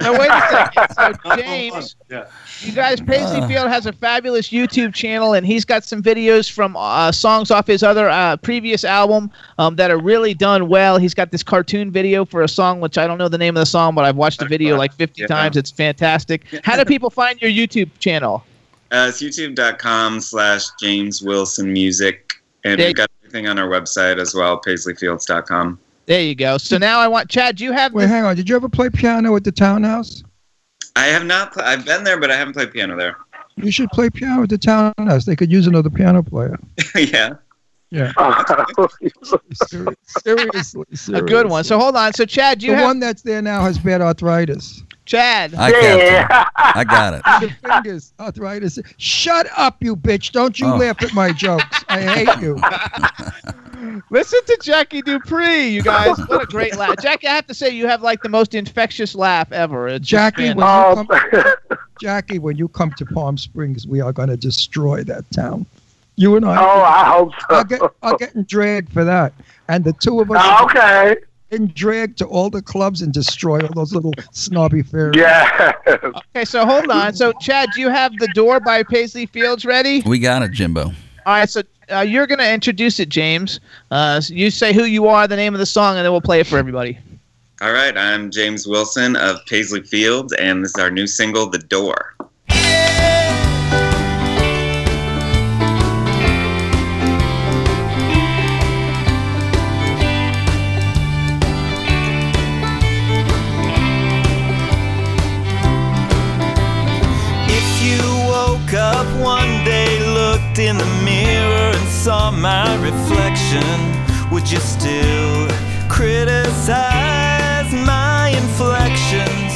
so 0.00 0.12
wait 0.18 0.30
a 0.30 0.40
second. 0.50 0.94
So 0.94 1.36
James, 1.36 1.96
Yeah. 2.10 2.24
you 2.62 2.72
guys, 2.72 3.00
Paisley 3.02 3.40
Uh. 3.40 3.48
Field 3.48 3.68
has 3.68 3.84
a 3.86 3.92
fabulous 3.92 4.48
YouTube 4.48 4.94
channel, 4.94 5.34
and 5.34 5.46
he's 5.46 5.66
got 5.66 5.84
some 5.84 6.02
videos 6.02 6.50
from 6.50 6.74
uh, 6.76 7.12
songs 7.12 7.50
off 7.50 7.66
his 7.66 7.82
other 7.82 8.08
uh, 8.08 8.36
previous 8.38 8.82
album 8.84 9.30
um, 9.58 9.76
that 9.76 9.90
are 9.90 9.98
really 10.00 10.32
done 10.32 10.68
well. 10.68 10.96
He's 10.96 11.12
got 11.14 11.30
this 11.30 11.42
cartoon 11.42 11.90
video 11.90 12.24
for 12.24 12.42
a 12.42 12.48
song, 12.48 12.80
which 12.80 12.96
I 12.96 13.06
don't 13.06 13.18
know 13.18 13.28
the 13.28 13.36
name 13.38 13.56
of 13.56 13.60
the 13.60 13.66
song, 13.66 13.94
but 13.94 14.06
I've 14.06 14.16
watched 14.16 14.38
the 14.40 14.46
video 14.46 14.76
like 14.78 14.94
50 14.94 15.20
Yeah. 15.22 15.26
times. 15.26 15.58
It's 15.58 15.70
fantastic. 15.70 16.44
How 16.64 16.76
do 16.76 16.84
people 16.86 17.10
find 17.10 17.40
your 17.42 17.50
YouTube 17.50 17.90
channel? 17.98 18.42
Uh, 18.92 19.06
it's 19.08 19.22
youtube.com 19.22 20.20
slash 20.20 20.64
James 20.80 21.22
Wilson 21.22 21.72
Music. 21.72 22.34
And 22.64 22.78
There- 22.78 22.88
we've 22.88 22.96
got 22.96 23.08
everything 23.22 23.46
on 23.48 23.58
our 23.58 23.68
website 23.68 24.18
as 24.18 24.34
well, 24.34 24.60
paisleyfields.com. 24.60 25.78
There 26.06 26.20
you 26.22 26.34
go. 26.34 26.58
So 26.58 26.76
now 26.76 26.98
I 26.98 27.06
want 27.06 27.30
Chad. 27.30 27.56
Do 27.56 27.64
you 27.64 27.72
have 27.72 27.92
Wait, 27.92 28.02
the, 28.02 28.08
hang 28.08 28.24
on. 28.24 28.34
Did 28.34 28.48
you 28.48 28.56
ever 28.56 28.68
play 28.68 28.90
piano 28.90 29.36
at 29.36 29.44
the 29.44 29.52
townhouse? 29.52 30.24
I 30.96 31.06
have 31.06 31.24
not, 31.24 31.52
pl- 31.52 31.62
I've 31.62 31.84
been 31.84 32.02
there, 32.02 32.18
but 32.18 32.32
I 32.32 32.36
haven't 32.36 32.54
played 32.54 32.72
piano 32.72 32.96
there. 32.96 33.16
You 33.56 33.70
should 33.70 33.90
play 33.90 34.10
piano 34.10 34.42
at 34.42 34.48
the 34.48 34.58
townhouse. 34.58 35.24
They 35.24 35.36
could 35.36 35.52
use 35.52 35.68
another 35.68 35.90
piano 35.90 36.22
player. 36.22 36.58
yeah. 36.96 37.34
Yeah. 37.90 38.12
Ser- 39.66 39.94
seriously, 40.06 40.84
a 41.18 41.22
good 41.22 41.48
one? 41.48 41.64
So 41.64 41.78
hold 41.78 41.96
on. 41.96 42.12
So 42.12 42.24
Chad, 42.24 42.60
do 42.60 42.66
you 42.66 42.72
the 42.72 42.78
have 42.78 42.86
one 42.86 43.00
that's 43.00 43.22
there 43.22 43.42
now 43.42 43.62
has 43.62 43.78
bad 43.78 44.00
arthritis. 44.00 44.82
Chad. 45.10 45.54
I 45.56 45.72
can't. 45.72 46.30
I 46.56 46.84
got 46.84 47.14
it. 47.14 47.22
Your 47.42 47.50
fingers, 47.72 48.12
arthritis. 48.20 48.78
Shut 48.96 49.48
up, 49.56 49.82
you 49.82 49.96
bitch! 49.96 50.30
Don't 50.30 50.58
you 50.60 50.68
Oh. 50.68 50.76
laugh 50.76 51.02
at 51.02 51.12
my 51.14 51.32
jokes. 51.32 51.84
I 51.88 52.00
hate 52.00 52.40
you. 52.40 52.54
Listen 54.10 54.38
to 54.46 54.58
Jackie 54.62 55.02
Dupree, 55.02 55.68
you 55.70 55.82
guys. 55.82 56.16
What 56.28 56.42
a 56.44 56.46
great 56.46 56.76
laugh. 56.76 56.94
Jackie, 57.02 57.26
I 57.26 57.34
have 57.34 57.46
to 57.48 57.54
say, 57.54 57.70
you 57.70 57.88
have 57.88 58.02
like 58.02 58.22
the 58.22 58.28
most 58.28 58.54
infectious 58.54 59.16
laugh 59.16 59.50
ever. 59.50 59.88
It's 59.88 60.06
Jackie, 60.06 60.52
when 60.54 60.62
Oh. 60.62 61.00
you 61.00 61.06
come, 61.06 61.54
Jackie, 62.00 62.38
when 62.38 62.56
you 62.56 62.68
come 62.68 62.92
to 62.92 63.04
Palm 63.06 63.36
Springs, 63.36 63.88
we 63.88 64.00
are 64.00 64.12
going 64.12 64.28
to 64.28 64.36
destroy 64.36 65.02
that 65.04 65.28
town. 65.32 65.66
You 66.16 66.36
and 66.36 66.44
I. 66.44 66.56
Oh, 66.56 66.82
I 66.82 67.04
hope 67.10 67.32
so. 67.40 67.46
I'll 67.50 67.64
get, 67.64 67.80
I'll 68.02 68.16
get 68.16 68.34
in 68.36 68.44
drag 68.44 68.90
for 68.90 69.02
that. 69.04 69.32
And 69.68 69.82
the 69.82 69.92
two 69.94 70.20
of 70.20 70.30
us 70.30 70.36
Oh, 70.40 70.64
okay. 70.66 71.16
In 71.50 71.68
drag 71.74 72.16
to 72.16 72.26
all 72.26 72.50
the 72.50 72.62
clubs 72.62 73.02
and 73.02 73.12
destroy 73.12 73.60
all 73.60 73.72
those 73.74 73.92
little 73.92 74.12
snobby 74.32 74.82
fairies. 74.82 75.16
Yeah. 75.16 75.72
Okay, 75.86 76.44
so 76.44 76.64
hold 76.64 76.88
on. 76.90 77.14
So, 77.14 77.32
Chad, 77.40 77.70
do 77.74 77.80
you 77.80 77.88
have 77.88 78.12
The 78.18 78.28
Door 78.34 78.60
by 78.60 78.82
Paisley 78.82 79.26
Fields 79.26 79.64
ready? 79.64 80.02
We 80.06 80.18
got 80.18 80.42
it, 80.42 80.52
Jimbo. 80.52 80.84
All 80.84 80.92
right, 81.26 81.48
so 81.48 81.62
uh, 81.92 82.00
you're 82.00 82.26
going 82.26 82.38
to 82.38 82.52
introduce 82.52 83.00
it, 83.00 83.08
James. 83.08 83.60
Uh, 83.90 84.20
so 84.20 84.32
you 84.34 84.50
say 84.50 84.72
who 84.72 84.84
you 84.84 85.06
are, 85.06 85.26
the 85.26 85.36
name 85.36 85.54
of 85.54 85.60
the 85.60 85.66
song, 85.66 85.96
and 85.96 86.04
then 86.04 86.12
we'll 86.12 86.20
play 86.20 86.40
it 86.40 86.46
for 86.46 86.56
everybody. 86.58 86.98
All 87.60 87.72
right, 87.72 87.96
I'm 87.96 88.30
James 88.30 88.66
Wilson 88.66 89.16
of 89.16 89.44
Paisley 89.46 89.82
Fields, 89.82 90.32
and 90.34 90.64
this 90.64 90.70
is 90.70 90.82
our 90.82 90.90
new 90.90 91.06
single, 91.06 91.50
The 91.50 91.58
Door. 91.58 92.14
In 110.66 110.76
the 110.76 110.86
mirror, 111.04 111.72
and 111.74 111.88
saw 111.88 112.30
my 112.30 112.74
reflection, 112.76 113.62
would 114.30 114.50
you 114.50 114.58
still 114.58 115.48
criticize 115.88 117.72
my 117.72 118.28
inflections? 118.36 119.52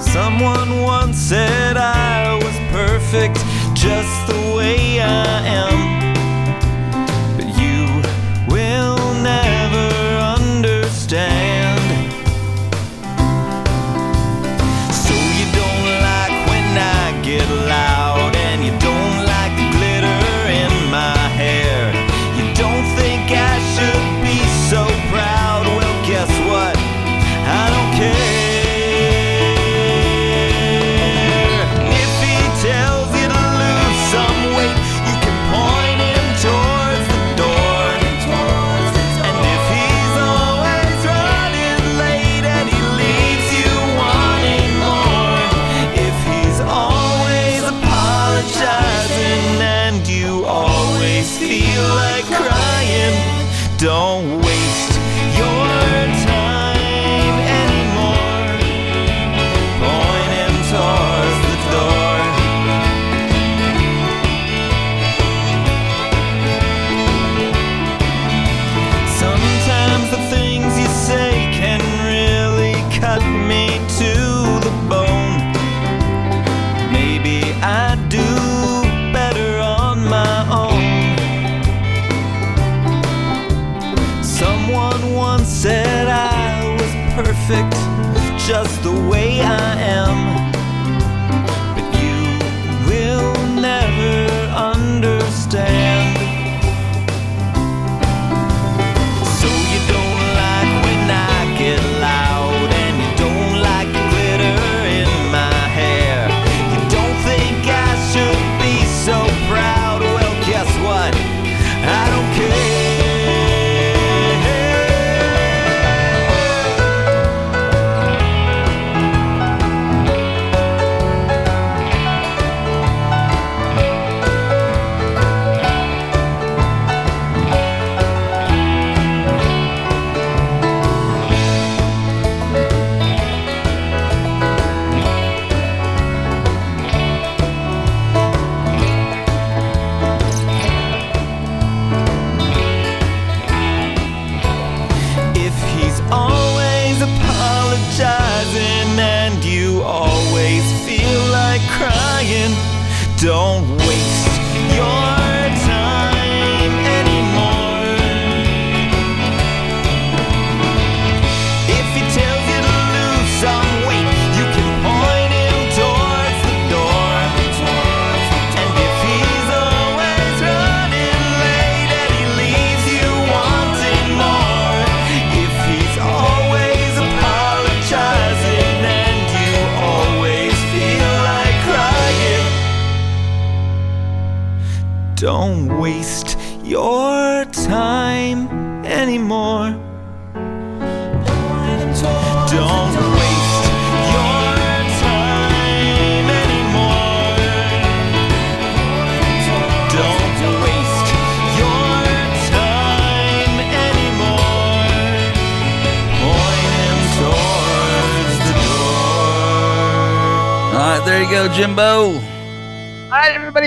Someone 0.00 0.82
once 0.82 1.16
said 1.16 1.76
I 1.76 2.34
was 2.36 2.56
perfect 2.70 3.36
just 3.74 4.26
the 4.28 4.54
way 4.56 5.00
I 5.00 5.46
am. 5.46 5.93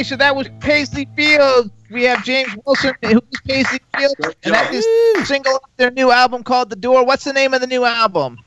So 0.07 0.15
that 0.15 0.33
was 0.35 0.47
Paisley 0.61 1.05
Fields. 1.17 1.69
We 1.91 2.03
have 2.03 2.23
James 2.23 2.55
Wilson, 2.65 2.93
who's 3.03 3.19
Paisley 3.45 3.79
Fields, 3.97 4.15
and 4.43 4.53
that 4.53 4.73
is 4.73 5.27
single 5.27 5.55
off 5.55 5.61
their 5.75 5.91
new 5.91 6.11
album 6.11 6.43
called 6.43 6.69
The 6.69 6.77
Door. 6.77 7.05
What's 7.05 7.25
the 7.25 7.33
name 7.33 7.53
of 7.53 7.59
the 7.59 7.67
new 7.67 7.83
album? 7.83 8.37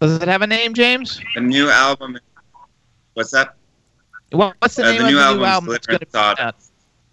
Does 0.00 0.20
it 0.20 0.28
have 0.28 0.42
a 0.42 0.46
name, 0.46 0.74
James? 0.74 1.22
The 1.34 1.40
new 1.40 1.70
album. 1.70 2.18
What's 3.14 3.30
that? 3.30 3.54
What, 4.32 4.54
what's 4.58 4.74
the 4.74 4.84
Uh, 4.84 4.90
name 4.90 4.98
the 4.98 5.04
of 5.06 5.10
new 5.12 5.16
the 5.18 5.34
new 5.36 5.44
album? 5.44 5.66
Glitter 5.68 5.92
and 5.92 6.00
be 6.12 6.18
out? 6.18 6.54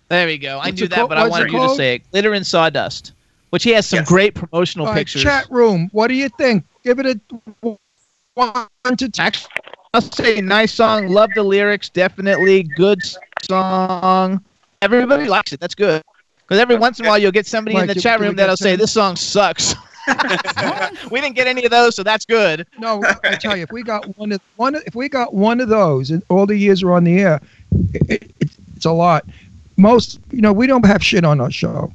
There 0.10 0.26
we 0.28 0.38
go. 0.38 0.60
I 0.62 0.72
knew 0.72 0.88
that, 0.90 0.96
called- 0.96 1.10
but 1.10 1.18
I 1.18 1.22
what's 1.24 1.38
it 1.38 1.40
wanted 1.40 1.54
you 1.54 1.60
to 1.70 1.76
say 1.76 1.96
it. 1.96 2.12
Glitter 2.12 2.34
and 2.34 2.46
Sawdust, 2.46 3.14
which 3.52 3.64
he 3.64 3.70
has 3.72 3.86
some 3.86 4.04
great 4.04 4.36
promotional 4.36 4.86
All 4.88 4.92
right, 4.94 5.00
pictures. 5.00 5.24
chat 5.24 5.50
room. 5.50 5.88
What 5.94 6.08
do 6.08 6.14
you 6.16 6.28
think? 6.28 6.66
Give 6.84 7.00
it 7.00 7.06
a 7.64 7.78
one 8.34 8.68
to 8.98 9.08
ten. 9.10 9.26
Actually, 9.28 9.52
I'll 9.94 10.02
say 10.02 10.42
nice 10.42 10.74
song. 10.74 11.08
Love 11.08 11.30
the 11.36 11.44
lyrics. 11.44 11.90
Definitely 11.90 12.64
good 12.64 13.00
song. 13.44 14.44
Everybody 14.82 15.28
likes 15.28 15.54
it. 15.54 15.60
That's 15.60 15.76
good. 15.76 16.04
Because 16.40 16.60
every 16.60 16.78
once 16.78 17.00
in 17.00 17.06
a 17.06 17.10
while 17.10 17.18
you'll 17.18 17.32
get 17.32 17.46
somebody 17.46 17.78
in 17.78 17.88
the 17.88 17.96
chat 17.96 18.20
room 18.20 18.36
that'll 18.36 18.58
say 18.58 18.76
this 18.76 18.92
song 18.92 19.16
sucks. 19.16 19.76
we 21.12 21.22
didn't 21.22 21.36
get 21.36 21.48
any 21.48 21.66
of 21.66 21.72
those, 21.72 21.96
so 21.96 22.04
that's 22.04 22.26
good. 22.26 22.66
No, 22.80 23.04
I 23.24 23.36
tell 23.36 23.56
you, 23.56 23.64
if 23.64 23.72
we 23.72 23.84
got 23.84 24.18
one 24.18 24.32
of 24.32 24.42
one, 24.56 24.76
if 24.76 24.96
we 24.96 25.10
got 25.10 25.34
one 25.34 25.62
of 25.62 25.70
those, 25.70 26.10
and 26.10 26.24
all 26.30 26.46
the 26.46 26.58
years 26.58 26.82
are 26.82 26.94
on 26.94 27.04
the 27.04 27.20
air, 27.20 27.42
it, 27.94 28.32
it, 28.40 28.52
it's 28.76 28.86
a 28.86 28.92
lot. 28.92 29.26
Most, 29.78 30.20
you 30.32 30.42
know, 30.42 30.52
we 30.52 30.68
don't 30.68 30.86
have 30.86 31.04
shit 31.04 31.24
on 31.24 31.40
our 31.40 31.52
show. 31.52 31.94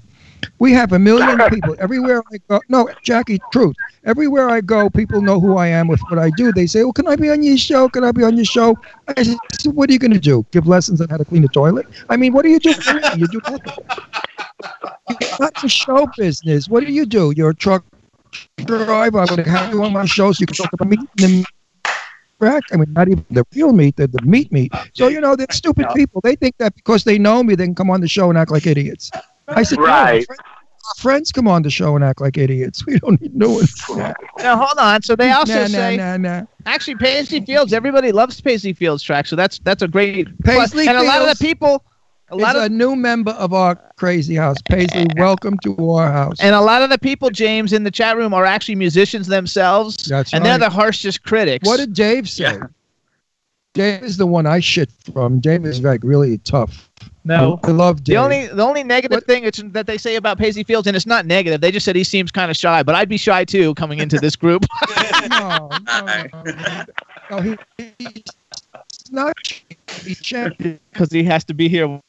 We 0.59 0.73
have 0.73 0.93
a 0.93 0.99
million 0.99 1.39
people 1.51 1.77
everywhere 1.79 2.23
I 2.33 2.39
go. 2.49 2.61
No, 2.69 2.89
Jackie, 3.03 3.39
truth. 3.53 3.75
Everywhere 4.05 4.51
I 4.51 4.61
go, 4.61 4.91
people 4.91 5.21
know 5.23 5.41
who 5.41 5.57
I 5.57 5.69
am 5.69 5.89
with 5.89 6.01
what 6.09 6.19
I 6.19 6.31
do. 6.31 6.53
They 6.53 6.67
say, 6.67 6.83
"Well, 6.85 6.93
can 6.93 7.07
I 7.07 7.17
be 7.17 7.31
on 7.31 7.43
your 7.43 7.57
show? 7.57 7.89
Can 7.89 8.05
I 8.05 8.13
be 8.13 8.23
on 8.25 8.37
your 8.37 8.45
show?" 8.45 8.77
I 9.17 9.23
said, 9.23 9.39
"What 9.65 9.89
are 9.89 9.93
you 9.93 9.99
going 9.99 10.13
to 10.13 10.21
do? 10.21 10.45
Give 10.51 10.67
lessons 10.67 11.01
on 11.01 11.09
how 11.09 11.17
to 11.17 11.25
clean 11.25 11.45
a 11.45 11.49
toilet? 11.49 11.87
I 12.09 12.17
mean, 12.17 12.33
what 12.33 12.43
do 12.43 12.51
you 12.51 12.59
do? 12.59 12.75
You 13.17 13.27
do 13.29 13.41
nothing. 13.49 13.85
You're 15.21 15.31
not 15.41 15.55
the 15.61 15.69
show 15.69 16.07
business. 16.17 16.69
What 16.69 16.85
do 16.85 16.93
you 16.93 17.07
do? 17.07 17.33
You're 17.37 17.51
a 17.51 17.55
truck 17.55 17.85
driver. 18.65 19.21
I'm 19.21 19.27
going 19.27 19.45
to 19.45 19.51
have 19.51 19.73
you 19.73 19.83
on 19.85 19.93
my 19.93 20.05
show 20.05 20.33
so 20.33 20.41
you 20.41 20.47
can 20.47 20.57
talk 20.57 20.73
about 20.73 20.89
meat 20.89 21.01
and 21.23 21.45
correct. 22.39 22.71
I 22.73 22.77
mean, 22.77 22.93
not 22.93 23.09
even 23.09 23.25
the 23.31 23.45
real 23.55 23.73
meat, 23.73 23.97
the, 23.97 24.07
the 24.07 24.23
meat 24.25 24.51
meat. 24.53 24.73
So, 24.95 25.09
you 25.09 25.21
know, 25.21 25.37
they're 25.37 25.47
stupid 25.51 25.89
people. 25.95 26.21
They 26.23 26.37
think 26.37 26.57
that 26.59 26.75
because 26.75 27.05
they 27.05 27.19
know 27.19 27.43
me, 27.43 27.55
they 27.55 27.65
can 27.65 27.75
come 27.75 27.91
on 27.91 28.01
the 28.01 28.09
show 28.09 28.29
and 28.29 28.39
act 28.39 28.51
like 28.51 28.67
idiots. 28.67 29.11
I 29.49 29.63
said, 29.63 29.79
Right. 29.79 30.27
friends, 30.27 30.41
friends 30.99 31.33
come 31.33 31.47
on 31.49 31.63
the 31.63 31.71
show 31.71 31.95
and 31.97 32.05
act 32.05 32.21
like 32.21 32.37
idiots. 32.39 32.85
We 32.87 32.99
don't 32.99 33.21
need 33.21 33.35
no 33.35 33.51
one. 33.51 33.67
Now 34.39 34.57
hold 34.57 34.79
on. 34.79 35.03
So 35.03 35.17
they 35.17 35.31
also 35.31 35.55
Nah, 35.55 35.61
nah, 35.63 35.67
say 35.69 35.97
nah, 35.97 36.17
nah. 36.17 36.43
actually 36.67 36.97
Paisley 36.97 37.41
Fields. 37.41 37.73
Everybody 37.73 38.13
loves 38.13 38.41
Paisley 38.41 38.73
Fields 38.73 39.03
track, 39.03 39.27
so 39.27 39.37
that's 39.37 39.59
that's 39.61 39.83
a 39.83 39.89
great. 39.89 40.29
Paisley 40.45 40.87
and 40.89 40.97
a 40.99 41.03
lot 41.03 41.19
of 41.21 41.25
Fields 41.27 41.39
the 41.39 41.45
people, 41.47 41.85
a 42.31 42.37
Is 42.37 42.43
lot 42.43 42.57
a 42.57 42.69
new 42.69 42.97
member 42.97 43.31
of 43.33 43.53
our 43.55 43.77
crazy 43.97 44.35
house. 44.35 44.57
Paisley, 44.69 45.07
welcome 45.17 45.57
to 45.59 45.91
our 45.91 46.11
house. 46.11 46.37
and 46.41 46.55
a 46.55 46.61
lot 46.61 46.83
of 46.83 46.91
the 46.91 46.99
people, 46.99 47.31
James, 47.31 47.73
in 47.73 47.85
the 47.85 47.91
chat 47.91 48.17
room 48.17 48.35
are 48.35 48.45
actually 48.45 48.75
musicians 48.77 49.27
themselves, 49.29 49.97
That's 50.05 50.33
and 50.35 50.45
they're 50.45 50.59
the 50.59 50.71
harshest 50.71 51.23
critics. 51.23 51.67
What 51.67 51.79
did 51.79 51.95
Dave 51.95 52.29
say? 52.29 52.59
Dave 53.75 54.03
is 54.03 54.17
the 54.19 54.27
one 54.27 54.47
I 54.47 54.61
shit 54.61 54.91
from. 55.13 55.41
Dave 55.41 55.65
is 55.65 55.81
like 55.83 56.01
really 56.05 56.39
tough. 56.39 56.91
No. 57.25 57.59
I 57.65 57.71
love 57.71 58.05
Dave. 58.05 58.15
The 58.15 58.17
only 58.19 58.47
the 58.49 58.63
only 58.63 58.85
negative 58.85 59.25
thing 59.25 59.45
it's, 59.45 59.63
that 59.73 59.87
they 59.87 59.97
say 59.97 60.17
about 60.17 60.39
Paisley 60.39 60.63
Fields, 60.63 60.87
and 60.87 60.95
it's 60.95 61.07
not 61.07 61.25
negative. 61.25 61.61
They 61.61 61.71
just 61.71 61.85
said 61.85 61.97
he 61.97 62.05
seems 62.05 62.31
kind 62.31 62.51
of 62.51 62.57
shy, 62.57 62.83
but 62.83 62.95
I'd 62.95 63.09
be 63.09 63.17
shy 63.17 63.45
too 63.45 63.75
coming 63.75 63.99
into 63.99 64.19
this 64.19 64.37
group. 64.37 64.67
no, 65.31 65.71
no, 65.87 66.27
no. 66.45 66.85
no 67.31 67.41
he, 67.41 67.57
he's 67.99 68.23
not. 69.11 69.35
He's 70.03 70.21
champion. 70.21 70.79
because 70.93 71.11
he 71.11 71.25
has 71.25 71.45
to 71.45 71.55
be 71.55 71.69
here 71.69 72.01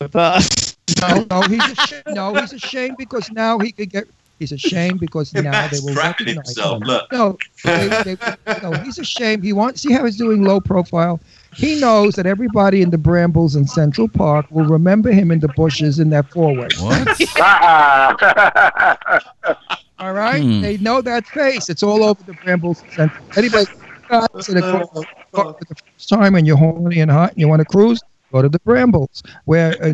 with 0.00 0.16
us. 0.16 0.76
No, 1.00 1.26
no, 1.30 1.40
he's 1.42 1.70
ashamed. 1.70 2.02
No, 2.08 2.34
he's 2.34 2.52
ashamed 2.52 2.96
because 2.98 3.30
now 3.30 3.58
he 3.58 3.72
could 3.72 3.90
get. 3.90 4.08
He's 4.38 4.52
ashamed 4.52 5.00
because 5.00 5.34
now 5.34 5.42
they 5.42 5.50
Matt's 5.50 5.82
will 5.82 5.94
crapping 5.94 5.96
recognize 5.96 6.34
himself. 6.48 6.82
him. 6.82 6.88
Look. 6.88 7.12
No, 7.12 7.38
they, 7.62 7.88
they, 8.04 8.16
no, 8.62 8.72
he's 8.82 8.98
ashamed. 8.98 9.44
He 9.44 9.52
wants. 9.52 9.82
See 9.82 9.92
how 9.92 10.04
he's 10.04 10.16
doing 10.16 10.42
low 10.42 10.60
profile. 10.60 11.20
He 11.54 11.80
knows 11.80 12.14
that 12.14 12.26
everybody 12.26 12.82
in 12.82 12.90
the 12.90 12.98
Brambles 12.98 13.56
in 13.56 13.66
Central 13.66 14.08
Park 14.08 14.46
will 14.50 14.64
remember 14.64 15.10
him 15.10 15.30
in 15.30 15.40
the 15.40 15.48
bushes 15.48 15.98
in 15.98 16.10
that 16.10 16.30
four-way. 16.30 16.68
What? 16.78 17.08
All 19.98 20.12
right, 20.14 20.42
Hmm. 20.42 20.62
they 20.62 20.78
know 20.78 21.02
that 21.02 21.26
face. 21.26 21.68
It's 21.68 21.82
all 21.82 22.02
over 22.02 22.22
the 22.22 22.32
Brambles 22.34 22.82
Central. 22.88 23.22
Anybody 23.36 23.66
guys 24.08 24.26
that 24.32 24.64
are 24.64 24.86
going 25.32 25.34
for 25.34 25.56
the 25.68 25.74
first 25.74 26.08
time 26.08 26.34
and 26.36 26.46
you're 26.46 26.56
horny 26.56 27.00
and 27.00 27.10
hot 27.10 27.32
and 27.32 27.38
you 27.38 27.48
want 27.48 27.60
to 27.60 27.66
cruise, 27.66 28.00
go 28.32 28.40
to 28.40 28.48
the 28.48 28.58
Brambles, 28.60 29.22
where 29.44 29.76
uh, 29.82 29.92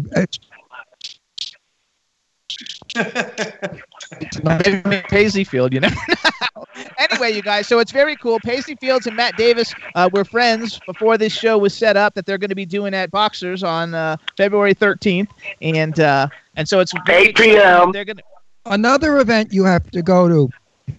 it's 4.21 4.43
Maybe 4.43 5.03
Paisley 5.09 5.45
Field, 5.45 5.73
you 5.73 5.81
never 5.81 5.95
know. 5.95 6.65
anyway, 6.99 7.33
you 7.33 7.43
guys, 7.43 7.67
so 7.67 7.79
it's 7.79 7.93
very 7.93 8.17
cool. 8.17 8.39
Paisley 8.41 8.77
Fields 8.77 9.07
and 9.07 9.17
Matt 9.17 9.37
Davis 9.37 9.75
uh, 9.95 10.09
were 10.13 10.25
friends 10.25 10.81
before 10.87 11.19
this 11.19 11.33
show 11.33 11.59
was 11.59 11.75
set 11.75 11.97
up 11.97 12.15
that 12.15 12.27
they're 12.27 12.39
going 12.39 12.51
to 12.51 12.57
be 12.57 12.67
doing 12.67 12.95
at 12.95 13.11
Boxers 13.11 13.63
on 13.63 13.95
uh, 13.95 14.17
February 14.37 14.75
13th, 14.75 15.29
and 15.63 16.01
uh, 16.01 16.29
and 16.57 16.69
so 16.69 16.81
it's 16.81 16.93
8 17.09 17.37
p.m.. 17.37 17.93
They're 17.93 18.05
going 18.05 18.17
to 18.17 18.23
another 18.67 19.19
event 19.19 19.53
you 19.53 19.65
have 19.65 19.91
to 19.91 20.03
go 20.03 20.29
to. 20.29 20.51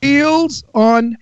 Heels 0.01 0.63
on 0.73 1.17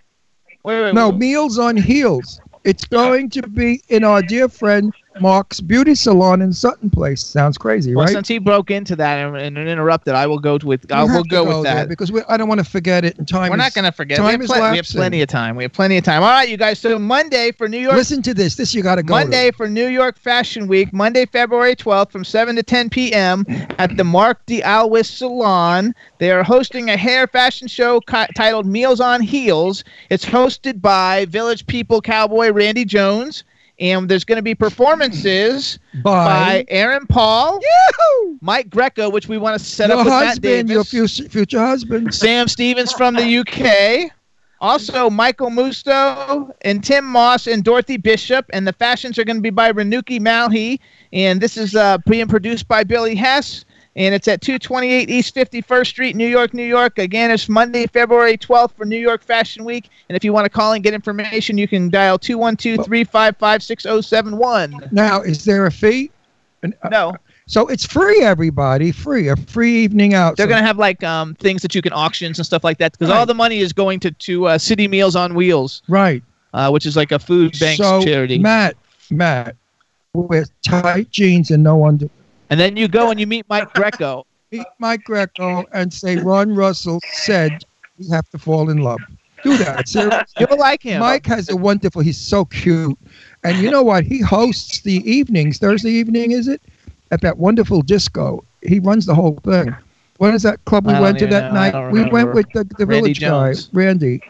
wait, 0.64 0.82
wait, 0.82 0.94
no 0.94 1.10
wait. 1.10 1.20
meals 1.20 1.60
on 1.60 1.78
heels. 1.78 2.40
It's 2.64 2.86
going 2.86 3.30
to 3.32 3.48
be 3.48 3.84
in 3.90 4.04
our 4.04 4.22
dear 4.22 4.50
friend 4.50 4.92
Mark's 5.22 5.62
beauty 5.62 5.96
salon 5.96 6.42
in 6.42 6.52
Sutton 6.52 6.90
Place. 6.90 7.24
Sounds 7.24 7.58
crazy, 7.58 7.96
Well, 7.96 8.06
right? 8.06 8.14
since 8.14 8.28
he 8.28 8.38
broke 8.38 8.70
into 8.72 8.96
that 8.98 9.26
and, 9.26 9.38
and 9.58 9.58
interrupted, 9.58 10.14
I 10.14 10.28
will 10.28 10.40
go 10.40 10.58
with 10.64 10.92
I 10.92 11.04
will 11.04 11.24
to 11.24 11.30
go 11.30 11.44
with 11.46 11.64
that. 11.64 11.88
because 11.90 12.12
we, 12.12 12.22
I 12.28 12.38
don't 12.38 12.48
want 12.50 12.60
to 12.60 12.70
forget 12.70 13.06
it. 13.06 13.18
And 13.18 13.28
time. 13.28 13.50
We're 13.50 13.56
is- 13.56 13.60
not 13.60 13.74
going 13.74 13.86
to 13.86 13.92
forget. 13.92 14.20
We 14.20 14.26
have, 14.26 14.42
plen- 14.42 14.72
we 14.72 14.78
have 14.78 14.86
plenty 14.88 15.22
of 15.22 15.30
time. 15.30 15.56
We 15.56 15.64
have 15.64 15.74
plenty 15.74 15.98
of 15.98 16.04
time. 16.04 16.22
All 16.24 16.30
right, 16.30 16.50
you 16.50 16.58
guys. 16.58 16.80
So 16.80 17.00
Monday 17.00 17.52
for 17.52 17.68
New 17.68 17.80
York. 17.80 17.96
Listen 17.96 18.22
to 18.24 18.34
this. 18.34 18.56
This 18.56 18.74
you 18.74 18.84
got 18.84 18.96
to 18.96 19.04
go. 19.04 19.14
Monday 19.14 19.52
for 19.52 19.68
New 19.70 19.88
York 19.88 20.18
Fashion 20.18 20.68
Week, 20.68 20.92
Monday, 20.94 21.26
February 21.26 21.76
12th 21.76 22.12
from 22.12 22.24
7 22.26 22.56
to 22.56 22.64
10 22.64 22.90
p.m. 22.90 23.46
at 23.80 23.96
the 23.98 24.04
Mark 24.04 24.46
D. 24.46 24.62
Alwis 24.62 25.06
Salon. 25.06 25.94
They 26.18 26.32
are 26.32 26.44
hosting 26.44 26.90
a 26.90 26.98
hair 26.98 27.28
fashion 27.28 27.68
show 27.68 28.02
co- 28.02 28.26
titled 28.36 28.66
Meals 28.66 29.00
on 29.00 29.22
Heels. 29.22 29.84
It's 30.10 30.26
hosted 30.26 30.82
by 30.82 31.26
Village 31.26 31.66
People 31.68 32.02
cowboy 32.02 32.52
Randy 32.52 32.86
Jones. 32.86 33.44
And 33.80 34.08
there's 34.10 34.24
going 34.24 34.38
to 34.38 34.44
be 34.44 34.56
performances 34.56 35.80
by 36.04 36.64
by 36.64 36.66
Aaron 36.70 37.06
Paul, 37.08 37.60
Mike 38.42 38.70
Greco, 38.70 39.10
which 39.10 39.28
we 39.28 39.38
want 39.38 39.60
to 39.60 39.66
set 39.66 39.90
your 39.90 40.00
up 40.00 40.06
with 40.06 40.14
Matt 40.14 40.26
husband, 40.28 40.70
your 40.70 40.84
future, 40.84 41.28
future 41.28 41.60
husband. 41.60 42.14
Sam 42.14 42.48
Stevens 42.48 42.92
from 42.94 43.16
the 43.16 43.38
UK. 43.40 44.12
Also, 44.62 45.10
Michael 45.10 45.50
Musto 45.50 46.52
and 46.62 46.84
Tim 46.84 47.06
Moss 47.06 47.46
and 47.48 47.64
Dorothy 47.64 47.98
Bishop. 47.98 48.46
And 48.54 48.66
the 48.66 48.74
fashions 48.74 49.20
are 49.20 49.26
going 49.26 49.38
to 49.38 49.42
be 49.42 49.50
by 49.50 49.72
Renuki 49.72 50.20
Malhi. 50.20 50.80
And 51.12 51.42
this 51.42 51.58
is 51.58 51.76
uh, 51.76 51.98
being 52.08 52.28
produced 52.28 52.68
by 52.68 52.84
Billy 52.84 53.16
Hess. 53.16 53.65
And 53.98 54.14
it's 54.14 54.28
at 54.28 54.42
228 54.42 55.10
East 55.10 55.34
51st 55.36 55.88
Street, 55.88 56.16
New 56.18 56.28
York, 56.28 56.54
New 56.54 56.66
York. 56.66 56.98
Again, 57.00 57.32
it's 57.32 57.48
Monday, 57.48 57.88
February 57.88 58.38
12th 58.38 58.74
for 58.74 58.86
New 58.86 58.98
York 59.00 59.24
Fashion 59.24 59.64
Week. 59.64 59.90
And 60.10 60.18
if 60.18 60.24
you 60.26 60.34
want 60.34 60.44
to 60.46 60.50
call 60.50 60.74
and 60.74 60.84
get 60.84 60.94
information, 60.94 61.58
you 61.58 61.68
can 61.68 61.90
dial 61.90 62.20
212 62.20 62.86
355 62.86 63.64
6071. 63.64 64.90
Now, 64.92 65.22
is 65.22 65.46
there 65.46 65.66
a 65.66 65.72
fee? 65.72 66.12
Uh, 66.64 66.70
No. 66.90 67.16
So 67.48 67.68
it's 67.68 67.86
free, 67.86 68.22
everybody. 68.24 68.92
Free. 68.92 69.28
A 69.30 69.36
free 69.36 69.84
evening 69.84 70.14
out. 70.16 70.36
They're 70.36 70.46
So- 70.46 70.50
going 70.50 70.62
to 70.62 70.68
have 70.68 70.80
like 70.80 71.04
um, 71.04 71.36
things 71.36 71.62
that 71.62 71.76
you 71.76 71.82
can 71.82 71.94
auctions 71.94 72.40
and 72.40 72.46
stuff 72.46 72.64
like 72.64 72.80
that 72.80 72.94
because 72.94 73.12
all 73.12 73.26
the 73.28 73.36
money 73.36 73.60
is 73.60 73.72
going 73.72 74.00
to, 74.00 74.12
to 74.12 74.48
uh, 74.48 74.58
City 74.58 74.88
Meals 74.88 75.16
on 75.16 75.36
Wheels. 75.36 75.84
right. 75.88 76.24
uh, 76.56 76.70
which 76.72 76.86
is 76.88 76.96
like 76.98 77.12
a 77.12 77.20
food 77.20 77.58
bank 77.60 77.78
so 77.78 78.02
charity. 78.04 78.40
Matt, 78.40 78.76
Matt, 79.12 79.56
with 80.14 80.50
tight 80.64 81.12
jeans 81.12 81.52
and 81.52 81.64
no 81.64 81.86
under. 81.86 82.10
And 82.50 82.60
then 82.60 82.78
you 82.78 82.88
go 82.88 83.12
and 83.12 83.20
you 83.20 83.28
meet 83.28 83.46
Mike 83.50 83.74
Greco. 83.74 84.26
Meet 84.52 84.68
Mike 84.78 85.04
Greco 85.04 85.66
and 85.74 85.92
say 85.92 86.18
Ron 86.18 86.54
Russell 86.54 87.00
said 87.12 87.66
we 87.98 88.08
have 88.10 88.30
to 88.30 88.38
fall 88.38 88.70
in 88.70 88.78
love. 88.78 89.00
Do 89.44 89.58
that. 89.58 89.88
Seriously. 89.90 90.24
You'll 90.40 90.60
like 90.60 90.84
him. 90.84 91.00
Mike 91.00 91.26
has 91.26 91.50
a 91.50 91.56
wonderful. 91.56 92.02
He's 92.02 92.20
so 92.20 92.46
cute, 92.46 92.98
and 93.44 93.58
you 93.58 93.72
know 93.72 93.82
what? 93.82 94.04
He 94.04 94.22
hosts 94.22 94.82
the 94.82 94.98
evenings. 95.10 95.58
Thursday 95.58 95.90
evening, 95.90 96.32
is 96.32 96.48
it? 96.48 96.62
At 97.10 97.22
that 97.22 97.38
wonderful 97.38 97.82
disco. 97.82 98.44
He 98.62 98.80
runs 98.80 99.08
the 99.08 99.16
whole 99.16 99.40
thing. 99.44 99.76
What 100.18 100.34
is 100.34 100.44
that 100.44 100.64
club 100.66 100.86
we 100.86 100.94
went 100.94 101.20
to 101.20 101.28
that 101.28 101.52
know. 101.52 101.80
Night? 101.80 101.92
We 101.92 102.04
went 102.10 102.34
with 102.34 102.48
the, 102.54 102.64
the 102.78 102.86
Randy 102.86 103.14
village 103.14 103.20
guy, 103.20 103.54
Randy. 103.74 104.22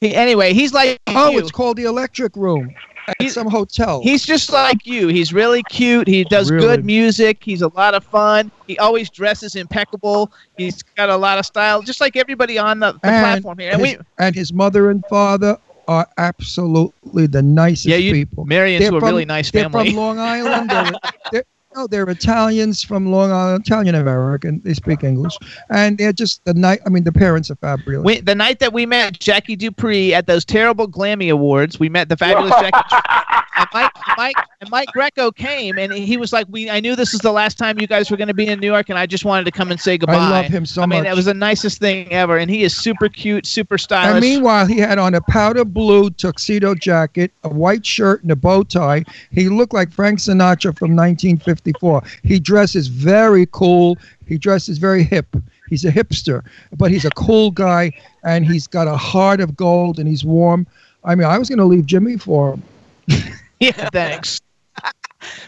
He, 0.00 0.14
anyway, 0.14 0.52
he's 0.52 0.72
like 0.74 1.00
Oh, 1.08 1.30
you. 1.30 1.38
it's 1.38 1.50
called 1.50 1.78
the 1.78 1.84
Electric 1.84 2.36
Room 2.36 2.74
He's- 3.18 3.34
some 3.34 3.48
hotel. 3.48 4.02
He's 4.02 4.24
just 4.24 4.52
like 4.52 4.86
you. 4.86 5.08
He's 5.08 5.32
really 5.32 5.62
cute. 5.64 6.06
He 6.08 6.24
does 6.24 6.50
Really? 6.50 6.66
good 6.66 6.84
music. 6.84 7.38
He's 7.42 7.62
a 7.62 7.68
lot 7.68 7.94
of 7.94 8.04
fun. 8.04 8.50
He 8.66 8.78
always 8.78 9.10
dresses 9.10 9.56
impeccable. 9.56 10.30
He's 10.56 10.82
got 10.82 11.08
a 11.10 11.16
lot 11.16 11.38
of 11.38 11.46
style, 11.46 11.82
just 11.82 12.00
like 12.00 12.16
everybody 12.16 12.58
on 12.58 12.78
the, 12.80 12.92
the 12.92 12.98
platform 13.00 13.58
here. 13.58 13.72
And 13.72 13.84
his, 13.84 13.98
we, 13.98 14.04
and 14.18 14.34
his 14.34 14.52
mother 14.52 14.90
and 14.90 15.04
father 15.10 15.58
are 15.88 16.06
absolutely 16.16 17.26
the 17.26 17.42
nicest 17.42 17.86
yeah, 17.86 17.96
you 17.96 18.12
people. 18.12 18.44
marry 18.46 18.74
into 18.74 18.88
They're 18.88 18.96
a 18.96 19.00
from- 19.00 19.08
really 19.10 19.24
nice 19.24 19.50
They're 19.50 19.64
family. 19.64 19.90
from 19.90 19.96
Long 19.96 20.18
Island. 20.18 20.70
They're, 20.70 20.92
they're, 21.32 21.44
No, 21.74 21.88
they're 21.88 22.08
Italians 22.08 22.84
from 22.84 23.10
Long 23.10 23.32
Island, 23.32 23.66
Italian 23.66 23.96
American. 23.96 24.60
They 24.64 24.74
speak 24.74 25.02
English, 25.02 25.36
and 25.70 25.98
they're 25.98 26.12
just 26.12 26.44
the 26.44 26.54
night. 26.54 26.78
I 26.86 26.88
mean, 26.88 27.02
the 27.02 27.12
parents 27.12 27.50
are 27.50 27.56
fabulous. 27.56 28.04
We, 28.04 28.20
the 28.20 28.34
night 28.34 28.60
that 28.60 28.72
we 28.72 28.86
met 28.86 29.18
Jackie 29.18 29.56
Dupree 29.56 30.14
at 30.14 30.26
those 30.26 30.44
terrible 30.44 30.86
Glammy 30.86 31.30
Awards, 31.30 31.80
we 31.80 31.88
met 31.88 32.08
the 32.08 32.16
fabulous 32.16 32.50
Jackie. 32.60 33.23
And 33.56 33.68
Mike, 33.72 33.92
Mike, 34.16 34.36
and 34.60 34.70
Mike 34.70 34.88
Greco 34.92 35.30
came, 35.30 35.78
and 35.78 35.92
he 35.92 36.16
was 36.16 36.32
like, 36.32 36.46
"We, 36.50 36.68
I 36.68 36.80
knew 36.80 36.96
this 36.96 37.12
was 37.12 37.20
the 37.20 37.32
last 37.32 37.58
time 37.58 37.78
you 37.78 37.86
guys 37.86 38.10
were 38.10 38.16
going 38.16 38.28
to 38.28 38.34
be 38.34 38.46
in 38.46 38.60
New 38.60 38.66
York, 38.66 38.88
and 38.88 38.98
I 38.98 39.06
just 39.06 39.24
wanted 39.24 39.44
to 39.44 39.50
come 39.50 39.70
and 39.70 39.80
say 39.80 39.96
goodbye." 39.96 40.14
I 40.14 40.30
love 40.30 40.46
him 40.46 40.66
so 40.66 40.82
I 40.82 40.86
mean, 40.86 41.04
much. 41.04 41.12
it 41.12 41.14
was 41.14 41.26
the 41.26 41.34
nicest 41.34 41.78
thing 41.78 42.10
ever, 42.12 42.36
and 42.38 42.50
he 42.50 42.64
is 42.64 42.76
super 42.76 43.08
cute, 43.08 43.46
super 43.46 43.78
stylish. 43.78 44.12
And 44.12 44.20
meanwhile, 44.20 44.66
he 44.66 44.78
had 44.78 44.98
on 44.98 45.14
a 45.14 45.20
powder 45.20 45.64
blue 45.64 46.10
tuxedo 46.10 46.74
jacket, 46.74 47.32
a 47.44 47.48
white 47.48 47.86
shirt, 47.86 48.22
and 48.22 48.32
a 48.32 48.36
bow 48.36 48.62
tie. 48.64 49.04
He 49.30 49.48
looked 49.48 49.74
like 49.74 49.92
Frank 49.92 50.18
Sinatra 50.18 50.76
from 50.76 50.96
1954. 50.96 52.02
He 52.22 52.40
dresses 52.40 52.88
very 52.88 53.46
cool. 53.52 53.98
He 54.26 54.38
dresses 54.38 54.78
very 54.78 55.04
hip. 55.04 55.36
He's 55.68 55.84
a 55.84 55.92
hipster, 55.92 56.44
but 56.76 56.90
he's 56.90 57.04
a 57.04 57.10
cool 57.10 57.50
guy, 57.50 57.92
and 58.24 58.44
he's 58.44 58.66
got 58.66 58.86
a 58.88 58.96
heart 58.96 59.40
of 59.40 59.56
gold, 59.56 59.98
and 59.98 60.08
he's 60.08 60.24
warm. 60.24 60.66
I 61.04 61.14
mean, 61.14 61.26
I 61.26 61.38
was 61.38 61.48
going 61.48 61.58
to 61.58 61.64
leave 61.64 61.86
Jimmy 61.86 62.16
for 62.16 62.52
him 62.52 62.62
yeah, 63.64 63.90
thanks. 63.90 64.40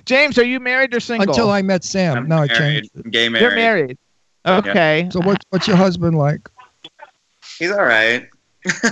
James, 0.05 0.39
are 0.39 0.45
you 0.45 0.61
married 0.61 0.95
or 0.95 1.01
single? 1.01 1.29
until 1.29 1.51
I 1.51 1.63
met 1.63 1.85
Sam. 1.85 2.29
now 2.29 2.43
I 2.43 2.47
married, 2.47 2.91
changed. 2.95 3.11
gay 3.11 3.29
married. 3.29 3.43
You're 3.43 3.55
married. 3.55 3.99
Okay. 4.47 5.09
So 5.11 5.21
what, 5.21 5.43
what's 5.51 5.67
your 5.67 5.77
husband 5.77 6.17
like? 6.17 6.49
He's 7.59 7.71
all 7.71 7.85
right. 7.85 8.29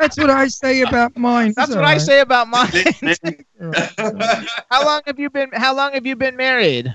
That's 0.00 0.16
what 0.16 0.30
I 0.30 0.48
say 0.48 0.82
about 0.82 1.16
mine. 1.16 1.52
That's 1.56 1.70
what 1.70 1.78
all 1.78 1.84
I 1.84 1.98
say 1.98 2.20
about 2.20 2.48
mine. 2.48 2.70
how 4.70 4.84
long 4.84 5.02
have 5.06 5.18
you 5.18 5.30
been? 5.30 5.50
How 5.52 5.74
long 5.74 5.92
have 5.92 6.06
you 6.06 6.16
been 6.16 6.36
married? 6.36 6.94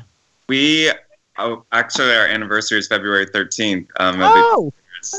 We 0.49 0.91
oh, 1.38 1.66
actually 1.72 2.16
our 2.16 2.26
anniversary 2.26 2.80
is 2.80 2.88
February 2.88 3.28
13th. 3.28 3.88
Um, 3.99 4.22
it'll 4.22 4.34
be- 4.34 4.40
Oh, 4.40 4.74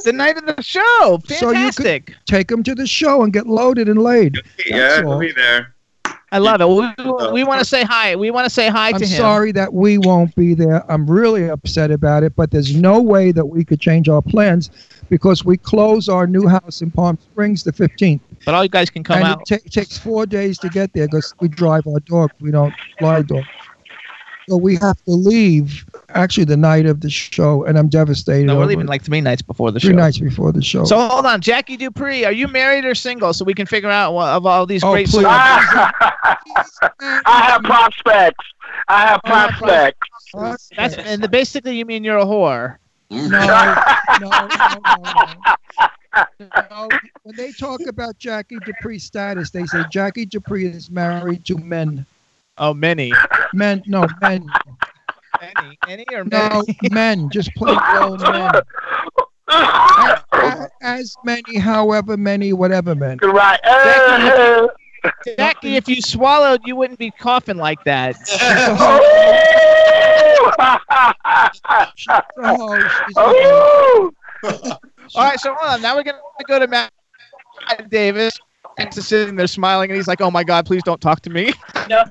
the 0.05 0.13
night 0.13 0.37
of 0.37 0.47
the 0.47 0.61
show. 0.63 1.21
So 1.27 1.51
you 1.51 1.71
could 1.73 1.77
Fantastic. 1.77 2.15
take 2.27 2.51
him 2.51 2.63
to 2.65 2.75
the 2.75 2.87
show 2.87 3.23
and 3.23 3.33
get 3.33 3.47
loaded 3.47 3.89
and 3.89 4.03
laid. 4.03 4.41
yeah, 4.67 4.79
That's 4.79 5.07
he'll 5.07 5.19
be 5.19 5.33
there. 5.33 5.75
I 6.31 6.39
love 6.39 6.61
it. 6.61 6.69
We, 6.69 6.75
we 7.33 7.43
uh, 7.43 7.47
want 7.47 7.59
to 7.59 7.61
uh, 7.61 7.65
say 7.65 7.83
hi. 7.85 8.15
We 8.15 8.31
want 8.31 8.45
to 8.45 8.51
say 8.51 8.69
hi 8.69 8.89
I'm 8.89 8.99
to 8.99 9.07
him. 9.07 9.17
sorry 9.17 9.53
that 9.53 9.73
we 9.73 9.99
won't 9.99 10.35
be 10.35 10.55
there. 10.55 10.91
I'm 10.91 11.09
really 11.09 11.49
upset 11.49 11.91
about 11.91 12.23
it, 12.23 12.37
but 12.37 12.51
there's 12.51 12.75
no 12.75 13.01
way 13.01 13.33
that 13.33 13.47
we 13.47 13.65
could 13.65 13.81
change 13.81 14.09
our 14.09 14.21
plans 14.21 14.71
because 15.09 15.45
we 15.45 15.57
close 15.57 16.09
our 16.09 16.27
new 16.27 16.47
house 16.47 16.83
in 16.83 16.91
Palm 16.91 17.19
Springs 17.19 17.65
the 17.65 17.73
15th. 17.73 18.21
But 18.45 18.55
all 18.55 18.63
you 18.63 18.69
guys 18.69 18.91
can 18.91 19.03
come 19.03 19.19
and 19.19 19.27
out. 19.27 19.51
it 19.51 19.61
ta- 19.61 19.81
takes 19.81 19.99
four 19.99 20.27
days 20.27 20.59
to 20.59 20.69
get 20.69 20.93
there 20.93 21.07
because 21.07 21.35
we 21.41 21.49
drive 21.49 21.87
our 21.87 22.01
dog. 22.01 22.31
We 22.41 22.51
don't 22.51 22.75
fly 22.99 23.23
dog. 23.23 23.45
So 24.49 24.57
we 24.57 24.77
have 24.77 25.03
to 25.05 25.11
leave 25.11 25.85
actually 26.09 26.45
the 26.45 26.57
night 26.57 26.87
of 26.87 27.03
the 27.03 27.11
show, 27.11 27.65
and 27.65 27.79
I'm 27.79 27.89
devastated. 27.89 28.47
No, 28.47 28.57
we're 28.59 28.65
leaving 28.65 28.87
like 28.87 29.03
three 29.03 29.20
nights 29.20 29.43
before 29.43 29.70
the 29.70 29.79
show. 29.79 29.89
three 29.89 29.95
show. 29.95 30.01
nights 30.01 30.19
before 30.19 30.53
the 30.53 30.62
show. 30.62 30.85
So 30.85 30.99
hold 31.09 31.27
on, 31.27 31.43
Jackie 31.43 31.77
Dupree, 31.77 32.25
are 32.25 32.33
you 32.33 32.49
married 32.49 32.87
or 32.87 32.95
single? 32.95 33.35
So 33.35 33.45
we 33.45 33.53
can 33.53 33.66
figure 33.66 33.91
out 33.91 34.15
what, 34.15 34.29
of 34.29 34.47
all 34.47 34.65
these 34.65 34.83
Oh, 34.83 34.93
great 34.93 35.09
please. 35.09 35.27
I 35.29 36.39
have 37.27 37.62
prospects. 37.62 38.45
I 38.89 39.01
have 39.03 39.20
oh, 39.25 39.29
prospects. 39.29 40.09
That's 40.77 40.95
and 40.97 41.23
the, 41.23 41.29
basically 41.29 41.77
you 41.77 41.85
mean 41.85 42.05
you're 42.05 42.19
a 42.19 42.25
whore. 42.25 42.79
No, 43.11 43.29
no, 43.29 43.75
no, 44.20 44.29
no, 44.29 44.49
no. 44.79 45.25
No, 46.70 46.89
When 47.23 47.37
they 47.37 47.53
talk 47.53 47.81
about 47.87 48.19
Jackie 48.19 48.59
Dupree's 48.65 49.05
status, 49.05 49.51
they 49.51 49.66
say 49.66 49.85
Jackie 49.91 50.25
Dupree 50.25 50.66
is 50.66 50.91
married 50.91 51.45
to 51.47 51.59
men. 51.59 52.07
Oh, 52.59 52.75
many. 52.75 53.13
Men, 53.53 53.83
no, 53.87 54.07
men. 54.21 54.47
Any, 55.41 55.79
any 55.87 56.05
or 56.13 56.25
No, 56.25 56.65
men, 56.91 57.31
just 57.31 57.55
plain 57.55 57.79
old 57.97 58.21
men. 58.21 58.53
As, 59.51 60.69
as 60.83 61.17
many, 61.25 61.57
however 61.57 62.19
many, 62.19 62.53
whatever 62.53 62.95
men. 62.95 63.19
Right. 63.23 63.59
Uh, 63.65 64.69
Jackie, 65.39 65.77
if 65.77 65.89
you 65.89 66.03
swallowed, 66.03 66.61
you 66.65 66.77
wouldn't 66.77 66.99
be 66.99 67.11
coughing 67.11 67.57
like 67.57 67.83
that. 67.85 68.15
Oh, 72.37 74.11
All 75.15 75.25
right, 75.25 75.41
so 75.41 75.55
hold 75.55 75.75
on. 75.75 75.83
Now 75.83 75.97
we're 75.97 76.03
gonna 76.03 76.21
go 76.47 76.59
to 76.59 76.67
Matt 76.67 76.93
Davis. 77.89 78.39
He's 78.79 79.07
sitting 79.07 79.37
there 79.37 79.47
smiling, 79.47 79.91
and 79.91 79.97
he's 79.97 80.09
like, 80.09 80.21
"Oh 80.21 80.31
my 80.31 80.45
God, 80.45 80.67
please 80.67 80.83
don't 80.83 81.01
talk 81.01 81.21
to 81.23 81.31
me." 81.31 81.53
No, 81.89 82.05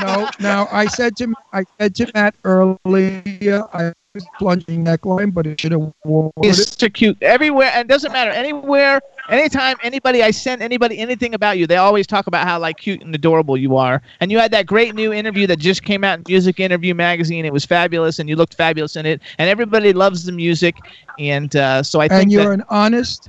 no. 0.00 0.28
Now 0.38 0.68
I 0.70 0.86
said 0.86 1.16
to 1.16 1.34
I 1.52 1.64
said 1.80 1.94
to 1.96 2.10
Matt 2.14 2.34
earlier, 2.44 3.64
I 3.74 3.92
was 4.14 4.24
plunging 4.38 4.84
neckline, 4.84 5.34
but 5.34 5.46
it 5.46 5.60
should 5.60 5.72
have 5.72 5.92
worn 6.04 6.30
He's 6.42 6.60
it. 6.60 6.78
so 6.78 6.88
cute 6.88 7.20
everywhere, 7.20 7.70
and 7.74 7.88
doesn't 7.88 8.12
matter 8.12 8.30
anywhere, 8.30 9.00
anytime 9.28 9.76
anybody 9.82 10.22
I 10.22 10.30
send 10.30 10.62
anybody 10.62 10.98
anything 10.98 11.34
about 11.34 11.58
you, 11.58 11.66
they 11.66 11.76
always 11.76 12.06
talk 12.06 12.26
about 12.28 12.46
how 12.46 12.58
like 12.58 12.76
cute 12.76 13.02
and 13.02 13.14
adorable 13.14 13.56
you 13.56 13.76
are. 13.76 14.00
And 14.20 14.30
you 14.30 14.38
had 14.38 14.52
that 14.52 14.66
great 14.66 14.94
new 14.94 15.12
interview 15.12 15.46
that 15.48 15.58
just 15.58 15.82
came 15.82 16.04
out 16.04 16.18
in 16.18 16.24
Music 16.28 16.60
Interview 16.60 16.94
Magazine. 16.94 17.44
It 17.44 17.52
was 17.52 17.64
fabulous, 17.64 18.20
and 18.20 18.28
you 18.28 18.36
looked 18.36 18.54
fabulous 18.54 18.96
in 18.96 19.06
it. 19.06 19.20
And 19.38 19.50
everybody 19.50 19.92
loves 19.92 20.24
the 20.24 20.32
music, 20.32 20.76
and 21.18 21.54
uh, 21.56 21.82
so 21.82 22.00
I 22.00 22.08
think 22.08 22.22
And 22.22 22.32
you're 22.32 22.44
that, 22.44 22.52
an 22.52 22.64
honest, 22.68 23.28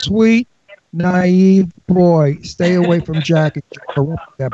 sweet, 0.00 0.46
naive 0.92 1.72
boy. 1.86 2.38
Stay 2.42 2.74
away 2.74 3.00
from 3.00 3.20
Jackie. 3.22 3.62
Well, 3.96 4.16
that 4.38 4.50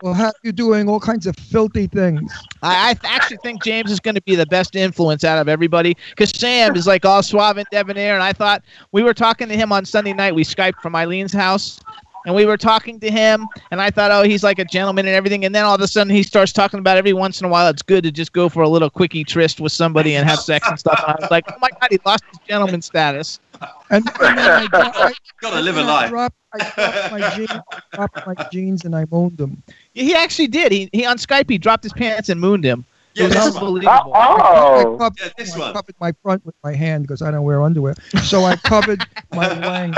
boy. 0.00 0.12
Have 0.12 0.34
you 0.44 0.52
doing 0.52 0.88
all 0.88 1.00
kinds 1.00 1.26
of 1.26 1.34
filthy 1.36 1.88
things. 1.88 2.32
I, 2.62 2.90
I 2.90 3.06
actually 3.08 3.38
think 3.38 3.64
James 3.64 3.90
is 3.90 3.98
going 3.98 4.14
to 4.14 4.22
be 4.22 4.36
the 4.36 4.46
best 4.46 4.76
influence 4.76 5.24
out 5.24 5.38
of 5.38 5.48
everybody 5.48 5.96
because 6.10 6.30
Sam 6.30 6.76
is 6.76 6.86
like 6.86 7.04
all 7.04 7.22
suave 7.22 7.56
and 7.56 7.66
debonair. 7.72 8.14
And 8.14 8.22
I 8.22 8.32
thought 8.32 8.62
we 8.92 9.02
were 9.02 9.14
talking 9.14 9.48
to 9.48 9.56
him 9.56 9.72
on 9.72 9.84
Sunday 9.84 10.12
night. 10.12 10.36
We 10.36 10.44
Skyped 10.44 10.80
from 10.80 10.94
Eileen's 10.94 11.32
house. 11.32 11.80
And 12.28 12.34
we 12.36 12.44
were 12.44 12.58
talking 12.58 13.00
to 13.00 13.10
him, 13.10 13.48
and 13.70 13.80
I 13.80 13.88
thought, 13.88 14.10
oh, 14.10 14.22
he's 14.22 14.44
like 14.44 14.58
a 14.58 14.64
gentleman 14.66 15.06
and 15.06 15.14
everything. 15.14 15.46
And 15.46 15.54
then 15.54 15.64
all 15.64 15.76
of 15.76 15.80
a 15.80 15.88
sudden, 15.88 16.12
he 16.12 16.22
starts 16.22 16.52
talking 16.52 16.78
about 16.78 16.98
every 16.98 17.14
once 17.14 17.40
in 17.40 17.46
a 17.46 17.48
while, 17.48 17.68
it's 17.68 17.80
good 17.80 18.04
to 18.04 18.10
just 18.12 18.34
go 18.34 18.50
for 18.50 18.62
a 18.62 18.68
little 18.68 18.90
quickie 18.90 19.24
tryst 19.24 19.60
with 19.60 19.72
somebody 19.72 20.14
and 20.14 20.28
have 20.28 20.38
sex 20.38 20.68
and 20.68 20.78
stuff. 20.78 21.02
And 21.08 21.16
I 21.16 21.20
was 21.22 21.30
like, 21.30 21.44
oh 21.50 21.54
my 21.58 21.70
God, 21.80 21.88
he 21.90 21.98
lost 22.04 22.22
his 22.30 22.38
gentleman 22.46 22.82
status. 22.82 23.40
And, 23.88 24.06
and 24.20 24.38
then 24.38 24.38
I, 24.40 24.68
I, 24.74 25.14
Gotta 25.40 25.62
live 25.62 25.78
a 25.78 25.80
I 25.80 25.84
life. 25.84 26.10
dropped, 26.10 26.36
I 26.52 26.58
dropped 26.58 27.12
my 27.12 27.30
jeans. 27.34 27.50
I 27.72 27.80
dropped 27.96 28.26
my 28.26 28.34
jeans 28.52 28.84
and 28.84 28.94
I 28.94 29.06
moaned 29.10 29.38
them. 29.38 29.62
He 29.94 30.14
actually 30.14 30.48
did. 30.48 30.70
He, 30.70 30.90
he 30.92 31.06
on 31.06 31.16
Skype, 31.16 31.48
he 31.48 31.56
dropped 31.56 31.82
his 31.82 31.94
pants 31.94 32.28
and 32.28 32.38
mooned 32.38 32.62
him. 32.62 32.84
It 33.14 33.20
Yeah, 33.20 33.24
was 33.28 33.34
this 33.36 33.54
one. 33.54 33.64
unbelievable. 33.64 34.12
I, 34.14 34.28
oh. 34.76 34.96
covered, 34.98 35.18
Yeah, 35.18 35.28
this 35.38 35.54
I 35.56 35.58
one. 35.60 35.72
covered 35.72 35.94
my 35.98 36.12
front 36.22 36.44
with 36.44 36.56
my 36.62 36.74
hand 36.74 37.04
because 37.04 37.22
I 37.22 37.30
don't 37.30 37.44
wear 37.44 37.62
underwear. 37.62 37.94
So 38.22 38.44
I 38.44 38.56
covered 38.56 39.06
my 39.32 39.48
wang. 39.66 39.94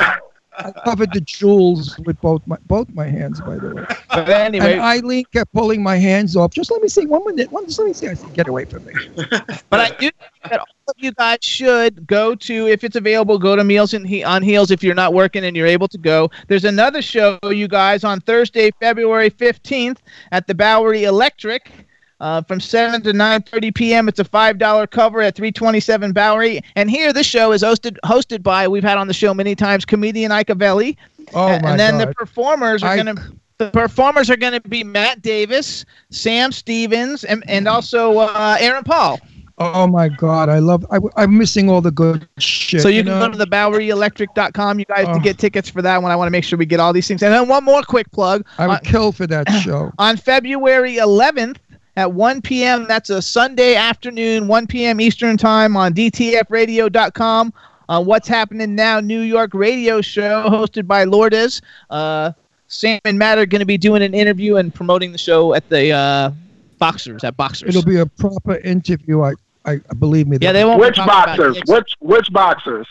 I 0.65 0.73
covered 0.85 1.13
the 1.13 1.21
jewels 1.21 1.99
with 2.05 2.21
both 2.21 2.43
my 2.47 2.57
both 2.67 2.89
my 2.95 3.07
hands, 3.07 3.41
by 3.41 3.59
the 3.59 3.71
way. 3.71 3.85
But 4.13 4.29
anyway, 4.29 4.73
And 4.75 4.81
Eileen 4.83 5.25
kept 5.33 5.53
pulling 5.53 5.83
my 5.83 5.97
hands 5.97 6.37
off. 6.37 6.53
Just 6.53 6.71
let 6.71 6.83
me 6.83 6.89
see 6.89 7.07
one 7.07 7.23
minute. 7.27 7.51
One, 7.51 7.67
just 7.67 7.79
let 7.79 7.87
me 7.87 7.93
see. 7.95 8.09
I 8.09 8.15
said, 8.15 8.33
get 8.35 8.49
away 8.49 8.65
from 8.67 8.85
me. 8.85 8.93
But 9.71 9.81
I 9.81 9.89
do 9.99 10.11
think 10.11 10.51
that 10.51 10.61
all 10.61 10.67
of 10.89 10.95
you 10.99 11.13
guys 11.13 11.39
should 11.43 12.07
go 12.07 12.35
to, 12.35 12.67
if 12.69 12.83
it's 12.85 12.97
available, 12.97 13.39
go 13.39 13.55
to 13.57 13.63
Meals 13.65 13.95
and 13.95 14.07
he- 14.07 14.25
on 14.25 14.43
Heels 14.43 14.71
if 14.71 14.83
you're 14.83 14.95
not 14.95 15.15
working 15.15 15.45
and 15.45 15.57
you're 15.57 15.67
able 15.67 15.89
to 15.89 15.99
go. 15.99 16.31
There's 16.49 16.65
another 16.65 17.03
show, 17.03 17.39
you 17.45 17.69
guys, 17.69 18.03
on 18.05 18.21
Thursday, 18.21 18.71
February 18.81 19.31
15th 19.31 19.99
at 20.33 20.47
the 20.47 20.55
Bowery 20.55 21.05
Electric. 21.05 21.87
Uh, 22.21 22.43
from 22.43 22.61
7 22.61 23.01
to 23.03 23.13
9.30 23.13 23.75
p.m. 23.75 24.09
It's 24.09 24.21
a 24.21 24.25
$5 24.25 24.91
cover 24.91 25.23
at 25.23 25.35
327 25.35 26.13
Bowery. 26.13 26.61
And 26.77 26.91
here, 26.91 27.13
this 27.15 27.27
show 27.27 27.53
is 27.53 27.63
hosted 27.63 27.97
hosted 28.05 28.43
by, 28.43 28.69
we've 28.69 28.85
had 28.85 28.99
on 28.99 29.07
the 29.07 29.15
show 29.15 29.33
many 29.33 29.55
times, 29.55 29.87
comedian 29.87 30.31
Ike 30.31 30.49
Avelli. 30.49 30.97
Oh 31.33 31.49
and, 31.49 31.63
my 31.63 31.71
and 31.71 31.81
then 31.81 31.97
the 31.99 32.13
performers 32.15 32.83
are 32.83 32.91
Ike. 32.91 33.05
going 33.05 33.17
to 33.17 33.33
the 33.61 33.71
performers 33.71 34.31
are 34.31 34.37
going 34.37 34.55
to 34.55 34.61
be 34.69 34.83
Matt 34.83 35.21
Davis, 35.21 35.85
Sam 36.09 36.51
Stevens, 36.51 37.25
and, 37.25 37.45
and 37.47 37.69
also 37.69 38.19
uh, 38.19 38.57
Aaron 38.59 38.85
Paul. 38.85 39.21
Oh 39.59 39.87
my 39.87 40.09
God, 40.09 40.49
I 40.49 40.59
love. 40.59 40.87
I, 40.91 41.23
am 41.23 41.37
missing 41.37 41.69
all 41.69 41.83
the 41.83 41.91
good 41.91 42.27
shit. 42.39 42.81
So 42.81 42.89
you, 42.89 43.03
can 43.05 43.13
know? 43.13 43.27
go 43.27 43.33
to 43.33 43.37
the 43.37 43.47
BoweryElectric.com, 43.47 44.79
you 44.79 44.87
guys, 44.87 45.05
Oh. 45.07 45.13
to 45.15 45.21
get 45.21 45.37
tickets 45.37 45.69
for 45.69 45.83
that 45.83 46.03
one. 46.03 46.11
I 46.11 46.17
want 46.17 46.29
to 46.29 46.31
make 46.31 46.45
sure 46.45 46.59
we 46.59 46.65
get 46.65 46.81
all 46.81 46.95
these 46.95 47.07
things. 47.07 47.23
And 47.23 47.35
then 47.35 47.47
one 47.49 47.63
more 47.65 47.83
quick 47.83 48.11
plug. 48.13 48.47
I 48.57 48.67
would 48.67 48.79
on, 48.79 48.85
kill 48.85 49.13
for 49.13 49.27
that 49.27 49.51
show. 49.63 49.93
on 49.99 50.17
February 50.17 50.97
11th 50.97 51.59
at 51.97 52.13
1 52.13 52.43
p.m., 52.43 52.87
that's 52.89 53.11
a 53.11 53.21
Sunday 53.21 53.75
afternoon, 53.75 54.49
1 54.49 54.67
p.m. 54.67 55.01
Eastern 55.01 55.37
Time 55.37 55.77
on 55.77 55.93
DTFRadio.com. 55.95 57.53
On 57.89 58.07
What's 58.07 58.29
Happening 58.29 58.77
Now 58.77 59.01
New 59.01 59.21
York 59.21 59.53
radio 59.53 60.01
show 60.01 60.45
hosted 60.49 60.87
by 60.87 61.03
Lourdes. 61.03 61.61
Uh, 61.91 62.31
Sam 62.69 63.01
and 63.05 63.19
Matt 63.19 63.37
are 63.39 63.47
going 63.47 63.59
to 63.61 63.67
be 63.67 63.77
doing 63.77 64.01
an 64.01 64.15
interview 64.15 64.57
and 64.57 64.73
promoting 64.73 65.11
the 65.11 65.19
show 65.19 65.55
at 65.55 65.69
the 65.71 65.91
uh, 65.91 66.31
Boxers, 66.79 67.25
at 67.25 67.37
Boxers. 67.37 67.71
It'll 67.71 67.83
be 67.83 67.99
a 67.99 68.07
proper 68.07 68.59
interview. 68.59 69.23
I, 69.23 69.33
I 69.65 69.79
believe 69.99 70.29
me. 70.29 70.39
yeah, 70.41 70.53
they 70.53 70.65
won't 70.65 70.81
Which 70.81 70.97
boxers? 70.97 71.61
Which 71.67 71.95
which 71.99 72.33
boxers? 72.33 72.87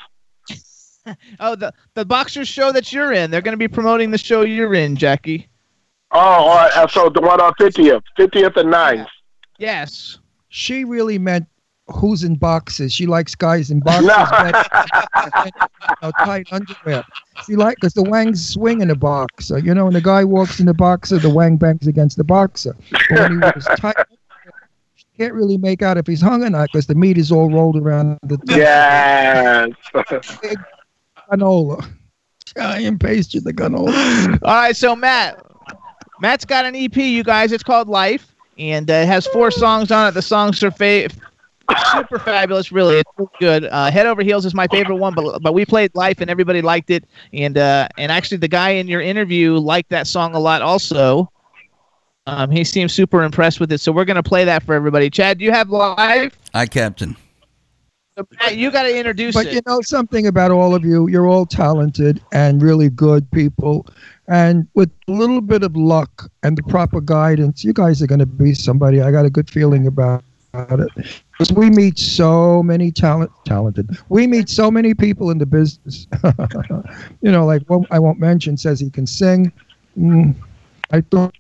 Oh, 1.39 1.55
the 1.55 1.73
the 1.95 2.05
boxers 2.05 2.47
show 2.47 2.71
that 2.71 2.93
you're 2.93 3.13
in. 3.13 3.31
They're 3.31 3.41
going 3.41 3.53
to 3.53 3.57
be 3.57 3.69
promoting 3.69 4.11
the 4.11 4.17
show 4.17 4.41
you're 4.41 4.75
in, 4.75 4.95
Jackie. 4.95 5.47
Oh, 6.11 6.17
all 6.19 6.55
right. 6.55 6.71
uh, 6.75 6.87
so 6.87 7.09
the 7.09 7.21
one 7.21 7.39
on 7.39 7.53
50th, 7.53 8.01
50th 8.17 8.57
and 8.57 8.73
9th. 8.73 9.07
Yes. 9.59 10.17
She 10.49 10.83
really 10.83 11.19
meant 11.19 11.45
who's 11.87 12.23
in 12.23 12.35
boxes. 12.35 12.93
She 12.93 13.05
likes 13.05 13.35
guys 13.35 13.69
in 13.71 13.79
boxes. 13.79 14.05
No. 14.07 14.25
better 14.29 15.45
you 15.45 15.51
know, 16.03 16.11
tight 16.23 16.47
underwear. 16.51 17.03
She 17.45 17.55
like 17.55 17.75
because 17.75 17.93
the 17.93 18.03
wangs 18.03 18.47
swing 18.47 18.81
in 18.81 18.89
a 18.89 18.95
boxer. 18.95 19.59
You 19.59 19.73
know, 19.73 19.85
when 19.85 19.93
the 19.93 20.01
guy 20.01 20.23
walks 20.23 20.59
in 20.59 20.65
the 20.65 20.73
boxer, 20.73 21.17
the 21.19 21.29
wang 21.29 21.57
bangs 21.57 21.87
against 21.87 22.17
the 22.17 22.23
boxer. 22.23 22.75
But 23.09 23.19
when 23.19 23.31
he 23.33 23.37
wears 23.39 23.65
tight, 23.77 23.95
she 24.95 25.05
can't 25.17 25.33
really 25.33 25.57
make 25.57 25.81
out 25.81 25.97
if 25.97 26.07
he's 26.07 26.21
hung 26.21 26.43
or 26.43 26.49
not 26.49 26.69
because 26.71 26.87
the 26.87 26.95
meat 26.95 27.17
is 27.17 27.31
all 27.31 27.49
rolled 27.51 27.77
around 27.77 28.17
the 28.23 28.37
Yes. 28.47 30.37
big 30.41 30.57
canola. 31.29 31.87
Giant 32.55 32.99
paste 33.01 33.31
the 33.43 33.53
canola. 33.53 34.39
All 34.43 34.53
right, 34.55 34.75
so 34.75 34.95
Matt, 34.95 35.39
Matt's 36.21 36.45
got 36.45 36.65
an 36.65 36.75
EP, 36.75 36.95
you 36.97 37.23
guys. 37.23 37.51
It's 37.51 37.63
called 37.63 37.87
Life, 37.87 38.35
and 38.57 38.89
uh, 38.89 38.93
it 38.93 39.07
has 39.07 39.25
four 39.27 39.51
songs 39.51 39.91
on 39.91 40.07
it. 40.07 40.11
The 40.13 40.21
songs 40.21 40.61
are 40.63 40.71
fa- 40.71 41.09
super 41.91 42.19
fabulous, 42.19 42.71
really. 42.71 42.97
It's 42.97 43.11
really 43.17 43.31
good. 43.39 43.65
Uh, 43.65 43.89
Head 43.89 44.05
Over 44.05 44.21
Heels 44.21 44.45
is 44.45 44.53
my 44.53 44.67
favorite 44.67 44.97
one, 44.97 45.13
but 45.13 45.41
but 45.41 45.53
we 45.53 45.65
played 45.65 45.95
Life, 45.95 46.19
and 46.19 46.29
everybody 46.29 46.61
liked 46.61 46.89
it. 46.89 47.05
And 47.33 47.57
uh, 47.57 47.87
and 47.97 48.11
actually, 48.11 48.37
the 48.37 48.47
guy 48.47 48.71
in 48.71 48.87
your 48.87 49.01
interview 49.01 49.55
liked 49.57 49.89
that 49.89 50.07
song 50.07 50.35
a 50.35 50.39
lot, 50.39 50.61
also. 50.61 51.31
Um, 52.27 52.51
he 52.51 52.63
seems 52.63 52.93
super 52.93 53.23
impressed 53.23 53.59
with 53.59 53.71
it, 53.71 53.79
so 53.79 53.91
we're 53.91 54.05
gonna 54.05 54.21
play 54.21 54.43
that 54.45 54.63
for 54.63 54.75
everybody. 54.75 55.09
Chad, 55.09 55.39
do 55.39 55.45
you 55.45 55.51
have 55.51 55.69
Life? 55.69 56.37
I 56.53 56.65
captain. 56.65 57.15
So, 58.19 58.27
Matt, 58.41 58.57
you 58.57 58.69
got 58.69 58.83
to 58.83 58.93
introduce 58.93 59.33
But 59.33 59.45
it. 59.45 59.53
you 59.53 59.61
know 59.65 59.79
something 59.79 60.27
about 60.27 60.51
all 60.51 60.75
of 60.75 60.83
you, 60.83 61.07
you're 61.07 61.27
all 61.27 61.45
talented 61.45 62.21
and 62.33 62.61
really 62.61 62.89
good 62.89 63.29
people. 63.31 63.87
And 64.27 64.67
with 64.73 64.91
a 65.07 65.11
little 65.13 65.39
bit 65.39 65.63
of 65.63 65.77
luck 65.77 66.29
and 66.43 66.57
the 66.57 66.63
proper 66.63 66.99
guidance, 66.99 67.63
you 67.63 67.71
guys 67.71 68.01
are 68.01 68.07
going 68.07 68.19
to 68.19 68.25
be 68.25 68.53
somebody. 68.53 69.01
I 69.01 69.11
got 69.11 69.25
a 69.25 69.29
good 69.29 69.49
feeling 69.49 69.87
about, 69.87 70.21
it. 70.53 70.89
Because 71.31 71.53
we 71.53 71.69
meet 71.69 71.97
so 71.97 72.61
many 72.61 72.91
talent, 72.91 73.31
talented. 73.45 73.97
We 74.09 74.27
meet 74.27 74.49
so 74.49 74.69
many 74.69 74.93
people 74.93 75.31
in 75.31 75.37
the 75.37 75.45
business. 75.45 76.05
you 77.21 77.31
know, 77.31 77.45
like 77.45 77.61
one 77.69 77.85
I 77.89 77.99
won't 77.99 78.19
mention 78.19 78.57
says 78.57 78.81
he 78.81 78.89
can 78.89 79.07
sing. 79.07 79.51
Mm, 79.97 80.35
I 80.91 81.01
thought 81.01 81.33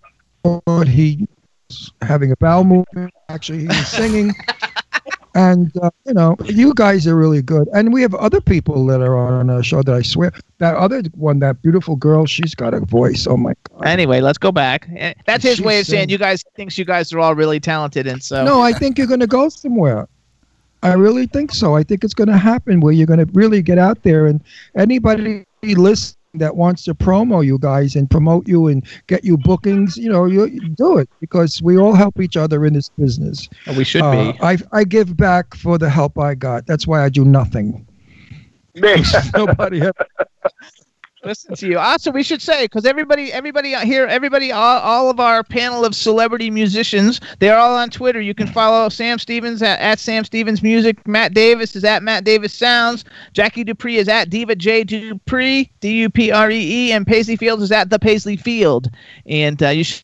he 0.87 1.27
was 1.69 1.91
having 2.03 2.31
a 2.31 2.37
bowel 2.37 2.63
movement. 2.63 3.13
Actually, 3.27 3.61
he 3.61 3.67
was 3.67 3.87
singing. 3.87 4.33
And 5.35 5.71
uh, 5.77 5.91
you 6.05 6.13
know, 6.13 6.35
you 6.45 6.73
guys 6.73 7.05
are 7.05 7.15
really 7.15 7.41
good, 7.41 7.67
and 7.73 7.93
we 7.93 8.01
have 8.01 8.15
other 8.15 8.41
people 8.41 8.85
that 8.87 9.01
are 9.01 9.15
on 9.15 9.49
our 9.49 9.61
show 9.61 9.83
that 9.83 9.93
I 9.93 10.01
swear 10.01 10.31
that 10.57 10.75
other 10.75 11.03
one, 11.13 11.39
that 11.39 11.61
beautiful 11.61 11.95
girl, 11.95 12.25
she's 12.25 12.55
got 12.55 12.73
a 12.73 12.79
voice. 12.79 13.27
Oh 13.27 13.37
my 13.37 13.53
god! 13.69 13.85
Anyway, 13.85 14.21
let's 14.21 14.39
go 14.39 14.51
back. 14.51 14.87
Eh, 14.95 15.13
That's 15.25 15.43
his 15.43 15.57
She 15.57 15.63
way 15.63 15.79
of 15.81 15.85
saying 15.85 16.09
you 16.09 16.17
guys 16.17 16.43
thinks 16.55 16.77
you 16.77 16.85
guys 16.85 17.13
are 17.13 17.19
all 17.19 17.35
really 17.35 17.59
talented, 17.59 18.07
and 18.07 18.23
so 18.23 18.43
No, 18.43 18.61
I 18.61 18.71
think 18.71 18.97
you're 18.97 19.07
going 19.07 19.19
to 19.19 19.27
go 19.27 19.49
somewhere. 19.49 20.07
I 20.81 20.93
really 20.93 21.27
think 21.27 21.51
so. 21.51 21.75
I 21.75 21.83
think 21.83 22.03
it's 22.03 22.13
going 22.13 22.29
to 22.29 22.37
happen 22.37 22.79
where 22.79 22.93
you're 22.93 23.07
going 23.07 23.25
to 23.25 23.31
really 23.33 23.61
get 23.61 23.77
out 23.77 24.01
there, 24.03 24.25
and 24.25 24.41
anybody 24.75 25.45
listening 25.63 26.18
that 26.35 26.55
wants 26.55 26.83
to 26.83 26.93
promo 26.93 27.43
you 27.43 27.57
guys 27.57 27.95
and 27.95 28.09
promote 28.09 28.47
you 28.47 28.67
and 28.67 28.85
get 29.07 29.23
you 29.23 29.37
bookings, 29.37 29.97
you 29.97 30.09
know, 30.09 30.25
you, 30.25 30.45
you 30.45 30.61
do 30.61 30.97
it 30.97 31.09
because 31.19 31.61
we 31.61 31.77
all 31.77 31.93
help 31.93 32.19
each 32.19 32.37
other 32.37 32.65
in 32.65 32.73
this 32.73 32.89
business. 32.89 33.49
we 33.75 33.83
should 33.83 34.03
Uh, 34.03 34.33
be. 34.33 34.39
I 34.41 34.57
I 34.71 34.83
give 34.83 35.17
back 35.17 35.55
for 35.55 35.77
the 35.77 35.89
help 35.89 36.19
I 36.19 36.35
got. 36.35 36.67
That's 36.67 36.85
why 36.85 37.03
I 37.03 37.09
do 37.09 37.25
nothing. 37.25 37.85
Nobody. 39.35 39.81
Ever, 39.81 39.93
listen 41.23 41.55
to 41.55 41.67
you. 41.67 41.77
Also, 41.77 42.11
we 42.11 42.23
should 42.23 42.41
say 42.41 42.65
because 42.65 42.85
everybody, 42.85 43.31
everybody 43.31 43.75
here, 43.85 44.05
everybody, 44.05 44.51
all, 44.51 44.79
all 44.79 45.09
of 45.09 45.19
our 45.19 45.43
panel 45.43 45.85
of 45.85 45.95
celebrity 45.95 46.49
musicians, 46.49 47.19
they're 47.39 47.57
all 47.57 47.75
on 47.75 47.89
Twitter. 47.89 48.21
You 48.21 48.33
can 48.33 48.47
follow 48.47 48.89
Sam 48.89 49.19
Stevens 49.19 49.61
at, 49.61 49.79
at 49.79 49.99
Sam 49.99 50.23
Stevens 50.23 50.61
Music. 50.61 51.05
Matt 51.07 51.33
Davis 51.33 51.75
is 51.75 51.83
at 51.83 52.03
Matt 52.03 52.23
Davis 52.23 52.53
Sounds. 52.53 53.05
Jackie 53.33 53.63
Dupree 53.63 53.97
is 53.97 54.07
at 54.07 54.29
Diva 54.29 54.55
J 54.55 54.83
Dupree, 54.83 55.71
D 55.79 56.01
U 56.01 56.09
P 56.09 56.31
R 56.31 56.49
E 56.51 56.57
E, 56.87 56.91
and 56.91 57.05
Paisley 57.05 57.35
Fields 57.35 57.63
is 57.63 57.71
at 57.71 57.89
the 57.89 57.99
Paisley 57.99 58.37
Field. 58.37 58.89
And 59.25 59.61
uh, 59.61 59.69
you 59.69 59.83
should 59.83 60.03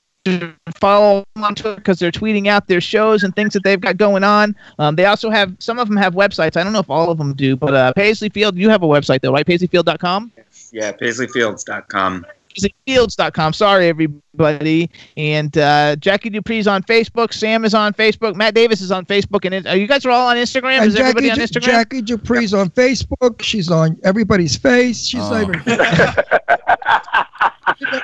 follow 0.80 1.24
them 1.36 1.44
on 1.44 1.56
Twitter 1.56 1.76
because 1.76 2.00
they're 2.00 2.12
tweeting 2.12 2.48
out 2.48 2.68
their 2.68 2.82
shows 2.82 3.24
and 3.24 3.36
things 3.36 3.54
that 3.54 3.64
they've 3.64 3.80
got 3.80 3.98
going 3.98 4.24
on. 4.24 4.56
Um, 4.80 4.96
they 4.96 5.06
also 5.06 5.30
have 5.30 5.56
some 5.60 5.80
of 5.80 5.88
them 5.88 5.98
have 5.98 6.14
websites. 6.14 6.58
I 6.58 6.64
don't 6.64 6.74
know 6.74 6.80
if 6.80 6.90
all 6.90 7.12
of 7.12 7.18
them 7.18 7.34
do, 7.34 7.56
but 7.56 7.74
uh, 7.74 7.94
Paisley 7.94 8.30
Field, 8.30 8.58
you 8.58 8.70
have 8.70 8.84
a 8.84 8.88
website 8.88 9.22
though, 9.22 9.32
right? 9.32 9.46
PaisleyField.com. 9.46 10.32
Yeah, 10.76 10.92
PaisleyFields.com. 10.92 12.26
PaisleyFields.com. 12.54 13.54
Sorry, 13.54 13.88
everybody. 13.88 14.90
And 15.16 15.58
uh, 15.58 15.96
Jackie 15.96 16.30
Dupree's 16.30 16.68
on 16.68 16.84
Facebook. 16.84 17.34
Sam 17.34 17.64
is 17.64 17.74
on 17.74 17.94
Facebook. 17.94 18.36
Matt 18.36 18.56
Davis 18.56 18.82
is 18.82 18.92
on 18.92 19.06
Facebook. 19.06 19.46
And 19.46 19.66
uh, 19.66 19.72
you 19.72 19.88
guys 19.88 20.06
are 20.06 20.12
all 20.12 20.28
on 20.28 20.36
Instagram. 20.36 20.80
and 20.80 20.88
is 20.88 20.98
everybody 20.98 21.32
on 21.32 21.38
Instagram? 21.38 21.64
Jackie 21.64 22.02
Dupree's 22.02 22.54
on 22.54 22.70
Facebook. 22.72 23.42
She's 23.42 23.72
on 23.72 23.98
everybody's 24.04 24.58
face. 24.58 25.06
She's 25.06 25.22
not 25.22 25.44
even. 25.44 25.62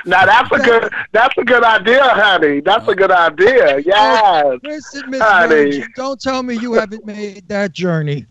Now 0.04 0.26
that's 0.26 0.50
a 0.52 0.58
good 0.58 0.92
that's 1.12 1.38
a 1.38 1.44
good 1.44 1.62
idea, 1.62 2.02
honey. 2.02 2.60
That's 2.60 2.86
a 2.88 2.94
good 2.94 3.10
idea. 3.10 3.78
Yes. 3.78 4.58
Listen, 4.62 5.08
Miss 5.08 5.22
Honey. 5.22 5.48
Virgin, 5.48 5.88
don't 5.96 6.20
tell 6.20 6.42
me 6.42 6.58
you 6.58 6.74
haven't 6.74 7.06
made 7.06 7.48
that 7.48 7.72
journey. 7.72 8.26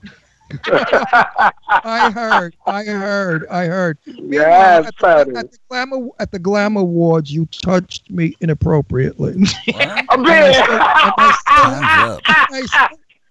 I 0.64 2.12
heard, 2.14 2.56
I 2.66 2.84
heard, 2.84 3.48
I 3.50 3.66
heard. 3.66 3.98
Meanwhile, 4.06 4.30
Yes, 4.32 4.88
at, 4.88 4.98
the, 4.98 5.08
honey. 5.08 5.36
at 5.38 5.52
the 5.52 5.58
glamour 5.70 6.08
at 6.20 6.32
the 6.32 6.40
Glam 6.40 6.78
Awards, 6.78 7.32
you 7.32 7.46
touched 7.48 8.10
me 8.12 8.36
inappropriately. 8.42 9.36
I'm 9.76 10.24
being- 10.24 10.54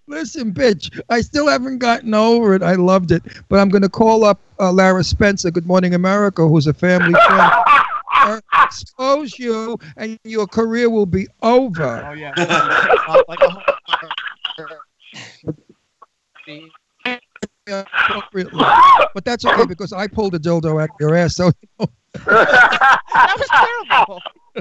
listen, 0.06 0.52
bitch, 0.52 1.00
I 1.08 1.20
still 1.20 1.48
haven't 1.48 1.78
gotten 1.78 2.14
over 2.14 2.54
it. 2.54 2.62
I 2.62 2.74
loved 2.74 3.12
it, 3.12 3.22
but 3.48 3.58
I'm 3.60 3.68
going 3.68 3.82
to 3.82 3.88
call 3.88 4.24
up 4.24 4.40
uh, 4.58 4.72
Lara 4.72 5.04
Spencer, 5.04 5.50
Good 5.50 5.66
Morning 5.66 5.94
America, 5.94 6.46
who's 6.48 6.66
a 6.66 6.74
family 6.74 7.18
friend. 7.26 8.42
Expose 8.64 9.38
you, 9.38 9.78
and 9.96 10.18
your 10.24 10.46
career 10.46 10.90
will 10.90 11.06
be 11.06 11.26
over. 11.42 12.04
Oh 12.06 12.12
yeah. 12.12 12.34
Appropriately. 17.70 18.64
But 19.14 19.24
that's 19.24 19.44
okay 19.44 19.66
because 19.66 19.92
I 19.92 20.06
pulled 20.06 20.34
a 20.34 20.38
dildo 20.38 20.82
out 20.82 20.90
your 21.00 21.14
ass. 21.16 21.36
So 21.36 21.50
that 22.26 23.34
was 23.36 23.48
terrible. 23.48 24.20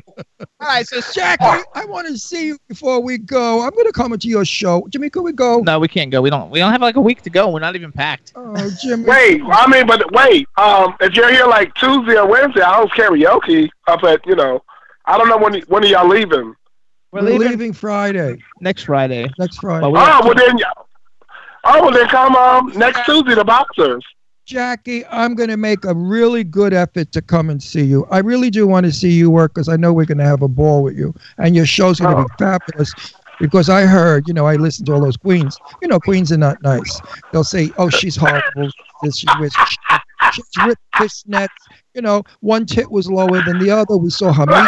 All 0.61 0.67
right, 0.67 0.87
so 0.87 1.01
Jackie, 1.13 1.63
I 1.73 1.85
want 1.85 2.07
to 2.07 2.17
see 2.17 2.47
you 2.47 2.57
before 2.67 3.01
we 3.01 3.17
go. 3.17 3.61
I'm 3.61 3.71
going 3.71 3.85
to 3.85 3.91
come 3.91 4.13
into 4.13 4.27
your 4.27 4.45
show. 4.45 4.85
Jimmy, 4.89 5.09
can 5.09 5.23
we 5.23 5.31
go? 5.31 5.59
No, 5.59 5.79
we 5.79 5.87
can't 5.87 6.11
go. 6.11 6.21
We 6.21 6.29
don't. 6.29 6.49
We 6.51 6.59
don't 6.59 6.71
have 6.71 6.81
like 6.81 6.95
a 6.95 7.01
week 7.01 7.21
to 7.23 7.29
go. 7.29 7.49
We're 7.49 7.59
not 7.59 7.75
even 7.75 7.91
packed. 7.91 8.33
Oh, 8.35 8.69
Jimmy. 8.81 9.05
Wait, 9.05 9.41
I 9.45 9.67
mean, 9.67 9.87
but 9.87 10.11
wait. 10.11 10.47
Um, 10.57 10.95
if 10.99 11.15
you're 11.15 11.31
here 11.31 11.45
like 11.45 11.73
Tuesday 11.75 12.17
or 12.17 12.27
Wednesday, 12.27 12.61
I 12.61 12.75
host 12.75 12.93
karaoke 12.93 13.69
up 13.87 14.03
at 14.03 14.25
you 14.25 14.35
know. 14.35 14.61
I 15.05 15.17
don't 15.17 15.27
know 15.27 15.37
when 15.37 15.59
when 15.61 15.83
are 15.83 15.87
y'all 15.87 16.07
leaving. 16.07 16.53
We're, 17.11 17.21
leaving, 17.21 17.73
Friday. 17.73 18.37
Next 18.61 18.83
Friday. 18.83 19.27
Next 19.39 19.57
Friday. 19.57 19.81
Well, 19.81 19.93
we 19.93 19.99
Oh 19.99 20.03
have 20.05 20.25
well 20.25 20.35
then. 20.35 20.59
Oh 21.71 21.91
they 21.91 22.05
come 22.07 22.35
um 22.35 22.71
next 22.75 23.05
Tuesday 23.05 23.35
the 23.35 23.43
boxers. 23.43 24.03
Jackie, 24.45 25.05
I'm 25.05 25.35
going 25.35 25.49
to 25.49 25.57
make 25.57 25.85
a 25.85 25.93
really 25.93 26.43
good 26.43 26.73
effort 26.73 27.11
to 27.11 27.21
come 27.21 27.51
and 27.51 27.61
see 27.61 27.83
you. 27.83 28.07
I 28.09 28.17
really 28.17 28.49
do 28.49 28.65
want 28.65 28.87
to 28.87 28.91
see 28.91 29.11
you 29.11 29.29
work 29.29 29.53
because 29.53 29.69
I 29.69 29.75
know 29.75 29.93
we're 29.93 30.05
going 30.05 30.17
to 30.17 30.23
have 30.25 30.41
a 30.41 30.47
ball 30.47 30.81
with 30.81 30.97
you. 30.97 31.13
And 31.37 31.55
your 31.55 31.67
show's 31.67 31.99
going 31.99 32.17
to 32.17 32.23
be 32.23 32.29
fabulous 32.39 32.91
because 33.39 33.69
I 33.69 33.83
heard, 33.83 34.27
you 34.27 34.33
know, 34.33 34.47
I 34.47 34.55
listened 34.55 34.87
to 34.87 34.93
all 34.93 35.01
those 35.01 35.17
queens. 35.17 35.55
You 35.83 35.87
know, 35.87 35.99
queens 35.99 36.31
are 36.31 36.37
not 36.37 36.59
nice. 36.63 36.99
They'll 37.31 37.43
say, 37.43 37.69
oh, 37.77 37.91
she's 37.91 38.15
horrible. 38.15 38.71
This, 39.03 39.17
she 39.17 39.27
wears, 39.39 39.53
she's 40.33 40.45
ripped 40.65 40.81
fishnets. 40.95 41.49
You 41.93 42.01
know, 42.01 42.23
one 42.39 42.65
tit 42.65 42.89
was 42.89 43.07
lower 43.07 43.43
than 43.43 43.59
the 43.59 43.69
other. 43.69 43.97
We 43.97 44.09
saw 44.09 44.33
her 44.33 44.47
meat. 44.47 44.67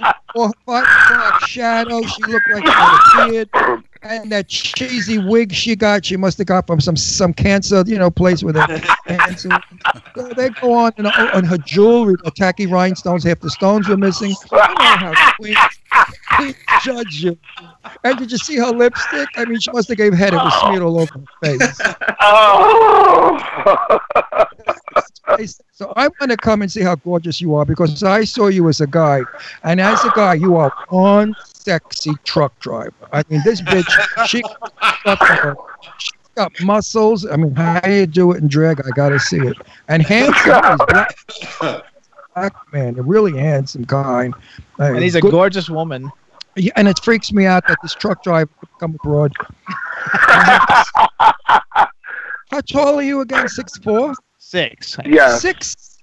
or 0.34 0.50
five 0.64 0.84
o'clock 0.84 1.46
shadow. 1.46 2.00
She 2.02 2.22
looked 2.22 2.48
like 2.50 2.64
she 2.64 2.72
had 2.72 3.28
a 3.28 3.30
beard. 3.30 3.84
And 4.08 4.30
that 4.30 4.48
cheesy 4.48 5.18
wig 5.18 5.52
she 5.52 5.74
got, 5.74 6.04
she 6.04 6.16
must 6.16 6.38
have 6.38 6.46
got 6.46 6.66
from 6.66 6.80
some 6.80 6.96
some 6.96 7.32
cancer, 7.32 7.82
you 7.86 7.98
know, 7.98 8.10
place 8.10 8.42
with 8.42 8.56
her 8.56 8.80
cancer. 9.06 9.50
So 10.14 10.28
they 10.28 10.50
go 10.50 10.72
on 10.72 10.92
and 10.96 11.06
on 11.06 11.44
her 11.44 11.58
jewelry, 11.58 12.14
the 12.22 12.30
tacky 12.30 12.66
rhinestones, 12.66 13.24
half 13.24 13.40
the 13.40 13.50
stones 13.50 13.88
were 13.88 13.96
missing. 13.96 14.30
You 14.30 14.58
know 14.58 14.74
how 14.74 15.32
queens, 15.36 15.58
queens 16.36 16.56
judge 16.82 17.24
you. 17.24 17.38
And 18.04 18.18
did 18.18 18.30
you 18.30 18.38
see 18.38 18.56
her 18.56 18.70
lipstick? 18.70 19.28
I 19.36 19.44
mean, 19.44 19.58
she 19.58 19.70
must 19.72 19.88
have 19.88 19.98
gave 19.98 20.14
head. 20.14 20.34
It 20.34 20.36
was 20.36 20.54
smeared 20.60 20.82
all 20.82 21.00
over 21.00 21.12
her 21.18 21.24
face. 21.42 21.80
Oh. 22.20 23.98
So 25.72 25.92
I 25.96 26.08
want 26.20 26.30
to 26.30 26.36
come 26.36 26.62
and 26.62 26.70
see 26.70 26.82
how 26.82 26.94
gorgeous 26.94 27.40
you 27.40 27.54
are 27.56 27.64
because 27.64 28.02
I 28.02 28.24
saw 28.24 28.46
you 28.46 28.68
as 28.68 28.80
a 28.80 28.86
guy, 28.86 29.22
and 29.64 29.80
as 29.80 30.02
a 30.04 30.10
guy, 30.14 30.34
you 30.34 30.56
are 30.56 30.72
one 30.88 31.34
sexy 31.70 32.12
truck 32.22 32.56
driver. 32.60 32.92
I 33.12 33.24
mean, 33.28 33.40
this 33.44 33.60
bitch, 33.60 33.90
she 34.28 34.38
she's 35.98 36.12
got 36.36 36.52
muscles. 36.62 37.26
I 37.26 37.36
mean, 37.36 37.54
how 37.56 37.84
you 37.88 38.06
do 38.06 38.30
it 38.32 38.38
in 38.40 38.46
drag, 38.48 38.80
I 38.86 38.90
gotta 38.94 39.18
see 39.18 39.38
it. 39.38 39.56
And 39.88 40.00
handsome. 40.06 40.50
as 40.52 40.78
black. 40.88 41.16
black 42.34 42.54
man, 42.72 42.96
a 42.98 43.02
really 43.02 43.36
handsome 43.36 43.82
guy. 43.82 44.28
Uh, 44.78 44.84
And 44.84 45.02
he's 45.02 45.16
a 45.16 45.20
good- 45.20 45.32
gorgeous 45.32 45.68
woman. 45.68 46.10
Yeah, 46.58 46.72
and 46.76 46.86
it 46.88 46.98
freaks 47.00 47.32
me 47.32 47.44
out 47.46 47.66
that 47.68 47.78
this 47.82 47.94
truck 47.94 48.22
driver 48.22 48.48
could 48.60 48.68
come 48.80 48.94
abroad. 48.94 49.32
How 52.50 52.60
tall 52.70 52.98
are 52.98 53.02
you 53.02 53.20
again? 53.20 53.48
Six 53.48 53.76
four. 53.78 54.14
Six. 54.38 54.96
Yeah. 55.04 55.36
Six. 55.36 55.98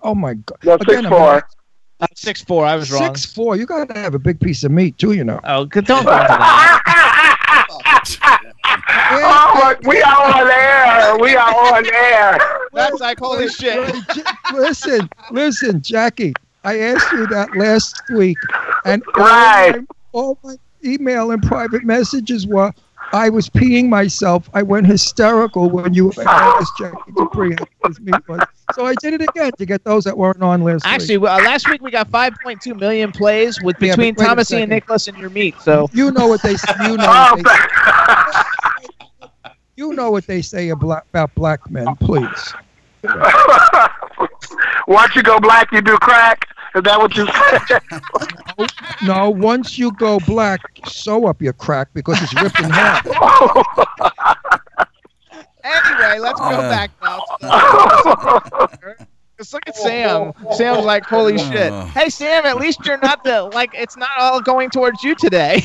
Oh 0.00 0.14
my 0.14 0.34
god. 0.34 0.58
No, 0.64 0.74
Again, 0.74 0.86
six 0.88 1.04
I'm 1.04 1.10
four. 1.12 1.48
Not- 2.04 2.10
Uh, 2.10 2.14
six 2.16 2.42
four. 2.42 2.64
I 2.66 2.76
was 2.76 2.90
wrong. 2.90 3.02
Six 3.14 3.24
four. 3.26 3.56
You 3.56 3.66
gotta 3.66 3.98
have 3.98 4.14
a 4.14 4.18
big 4.18 4.38
piece 4.40 4.64
of 4.64 4.70
meat 4.70 4.96
too, 4.98 5.12
you 5.12 5.24
know. 5.24 5.40
Oh, 5.44 5.64
good- 5.64 5.86
don't 5.86 6.04
go 6.04 6.12
into 6.12 6.26
that. 6.28 6.80
Oh, 9.16 9.50
my, 9.54 9.76
we 9.88 10.02
are 10.02 10.34
on 10.34 10.50
air. 10.50 11.18
We 11.18 11.36
are 11.36 11.74
on 11.74 11.86
air. 11.94 12.38
That's 12.72 13.00
like 13.00 13.18
holy 13.18 13.48
shit. 13.48 13.94
listen, 14.52 15.08
listen, 15.30 15.80
Jackie. 15.82 16.32
I 16.64 16.78
asked 16.80 17.12
you 17.12 17.26
that 17.28 17.54
last 17.56 18.00
week, 18.14 18.36
and 18.84 19.02
Right. 19.16 19.74
all, 20.12 20.38
my, 20.42 20.52
all 20.52 20.54
my 20.54 20.56
email 20.84 21.30
and 21.30 21.42
private 21.42 21.84
messages 21.84 22.46
were, 22.46 22.72
I 23.14 23.28
was 23.28 23.48
peeing 23.48 23.88
myself. 23.88 24.50
I 24.54 24.62
went 24.62 24.86
hysterical 24.88 25.70
when 25.70 25.94
you 25.94 26.10
asked 26.26 26.72
Jackie 26.78 27.12
to 27.16 27.28
pre 27.32 27.54
his 27.86 28.00
meat 28.00 28.14
was. 28.28 28.40
So 28.74 28.84
I 28.86 28.94
did 28.96 29.14
it 29.14 29.20
again 29.22 29.52
to 29.56 29.64
get 29.64 29.84
those 29.84 30.02
that 30.04 30.18
weren't 30.18 30.42
on 30.42 30.62
last 30.64 30.84
Actually, 30.84 31.18
week. 31.18 31.30
uh, 31.30 31.36
last 31.36 31.68
week 31.70 31.80
we 31.80 31.92
got 31.92 32.10
5.2 32.10 32.78
million 32.78 33.12
plays 33.12 33.62
with 33.62 33.76
Yeah, 33.80 33.94
between 33.94 34.14
a 34.14 34.24
Thomas 34.26 34.50
and. 34.52 34.68
Nicholas 34.68 35.06
and 35.06 35.16
your 35.16 35.30
meat. 35.30 35.54
So 35.60 35.88
You 35.92 36.10
know 36.10 36.26
what 36.26 36.42
they 36.42 36.56
you 36.82 36.96
know 36.96 37.04
Oh, 37.06 37.36
what 37.36 37.44
they, 39.44 39.52
you 39.76 39.92
know 39.94 40.10
what 40.10 40.26
they 40.26 40.42
say 40.42 40.70
about, 40.70 41.04
about 41.10 41.32
black 41.36 41.70
men, 41.70 41.94
please. 41.96 42.52
Once 44.88 45.14
you 45.14 45.22
go 45.22 45.38
black, 45.38 45.70
you 45.72 45.80
do 45.82 45.96
crack. 45.98 46.48
Is 46.74 46.82
that 46.82 46.98
what 46.98 47.16
you 47.16 47.26
said? 47.26 47.80
No, 49.04 49.28
once 49.28 49.76
you 49.76 49.90
go 49.92 50.18
black, 50.20 50.60
sew 50.86 51.26
up 51.26 51.42
your 51.42 51.52
crack 51.52 51.88
because 51.92 52.22
it's 52.22 52.32
ripped 52.40 52.58
in 52.60 52.70
half. 52.70 53.04
anyway, 55.64 56.18
let's 56.20 56.38
go 56.40 56.46
Uh. 56.46 56.70
back 56.70 56.90
now. 57.02 57.20
To 57.40 58.96
Just 59.38 59.52
look 59.52 59.66
at 59.66 59.74
Sam. 59.76 60.32
Sam's 60.52 60.84
like, 60.84 61.04
holy 61.04 61.36
shit. 61.38 61.72
Uh. 61.72 61.86
Hey, 61.86 62.08
Sam, 62.08 62.46
at 62.46 62.56
least 62.58 62.86
you're 62.86 62.98
not 62.98 63.24
the 63.24 63.42
like. 63.52 63.70
It's 63.74 63.96
not 63.96 64.10
all 64.18 64.40
going 64.40 64.70
towards 64.70 65.02
you 65.02 65.16
today. 65.16 65.64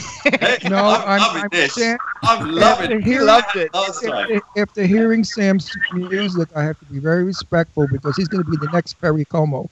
No, 0.68 0.78
I'm 0.78 1.08
I'm, 1.08 1.20
loving 1.20 1.44
I'm 1.44 1.50
this. 1.52 1.76
Sam, 1.76 1.98
I'm 2.24 2.50
loving 2.52 2.92
it. 2.92 3.04
He 3.04 3.20
loved 3.20 3.56
it. 3.56 3.72
Last 3.74 4.02
time. 4.04 4.14
After, 4.34 4.42
after 4.58 4.84
hearing 4.86 5.24
Sam's 5.24 5.70
music, 5.94 6.50
I 6.56 6.64
have 6.64 6.80
to 6.80 6.86
be 6.86 6.98
very 7.00 7.24
respectful 7.24 7.88
because 7.92 8.18
he's 8.18 8.28
going 8.28 8.44
to 8.44 8.50
be 8.50 8.58
the 8.58 8.70
next 8.74 8.96
Perry 8.96 9.24
Como. 9.26 9.70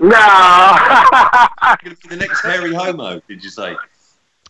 No. 0.00 0.10
The 2.08 2.16
next 2.16 2.42
hairy 2.42 2.72
homo, 2.74 3.20
did 3.28 3.42
you 3.42 3.50
say? 3.50 3.76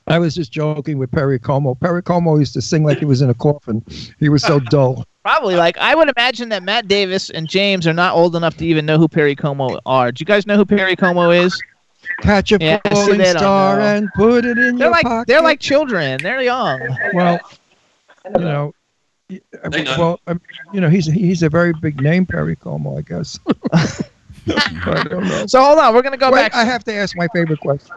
I 0.06 0.18
was 0.18 0.34
just 0.34 0.52
joking 0.52 0.98
with 0.98 1.10
Perry 1.10 1.38
Como. 1.38 1.74
Perry 1.74 2.02
Como 2.02 2.36
used 2.36 2.52
to 2.54 2.62
sing 2.62 2.84
like 2.84 2.98
he 2.98 3.04
was 3.06 3.22
in 3.22 3.30
a 3.30 3.34
coffin. 3.34 3.82
He 4.18 4.28
was 4.28 4.42
so 4.42 4.60
dull. 4.60 5.04
Probably 5.24 5.56
like 5.56 5.78
I 5.78 5.94
would 5.94 6.10
imagine 6.16 6.50
that 6.50 6.62
Matt 6.62 6.86
Davis 6.88 7.30
and 7.30 7.48
James 7.48 7.86
are 7.86 7.94
not 7.94 8.14
old 8.14 8.36
enough 8.36 8.56
to 8.58 8.66
even 8.66 8.84
know 8.84 8.98
who 8.98 9.08
Perry 9.08 9.34
Como 9.34 9.78
are. 9.86 10.12
Do 10.12 10.20
you 10.20 10.26
guys 10.26 10.46
know 10.46 10.56
who 10.56 10.66
Perry 10.66 10.96
Como 10.96 11.30
is? 11.30 11.58
Catch 12.20 12.52
a 12.52 12.58
Yeah, 12.60 12.80
falling 12.90 13.18
they 13.18 13.30
star 13.30 13.80
and 13.80 14.10
put 14.14 14.44
it 14.44 14.58
in 14.58 14.64
your 14.64 14.72
They're 14.72 14.78
your 14.78 14.90
like 14.90 15.04
pocket. 15.04 15.26
they're 15.28 15.40
like 15.42 15.60
children. 15.60 16.20
They're 16.22 16.42
young. 16.42 16.80
well, 17.14 17.40
you 18.26 18.30
know. 18.40 18.74
know. 19.30 19.40
Well, 19.98 20.20
you 20.74 20.82
know, 20.82 20.90
he's 20.90 21.06
he's 21.06 21.42
a 21.42 21.48
very 21.48 21.72
big 21.72 22.02
name, 22.02 22.26
Perry 22.26 22.56
Como, 22.56 22.98
I 22.98 23.00
guess. 23.00 23.38
I 24.48 25.04
don't 25.08 25.24
know. 25.24 25.46
So 25.46 25.62
hold 25.62 25.78
on, 25.78 25.94
we're 25.94 26.02
gonna 26.02 26.16
go 26.16 26.30
Wait, 26.30 26.40
back. 26.40 26.54
I 26.54 26.64
have 26.64 26.84
to 26.84 26.94
ask 26.94 27.16
my 27.16 27.28
favorite 27.28 27.60
question. 27.60 27.94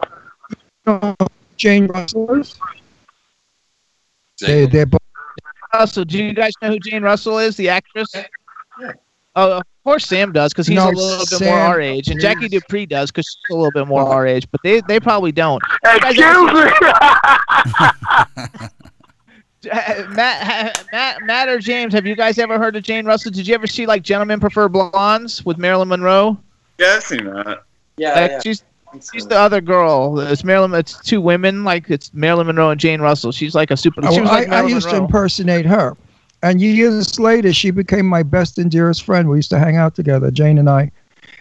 Uh, 0.86 1.14
Jane 1.56 1.86
Russell 1.86 2.40
is? 2.40 2.56
They, 4.40 4.66
they're 4.66 4.86
both. 4.86 5.00
Russell, 5.74 6.04
do 6.04 6.22
you 6.22 6.32
guys 6.32 6.52
know 6.62 6.68
who 6.68 6.78
Jane 6.78 7.02
Russell 7.02 7.38
is, 7.38 7.56
the 7.56 7.68
actress? 7.68 8.10
Oh, 9.36 9.58
of 9.58 9.62
course 9.84 10.06
Sam 10.06 10.32
does, 10.32 10.52
because 10.52 10.66
he's 10.66 10.76
No, 10.76 10.88
a 10.88 10.90
little 10.90 11.26
bit 11.38 11.46
more 11.46 11.58
our 11.58 11.80
age, 11.80 12.08
and 12.08 12.20
Jackie 12.20 12.48
Dupree 12.48 12.86
does, 12.86 13.10
because 13.10 13.26
she's 13.26 13.54
a 13.54 13.56
little 13.56 13.70
bit 13.70 13.86
more 13.86 14.02
our 14.02 14.26
age. 14.26 14.46
But 14.50 14.62
they, 14.64 14.80
they 14.88 14.98
probably 14.98 15.32
don't. 15.32 15.62
Excuse 15.84 16.52
me. 16.52 16.70
Matt, 19.64 20.86
Matt, 20.92 21.22
Matt 21.24 21.48
or 21.48 21.58
James, 21.58 21.92
have 21.92 22.06
you 22.06 22.14
guys 22.14 22.38
ever 22.38 22.58
heard 22.58 22.76
of 22.76 22.82
Jane 22.82 23.06
Russell? 23.06 23.32
Did 23.32 23.46
you 23.46 23.54
ever 23.54 23.66
see 23.66 23.86
like 23.86 24.02
Gentlemen 24.02 24.40
Prefer 24.40 24.68
Blondes 24.68 25.44
with 25.44 25.58
Marilyn 25.58 25.88
Monroe? 25.88 26.38
Yeah, 26.78 26.94
I've 26.96 27.02
seen 27.02 27.24
that. 27.24 27.64
Yeah, 27.96 28.14
Like, 28.14 28.30
yeah. 28.30 28.40
She's 28.40 28.62
she's 29.12 29.26
the 29.26 29.38
other 29.38 29.60
girl. 29.60 30.20
It's 30.20 30.44
Marilyn. 30.44 30.72
It's 30.74 31.00
two 31.00 31.20
women. 31.20 31.64
Like 31.64 31.90
it's 31.90 32.12
Marilyn 32.14 32.46
Monroe 32.46 32.70
and 32.70 32.80
Jane 32.80 33.00
Russell. 33.00 33.32
She's 33.32 33.54
like 33.54 33.70
a 33.70 33.76
super. 33.76 34.00
She 34.12 34.20
was 34.20 34.30
I, 34.30 34.34
like 34.34 34.48
I 34.48 34.50
Marilyn 34.50 34.74
used 34.74 34.90
to 34.90 34.96
impersonate 34.96 35.66
her. 35.66 35.96
And 36.42 36.60
years 36.60 37.18
later, 37.18 37.52
she 37.52 37.72
became 37.72 38.06
my 38.06 38.22
best 38.22 38.58
and 38.58 38.70
dearest 38.70 39.02
friend. 39.02 39.28
We 39.28 39.38
used 39.38 39.50
to 39.50 39.58
hang 39.58 39.76
out 39.76 39.96
together, 39.96 40.30
Jane 40.30 40.58
and 40.58 40.70
I. 40.70 40.92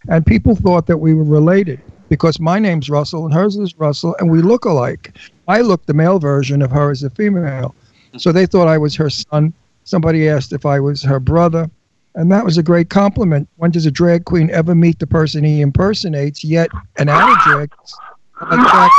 And 0.10 0.26
people 0.26 0.56
thought 0.56 0.88
that 0.88 0.98
we 0.98 1.14
were 1.14 1.24
related 1.24 1.80
because 2.10 2.40
my 2.40 2.58
name's 2.58 2.90
Russell 2.90 3.26
and 3.26 3.34
hers 3.34 3.58
is 3.58 3.78
Russell, 3.78 4.16
and 4.20 4.32
we 4.32 4.42
look 4.42 4.66
alike. 4.66 5.16
I 5.48 5.62
look 5.62 5.86
the 5.86 5.94
male 5.94 6.20
version 6.20 6.62
of 6.62 6.72
her 6.72 6.90
as 6.90 7.04
a 7.04 7.10
female. 7.12 7.76
So 8.18 8.32
they 8.32 8.46
thought 8.46 8.68
I 8.68 8.78
was 8.78 8.96
her 8.96 9.10
son. 9.10 9.54
Somebody 9.84 10.28
asked 10.30 10.54
if 10.54 10.66
I 10.66 10.80
was 10.80 11.04
her 11.04 11.20
brother. 11.20 11.70
And 12.16 12.32
that 12.32 12.44
was 12.44 12.58
a 12.58 12.64
great 12.64 12.90
compliment. 12.90 13.48
When 13.58 13.70
does 13.70 13.86
a 13.86 13.92
drag 13.92 14.26
queen 14.26 14.50
ever 14.50 14.74
meet 14.74 14.98
the 15.00 15.06
person 15.06 15.44
he 15.44 15.62
impersonates? 15.62 16.44
Yet 16.44 16.70
an 16.98 17.10
out 17.10 17.32
of 17.32 17.38
drag, 17.44 17.72
like 18.52 18.92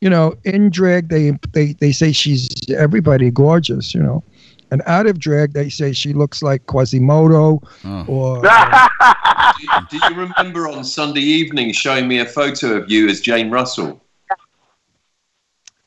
you 0.00 0.10
know, 0.10 0.34
in 0.44 0.68
drag 0.70 1.08
they 1.08 1.30
they 1.52 1.74
they 1.74 1.92
say 1.92 2.10
she's 2.10 2.48
everybody 2.76 3.30
gorgeous, 3.30 3.94
you 3.94 4.02
know, 4.02 4.24
and 4.72 4.82
out 4.86 5.06
of 5.06 5.20
drag 5.20 5.52
they 5.52 5.68
say 5.68 5.92
she 5.92 6.12
looks 6.12 6.42
like 6.42 6.66
Quasimodo 6.66 7.62
Oh. 7.84 8.04
or 8.08 8.42
Do 9.90 9.96
you 9.96 10.16
remember 10.16 10.66
on 10.68 10.82
Sunday 10.82 11.20
evening 11.20 11.72
showing 11.72 12.08
me 12.08 12.18
a 12.18 12.26
photo 12.26 12.78
of 12.78 12.90
you 12.90 13.08
as 13.08 13.20
Jane 13.20 13.48
Russell? 13.48 14.01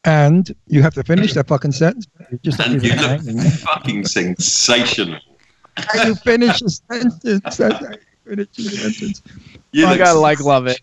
And 0.06 0.56
you 0.68 0.82
have 0.82 0.94
to 0.94 1.04
finish 1.04 1.34
that 1.34 1.48
fucking 1.48 1.72
sentence. 1.72 2.08
You 2.32 2.40
just 2.44 2.60
And 2.60 2.82
you 2.82 2.90
look 2.92 3.00
hanging. 3.00 3.40
fucking 3.40 4.06
sensational. 4.06 5.20
Can 5.92 6.08
you 6.08 6.16
finish 6.16 6.60
the 6.60 6.70
sentence. 6.70 7.24
You 7.24 7.98
finish 8.24 8.48
the 8.56 8.64
sentence. 8.64 9.22
You 9.72 9.88
I 9.88 9.98
gotta 9.98 10.20
like 10.20 10.40
love 10.40 10.68
it. 10.68 10.80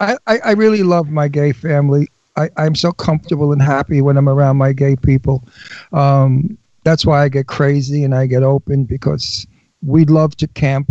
I, 0.00 0.16
I, 0.26 0.38
I 0.44 0.52
really 0.52 0.82
love 0.82 1.08
my 1.10 1.28
gay 1.28 1.52
family. 1.52 2.08
I, 2.36 2.50
I'm 2.56 2.74
so 2.74 2.92
comfortable 2.92 3.52
and 3.52 3.60
happy 3.60 4.00
when 4.00 4.16
I'm 4.16 4.28
around 4.28 4.56
my 4.56 4.72
gay 4.72 4.96
people. 4.96 5.44
Um, 5.92 6.56
that's 6.84 7.04
why 7.04 7.22
I 7.22 7.28
get 7.28 7.46
crazy 7.46 8.04
and 8.04 8.14
I 8.14 8.26
get 8.26 8.42
open 8.42 8.84
because 8.84 9.46
we 9.82 10.04
love 10.04 10.36
to 10.36 10.46
camp 10.48 10.90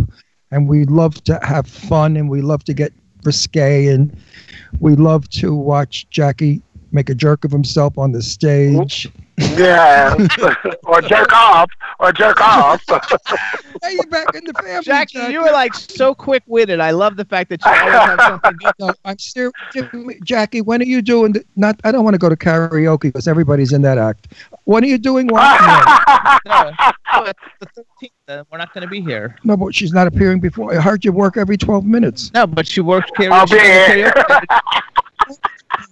and 0.50 0.68
we 0.68 0.84
love 0.84 1.22
to 1.24 1.38
have 1.42 1.66
fun 1.66 2.16
and 2.16 2.28
we 2.30 2.42
love 2.42 2.64
to 2.64 2.74
get 2.74 2.92
risque 3.24 3.86
and 3.86 4.16
we 4.80 4.94
love 4.94 5.28
to 5.30 5.54
watch 5.54 6.08
Jackie 6.10 6.62
make 6.92 7.10
a 7.10 7.14
jerk 7.14 7.44
of 7.44 7.50
himself 7.50 7.98
on 7.98 8.12
the 8.12 8.22
stage. 8.22 9.10
yeah. 9.38 10.14
or 10.84 11.00
jerk 11.02 11.32
off. 11.32 11.70
Or 12.00 12.12
jerk 12.12 12.40
off. 12.40 12.82
hey, 13.82 13.92
you're 13.92 14.06
back 14.06 14.34
in 14.34 14.44
the 14.44 14.52
family. 14.54 14.82
Jackie, 14.82 15.18
you 15.30 15.40
were 15.42 15.50
like 15.52 15.74
so 15.74 16.14
quick 16.14 16.42
witted. 16.46 16.80
I 16.80 16.90
love 16.92 17.16
the 17.16 17.24
fact 17.24 17.50
that 17.50 17.60
you 17.64 17.70
always 17.70 17.92
have 17.94 18.20
something. 18.20 18.52
good- 18.58 18.72
No, 18.78 18.92
I'm 19.04 19.18
serious. 19.18 19.52
Jackie, 20.24 20.60
when 20.62 20.80
are 20.80 20.84
you 20.86 21.02
doing? 21.02 21.32
The, 21.32 21.44
not, 21.56 21.78
I 21.84 21.92
don't 21.92 22.04
want 22.04 22.14
to 22.14 22.18
go 22.18 22.28
to 22.28 22.36
karaoke 22.36 23.02
because 23.02 23.28
everybody's 23.28 23.72
in 23.72 23.82
that 23.82 23.98
act. 23.98 24.32
When 24.64 24.82
are 24.82 24.86
you 24.88 24.98
doing 24.98 25.28
Walkman? 25.28 26.40
No, 26.46 26.70
no, 27.14 27.24
it's 27.24 27.38
the 27.60 27.66
13th. 28.02 28.10
uh, 28.28 28.44
We're 28.50 28.58
not 28.58 28.72
going 28.74 28.82
to 28.82 28.88
be 28.90 29.00
here. 29.00 29.36
no, 29.44 29.56
but 29.56 29.74
she's 29.74 29.92
not 29.92 30.06
appearing 30.06 30.40
before. 30.40 30.72
I 30.74 30.80
heard 30.80 31.04
you 31.04 31.12
work 31.12 31.36
every 31.36 31.56
12 31.56 31.84
minutes. 31.84 32.30
No, 32.34 32.46
but 32.46 32.66
she 32.66 32.80
works 32.80 33.10
I'll 33.18 33.46
karaoke. 33.46 33.50
be 33.50 33.98
here. 33.98 34.12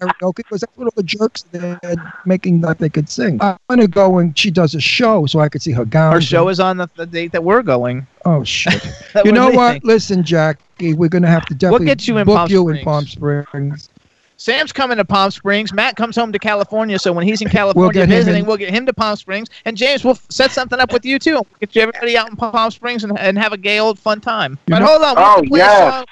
Karaoke 0.01 0.37
because 0.37 0.61
that's 0.61 0.77
what 0.77 0.85
all 0.87 0.93
the 0.97 1.03
jerks 1.03 1.43
they're 1.53 1.79
making 2.25 2.61
that 2.63 2.79
they 2.79 2.89
could 2.89 3.09
sing. 3.09 3.41
I 3.43 3.57
want 3.69 3.81
to 3.81 3.89
go 3.89 4.19
and 4.19 4.37
she 4.39 4.51
does 4.51 4.75
a 4.75 4.81
show 4.81 5.27
so 5.27 5.41
I 5.41 5.49
could 5.49 5.63
see 5.63 5.73
her 5.73 5.85
gown. 5.85 6.13
Her 6.13 6.21
show 6.21 6.49
is 6.49 6.61
on 6.61 6.77
the, 6.77 6.89
the 6.97 7.07
date 7.07 7.33
that 7.33 7.43
we're 7.45 7.63
going. 7.63 8.07
Oh 8.25 8.45
shit! 8.45 8.83
You 9.25 9.33
know 9.33 9.51
what? 9.51 9.75
leaving. 9.75 9.81
Listen, 9.89 10.23
Jackie, 10.25 10.95
we're 10.95 11.09
gonna 11.09 11.29
have 11.29 11.47
to 11.47 11.55
definitely 11.55 11.87
get 11.87 12.07
you 12.09 12.19
in 12.19 12.27
book 12.27 12.37
Palm 12.37 12.51
you 12.51 12.69
in 12.69 12.77
Springs. 12.77 12.85
Palm 12.85 13.07
Springs. 13.07 13.91
Sam's 14.39 14.71
coming 14.71 14.99
to 14.99 15.05
Palm 15.05 15.31
Springs. 15.31 15.73
Matt 15.73 15.97
comes 15.97 16.15
home 16.15 16.31
to 16.31 16.39
California, 16.39 16.99
so 16.99 17.11
when 17.11 17.27
he's 17.27 17.41
in 17.41 17.49
California 17.59 17.93
get 17.93 18.03
him 18.05 18.11
visiting, 18.11 18.41
in- 18.43 18.47
we'll 18.47 18.59
get 18.59 18.69
him 18.69 18.85
to 18.85 18.93
Palm 18.93 19.17
Springs. 19.17 19.49
And 19.65 19.79
James, 19.79 20.05
we'll 20.05 20.13
f- 20.15 20.27
set 20.29 20.51
something 20.51 20.79
up 20.79 20.93
with 20.93 21.07
you 21.07 21.19
too. 21.19 21.35
We'll 21.37 21.47
get 21.61 21.75
you 21.75 21.81
everybody 21.81 22.19
out 22.19 22.29
in 22.29 22.37
Palm 22.37 22.71
Springs 22.71 23.03
and, 23.03 23.19
and 23.19 23.39
have 23.39 23.55
a 23.55 23.57
gay 23.57 23.79
old 23.79 23.99
fun 23.99 24.21
time. 24.21 24.53
You 24.67 24.73
but 24.73 24.79
know- 24.81 24.87
hold 24.89 25.03
on, 25.03 25.49
we 25.51 25.61
have 25.61 25.95
Oh, 25.95 26.03
to 26.05 26.09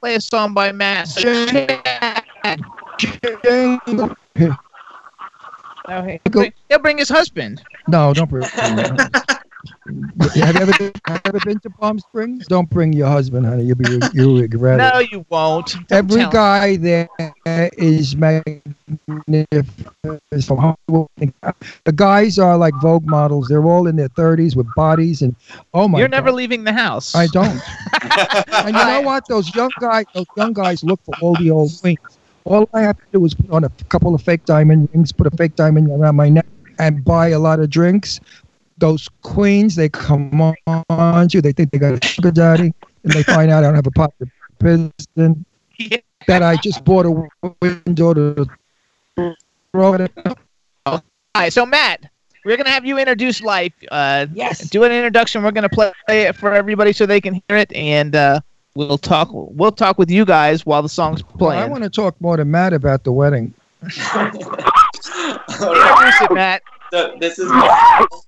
play 0.00 0.12
yes. 0.12 0.30
a 0.30 0.30
song. 0.30 0.54
by 0.54 0.68
Matt. 0.70 1.08
Play 1.18 1.34
a 1.34 1.50
song 1.50 1.50
by 1.50 1.52
Matt. 1.52 1.78
Jane- 1.78 2.17
No, 5.88 6.02
he- 6.02 6.20
Go- 6.30 6.44
he'll 6.68 6.78
bring 6.80 6.98
his 6.98 7.08
husband. 7.08 7.62
No, 7.88 8.12
don't 8.12 8.28
bring. 8.28 8.42
have 10.34 10.34
you 10.34 10.42
ever 10.42 10.72
been, 10.78 10.92
have 11.06 11.20
you 11.24 11.28
ever 11.30 11.40
been 11.44 11.58
to 11.60 11.70
Palm 11.70 11.98
Springs? 11.98 12.46
Don't 12.46 12.68
bring 12.68 12.92
your 12.92 13.08
husband, 13.08 13.46
honey. 13.46 13.64
You'll 13.64 13.76
be 13.76 13.98
you'll 14.12 14.38
regret 14.38 14.74
it. 14.78 14.82
No, 14.94 14.98
you 15.00 15.24
won't. 15.30 15.72
Don't 15.88 15.92
Every 15.92 16.20
tell- 16.22 16.30
guy 16.30 16.76
there 16.76 17.08
is 17.78 18.14
magnificent 18.16 18.64
from 20.44 20.58
Hollywood. 20.58 21.08
The 21.84 21.92
guys 21.94 22.38
are 22.38 22.58
like 22.58 22.74
Vogue 22.82 23.06
models. 23.06 23.48
They're 23.48 23.64
all 23.64 23.86
in 23.86 23.96
their 23.96 24.10
30s 24.10 24.54
with 24.56 24.66
bodies, 24.74 25.22
and 25.22 25.34
oh 25.72 25.88
my 25.88 25.98
You're 26.00 26.08
God. 26.08 26.16
never 26.16 26.32
leaving 26.32 26.64
the 26.64 26.72
house. 26.72 27.14
I 27.14 27.28
don't. 27.28 27.60
and 28.52 28.66
you 28.76 28.84
know 28.84 29.00
what? 29.00 29.26
Those 29.26 29.54
young 29.54 29.70
guys, 29.80 30.04
those 30.14 30.26
young 30.36 30.52
guys 30.52 30.84
look 30.84 31.00
for 31.04 31.14
all 31.22 31.34
the 31.36 31.50
old 31.50 31.72
rings. 31.82 32.17
All 32.48 32.66
I 32.72 32.80
have 32.80 32.96
to 32.96 33.04
do 33.12 33.24
is 33.26 33.34
put 33.34 33.50
on 33.50 33.64
a 33.64 33.68
couple 33.90 34.14
of 34.14 34.22
fake 34.22 34.46
diamond 34.46 34.88
rings, 34.94 35.12
put 35.12 35.26
a 35.26 35.30
fake 35.30 35.54
diamond 35.54 35.90
around 35.90 36.16
my 36.16 36.30
neck, 36.30 36.46
and 36.78 37.04
buy 37.04 37.28
a 37.28 37.38
lot 37.38 37.60
of 37.60 37.68
drinks. 37.68 38.20
Those 38.78 39.06
queens, 39.20 39.76
they 39.76 39.90
come 39.90 40.40
on 40.88 41.28
to 41.28 41.36
you. 41.36 41.42
They 41.42 41.52
think 41.52 41.72
they 41.72 41.78
got 41.78 42.02
a 42.02 42.06
sugar 42.06 42.30
daddy, 42.30 42.72
and 43.02 43.12
they 43.12 43.22
find 43.22 43.50
out 43.50 43.64
I 43.64 43.66
don't 43.66 43.74
have 43.74 43.86
a 43.86 43.90
pocket 43.90 44.28
piston. 44.58 45.44
That 46.26 46.42
I 46.42 46.56
just 46.56 46.84
bought 46.84 47.04
a 47.04 47.54
window 47.60 48.14
to 48.14 48.46
throw 49.72 49.94
it. 49.94 50.10
All 50.86 51.02
right, 51.34 51.52
so 51.52 51.66
Matt, 51.66 52.10
we're 52.46 52.56
gonna 52.56 52.70
have 52.70 52.86
you 52.86 52.98
introduce 52.98 53.42
life. 53.42 53.74
Uh, 53.90 54.26
yes. 54.32 54.70
Do 54.70 54.84
an 54.84 54.92
introduction. 54.92 55.42
We're 55.42 55.50
gonna 55.50 55.68
play 55.68 55.92
it 56.08 56.34
for 56.34 56.54
everybody 56.54 56.94
so 56.94 57.04
they 57.04 57.20
can 57.20 57.34
hear 57.34 57.58
it, 57.58 57.70
and 57.74 58.16
uh, 58.16 58.40
we'll 58.74 58.98
talk. 58.98 59.28
We'll 59.32 59.70
talk 59.72 59.98
with 59.98 60.10
you 60.10 60.24
guys 60.24 60.64
while 60.66 60.82
the 60.82 60.88
song's 60.88 61.22
Well, 61.36 61.50
I 61.50 61.66
want 61.66 61.84
to 61.84 61.90
talk 61.90 62.20
more 62.20 62.36
to 62.36 62.44
Matt 62.44 62.72
about 62.72 63.04
the 63.04 63.12
wedding. 63.12 63.54
Introduce 63.82 64.46
it, 66.22 66.32
Matt. 66.32 66.62
So 66.90 67.16
this 67.20 67.38
is 67.38 67.48
Hold 67.50 68.24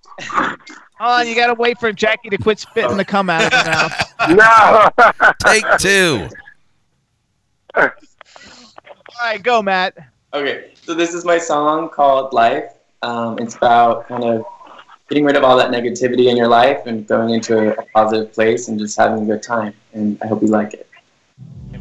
on, 1.01 1.27
you 1.27 1.35
gotta 1.35 1.55
wait 1.55 1.79
for 1.79 1.91
Jackie 1.93 2.29
to 2.29 2.37
quit 2.37 2.59
spitting 2.59 2.99
the 2.99 3.05
cum 3.07 3.31
out 3.31 3.47
of 3.47 3.53
her 3.55 3.71
mouth. 3.71 4.13
No. 4.29 4.91
Take 5.51 5.65
two. 5.79 6.29
All 7.75 7.89
right, 9.23 9.43
go, 9.43 9.63
Matt. 9.63 9.97
okay. 10.35 10.73
So 10.75 10.93
this 10.95 11.15
is 11.15 11.25
my 11.25 11.39
song 11.39 11.89
called 11.89 12.35
Life. 12.35 12.75
Um, 13.03 13.39
it's 13.39 13.57
about 13.57 14.07
kind 14.09 14.25
of 14.25 14.45
getting 15.11 15.25
rid 15.25 15.35
of 15.35 15.43
all 15.43 15.57
that 15.57 15.73
negativity 15.73 16.31
in 16.31 16.37
your 16.37 16.47
life 16.47 16.87
and 16.87 17.05
going 17.09 17.31
into 17.31 17.59
a, 17.59 17.73
a 17.73 17.83
positive 17.93 18.33
place 18.33 18.69
and 18.69 18.79
just 18.79 18.97
having 18.97 19.25
a 19.25 19.27
good 19.27 19.43
time. 19.43 19.75
And 19.93 20.17
I 20.23 20.29
hope 20.29 20.41
you 20.41 20.47
like 20.47 20.73
it. 20.73 20.89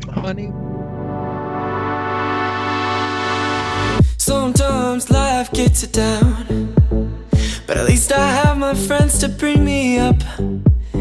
Honey. 0.09 0.51
Sometimes 4.17 5.11
life 5.11 5.51
gets 5.53 5.83
you 5.83 5.89
down, 5.89 6.75
but 7.67 7.77
at 7.77 7.85
least 7.85 8.11
I 8.11 8.31
have 8.31 8.57
my 8.57 8.73
friends 8.73 9.19
to 9.19 9.29
bring 9.29 9.63
me 9.63 9.99
up. 9.99 10.17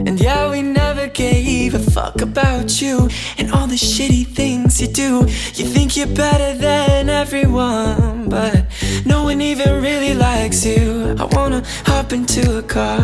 And 0.07 0.20
yeah, 0.20 0.51
we 0.51 0.62
never 0.62 1.09
gave 1.09 1.75
a 1.75 1.79
fuck 1.79 2.20
about 2.23 2.81
you 2.81 3.09
and 3.37 3.51
all 3.53 3.66
the 3.66 3.75
shitty 3.75 4.27
things 4.27 4.81
you 4.81 4.89
do. 4.89 5.27
You 5.55 5.66
think 5.66 5.97
you're 5.97 6.15
better 6.15 6.57
than 6.57 7.09
everyone, 7.09 8.29
but 8.29 8.66
no 9.05 9.25
one 9.25 9.41
even 9.41 9.83
really 9.83 10.15
likes 10.15 10.65
you. 10.65 11.16
I 11.19 11.25
wanna 11.25 11.62
hop 11.85 12.12
into 12.12 12.59
a 12.59 12.62
car 12.62 13.01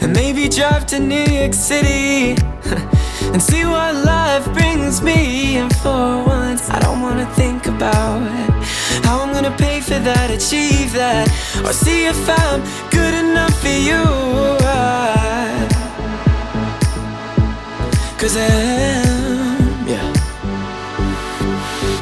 and 0.00 0.12
maybe 0.12 0.48
drive 0.48 0.86
to 0.86 0.98
New 0.98 1.24
York 1.24 1.54
City 1.54 2.36
and 3.32 3.42
see 3.42 3.64
what 3.64 3.94
life 3.94 4.44
brings 4.52 5.00
me. 5.02 5.56
And 5.56 5.74
for 5.76 6.24
once, 6.24 6.68
I 6.70 6.78
don't 6.80 7.00
wanna 7.00 7.26
think 7.34 7.66
about 7.66 8.57
how 9.04 9.20
I'm 9.22 9.32
gonna 9.32 9.56
pay 9.56 9.80
for 9.80 9.98
that, 9.98 10.30
achieve 10.30 10.92
that, 10.92 11.28
or 11.64 11.72
see 11.72 12.06
if 12.06 12.18
I'm 12.28 12.60
good 12.90 13.14
enough 13.14 13.54
for 13.60 13.68
you. 13.68 14.02
Cause 18.20 18.36
I 18.36 18.50
am, 18.50 19.86
yeah. 19.86 20.12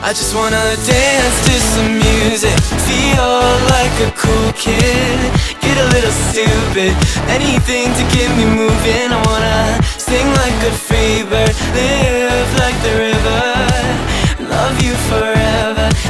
I 0.03 0.11
just 0.21 0.35
wanna 0.35 0.63
dance 0.87 1.39
to 1.47 1.55
some 1.75 1.93
music, 1.99 2.57
feel 2.89 3.33
like 3.75 3.95
a 4.09 4.11
cool 4.17 4.51
kid, 4.55 5.19
get 5.61 5.77
a 5.77 5.87
little 5.95 6.15
stupid, 6.31 6.95
anything 7.29 7.93
to 7.99 8.05
get 8.17 8.29
me 8.39 8.47
moving. 8.47 9.09
I 9.13 9.19
wanna 9.29 9.83
sing 9.99 10.27
like 10.43 10.59
a 10.71 10.73
free 10.87 11.23
bird, 11.31 11.55
live 11.75 12.51
like 12.63 12.79
the 12.87 12.95
river, 13.07 13.46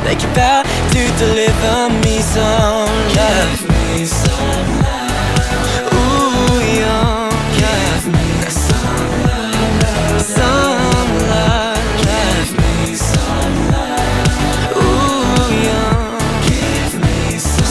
like 0.06 0.22
you're 0.22 0.30
about 0.30 0.64
to 0.92 1.02
deliver 1.18 1.90
me 2.04 2.20
some 2.20 2.88
love. 3.16 3.58
Give 3.58 3.68
me 3.68 4.06
some 4.06 4.68
love. 4.86 5.92
Ooh, 5.98 6.62
young, 6.80 7.34
give 7.58 8.04
me 8.14 8.28
some 8.46 9.10
love, 9.26 10.22
some 10.22 11.10
love. 11.32 11.82
Give 12.06 12.50
me 12.62 12.94
some 12.94 13.54
love. 13.72 14.78
Ooh, 14.78 15.50
young, 15.68 16.22
give 16.50 16.94
me 17.04 17.18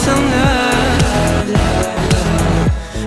some 0.04 0.24
love. 0.36 1.08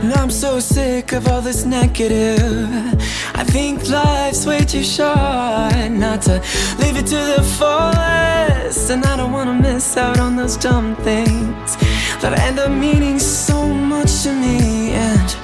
And 0.03 0.11
I'm 0.13 0.31
so 0.31 0.59
sick 0.59 1.13
of 1.13 1.27
all 1.27 1.41
this 1.41 1.65
negative. 1.65 2.97
I 3.39 3.45
think 3.45 3.87
life's 3.87 4.45
way 4.45 4.65
too 4.65 4.83
short 4.83 5.89
not 5.89 6.21
to 6.23 6.41
live 6.77 6.97
it 6.97 7.07
to 7.07 7.19
the 7.35 7.41
fullest. 7.57 8.89
And 8.89 9.05
I 9.05 9.15
don't 9.15 9.31
wanna 9.31 9.53
miss 9.53 9.95
out 9.95 10.19
on 10.19 10.35
those 10.35 10.57
dumb 10.57 10.97
things 10.97 11.77
that 12.21 12.37
end 12.37 12.59
up 12.59 12.69
meaning 12.69 13.17
so 13.17 13.65
much 13.65 14.23
to 14.23 14.33
me. 14.33 14.91
And 14.91 15.35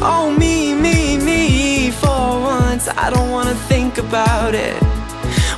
oh, 0.00 0.32
me, 0.38 0.74
me, 0.74 1.18
me, 1.18 1.90
for 1.90 2.40
once, 2.40 2.86
I 2.86 3.10
don't 3.10 3.30
wanna 3.30 3.56
think 3.66 3.98
about 3.98 4.54
it 4.54 4.80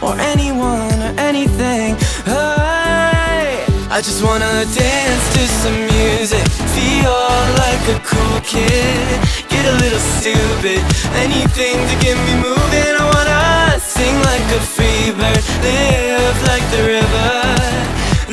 or 0.01 0.17
anyone 0.33 0.97
or 1.07 1.13
anything. 1.21 1.97
Hey, 2.25 3.67
I 3.91 4.01
just 4.03 4.25
wanna 4.25 4.65
dance 4.73 5.25
to 5.35 5.43
some 5.61 5.79
music, 5.93 6.47
feel 6.73 7.21
like 7.61 7.85
a 7.95 8.01
cool 8.03 8.41
kid, 8.41 9.52
get 9.63 9.75
a 9.75 9.77
little 9.79 9.99
stupid, 9.99 10.81
anything 11.15 11.77
to 11.89 11.95
get 12.05 12.17
me 12.27 12.35
moving. 12.43 12.95
I 12.99 13.05
wanna 13.15 13.81
sing 13.81 14.17
like 14.31 14.47
a 14.59 14.61
free 14.61 15.13
bird, 15.13 15.43
live 15.63 16.39
like 16.51 16.65
the 16.75 16.83
river, 16.95 17.33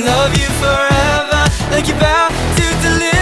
love 0.09 0.31
you 0.37 0.49
forever, 0.63 1.41
like 1.71 1.87
you're 1.87 1.97
about 1.97 2.31
to 2.57 2.65
deliver 2.81 3.18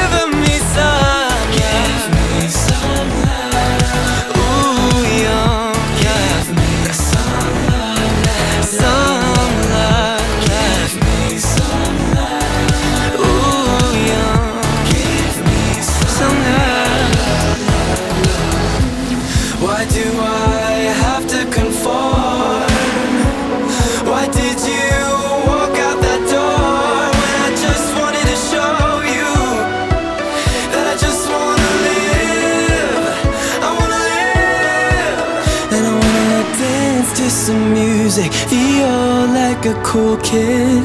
like 39.57 39.75
a 39.75 39.81
cool 39.83 40.17
kid, 40.17 40.83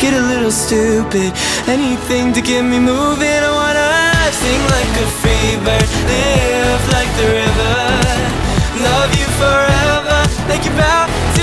get 0.00 0.14
a 0.14 0.20
little 0.20 0.50
stupid, 0.50 1.32
anything 1.68 2.32
to 2.32 2.40
get 2.40 2.62
me 2.62 2.78
moving. 2.78 3.28
I 3.28 3.52
wanna 3.52 4.32
sing 4.32 4.60
like 4.76 4.92
a 5.04 5.06
free 5.20 5.56
bird, 5.64 5.90
live 6.08 6.82
like 6.96 7.10
the 7.20 7.26
river, 7.40 7.76
love 8.80 9.10
you 9.18 9.26
forever, 9.36 10.18
like 10.48 10.64
you're 10.64 10.74
about 10.74 11.33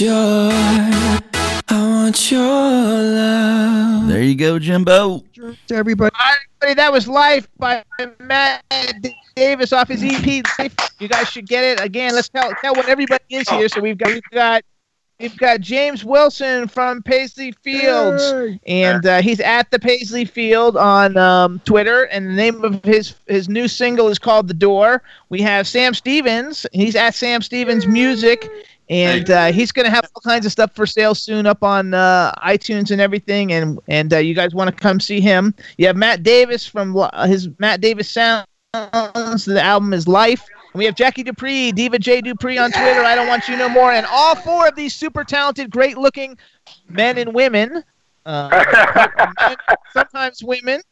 your, 0.00 0.50
I 0.52 1.60
want 1.70 2.00
want 2.10 2.30
your 2.32 2.40
love. 2.40 4.08
There 4.08 4.22
you 4.22 4.34
go, 4.34 4.58
Jimbo. 4.58 5.20
To 5.36 5.56
everybody. 5.70 6.10
All 6.18 6.26
right, 6.26 6.36
everybody, 6.60 6.74
that 6.74 6.92
was 6.92 7.06
Life 7.06 7.46
by 7.56 7.84
Matt 8.18 8.64
Davis 9.36 9.72
off 9.72 9.88
his 9.88 10.02
EP. 10.02 10.42
Life. 10.58 10.74
You 10.98 11.06
guys 11.06 11.28
should 11.28 11.46
get 11.46 11.62
it. 11.62 11.80
Again, 11.80 12.14
let's 12.14 12.28
tell 12.28 12.52
tell 12.62 12.74
what 12.74 12.88
everybody 12.88 13.22
is 13.30 13.48
here. 13.48 13.68
So 13.68 13.80
we've 13.80 13.96
got 13.96 14.08
we've 14.08 14.22
got 14.32 14.64
we've 15.20 15.36
got 15.36 15.60
James 15.60 16.04
Wilson 16.04 16.66
from 16.66 17.00
Paisley 17.02 17.52
Fields, 17.52 18.24
Yay. 18.32 18.60
and 18.66 19.06
uh, 19.06 19.22
he's 19.22 19.38
at 19.38 19.70
the 19.70 19.78
Paisley 19.78 20.24
Field 20.24 20.76
on 20.76 21.16
um, 21.16 21.60
Twitter. 21.64 22.04
And 22.04 22.26
the 22.26 22.32
name 22.32 22.64
of 22.64 22.82
his 22.84 23.14
his 23.28 23.48
new 23.48 23.68
single 23.68 24.08
is 24.08 24.18
called 24.18 24.48
"The 24.48 24.54
Door." 24.54 25.04
We 25.28 25.40
have 25.42 25.68
Sam 25.68 25.94
Stevens. 25.94 26.66
He's 26.72 26.96
at 26.96 27.14
Sam 27.14 27.40
Stevens 27.40 27.86
Music. 27.86 28.50
And 28.90 29.30
uh, 29.30 29.52
he's 29.52 29.70
going 29.70 29.84
to 29.84 29.90
have 29.90 30.10
all 30.16 30.20
kinds 30.20 30.44
of 30.44 30.50
stuff 30.50 30.74
for 30.74 30.84
sale 30.84 31.14
soon 31.14 31.46
up 31.46 31.62
on 31.62 31.94
uh, 31.94 32.32
iTunes 32.44 32.90
and 32.90 33.00
everything. 33.00 33.52
And 33.52 33.78
and 33.86 34.12
uh, 34.12 34.18
you 34.18 34.34
guys 34.34 34.52
want 34.52 34.68
to 34.68 34.74
come 34.74 34.98
see 34.98 35.20
him? 35.20 35.54
You 35.78 35.86
have 35.86 35.96
Matt 35.96 36.24
Davis 36.24 36.66
from 36.66 36.96
his 37.24 37.48
Matt 37.60 37.80
Davis 37.80 38.10
Sounds. 38.10 38.46
The 38.72 39.60
album 39.62 39.94
is 39.94 40.08
Life. 40.08 40.44
And 40.72 40.78
we 40.78 40.84
have 40.86 40.96
Jackie 40.96 41.22
Dupree, 41.22 41.70
Diva 41.70 42.00
J 42.00 42.20
Dupree 42.20 42.58
on 42.58 42.72
Twitter. 42.72 43.02
I 43.02 43.14
don't 43.14 43.28
want 43.28 43.46
you 43.48 43.56
no 43.56 43.68
more. 43.68 43.92
And 43.92 44.06
all 44.06 44.34
four 44.34 44.66
of 44.66 44.74
these 44.74 44.92
super 44.92 45.22
talented, 45.22 45.70
great 45.70 45.96
looking 45.96 46.36
men 46.88 47.16
and 47.16 47.32
women, 47.32 47.84
uh, 48.26 48.64
men, 49.40 49.56
sometimes 49.92 50.42
women, 50.42 50.82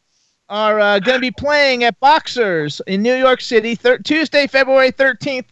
are 0.47 0.79
uh, 0.79 0.99
going 0.99 1.17
to 1.17 1.21
be 1.21 1.31
playing 1.31 1.83
at 1.83 1.99
Boxers 1.99 2.81
in 2.87 3.01
New 3.01 3.15
York 3.15 3.41
City 3.41 3.75
thir- 3.75 3.99
Tuesday, 3.99 4.47
February 4.47 4.93
13th 4.93 5.45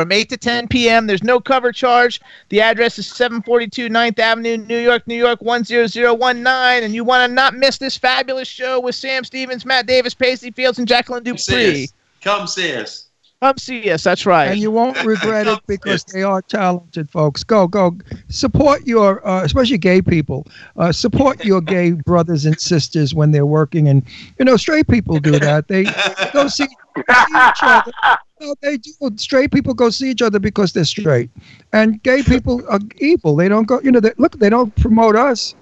from 0.00 0.12
8 0.12 0.30
to 0.30 0.38
10 0.38 0.68
p.m. 0.68 1.06
There's 1.06 1.22
no 1.22 1.38
cover 1.38 1.72
charge. 1.72 2.22
The 2.48 2.62
address 2.62 2.98
is 2.98 3.06
742 3.08 3.90
9th 3.90 4.18
Avenue, 4.18 4.56
New 4.56 4.78
York, 4.78 5.06
New 5.06 5.14
York 5.14 5.40
10019. 5.40 6.82
And 6.82 6.94
you 6.94 7.04
want 7.04 7.28
to 7.28 7.34
not 7.34 7.54
miss 7.54 7.76
this 7.76 7.98
fabulous 7.98 8.48
show 8.48 8.80
with 8.80 8.94
Sam 8.94 9.24
Stevens, 9.24 9.66
Matt 9.66 9.86
Davis, 9.86 10.14
Paisley 10.14 10.52
Fields, 10.52 10.78
and 10.78 10.88
Jacqueline 10.88 11.22
Come 11.22 11.36
see 11.36 11.52
Dupree. 11.52 11.88
Come 12.22 12.46
see 12.46 12.74
us. 12.76 13.10
Come 13.42 13.58
see 13.58 13.90
us. 13.90 14.02
That's 14.02 14.24
right. 14.24 14.46
And 14.46 14.58
you 14.58 14.70
won't 14.70 14.96
regret 15.04 15.46
it 15.46 15.60
because 15.66 16.02
they 16.04 16.22
are 16.22 16.40
talented 16.40 17.10
folks. 17.10 17.44
Go, 17.44 17.68
go. 17.68 17.98
Support 18.30 18.86
your, 18.86 19.26
uh, 19.28 19.44
especially 19.44 19.76
gay 19.76 20.00
people, 20.00 20.46
uh, 20.78 20.92
support 20.92 21.44
your 21.44 21.60
gay 21.76 21.90
brothers 21.90 22.46
and 22.46 22.58
sisters 22.58 23.14
when 23.14 23.32
they're 23.32 23.44
working. 23.44 23.86
And, 23.86 24.02
you 24.38 24.46
know, 24.46 24.56
straight 24.56 24.88
people 24.88 25.18
do 25.18 25.38
that. 25.38 25.68
They 25.68 25.84
go 26.32 26.48
see, 26.48 26.64
see 26.64 27.02
each 27.06 27.60
other. 27.60 27.92
No, 28.40 28.54
they 28.62 28.78
do. 28.78 28.92
Straight 29.16 29.52
people 29.52 29.74
go 29.74 29.90
see 29.90 30.10
each 30.10 30.22
other 30.22 30.38
because 30.38 30.72
they're 30.72 30.84
straight. 30.84 31.30
And 31.72 32.02
gay 32.02 32.22
people 32.24 32.62
are 32.68 32.80
evil. 32.98 33.36
They 33.36 33.48
don't 33.48 33.66
go, 33.66 33.80
you 33.82 33.92
know, 33.92 34.00
they, 34.00 34.12
look, 34.16 34.38
they 34.38 34.48
don't 34.50 34.74
promote 34.76 35.16
us. 35.16 35.54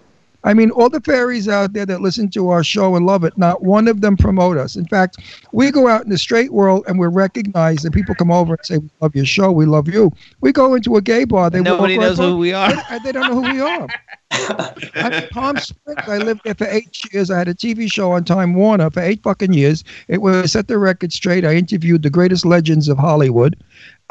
I 0.44 0.54
mean, 0.54 0.70
all 0.70 0.88
the 0.88 1.00
fairies 1.00 1.48
out 1.48 1.72
there 1.72 1.84
that 1.86 2.00
listen 2.00 2.30
to 2.30 2.50
our 2.50 2.62
show 2.62 2.94
and 2.94 3.04
love 3.04 3.24
it, 3.24 3.36
not 3.36 3.62
one 3.62 3.88
of 3.88 4.00
them 4.00 4.16
promote 4.16 4.56
us. 4.56 4.76
In 4.76 4.86
fact, 4.86 5.18
we 5.52 5.72
go 5.72 5.88
out 5.88 6.04
in 6.04 6.10
the 6.10 6.18
straight 6.18 6.52
world 6.52 6.84
and 6.86 6.98
we're 6.98 7.08
recognized, 7.08 7.84
and 7.84 7.92
people 7.92 8.14
come 8.14 8.30
over 8.30 8.54
and 8.54 8.64
say, 8.64 8.78
"We 8.78 8.88
love 9.00 9.16
your 9.16 9.26
show, 9.26 9.50
we 9.50 9.66
love 9.66 9.88
you." 9.88 10.12
We 10.40 10.52
go 10.52 10.74
into 10.74 10.96
a 10.96 11.02
gay 11.02 11.24
bar, 11.24 11.50
they 11.50 11.60
Nobody 11.60 11.98
knows 11.98 12.18
who 12.18 12.36
we 12.36 12.52
are. 12.52 12.72
They, 12.88 12.98
they 13.04 13.12
don't 13.12 13.28
know 13.28 13.42
who 13.42 13.52
we 13.52 13.60
are. 13.60 13.88
I, 14.30 15.28
Palm 15.32 15.56
Springs, 15.56 16.00
I 16.06 16.18
lived 16.18 16.42
there 16.44 16.54
for 16.54 16.66
eight 16.68 16.96
years. 17.12 17.30
I 17.30 17.38
had 17.38 17.48
a 17.48 17.54
TV 17.54 17.90
show 17.90 18.12
on 18.12 18.24
Time 18.24 18.54
Warner 18.54 18.90
for 18.90 19.00
eight 19.00 19.22
fucking 19.22 19.52
years. 19.52 19.82
It 20.06 20.22
was 20.22 20.52
set 20.52 20.68
the 20.68 20.78
record 20.78 21.12
straight. 21.12 21.44
I 21.44 21.54
interviewed 21.54 22.02
the 22.02 22.10
greatest 22.10 22.46
legends 22.46 22.88
of 22.88 22.96
Hollywood, 22.98 23.56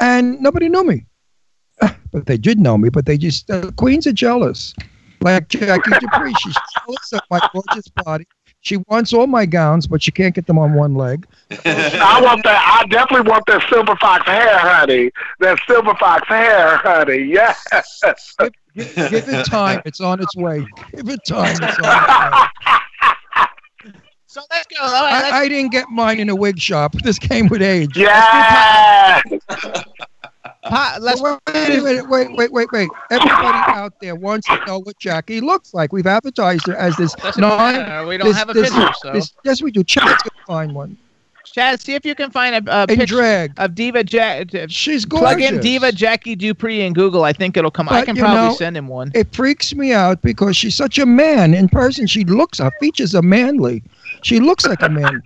and 0.00 0.40
nobody 0.40 0.68
knew 0.68 0.84
me. 0.84 1.06
But 2.10 2.24
they 2.24 2.38
did 2.38 2.58
know 2.58 2.78
me. 2.78 2.88
But 2.88 3.04
they 3.04 3.18
just 3.18 3.50
uh, 3.50 3.70
queens 3.72 4.06
are 4.06 4.12
jealous, 4.12 4.74
like 5.20 5.48
Jackie 5.48 5.90
Dupree. 6.00 6.34
She's 6.40 6.56
jealous 6.74 7.12
of 7.12 7.20
my 7.30 7.40
gorgeous 7.52 7.88
body. 7.88 8.26
She 8.60 8.76
wants 8.88 9.12
all 9.12 9.26
my 9.26 9.46
gowns, 9.46 9.86
but 9.86 10.02
she 10.02 10.10
can't 10.10 10.34
get 10.34 10.46
them 10.46 10.58
on 10.58 10.74
one 10.74 10.94
leg. 10.94 11.26
I 11.50 12.20
want 12.22 12.42
that. 12.44 12.80
I 12.82 12.86
definitely 12.88 13.30
want 13.30 13.44
that 13.46 13.64
silver 13.70 13.94
fox 13.96 14.26
hair, 14.26 14.58
honey. 14.58 15.12
That 15.38 15.58
silver 15.66 15.94
fox 15.94 16.26
hair, 16.26 16.76
honey. 16.78 17.18
Yes. 17.18 17.64
Give, 18.38 18.94
give 18.96 19.28
it 19.28 19.46
time. 19.46 19.80
It's 19.84 20.00
on 20.00 20.20
its 20.20 20.34
way. 20.36 20.66
Give 20.94 21.08
it 21.08 21.20
time. 21.24 21.50
It's 21.50 21.60
on 21.60 21.68
its 21.68 21.80
way. 21.80 22.48
So 24.30 24.42
let's 24.50 24.66
go. 24.66 24.76
All 24.82 24.92
right, 24.92 25.22
let's 25.22 25.32
I, 25.32 25.38
I 25.40 25.48
didn't 25.48 25.72
get 25.72 25.88
mine 25.88 26.20
in 26.20 26.28
a 26.28 26.36
wig 26.36 26.58
shop. 26.58 26.92
This 27.02 27.18
came 27.18 27.48
with 27.48 27.62
age. 27.62 27.96
Yeah. 27.96 29.22
Pa- 30.64 30.98
let's 31.00 31.20
wait, 31.22 31.38
wait, 31.54 31.82
wait, 31.82 32.08
wait, 32.08 32.32
wait, 32.36 32.52
wait, 32.52 32.72
wait. 32.72 32.88
Everybody 33.10 33.58
out 33.72 33.94
there 34.00 34.16
wants 34.16 34.46
to 34.48 34.60
know 34.66 34.80
what 34.80 34.98
Jackie 34.98 35.40
looks 35.40 35.72
like. 35.72 35.92
We've 35.92 36.06
advertised 36.06 36.66
her 36.66 36.74
as 36.76 36.96
this. 36.96 37.14
Doesn't 37.14 37.40
non- 37.40 37.76
matter. 37.76 38.06
We 38.06 38.16
don't 38.16 38.28
this- 38.28 38.36
have 38.36 38.50
a 38.50 38.52
this- 38.54 38.70
picture, 38.70 38.92
so. 39.00 39.12
this- 39.12 39.32
yes, 39.44 39.62
we 39.62 39.70
do. 39.70 39.84
Chad's 39.84 40.22
gonna 40.22 40.44
find 40.46 40.74
one. 40.74 40.96
Chad, 41.54 41.80
see 41.80 41.94
if 41.94 42.04
you 42.04 42.14
can 42.14 42.30
find 42.30 42.68
a, 42.68 42.82
a 42.82 42.86
picture 42.86 43.06
drag. 43.06 43.52
of 43.56 43.74
Diva 43.74 44.04
Jack. 44.04 44.48
She's 44.68 45.06
going 45.06 45.22
Plug 45.22 45.40
in. 45.40 45.60
Diva 45.60 45.92
Jackie 45.92 46.36
Dupree 46.36 46.82
in 46.82 46.92
Google. 46.92 47.24
I 47.24 47.32
think 47.32 47.56
it'll 47.56 47.70
come. 47.70 47.88
Up. 47.88 47.94
I 47.94 48.04
can 48.04 48.16
probably 48.16 48.48
know, 48.48 48.54
send 48.54 48.76
him 48.76 48.86
one. 48.88 49.12
It 49.14 49.32
freaks 49.34 49.74
me 49.74 49.92
out 49.92 50.20
because 50.20 50.56
she's 50.56 50.74
such 50.74 50.98
a 50.98 51.06
man 51.06 51.54
in 51.54 51.68
person. 51.68 52.06
She 52.06 52.24
looks, 52.24 52.58
her 52.58 52.70
features 52.80 53.14
are 53.14 53.22
manly. 53.22 53.82
She 54.22 54.40
looks 54.40 54.66
like 54.66 54.82
a 54.82 54.88
man. 54.90 55.22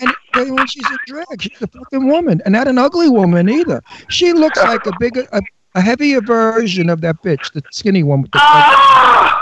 And 0.00 0.12
then 0.34 0.54
when 0.56 0.66
she's 0.66 0.88
in 0.90 0.96
drag, 1.06 1.42
she's 1.42 1.62
a 1.62 1.66
fucking 1.66 2.06
woman, 2.08 2.40
and 2.44 2.52
not 2.52 2.66
an 2.68 2.78
ugly 2.78 3.08
woman 3.08 3.48
either. 3.48 3.82
She 4.08 4.32
looks 4.32 4.58
like 4.62 4.84
a 4.86 4.92
bigger, 4.98 5.26
a, 5.32 5.40
a 5.74 5.80
heavier 5.80 6.20
version 6.20 6.90
of 6.90 7.00
that 7.02 7.22
bitch, 7.22 7.52
the 7.52 7.62
skinny 7.70 8.02
one 8.02 8.22
with 8.22 8.32
the. 8.32 8.38
Ah! 8.42 9.40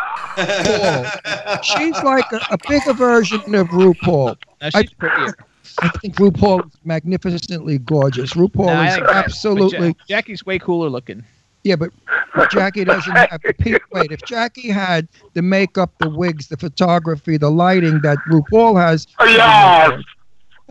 She's 1.62 2.02
like 2.02 2.30
a, 2.32 2.40
a 2.50 2.58
bigger 2.68 2.92
version 2.92 3.40
of 3.54 3.68
RuPaul. 3.68 4.36
No, 4.60 4.68
I- 4.74 4.80
she's 4.82 4.92
prettier. 4.94 5.34
I 5.80 5.88
think 5.88 6.16
RuPaul 6.16 6.66
is 6.66 6.72
magnificently 6.84 7.78
gorgeous. 7.78 8.34
RuPaul 8.34 8.66
No, 8.66 8.82
is 8.82 8.94
think- 8.94 9.06
but 9.06 9.14
Ja- 9.14 9.18
absolutely 9.20 9.96
Jackie's 10.08 10.44
way 10.44 10.58
cooler 10.58 10.88
looking. 10.90 11.24
yeah, 11.64 11.76
but 11.76 11.90
but 12.34 12.50
Jackie 12.50 12.84
doesn't 12.84 13.14
have 13.14 13.40
the 13.42 13.54
peak. 13.54 13.80
Wait, 13.92 14.10
if 14.12 14.20
Jackie 14.22 14.68
had 14.70 15.08
the 15.34 15.40
makeup, 15.42 15.92
the 15.98 16.10
wigs, 16.10 16.48
the 16.48 16.56
photography, 16.58 17.36
the 17.38 17.50
lighting 17.50 18.00
that 18.02 18.18
RuPaul 18.30 18.78
has, 18.80 19.06
Yes. 19.20 20.02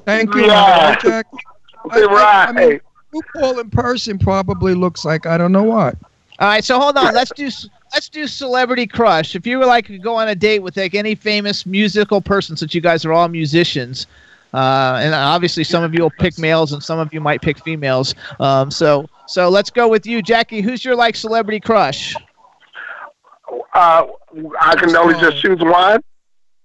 Thank 0.05 0.33
you, 0.35 0.45
Yes. 0.45 1.01
Jackie. 1.01 1.37
I, 1.89 2.01
I, 2.01 2.45
I 2.47 2.51
Right. 2.53 2.53
mean, 2.53 2.79
RuPaul 3.13 3.59
in 3.61 3.69
person 3.69 4.17
probably 4.17 4.73
looks 4.73 5.05
like 5.05 5.25
I 5.25 5.37
don't 5.37 5.51
know 5.51 5.63
what. 5.63 5.95
All 6.39 6.47
right, 6.47 6.63
so 6.63 6.79
hold 6.79 6.97
on. 6.97 7.13
Let's 7.13 7.31
do 7.31 7.49
let's 7.93 8.09
do 8.09 8.25
celebrity 8.27 8.87
crush. 8.87 9.35
If 9.35 9.45
you 9.45 9.59
were 9.59 9.65
like 9.65 9.87
to 9.87 9.97
go 9.99 10.15
on 10.15 10.29
a 10.29 10.35
date 10.35 10.59
with 10.59 10.77
like 10.77 10.95
any 10.95 11.15
famous 11.15 11.65
musical 11.65 12.21
person, 12.21 12.55
since 12.55 12.73
you 12.73 12.81
guys 12.81 13.05
are 13.05 13.13
all 13.13 13.27
musicians, 13.27 14.07
uh, 14.53 14.99
and 15.01 15.13
obviously 15.13 15.63
some 15.63 15.83
of 15.83 15.93
you 15.93 16.01
will 16.01 16.09
pick 16.09 16.37
males 16.37 16.73
and 16.73 16.81
some 16.83 16.99
of 16.99 17.13
you 17.13 17.21
might 17.21 17.41
pick 17.41 17.59
females. 17.59 18.15
Um, 18.39 18.71
so 18.71 19.07
so 19.27 19.49
let's 19.49 19.69
go 19.69 19.87
with 19.87 20.05
you, 20.05 20.21
Jackie. 20.21 20.61
Who's 20.61 20.83
your 20.83 20.95
like 20.95 21.15
celebrity 21.15 21.59
crush? 21.59 22.15
Uh, 23.73 24.07
I 24.59 24.75
can 24.75 24.95
only 24.95 25.13
just 25.19 25.41
choose 25.41 25.59
one. 25.59 26.01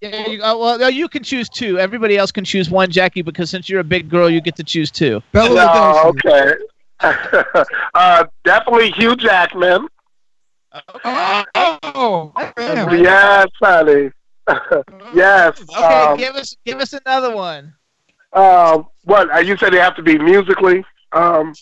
Yeah, 0.00 0.28
you, 0.28 0.42
uh, 0.42 0.56
well, 0.56 0.78
no, 0.78 0.88
you 0.88 1.08
can 1.08 1.22
choose 1.22 1.48
two. 1.48 1.78
Everybody 1.78 2.18
else 2.18 2.30
can 2.30 2.44
choose 2.44 2.68
one, 2.68 2.90
Jackie, 2.90 3.22
because 3.22 3.48
since 3.48 3.68
you're 3.68 3.80
a 3.80 3.84
big 3.84 4.10
girl, 4.10 4.28
you 4.28 4.40
get 4.40 4.56
to 4.56 4.64
choose 4.64 4.90
two. 4.90 5.22
Bella 5.32 5.54
No, 5.54 6.02
okay. 6.10 6.54
uh, 7.94 8.24
definitely 8.44 8.90
Hugh 8.92 9.16
Jackman. 9.16 9.88
Oh, 11.04 12.32
damn. 12.56 13.02
Yes, 13.02 13.48
honey. 13.62 14.10
yes. 15.14 15.60
Okay, 15.60 15.82
um, 15.82 16.16
give 16.16 16.34
us 16.34 16.56
give 16.64 16.78
us 16.78 16.92
another 16.92 17.34
one. 17.34 17.74
um, 18.32 18.86
what? 19.04 19.34
Uh, 19.34 19.38
you 19.38 19.56
said 19.56 19.72
they 19.72 19.78
have 19.78 19.96
to 19.96 20.02
be 20.02 20.18
musically. 20.18 20.84
Um, 21.12 21.54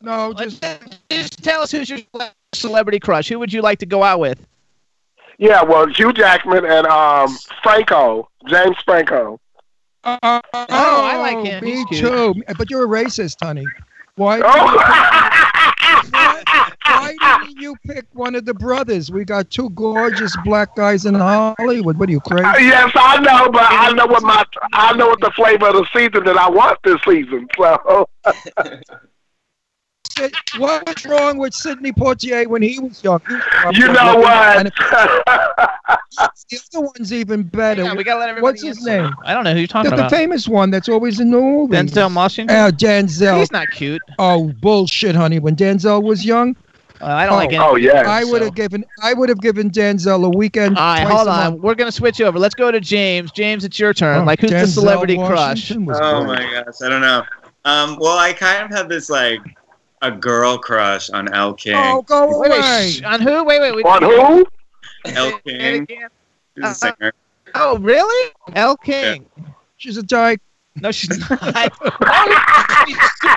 No, 0.00 0.32
just 0.34 0.64
Just 1.10 1.44
tell 1.44 1.62
us 1.62 1.70
who's 1.70 1.88
your 1.88 2.00
celebrity 2.54 2.98
crush. 2.98 3.28
Who 3.28 3.38
would 3.38 3.52
you 3.52 3.62
like 3.62 3.78
to 3.80 3.86
go 3.86 4.02
out 4.02 4.20
with? 4.20 4.44
Yeah. 5.42 5.62
Well, 5.62 5.86
Hugh 5.88 6.12
Jackman 6.12 6.64
and 6.64 6.86
um, 6.86 7.36
Franco, 7.62 8.28
James 8.48 8.76
Franco. 8.84 9.40
oh, 10.04 10.18
I 10.22 11.16
like 11.18 11.44
him. 11.44 11.64
Me 11.64 11.72
He's 11.72 11.84
cute. 11.86 12.00
too. 12.00 12.34
But 12.56 12.70
you're 12.70 12.84
a 12.84 12.88
racist, 12.88 13.36
honey. 13.42 13.66
Why? 14.14 14.40
Oh. 14.44 15.38
Why 16.84 17.14
didn't 17.44 17.60
you 17.60 17.76
pick 17.86 18.06
one 18.12 18.34
of 18.34 18.44
the 18.44 18.54
brothers? 18.54 19.10
We 19.10 19.24
got 19.24 19.50
two 19.50 19.70
gorgeous 19.70 20.36
black 20.44 20.76
guys 20.76 21.06
in 21.06 21.14
Hollywood. 21.14 21.98
What 21.98 22.08
are 22.08 22.12
you 22.12 22.20
crazy? 22.20 22.66
yes, 22.66 22.92
I 22.94 23.18
know, 23.20 23.50
but 23.50 23.64
I 23.68 23.92
know 23.92 24.06
what 24.06 24.22
my 24.22 24.44
I 24.72 24.94
know 24.94 25.08
what 25.08 25.20
the 25.20 25.30
flavor 25.34 25.68
of 25.68 25.74
the 25.74 25.86
season 25.92 26.24
that 26.24 26.36
I 26.36 26.48
want 26.48 26.78
this 26.84 27.00
season. 27.06 27.48
So 27.56 28.08
Sid- 30.16 30.34
What 30.58 30.86
was 30.86 31.04
wrong 31.06 31.38
with 31.38 31.54
Sidney 31.54 31.92
Poitier 31.92 32.46
when 32.46 32.62
he 32.62 32.78
was 32.80 33.02
young? 33.02 33.20
He 33.28 33.34
was 33.34 33.76
you 33.78 33.86
know 33.92 34.22
And 34.22 34.70
what? 34.72 34.72
the 36.50 36.60
other 36.74 36.86
one's 36.86 37.12
even 37.12 37.42
better. 37.42 37.82
Yeah, 37.84 37.94
we 37.94 38.04
gotta 38.04 38.20
let 38.20 38.28
everybody 38.28 38.42
What's 38.52 38.62
his 38.62 38.78
answer. 38.86 39.02
name? 39.04 39.14
I 39.24 39.34
don't 39.34 39.44
know 39.44 39.52
who 39.52 39.58
you're 39.60 39.66
talking 39.66 39.90
The, 39.90 39.96
the 40.04 40.08
famous 40.10 40.46
one 40.48 40.70
that's 40.70 40.88
always 40.88 41.20
in 41.20 41.30
the 41.30 41.38
movies. 41.40 41.78
Denzel 41.92 42.14
Washington. 42.14 42.56
Oh, 42.56 42.70
Denzel. 42.70 43.38
He's 43.38 43.52
not 43.52 43.70
cute. 43.70 44.02
Oh, 44.18 44.52
bullshit, 44.60 45.14
honey. 45.14 45.38
When 45.38 45.56
Denzel 45.56 46.02
was 46.02 46.24
young, 46.24 46.54
Uh, 47.00 47.06
I 47.06 47.26
don't 47.26 47.36
like 47.36 47.48
any. 47.52 47.58
Oh, 47.58 47.76
yeah. 47.76 48.04
I 48.06 48.24
would 48.24 48.42
have 48.42 48.54
given 48.54 48.84
I 49.02 49.12
would 49.14 49.28
have 49.28 49.40
given 49.40 49.70
Denzel 49.70 50.24
a 50.24 50.30
weekend. 50.30 50.76
All 50.78 50.84
right, 50.94 51.06
hold 51.06 51.28
on. 51.28 51.60
We're 51.60 51.74
gonna 51.74 51.90
switch 51.92 52.20
over. 52.20 52.38
Let's 52.38 52.54
go 52.54 52.70
to 52.70 52.80
James. 52.80 53.32
James, 53.32 53.64
it's 53.64 53.78
your 53.78 53.92
turn. 53.94 54.20
Oh, 54.20 54.24
like, 54.24 54.40
who's 54.40 54.50
the 54.50 54.66
celebrity 54.66 55.16
crush? 55.16 55.30
Washington 55.70 55.86
was 55.86 55.98
Oh 56.00 56.24
great. 56.24 56.38
my 56.40 56.52
gosh, 56.64 56.74
I 56.84 56.88
don't 56.88 57.00
know. 57.00 57.24
Um, 57.64 57.96
well, 58.00 58.18
I 58.18 58.32
kind 58.32 58.64
of 58.64 58.70
have 58.76 58.88
this 58.88 59.08
like 59.08 59.40
a 60.02 60.10
girl 60.10 60.58
crush 60.58 61.08
on 61.10 61.32
Elle 61.32 61.54
King. 61.54 61.74
Oh, 61.76 62.02
go 62.02 62.28
away. 62.30 62.50
wait, 62.50 62.90
shh, 62.90 63.02
on 63.02 63.20
who? 63.20 63.44
Wait, 63.44 63.60
wait, 63.60 63.74
wait. 63.74 63.84
On 63.86 64.02
who? 64.02 64.46
Elle 65.06 65.38
King, 65.46 65.82
again. 65.84 66.08
he's 66.56 66.64
a 66.64 66.68
uh, 66.68 66.74
singer. 66.74 67.12
Oh, 67.54 67.78
really? 67.78 68.32
Elle 68.54 68.76
King. 68.76 69.26
She's 69.76 69.96
a 69.96 70.02
dyke. 70.02 70.40
No, 70.76 70.90
she's 70.92 71.18
not. 71.30 71.38
Oh, 71.42 72.84
she's 72.86 72.96
su- 73.20 73.28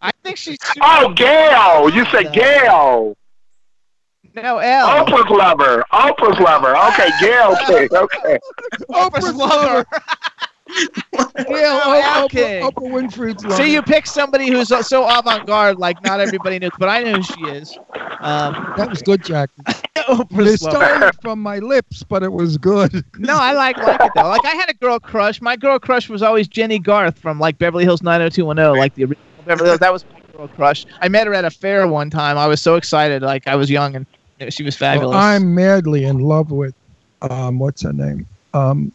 I 0.00 0.10
think 0.22 0.36
she's. 0.36 0.58
super- 0.62 0.80
Oh, 0.82 1.12
Gail. 1.14 1.90
You 1.90 2.04
said 2.06 2.32
Gail. 2.32 3.16
No, 4.34 4.58
L. 4.58 5.04
Oprah's 5.04 5.30
lover. 5.30 5.84
Oprah's 5.92 6.38
lover. 6.38 6.76
Okay, 6.76 7.08
Gail. 7.20 7.56
Okay. 7.62 7.88
okay. 7.92 8.38
Oprah's 8.90 9.34
lover. 9.34 9.84
Yeah, 10.68 11.80
Oh, 11.84 12.28
Oprah, 12.30 12.60
Oprah, 12.62 12.72
Winfrey's 12.92 13.42
So 13.42 13.48
lover. 13.48 13.66
you 13.66 13.82
pick 13.82 14.06
somebody 14.06 14.48
who's 14.48 14.68
so 14.86 15.04
avant-garde, 15.08 15.78
like 15.78 16.02
not 16.04 16.20
everybody 16.20 16.58
knows, 16.58 16.70
but 16.78 16.88
I 16.88 17.02
know 17.02 17.14
who 17.14 17.22
she 17.22 17.42
is. 17.46 17.76
Um, 18.20 18.74
That 18.76 18.90
was 18.90 19.02
good, 19.02 19.24
Jack. 19.24 19.50
It 19.98 20.06
Oprah's 20.06 20.60
started 20.60 21.12
from 21.20 21.40
my 21.42 21.58
lips, 21.58 22.02
but 22.02 22.22
it 22.22 22.32
was 22.32 22.56
good. 22.56 23.04
No, 23.18 23.36
I 23.36 23.52
like 23.52 23.76
like 23.78 24.00
it 24.00 24.12
though. 24.14 24.28
Like 24.28 24.44
I 24.44 24.54
had 24.54 24.70
a 24.70 24.74
girl 24.74 24.98
crush. 24.98 25.42
My 25.42 25.54
girl 25.56 25.78
crush 25.78 26.08
was 26.08 26.22
always 26.22 26.48
Jennie 26.48 26.78
Garth 26.78 27.18
from 27.18 27.38
like 27.38 27.58
Beverly 27.58 27.84
Hills 27.84 28.02
90210, 28.02 28.78
like 28.78 28.94
the 28.94 29.02
original 29.04 29.18
Beverly 29.44 29.68
Hills. 29.70 29.80
That 29.80 29.92
was 29.92 30.04
my 30.12 30.20
girl 30.36 30.48
crush. 30.48 30.86
I 31.02 31.08
met 31.08 31.26
her 31.26 31.34
at 31.34 31.44
a 31.44 31.50
fair 31.50 31.86
one 31.88 32.08
time. 32.10 32.38
I 32.38 32.46
was 32.46 32.62
so 32.62 32.76
excited. 32.76 33.20
Like 33.22 33.46
I 33.46 33.56
was 33.56 33.68
young 33.70 33.96
and 33.96 34.06
she 34.54 34.62
was 34.62 34.76
fabulous. 34.76 35.14
Well, 35.14 35.18
I'm 35.22 35.54
madly 35.54 36.04
in 36.04 36.20
love 36.20 36.52
with, 36.52 36.74
um, 37.22 37.58
what's 37.58 37.82
her 37.82 37.92
name? 37.92 38.26
Um, 38.54 38.92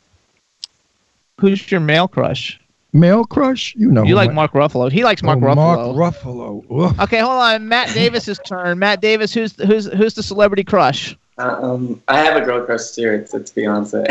Who's 1.39 1.71
your 1.71 1.79
male 1.81 2.07
crush? 2.07 2.59
male 2.95 3.25
crush? 3.25 3.73
You 3.75 3.91
know. 3.91 4.03
You 4.03 4.13
like 4.13 4.29
I- 4.29 4.33
Mark 4.33 4.51
Ruffalo. 4.51 4.91
He 4.91 5.03
likes 5.03 5.23
Mark 5.23 5.39
Oh, 5.39 5.41
Ruffalo. 5.41 5.95
Mark 5.95 6.13
Ruffalo. 6.15 6.63
Ugh. 6.91 6.99
Okay, 7.01 7.19
hold 7.19 7.31
on. 7.41 7.67
Matt 7.67 7.91
Davis's 7.93 8.39
turn. 8.45 8.77
Matt 8.77 9.01
Davis, 9.01 9.33
who's 9.33 9.55
who's 9.65 9.91
who's 9.91 10.13
the 10.13 10.21
celebrity 10.23 10.63
crush? 10.63 11.17
Um, 11.39 11.99
I 12.07 12.19
have 12.19 12.35
a 12.39 12.45
girl 12.45 12.63
crush 12.63 12.91
too. 12.91 13.09
It's, 13.09 13.33
it's 13.33 13.51
Beyonce. 13.51 14.05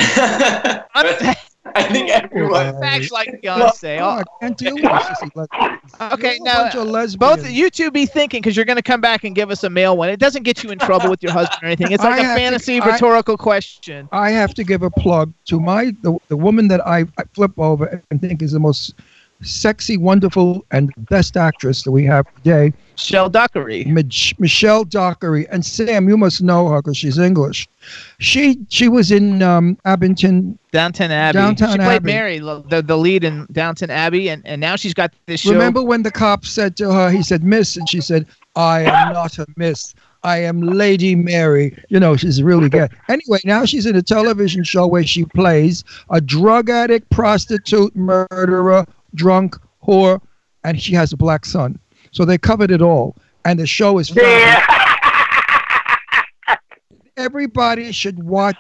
But 0.95 1.39
I 1.65 1.85
think 1.85 2.11
everyone. 2.11 2.79
Facts 2.81 3.11
like 3.11 3.29
Beyonce. 3.43 4.01
Oh, 4.01 4.09
I 4.21 4.25
can't 4.41 4.59
deal 4.59 4.75
with 4.75 4.83
this. 4.83 5.47
Okay, 6.01 6.39
now 6.43 6.63
bunch 6.65 6.75
of 6.75 6.81
uh, 6.81 6.85
lesbians. 6.91 7.17
both 7.43 7.51
you 7.51 7.71
two 7.71 7.91
be 7.91 8.05
thinking 8.05 8.41
because 8.43 8.57
you're 8.57 8.65
going 8.65 8.77
to 8.77 8.83
come 8.83 9.01
back 9.01 9.25
and 9.25 9.35
give 9.35 9.51
us 9.51 9.63
a 9.65 9.71
male 9.71 9.97
one. 9.97 10.09
It 10.09 10.19
doesn't 10.19 10.43
get 10.43 10.63
you 10.65 10.71
in 10.71 10.79
trouble 10.79 11.09
with 11.09 11.23
your 11.23 11.33
husband 11.33 11.63
or 11.63 11.67
anything. 11.67 11.93
It's 11.93 12.03
like 12.05 12.15
I 12.15 12.19
a 12.19 12.23
have 12.25 12.37
to- 12.37 12.41
fantasy 12.43 12.81
I- 12.81 12.87
rhetorical 12.87 13.37
question. 13.37 14.09
I 14.13 14.31
have 14.31 14.55
to 14.55 14.65
give 14.65 14.83
a 14.83 14.91
plug 14.91 15.33
to 15.47 15.61
my 15.61 15.93
the, 16.03 16.19
the 16.29 16.37
woman 16.37 16.69
that 16.69 16.85
I, 16.87 17.01
I 17.19 17.25
flip 17.35 17.53
over 17.59 18.03
and 18.11 18.21
think 18.21 18.43
is 18.43 18.53
the 18.53 18.61
most 18.61 18.95
sexy, 19.43 19.97
wonderful, 19.97 20.65
and 20.71 20.93
best 20.97 21.37
actress 21.37 21.83
that 21.83 21.91
we 21.91 22.05
have 22.05 22.27
today, 22.37 22.73
Shell 22.97 23.31
Dockery. 23.31 23.85
Mich- 23.85 24.35
Michelle 24.39 24.85
Dockery. 24.85 25.49
And 25.49 25.65
Sam, 25.65 26.09
you 26.09 26.17
must 26.17 26.43
know 26.43 26.69
her 26.69 26.83
because 26.83 26.97
she's 26.97 27.19
English. 27.19 27.69
She 28.19 28.59
she 28.69 28.89
was 28.89 29.11
in 29.11 29.43
um, 29.43 29.77
Abington. 29.85 30.59
Downton 30.71 31.11
Abbey. 31.11 31.39
Downton 31.39 31.71
she 31.73 31.77
played 31.77 31.97
Abbey. 31.97 32.07
Mary, 32.13 32.39
the, 32.39 32.83
the 32.85 32.97
lead 32.97 33.25
in 33.25 33.47
Downton 33.53 33.91
Abbey, 33.91 34.29
and, 34.29 34.47
and 34.47 34.61
now 34.61 34.77
she's 34.77 34.95
got 34.95 35.13
this 35.27 35.41
show. 35.41 35.53
Remember 35.53 35.83
when 35.83 36.03
the 36.03 36.11
cop 36.11 36.45
said 36.45 36.77
to 36.77 36.93
her, 36.93 37.11
he 37.11 37.23
said, 37.23 37.43
"Miss," 37.43 37.77
and 37.77 37.89
she 37.89 38.01
said, 38.01 38.27
"I 38.57 38.83
am 38.83 39.13
not 39.13 39.39
a 39.39 39.47
miss. 39.57 39.95
I 40.23 40.39
am 40.39 40.61
Lady 40.61 41.17
Mary." 41.17 41.77
You 41.89 41.99
know, 41.99 42.17
she's 42.17 42.43
really 42.43 42.69
good. 42.69 42.91
Anyway, 43.09 43.41
now 43.45 43.65
she's 43.65 43.87
in 43.87 43.97
a 43.97 44.03
television 44.03 44.65
show 44.65 44.87
where 44.87 45.05
she 45.05 45.25
plays 45.25 45.83
a 46.11 46.21
drug 46.21 46.71
addict, 46.71 47.11
prostitute, 47.11 47.95
murderer, 47.97 48.87
drunk, 49.15 49.57
whore, 49.87 50.21
and 50.65 50.81
she 50.81 50.95
has 50.95 51.13
a 51.13 51.17
black 51.17 51.45
son. 51.45 51.79
So 52.13 52.25
they 52.25 52.39
covered 52.39 52.71
it 52.71 52.83
all, 52.83 53.17
and 53.45 53.59
the 53.59 53.67
show 53.67 53.99
is. 53.99 54.11
fabulous. 54.11 54.69
Everybody 57.19 57.93
should 57.93 58.23
watch 58.25 58.57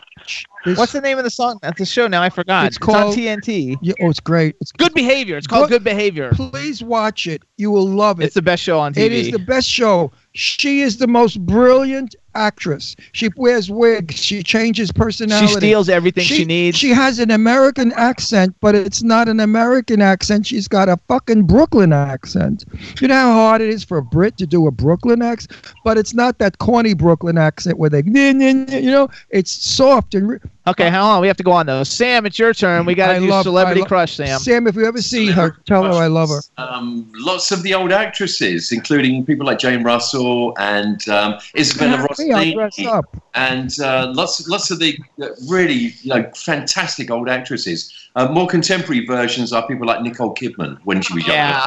this. 0.66 0.76
What's 0.76 0.92
the 0.92 1.00
name 1.00 1.16
of 1.16 1.24
the 1.24 1.30
song? 1.30 1.58
That's 1.62 1.78
the 1.78 1.86
show 1.86 2.06
now. 2.06 2.22
I 2.22 2.28
forgot. 2.28 2.66
It's 2.66 2.76
called- 2.76 3.14
on 3.14 3.18
TNT. 3.18 3.76
Yeah, 3.80 3.94
oh, 4.02 4.10
it's 4.10 4.20
great. 4.20 4.56
It's 4.60 4.70
Good 4.72 4.92
Behavior. 4.92 5.38
It's 5.38 5.46
called 5.46 5.68
Good- 5.70 5.76
Good 5.76 5.84
Behavior. 5.84 6.30
Please 6.34 6.82
watch 6.82 7.26
it. 7.26 7.42
You 7.56 7.70
will 7.70 7.88
love 7.88 8.20
it. 8.20 8.24
It's 8.24 8.34
the 8.34 8.42
best 8.42 8.62
show 8.62 8.78
on 8.78 8.92
TV. 8.92 9.06
It 9.06 9.12
is 9.12 9.30
the 9.30 9.38
best 9.38 9.68
show. 9.68 10.12
She 10.34 10.82
is 10.82 10.98
the 10.98 11.06
most 11.06 11.40
brilliant 11.46 12.14
actress. 12.34 12.96
She 13.12 13.30
wears 13.36 13.70
wigs. 13.70 14.14
She 14.16 14.42
changes 14.42 14.92
personality. 14.92 15.46
she 15.48 15.54
steals 15.54 15.88
everything 15.88 16.24
she, 16.24 16.44
needs. 16.44 16.76
She 16.78 16.90
has 16.90 17.18
an 17.18 17.30
American 17.30 17.92
accent, 17.92 18.54
but 18.60 18.74
it's 18.74 19.02
not 19.02 19.28
an 19.28 19.40
American 19.40 20.00
accent. 20.02 20.46
She's 20.46 20.68
got 20.68 20.88
a 20.88 20.96
fucking 21.08 21.44
Brooklyn 21.44 21.92
accent. 21.92 22.64
You 23.00 23.08
know 23.08 23.14
how 23.14 23.32
hard 23.32 23.60
it 23.62 23.68
is 23.68 23.84
for 23.84 23.98
a 23.98 24.02
Brit 24.02 24.36
to 24.38 24.46
do 24.46 24.66
a 24.66 24.70
Brooklyn 24.70 25.22
accent, 25.22 25.56
but 25.84 25.98
it's 25.98 26.14
not 26.14 26.38
that 26.38 26.58
corny 26.58 26.94
Brooklyn 26.94 27.38
accent 27.38 27.78
where 27.78 27.90
they, 27.90 28.02
"Nah, 28.02 28.32
nah, 28.32 28.52
nah," 28.52 28.76
you 28.76 28.90
know, 28.90 29.08
it's 29.30 29.50
soft 29.50 30.14
and. 30.14 30.28
Re- 30.28 30.38
okay, 30.66 30.90
hold 30.90 31.02
on. 31.04 31.20
We 31.20 31.26
have 31.26 31.36
to 31.38 31.42
go 31.42 31.52
on 31.52 31.66
though. 31.66 31.84
Sam, 31.84 32.26
it's 32.26 32.38
your 32.38 32.54
turn. 32.54 32.86
We 32.86 32.94
got 32.94 33.10
I 33.10 33.14
to 33.14 33.20
do 33.20 33.26
love- 33.30 33.44
Celebrity 33.44 33.80
lo- 33.80 33.86
Crush, 33.86 34.16
Sam. 34.16 34.38
Sam, 34.38 34.66
if 34.66 34.76
you 34.76 34.86
ever 34.86 35.02
see 35.02 35.26
her, 35.26 35.56
tell 35.66 35.84
her 35.84 35.90
I 35.92 36.06
love 36.06 36.28
her. 36.30 36.40
Um, 36.58 37.10
lots 37.14 37.50
of 37.52 37.62
the 37.62 37.74
old 37.74 37.92
actresses, 37.92 38.72
including 38.72 39.24
people 39.26 39.46
like 39.46 39.58
Jane 39.58 39.82
Russell 39.82 40.54
and 40.58 41.06
um, 41.08 41.34
Isabella 41.56 41.98
Me, 42.18 42.21
I'll 42.30 42.52
dress 42.52 42.86
up. 42.86 43.16
and 43.34 43.70
uh, 43.80 44.12
lots, 44.14 44.46
lots 44.48 44.70
of 44.70 44.78
the 44.78 44.98
uh, 45.20 45.28
really, 45.48 45.94
you 46.02 46.14
know, 46.14 46.30
fantastic 46.34 47.10
old 47.10 47.28
actresses. 47.28 47.92
Uh, 48.14 48.28
more 48.28 48.46
contemporary 48.46 49.06
versions 49.06 49.52
are 49.52 49.66
people 49.66 49.86
like 49.86 50.02
Nicole 50.02 50.34
Kidman 50.34 50.78
when 50.84 51.00
she 51.02 51.14
was 51.14 51.26
younger. 51.26 51.38
Yeah. 51.42 51.66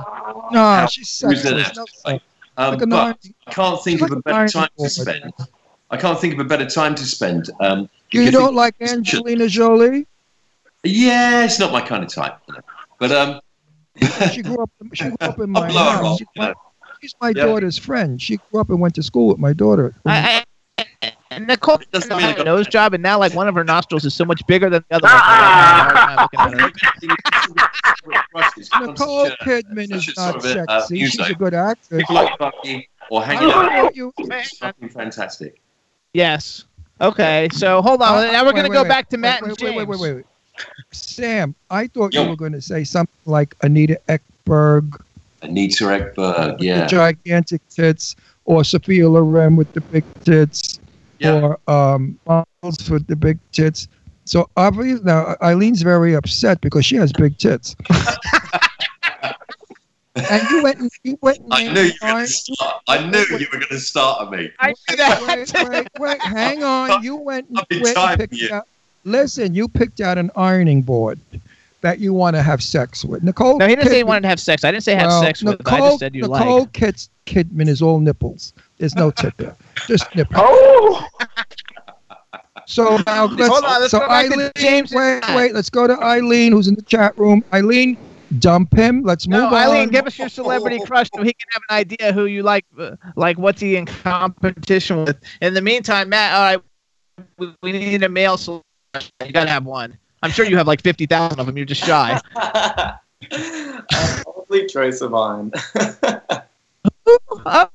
No, 0.51 0.87
she's 0.89 1.19
Who's 1.21 1.43
in 1.45 1.57
sexy. 1.57 1.73
that? 1.73 1.87
No, 2.05 2.19
Um, 2.57 2.77
Like 2.77 2.89
but 2.89 3.17
I 3.47 3.51
can't 3.51 3.83
think 3.83 3.99
she's 3.99 4.05
of 4.05 4.11
a 4.11 4.15
like 4.15 4.19
a 4.19 4.23
better 4.23 4.47
time 4.47 4.69
to 4.79 4.89
spend. 4.89 5.33
I 5.91 5.97
can't 5.97 6.19
think 6.19 6.33
of 6.33 6.39
a 6.39 6.43
better 6.45 6.65
time 6.69 6.95
to 6.95 7.03
spend. 7.05 7.49
Um, 7.59 7.89
You 8.11 8.31
don't 8.31 8.53
it- 8.53 8.55
like 8.55 8.75
Angelina 8.81 9.47
Jolie? 9.47 10.07
Yeah, 10.83 11.45
it's 11.45 11.59
not 11.59 11.71
my 11.71 11.81
kind 11.81 12.03
of 12.03 12.13
type. 12.13 12.37
But 12.99 13.11
um, 13.11 13.41
She 14.31 14.41
grew 14.43 14.61
up. 14.61 14.69
She 14.93 15.05
grew 15.05 15.15
up 15.21 15.39
in 15.39 15.49
my 15.51 15.61
I'll 15.61 15.71
blow 15.71 15.83
her 15.83 15.91
house. 15.91 16.05
off. 16.05 16.17
She's 16.19 16.27
my, 16.35 16.53
she's 17.01 17.15
my 17.21 17.29
Yeah. 17.35 17.45
daughter's 17.45 17.77
friend. 17.77 18.21
She 18.21 18.37
grew 18.37 18.61
up 18.61 18.69
and 18.69 18.79
went 18.79 18.93
to 18.95 19.03
school 19.03 19.27
with 19.29 19.39
my 19.39 19.53
daughter. 19.53 19.95
I, 20.05 20.17
I, 20.17 20.43
and 21.35 21.47
Nicole 21.47 21.79
doesn't 21.91 22.09
had 22.11 22.17
mean 22.17 22.25
I 22.27 22.31
a 22.31 22.35
got- 22.37 22.45
nose 22.45 22.67
job, 22.67 22.93
and 22.93 23.03
now 23.03 23.19
like 23.19 23.33
one 23.33 23.47
of 23.47 23.55
her 23.55 23.63
nostrils 23.63 24.05
is 24.05 24.13
so 24.13 24.25
much 24.25 24.45
bigger 24.47 24.69
than 24.69 24.83
the 24.89 24.95
other 24.95 25.05
one. 25.05 25.13
I'm 25.15 25.95
having 25.95 25.95
a 25.95 26.59
hard 26.59 26.79
time 26.79 26.97
looking 27.01 27.11
at 27.11 27.21
her. 28.81 28.85
Nicole 28.85 29.29
Kidman 29.41 29.93
is 29.93 30.13
not 30.17 30.35
of 30.37 30.45
uh, 30.45 30.81
sexy. 30.81 31.05
She's 31.05 31.19
a 31.29 31.33
good 31.33 31.53
actress. 31.53 32.01
People 32.01 32.15
like 32.15 32.37
Bucky 32.37 32.89
or 33.09 33.21
I 33.21 33.25
hanging 33.25 33.51
out. 33.51 33.71
thought 33.71 33.95
you. 33.95 34.13
It's 34.17 34.57
fucking 34.57 34.89
fantastic. 34.89 35.59
Yes. 36.13 36.65
Okay. 37.01 37.49
So 37.51 37.81
hold 37.81 38.01
on. 38.01 38.17
Uh, 38.17 38.31
now 38.31 38.41
we're 38.43 38.47
wait, 38.47 38.55
gonna 38.55 38.69
wait, 38.69 38.73
go 38.75 38.83
wait. 38.83 38.89
back 38.89 39.09
to 39.09 39.17
Matt 39.17 39.41
wait, 39.41 39.49
and 39.49 39.51
wait, 39.51 39.59
James. 39.59 39.75
wait, 39.77 39.87
wait, 39.87 39.99
wait, 39.99 40.15
wait. 40.15 40.25
Sam, 40.91 41.53
I 41.69 41.87
thought 41.87 42.13
Yo. 42.13 42.23
you 42.23 42.29
were 42.29 42.35
going 42.37 42.53
to 42.53 42.61
say 42.61 42.83
something 42.85 43.13
like 43.25 43.55
Anita 43.61 43.99
Ekberg 44.07 45.01
Anita 45.41 45.83
Ekberg, 45.83 46.55
yeah. 46.59 46.81
the 46.81 46.87
gigantic 46.87 47.61
tits, 47.69 48.15
or 48.45 48.63
Sophia 48.63 49.09
Loren 49.09 49.57
with 49.57 49.71
the 49.73 49.81
big 49.81 50.05
tits, 50.23 50.79
Yeah. 51.19 51.41
or 51.41 51.59
um, 51.67 52.19
Miles 52.25 52.89
with 52.89 53.07
the 53.07 53.15
big 53.15 53.39
tits. 53.51 53.87
So 54.25 54.49
obviously 54.57 55.03
now 55.03 55.35
Eileen's 55.41 55.81
very 55.81 56.13
upset 56.15 56.59
because 56.61 56.85
she 56.85 56.95
has 56.95 57.13
big 57.13 57.37
tits. 57.37 57.75
and 60.15 60.49
you 60.49 60.63
went 60.63 60.79
and 60.79 60.89
you 61.03 61.17
went 61.21 61.39
and 61.39 61.53
I 61.53 61.71
knew 61.71 61.81
you 61.81 61.93
were 62.01 62.07
going 62.09 62.25
to 62.25 62.31
start. 62.31 62.81
I 62.87 63.05
knew 63.05 63.19
you 63.37 63.47
were 63.51 63.59
going 63.59 63.67
to 63.69 63.79
start 63.79 64.21
at 64.23 64.31
me. 64.31 64.51
I 64.59 64.69
knew 64.69 64.95
that. 64.97 65.21
wait, 65.27 65.69
wait, 65.69 65.87
wait, 65.99 66.21
hang 66.21 66.63
on. 66.63 67.03
You 67.03 67.15
went 67.15 67.49
and, 67.49 67.59
I've 67.59 67.67
been 67.67 67.81
went 67.81 67.97
and 67.97 68.19
picked 68.19 68.33
you. 68.33 68.53
out. 68.53 68.67
Listen, 69.03 69.53
you 69.53 69.67
picked 69.67 70.01
out 70.01 70.17
an 70.17 70.31
ironing 70.35 70.81
board 70.81 71.19
that 71.81 71.99
you 71.99 72.13
want 72.13 72.35
to 72.35 72.41
have 72.41 72.63
sex 72.63 73.05
with. 73.05 73.21
Nicole. 73.21 73.59
No, 73.59 73.67
he 73.67 73.75
didn't 73.75 73.89
say 73.89 73.97
he 73.97 74.03
wanted 74.03 74.21
to 74.21 74.29
have 74.29 74.39
sex. 74.39 74.63
I 74.63 74.71
didn't 74.71 74.83
say 74.83 74.95
have 74.95 75.07
well, 75.07 75.21
sex 75.21 75.43
with. 75.43 75.59
Nicole, 75.59 75.83
I 75.83 75.89
just 75.89 75.99
said 75.99 76.15
you 76.15 76.23
Nicole 76.23 76.61
like. 76.61 76.73
Kid- 76.73 77.07
Kidman 77.27 77.67
is 77.67 77.81
all 77.81 77.99
nipples. 77.99 78.53
There's 78.77 78.95
no 78.95 79.11
tit 79.11 79.33
there, 79.37 79.55
just 79.87 80.13
nipples. 80.15 80.41
Oh, 80.43 81.07
So 82.67 82.97
now 83.05 83.25
let's, 83.25 83.47
Hold 83.47 83.63
on, 83.63 83.81
let's 83.81 83.91
so 83.91 83.99
go 83.99 84.07
back 84.07 84.25
to 84.27 84.33
Eileen, 84.33 84.51
James 84.57 84.91
wait, 84.91 85.23
wait, 85.35 85.53
let's 85.53 85.69
go 85.69 85.87
to 85.87 85.93
Eileen, 86.03 86.51
who's 86.51 86.67
in 86.67 86.75
the 86.75 86.81
chat 86.81 87.17
room. 87.17 87.43
Eileen, 87.53 87.97
dump 88.39 88.73
him. 88.73 89.03
Let's 89.03 89.27
move 89.27 89.39
No, 89.39 89.47
on. 89.47 89.53
Eileen, 89.53 89.89
give 89.89 90.05
us 90.07 90.17
your 90.17 90.29
celebrity 90.29 90.79
crush 90.79 91.07
so 91.15 91.21
he 91.21 91.33
can 91.33 91.47
have 91.53 91.61
an 91.69 91.75
idea 91.77 92.11
who 92.11 92.25
you 92.25 92.43
like. 92.43 92.65
uh, 92.77 92.95
Like, 93.15 93.37
what's 93.37 93.61
he 93.61 93.75
in 93.75 93.85
competition 93.85 95.05
with? 95.05 95.17
In 95.41 95.53
the 95.53 95.61
meantime, 95.61 96.09
Matt, 96.09 96.33
all 96.33 96.41
right, 96.41 96.61
we, 97.37 97.53
we 97.61 97.71
need 97.71 98.03
a 98.03 98.09
male 98.09 98.37
celebrity. 98.37 98.65
You 99.25 99.31
gotta 99.31 99.49
have 99.51 99.65
one. 99.65 99.97
I'm 100.23 100.31
sure 100.31 100.45
you 100.45 100.57
have 100.57 100.67
like 100.67 100.81
fifty 100.81 101.05
thousand 101.05 101.39
of 101.39 101.45
them. 101.45 101.55
You're 101.57 101.65
just 101.65 101.83
shy. 101.83 102.19
uh, 102.35 102.93
probably 104.23 104.63
Troye 104.63 104.91
Sivan. 104.91 105.51
Oh, 107.07 107.69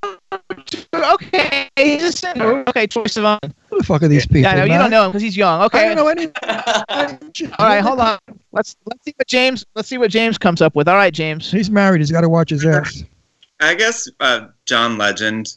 okay. 0.50 0.80
Okay, 0.92 1.70
he's 1.76 2.02
a 2.02 2.12
singer. 2.12 2.64
Okay, 2.68 2.86
Troye 2.86 3.04
Sivan. 3.04 3.52
Who 3.68 3.78
the 3.78 3.84
fuck 3.84 4.02
are 4.02 4.08
these 4.08 4.26
people? 4.26 4.42
Yeah, 4.42 4.50
I 4.50 4.54
know 4.56 4.64
you 4.64 4.78
don't 4.78 4.90
know 4.90 5.04
him 5.04 5.10
because 5.10 5.22
he's 5.22 5.36
young. 5.36 5.62
Okay. 5.62 5.88
I 5.88 5.94
don't 5.94 5.96
know 5.96 6.08
any. 6.08 6.26
All 7.58 7.66
right, 7.66 7.80
hold 7.80 8.00
on. 8.00 8.18
Let's 8.52 8.76
let's 8.86 9.04
see 9.04 9.14
what 9.16 9.28
James 9.28 9.64
let's 9.74 9.88
see 9.88 9.98
what 9.98 10.10
James 10.10 10.36
comes 10.36 10.60
up 10.60 10.74
with. 10.74 10.88
All 10.88 10.96
right, 10.96 11.14
James. 11.14 11.50
He's 11.50 11.70
married. 11.70 12.00
He's 12.00 12.10
got 12.10 12.22
to 12.22 12.28
watch 12.28 12.50
his 12.50 12.66
ass. 12.66 13.04
I 13.60 13.74
guess 13.74 14.08
uh, 14.18 14.48
John 14.66 14.98
Legend. 14.98 15.56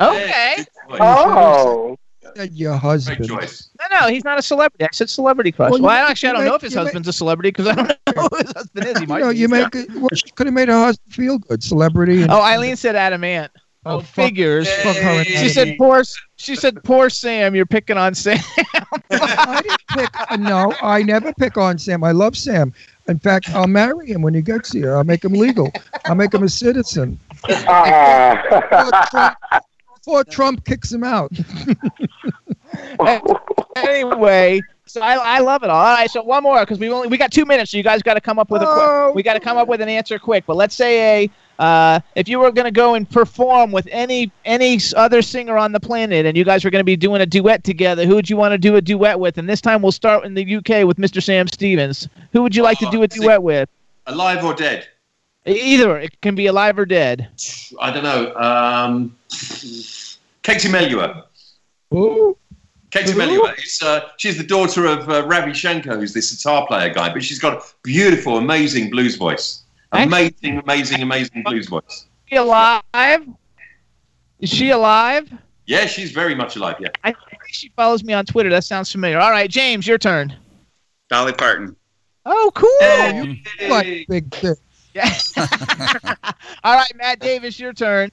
Okay. 0.00 0.64
Oh. 0.90 1.97
Said 2.36 2.54
Your 2.54 2.76
husband. 2.76 3.26
choice. 3.28 3.68
No, 3.90 4.00
no, 4.00 4.08
he's 4.08 4.24
not 4.24 4.38
a 4.38 4.42
celebrity. 4.42 4.84
I 4.84 4.88
said 4.92 5.08
celebrity 5.10 5.52
crush. 5.52 5.70
Well, 5.72 5.80
Well, 5.82 5.96
you- 5.98 6.04
I 6.06 6.10
actually 6.10 6.28
I 6.28 6.32
you 6.32 6.34
don't 6.36 6.44
make- 6.44 6.50
know 6.50 6.54
if 6.56 6.62
his 6.62 6.72
you 6.72 6.76
make- 6.78 6.84
husband's 6.86 7.08
a 7.08 7.12
celebrity 7.12 7.48
because 7.50 7.66
I 7.68 7.74
don't 7.74 7.88
know 7.88 8.28
who 8.30 8.36
his 8.36 8.52
husband 8.52 8.86
is. 8.86 8.96
He 8.96 9.00
You 9.02 9.06
might 9.08 9.20
know, 9.20 9.30
be. 9.32 9.38
you 9.38 9.48
make 9.48 9.74
it. 9.74 9.90
Well, 9.94 10.08
she 10.14 10.30
could 10.32 10.46
have 10.46 10.54
made 10.54 10.68
her 10.68 10.78
husband 10.78 11.14
feel 11.14 11.38
good. 11.38 11.62
Celebrity. 11.62 12.22
And, 12.22 12.30
Oh, 12.30 12.40
Eileen 12.42 12.76
said 12.76 12.96
Adam 12.96 13.24
Ant. 13.24 13.50
Oh, 13.86 14.00
fuck- 14.00 14.06
figures. 14.26 14.68
fuck 14.82 14.96
her 14.96 15.08
and 15.20 15.26
She 15.26 15.48
said 15.48 15.76
poor. 15.78 16.02
She 16.36 16.54
said 16.56 16.82
poor 16.84 17.08
Sam. 17.08 17.54
You're 17.54 17.64
picking 17.66 17.96
on 17.96 18.14
Sam. 18.14 18.38
I 19.10 19.60
didn't 19.62 19.80
pick. 19.88 20.30
uh, 20.30 20.36
No, 20.36 20.74
I 20.82 21.02
never 21.02 21.32
pick 21.34 21.56
on 21.56 21.78
Sam. 21.78 22.04
I 22.04 22.10
love 22.12 22.36
Sam. 22.36 22.72
In 23.08 23.18
fact, 23.18 23.48
I'll 23.50 23.66
marry 23.66 24.08
him 24.10 24.20
when 24.20 24.34
he 24.34 24.42
gets 24.42 24.72
here. 24.72 24.94
I'll 24.96 25.04
make 25.04 25.24
him 25.24 25.32
legal. 25.32 25.72
I'll 26.04 26.14
make 26.16 26.34
him 26.34 26.42
a 26.42 26.48
citizen. 26.48 27.18
Ah. 27.68 29.30
Before 30.08 30.24
Trump 30.24 30.64
kicks 30.64 30.90
him 30.90 31.04
out. 31.04 31.30
anyway, 33.76 34.62
so 34.86 35.02
I, 35.02 35.36
I 35.36 35.38
love 35.40 35.62
it 35.64 35.68
all. 35.68 35.76
All 35.84 35.94
right, 35.96 36.10
so 36.10 36.22
one 36.22 36.42
more 36.42 36.60
because 36.60 36.78
we 36.78 36.88
only 36.90 37.08
we 37.08 37.18
got 37.18 37.30
two 37.30 37.44
minutes, 37.44 37.72
so 37.72 37.76
you 37.76 37.82
guys 37.82 38.02
got 38.02 38.14
to 38.14 38.20
come 38.22 38.38
up 38.38 38.50
with 38.50 38.62
a 38.62 38.66
Oh. 38.66 39.02
quick. 39.08 39.16
We 39.16 39.22
got 39.22 39.34
to 39.34 39.40
come 39.40 39.58
up 39.58 39.68
with 39.68 39.82
an 39.82 39.88
answer 39.90 40.18
quick. 40.18 40.44
But 40.46 40.56
let's 40.56 40.74
say 40.74 41.24
a 41.24 41.30
uh, 41.58 42.00
if 42.14 42.26
you 42.26 42.38
were 42.38 42.50
going 42.50 42.64
to 42.64 42.70
go 42.70 42.94
and 42.94 43.08
perform 43.10 43.70
with 43.70 43.86
any 43.90 44.32
any 44.46 44.78
other 44.96 45.20
singer 45.20 45.58
on 45.58 45.72
the 45.72 45.80
planet, 45.80 46.24
and 46.24 46.38
you 46.38 46.44
guys 46.44 46.64
were 46.64 46.70
going 46.70 46.80
to 46.80 46.84
be 46.84 46.96
doing 46.96 47.20
a 47.20 47.26
duet 47.26 47.62
together, 47.62 48.06
who 48.06 48.14
would 48.14 48.30
you 48.30 48.38
want 48.38 48.52
to 48.52 48.58
do 48.58 48.76
a 48.76 48.80
duet 48.80 49.20
with? 49.20 49.36
And 49.36 49.46
this 49.46 49.60
time 49.60 49.82
we'll 49.82 49.92
start 49.92 50.24
in 50.24 50.32
the 50.32 50.56
UK 50.56 50.86
with 50.86 50.96
Mr. 50.96 51.22
Sam 51.22 51.46
Stevens. 51.48 52.08
Who 52.32 52.40
would 52.42 52.56
you 52.56 52.62
like 52.62 52.78
to 52.78 52.88
Oh, 52.88 52.90
do 52.92 53.02
a 53.02 53.08
sing- 53.10 53.22
duet 53.24 53.42
with? 53.42 53.68
Alive 54.06 54.42
or 54.42 54.54
dead? 54.54 54.88
Either 55.48 55.98
it 55.98 56.20
can 56.20 56.34
be 56.34 56.46
alive 56.46 56.78
or 56.78 56.86
dead. 56.86 57.28
I 57.80 57.90
don't 57.90 58.04
know. 58.04 58.34
Um, 58.36 59.16
Katie 60.42 60.68
Melua. 60.68 61.24
Who? 61.90 62.36
Katie 62.90 63.12
Melua. 63.12 63.56
Is, 63.58 63.80
uh, 63.82 64.08
she's 64.16 64.36
the 64.36 64.44
daughter 64.44 64.86
of 64.86 65.08
uh, 65.08 65.26
Ravi 65.26 65.52
Shankar, 65.52 65.96
who's 65.96 66.12
this 66.12 66.34
guitar 66.34 66.66
player 66.66 66.92
guy, 66.92 67.12
but 67.12 67.22
she's 67.22 67.38
got 67.38 67.54
a 67.54 67.62
beautiful, 67.82 68.38
amazing 68.38 68.90
blues 68.90 69.16
voice. 69.16 69.62
Amazing, 69.92 70.58
amazing, 70.58 71.02
amazing 71.02 71.42
blues 71.44 71.66
voice. 71.68 71.84
Is 71.88 72.04
she 72.28 72.36
alive? 72.36 72.82
Is 74.40 74.50
she 74.50 74.70
alive? 74.70 75.32
Yeah, 75.66 75.86
she's 75.86 76.12
very 76.12 76.34
much 76.34 76.56
alive. 76.56 76.76
Yeah. 76.78 76.88
I 77.04 77.12
think 77.12 77.42
she 77.48 77.70
follows 77.70 78.04
me 78.04 78.12
on 78.12 78.24
Twitter. 78.24 78.50
That 78.50 78.64
sounds 78.64 78.90
familiar. 78.92 79.18
All 79.18 79.30
right, 79.30 79.50
James, 79.50 79.86
your 79.86 79.98
turn. 79.98 80.34
Dolly 81.10 81.32
Parton. 81.32 81.74
Oh, 82.24 82.50
cool. 82.54 82.68
Hey. 82.80 83.42
Like 83.68 84.06
big 84.08 84.30
dick. 84.30 84.58
Yeah. 84.98 86.14
All 86.64 86.74
right, 86.74 86.92
Matt 86.96 87.20
Davis, 87.20 87.58
your 87.60 87.72
turn. 87.72 88.10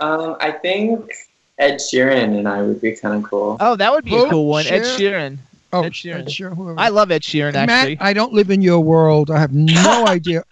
Um, 0.00 0.36
I 0.40 0.50
think 0.52 1.12
Ed 1.58 1.74
Sheeran 1.76 2.38
and 2.38 2.48
I 2.48 2.62
would 2.62 2.80
be 2.80 2.92
kind 2.96 3.22
of 3.22 3.28
cool. 3.30 3.56
Oh, 3.60 3.76
that 3.76 3.92
would 3.92 4.04
be 4.04 4.10
Who? 4.12 4.26
a 4.26 4.30
cool 4.30 4.46
one. 4.46 4.66
Ed 4.66 4.82
Sheeran? 4.82 4.98
Sheeran. 4.98 5.38
Oh, 5.74 5.82
Ed 5.84 5.92
Sheeran. 5.92 6.30
sure. 6.30 6.50
Whoever. 6.50 6.78
I 6.80 6.88
love 6.88 7.10
Ed 7.10 7.22
Sheeran, 7.22 7.54
actually. 7.54 7.96
Matt, 7.96 8.02
I 8.06 8.12
don't 8.12 8.32
live 8.32 8.50
in 8.50 8.62
your 8.62 8.80
world. 8.80 9.30
I 9.30 9.38
have 9.38 9.52
no 9.52 10.06
idea. 10.08 10.42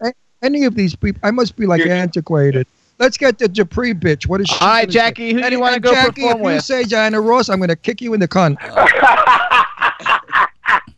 Any 0.42 0.64
of 0.64 0.74
these 0.74 0.94
people, 0.96 1.20
I 1.22 1.30
must 1.30 1.56
be 1.56 1.66
like 1.66 1.78
You're- 1.80 1.90
antiquated. 1.98 2.66
Let's 2.98 3.16
get 3.16 3.38
the 3.38 3.48
Dupree 3.48 3.94
bitch. 3.94 4.26
What 4.26 4.42
is 4.42 4.48
she? 4.48 4.58
All 4.60 4.68
right, 4.68 4.80
gonna 4.82 4.92
say? 4.92 4.98
Jackie, 4.98 5.32
who 5.32 5.40
do 5.40 5.48
you 5.50 5.58
want 5.60 5.72
to 5.74 5.80
go 5.80 5.90
Jackie, 5.90 6.20
perform 6.20 6.48
if 6.48 6.54
you 6.56 6.60
say 6.60 6.84
Diana 6.84 7.18
Ross, 7.18 7.48
I'm 7.48 7.56
going 7.56 7.70
to 7.70 7.76
kick 7.76 8.02
you 8.02 8.12
in 8.12 8.20
the 8.20 8.28
cunt. 8.28 8.56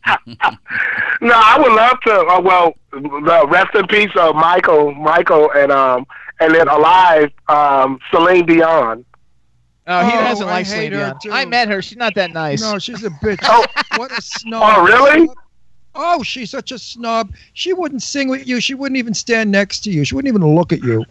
No, 0.05 1.33
I 1.35 1.57
would 1.57 1.71
love 1.73 1.99
to. 2.01 2.13
Uh, 2.13 2.41
well, 2.41 2.73
the 2.91 3.45
rest 3.49 3.73
in 3.75 3.87
peace 3.87 4.11
of 4.17 4.35
Michael, 4.35 4.93
Michael, 4.93 5.51
and 5.51 5.71
um, 5.71 6.05
and 6.39 6.53
then 6.53 6.67
alive, 6.67 7.31
um, 7.47 7.99
Celine 8.11 8.45
Dion. 8.45 9.05
Oh, 9.87 10.05
he 10.05 10.11
Oh, 10.17 10.21
doesn't 10.21 10.47
I 10.47 10.51
like 10.51 10.65
hate 10.65 10.71
Celine 10.87 10.91
Dion. 10.91 11.19
too. 11.21 11.31
I 11.31 11.45
met 11.45 11.67
her. 11.69 11.81
She's 11.81 11.97
not 11.97 12.15
that 12.15 12.31
nice. 12.33 12.61
No, 12.61 12.79
she's 12.79 13.03
a 13.03 13.09
bitch. 13.09 13.39
Oh. 13.43 13.65
what 13.97 14.11
a 14.11 14.21
snob. 14.21 14.63
Oh, 14.77 14.83
really? 14.85 15.29
Oh, 15.95 16.23
she's 16.23 16.49
such 16.51 16.71
a 16.71 16.79
snob. 16.79 17.31
She 17.53 17.71
wouldn't 17.71 18.01
sing 18.01 18.27
with 18.27 18.47
you. 18.47 18.59
She 18.59 18.73
wouldn't 18.73 18.97
even 18.97 19.13
stand 19.13 19.51
next 19.51 19.81
to 19.81 19.91
you. 19.91 20.03
She 20.03 20.15
wouldn't 20.15 20.33
even 20.33 20.55
look 20.55 20.73
at 20.73 20.81
you. 20.83 21.05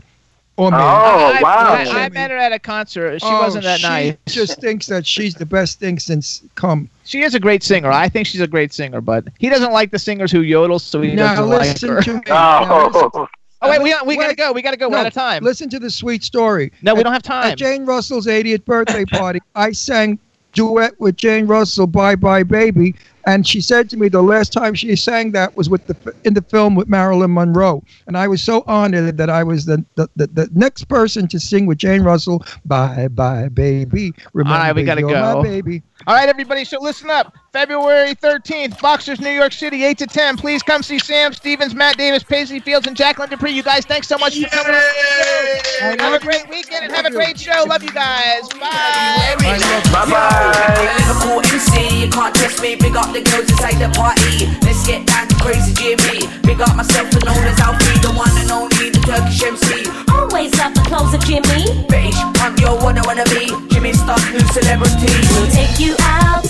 Oh, 0.58 0.64
or 0.66 0.70
me. 0.70 0.76
Oh, 0.76 0.80
I, 0.80 1.40
wow. 1.42 1.72
I, 1.72 2.04
I 2.04 2.08
met 2.10 2.30
her 2.30 2.36
at 2.36 2.52
a 2.52 2.58
concert. 2.58 3.20
She 3.20 3.26
Oh, 3.26 3.40
wasn't 3.40 3.64
that 3.64 3.80
she 3.80 3.86
nice. 3.86 4.16
just 4.28 4.60
thinks 4.60 4.86
that 4.86 5.06
she's 5.06 5.34
the 5.34 5.46
best 5.46 5.78
thing 5.80 5.98
since 5.98 6.42
come. 6.56 6.88
She 7.04 7.22
is 7.22 7.34
a 7.34 7.40
great 7.40 7.62
singer. 7.62 7.90
I 7.90 8.08
think 8.08 8.26
she's 8.26 8.40
a 8.42 8.46
great 8.46 8.72
singer, 8.72 9.00
but 9.00 9.24
he 9.38 9.48
doesn't 9.48 9.72
like 9.72 9.90
the 9.90 9.98
singers 9.98 10.30
who 10.30 10.40
yodel, 10.42 10.78
so 10.78 11.00
he 11.00 11.14
Now 11.14 11.34
doesn't 11.36 11.48
like 11.48 11.60
listen 11.60 11.88
her. 11.88 12.02
to 12.02 12.14
me. 12.14 12.20
Now 12.26 12.64
oh. 12.70 12.86
listen- 12.86 13.10
Oh, 13.14 13.28
Oh 13.64 13.70
wait, 13.70 13.80
we 13.80 13.94
we 14.06 14.16
gotta 14.16 14.34
go. 14.34 14.50
We 14.52 14.60
gotta 14.60 14.76
go. 14.76 14.88
We're 14.88 14.96
out 14.98 15.06
of 15.06 15.14
time. 15.14 15.44
Listen 15.44 15.70
to 15.70 15.78
the 15.78 15.88
sweet 15.88 16.24
story. 16.24 16.72
No, 16.82 16.94
we 16.94 17.00
At- 17.00 17.04
don't 17.04 17.12
have 17.12 17.22
time. 17.22 17.52
At 17.52 17.58
Jane 17.58 17.84
Russell's 17.86 18.26
80th 18.26 18.64
birthday 18.64 19.04
party, 19.04 19.38
I 19.54 19.70
sang 19.70 20.18
duet 20.52 20.98
with 21.00 21.16
Jane 21.16 21.46
Russell, 21.46 21.86
"Bye 21.86 22.16
Bye 22.16 22.42
Baby," 22.42 22.96
and 23.26 23.46
she 23.46 23.60
said 23.60 23.88
to 23.90 23.96
me 23.96 24.08
the 24.08 24.22
last 24.22 24.52
time 24.52 24.74
she 24.74 24.94
sang 24.96 25.32
that 25.32 25.56
was 25.56 25.68
with 25.68 25.86
the 25.86 25.96
in 26.24 26.34
the 26.34 26.42
film 26.42 26.74
with 26.74 26.88
Marilyn 26.88 27.34
Monroe, 27.34 27.82
and 28.06 28.16
I 28.16 28.28
was 28.28 28.42
so 28.42 28.64
honored 28.66 29.16
that 29.16 29.30
I 29.30 29.44
was 29.44 29.66
the 29.66 29.84
the, 29.96 30.08
the, 30.16 30.26
the 30.28 30.48
next 30.52 30.88
person 30.88 31.28
to 31.28 31.40
sing 31.40 31.66
with 31.66 31.78
Jane 31.78 32.02
Russell, 32.02 32.44
"Bye 32.64 33.08
Bye 33.08 33.48
Baby." 33.48 34.12
Remember, 34.32 34.58
right, 34.58 34.74
we 34.74 34.84
gotta 34.84 35.00
you're 35.00 35.10
go. 35.10 35.42
my 35.42 35.42
baby. 35.42 35.82
All 36.06 36.14
right, 36.14 36.28
everybody. 36.28 36.64
So 36.64 36.80
listen 36.80 37.10
up. 37.10 37.34
February 37.52 38.14
13th, 38.14 38.80
Boxers, 38.80 39.20
New 39.20 39.30
York 39.30 39.52
City, 39.52 39.84
8 39.84 39.98
to 39.98 40.06
10. 40.06 40.36
Please 40.38 40.62
come 40.62 40.82
see 40.82 40.98
Sam 40.98 41.34
Stevens, 41.34 41.74
Matt 41.74 41.98
Davis, 41.98 42.22
Paisley 42.22 42.60
Fields, 42.60 42.86
and 42.86 42.96
Jacqueline 42.96 43.28
Dupree. 43.28 43.52
You 43.52 43.62
guys, 43.62 43.84
thanks 43.84 44.08
so 44.08 44.16
much 44.16 44.40
for 44.40 44.48
coming. 44.48 44.72
on. 44.72 45.98
Have 45.98 46.14
a 46.14 46.18
great 46.18 46.48
weekend 46.48 46.86
and 46.86 46.92
have 46.92 47.04
a 47.04 47.10
great 47.10 47.38
show. 47.38 47.64
Love 47.68 47.82
you 47.82 47.92
guys. 47.92 48.48
Bye. 48.56 49.36
bye 49.38 49.60
I'm 49.92 50.08
bye. 50.08 50.96
Liverpool 50.96 51.44
MC, 51.44 52.06
you 52.06 52.10
can't 52.10 52.34
test 52.34 52.62
me. 52.62 52.74
Big 52.76 52.96
up 52.96 53.12
the 53.12 53.20
girls 53.20 53.50
inside 53.50 53.76
the 53.76 53.92
party. 53.92 54.48
Let's 54.64 54.86
get 54.86 55.06
down 55.06 55.28
to 55.28 55.36
crazy 55.44 55.74
Jimmy. 55.76 56.24
Big 56.42 56.60
up 56.62 56.74
myself 56.74 57.12
and 57.12 57.24
known 57.26 57.44
as 57.44 57.60
Alfie, 57.60 58.00
the 58.00 58.16
one 58.16 58.32
and 58.40 58.50
only, 58.50 58.96
the 58.96 59.00
Turkish 59.04 59.44
MC. 59.44 59.84
Always 60.08 60.56
love 60.56 60.72
the 60.72 60.84
clothes 60.88 61.12
of 61.12 61.20
Jimmy. 61.28 61.84
British 61.84 62.16
punk, 62.40 62.58
yo, 62.60 62.80
what 62.80 62.96
I 62.96 63.04
wanna 63.04 63.28
be. 63.28 63.52
Jimmy 63.68 63.92
Star, 63.92 64.16
new 64.32 64.40
celebrity. 64.56 65.12
We'll 65.36 65.52
take 65.52 65.76
you 65.78 65.91
out 66.00 66.44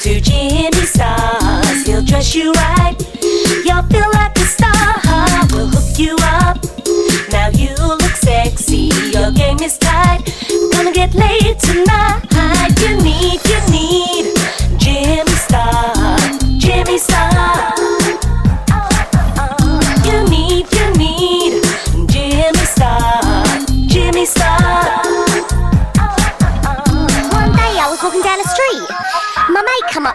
to 0.00 0.20
Jimmy 0.20 0.86
Stars. 0.86 1.86
He'll 1.86 2.04
dress 2.04 2.34
you 2.34 2.52
right. 2.52 2.94
You'll 3.64 3.82
feel 3.84 4.10
like 4.12 4.36
a 4.36 4.46
star. 4.46 4.94
We'll 5.52 5.68
hook 5.68 5.98
you 5.98 6.16
up. 6.40 6.58
Now 7.30 7.48
you 7.48 7.74
look 7.78 8.02
sexy. 8.16 8.90
Your 9.12 9.30
game 9.32 9.60
is 9.60 9.78
tight. 9.78 10.22
Gonna 10.72 10.92
get 10.92 11.14
laid 11.14 11.58
tonight. 11.60 12.20
You 12.80 12.96
need, 13.02 13.40
you 13.46 13.60
need 13.70 14.13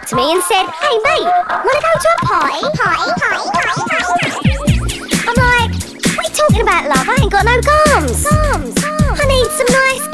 up 0.00 0.06
to 0.08 0.16
me 0.16 0.32
and 0.32 0.42
said, 0.44 0.64
Hey 0.80 0.96
mate, 1.04 1.28
wanna 1.48 1.82
go 1.84 1.92
to 2.00 2.08
a 2.08 2.24
party? 2.24 2.60
Party, 2.78 3.10
party, 3.20 3.48
party, 3.60 3.80
party. 3.88 4.20
I'm 5.28 5.36
like, 5.36 5.72
what 6.16 6.18
are 6.18 6.24
you 6.24 6.34
talking 6.34 6.62
about, 6.62 6.88
love? 6.88 7.06
I 7.08 7.16
ain't 7.20 7.32
got 7.32 7.44
no 7.44 7.60
gums. 7.60 8.24
Gums. 8.24 8.84
I 8.84 9.24
need 9.26 9.48
some 9.52 9.68
nice 9.68 10.09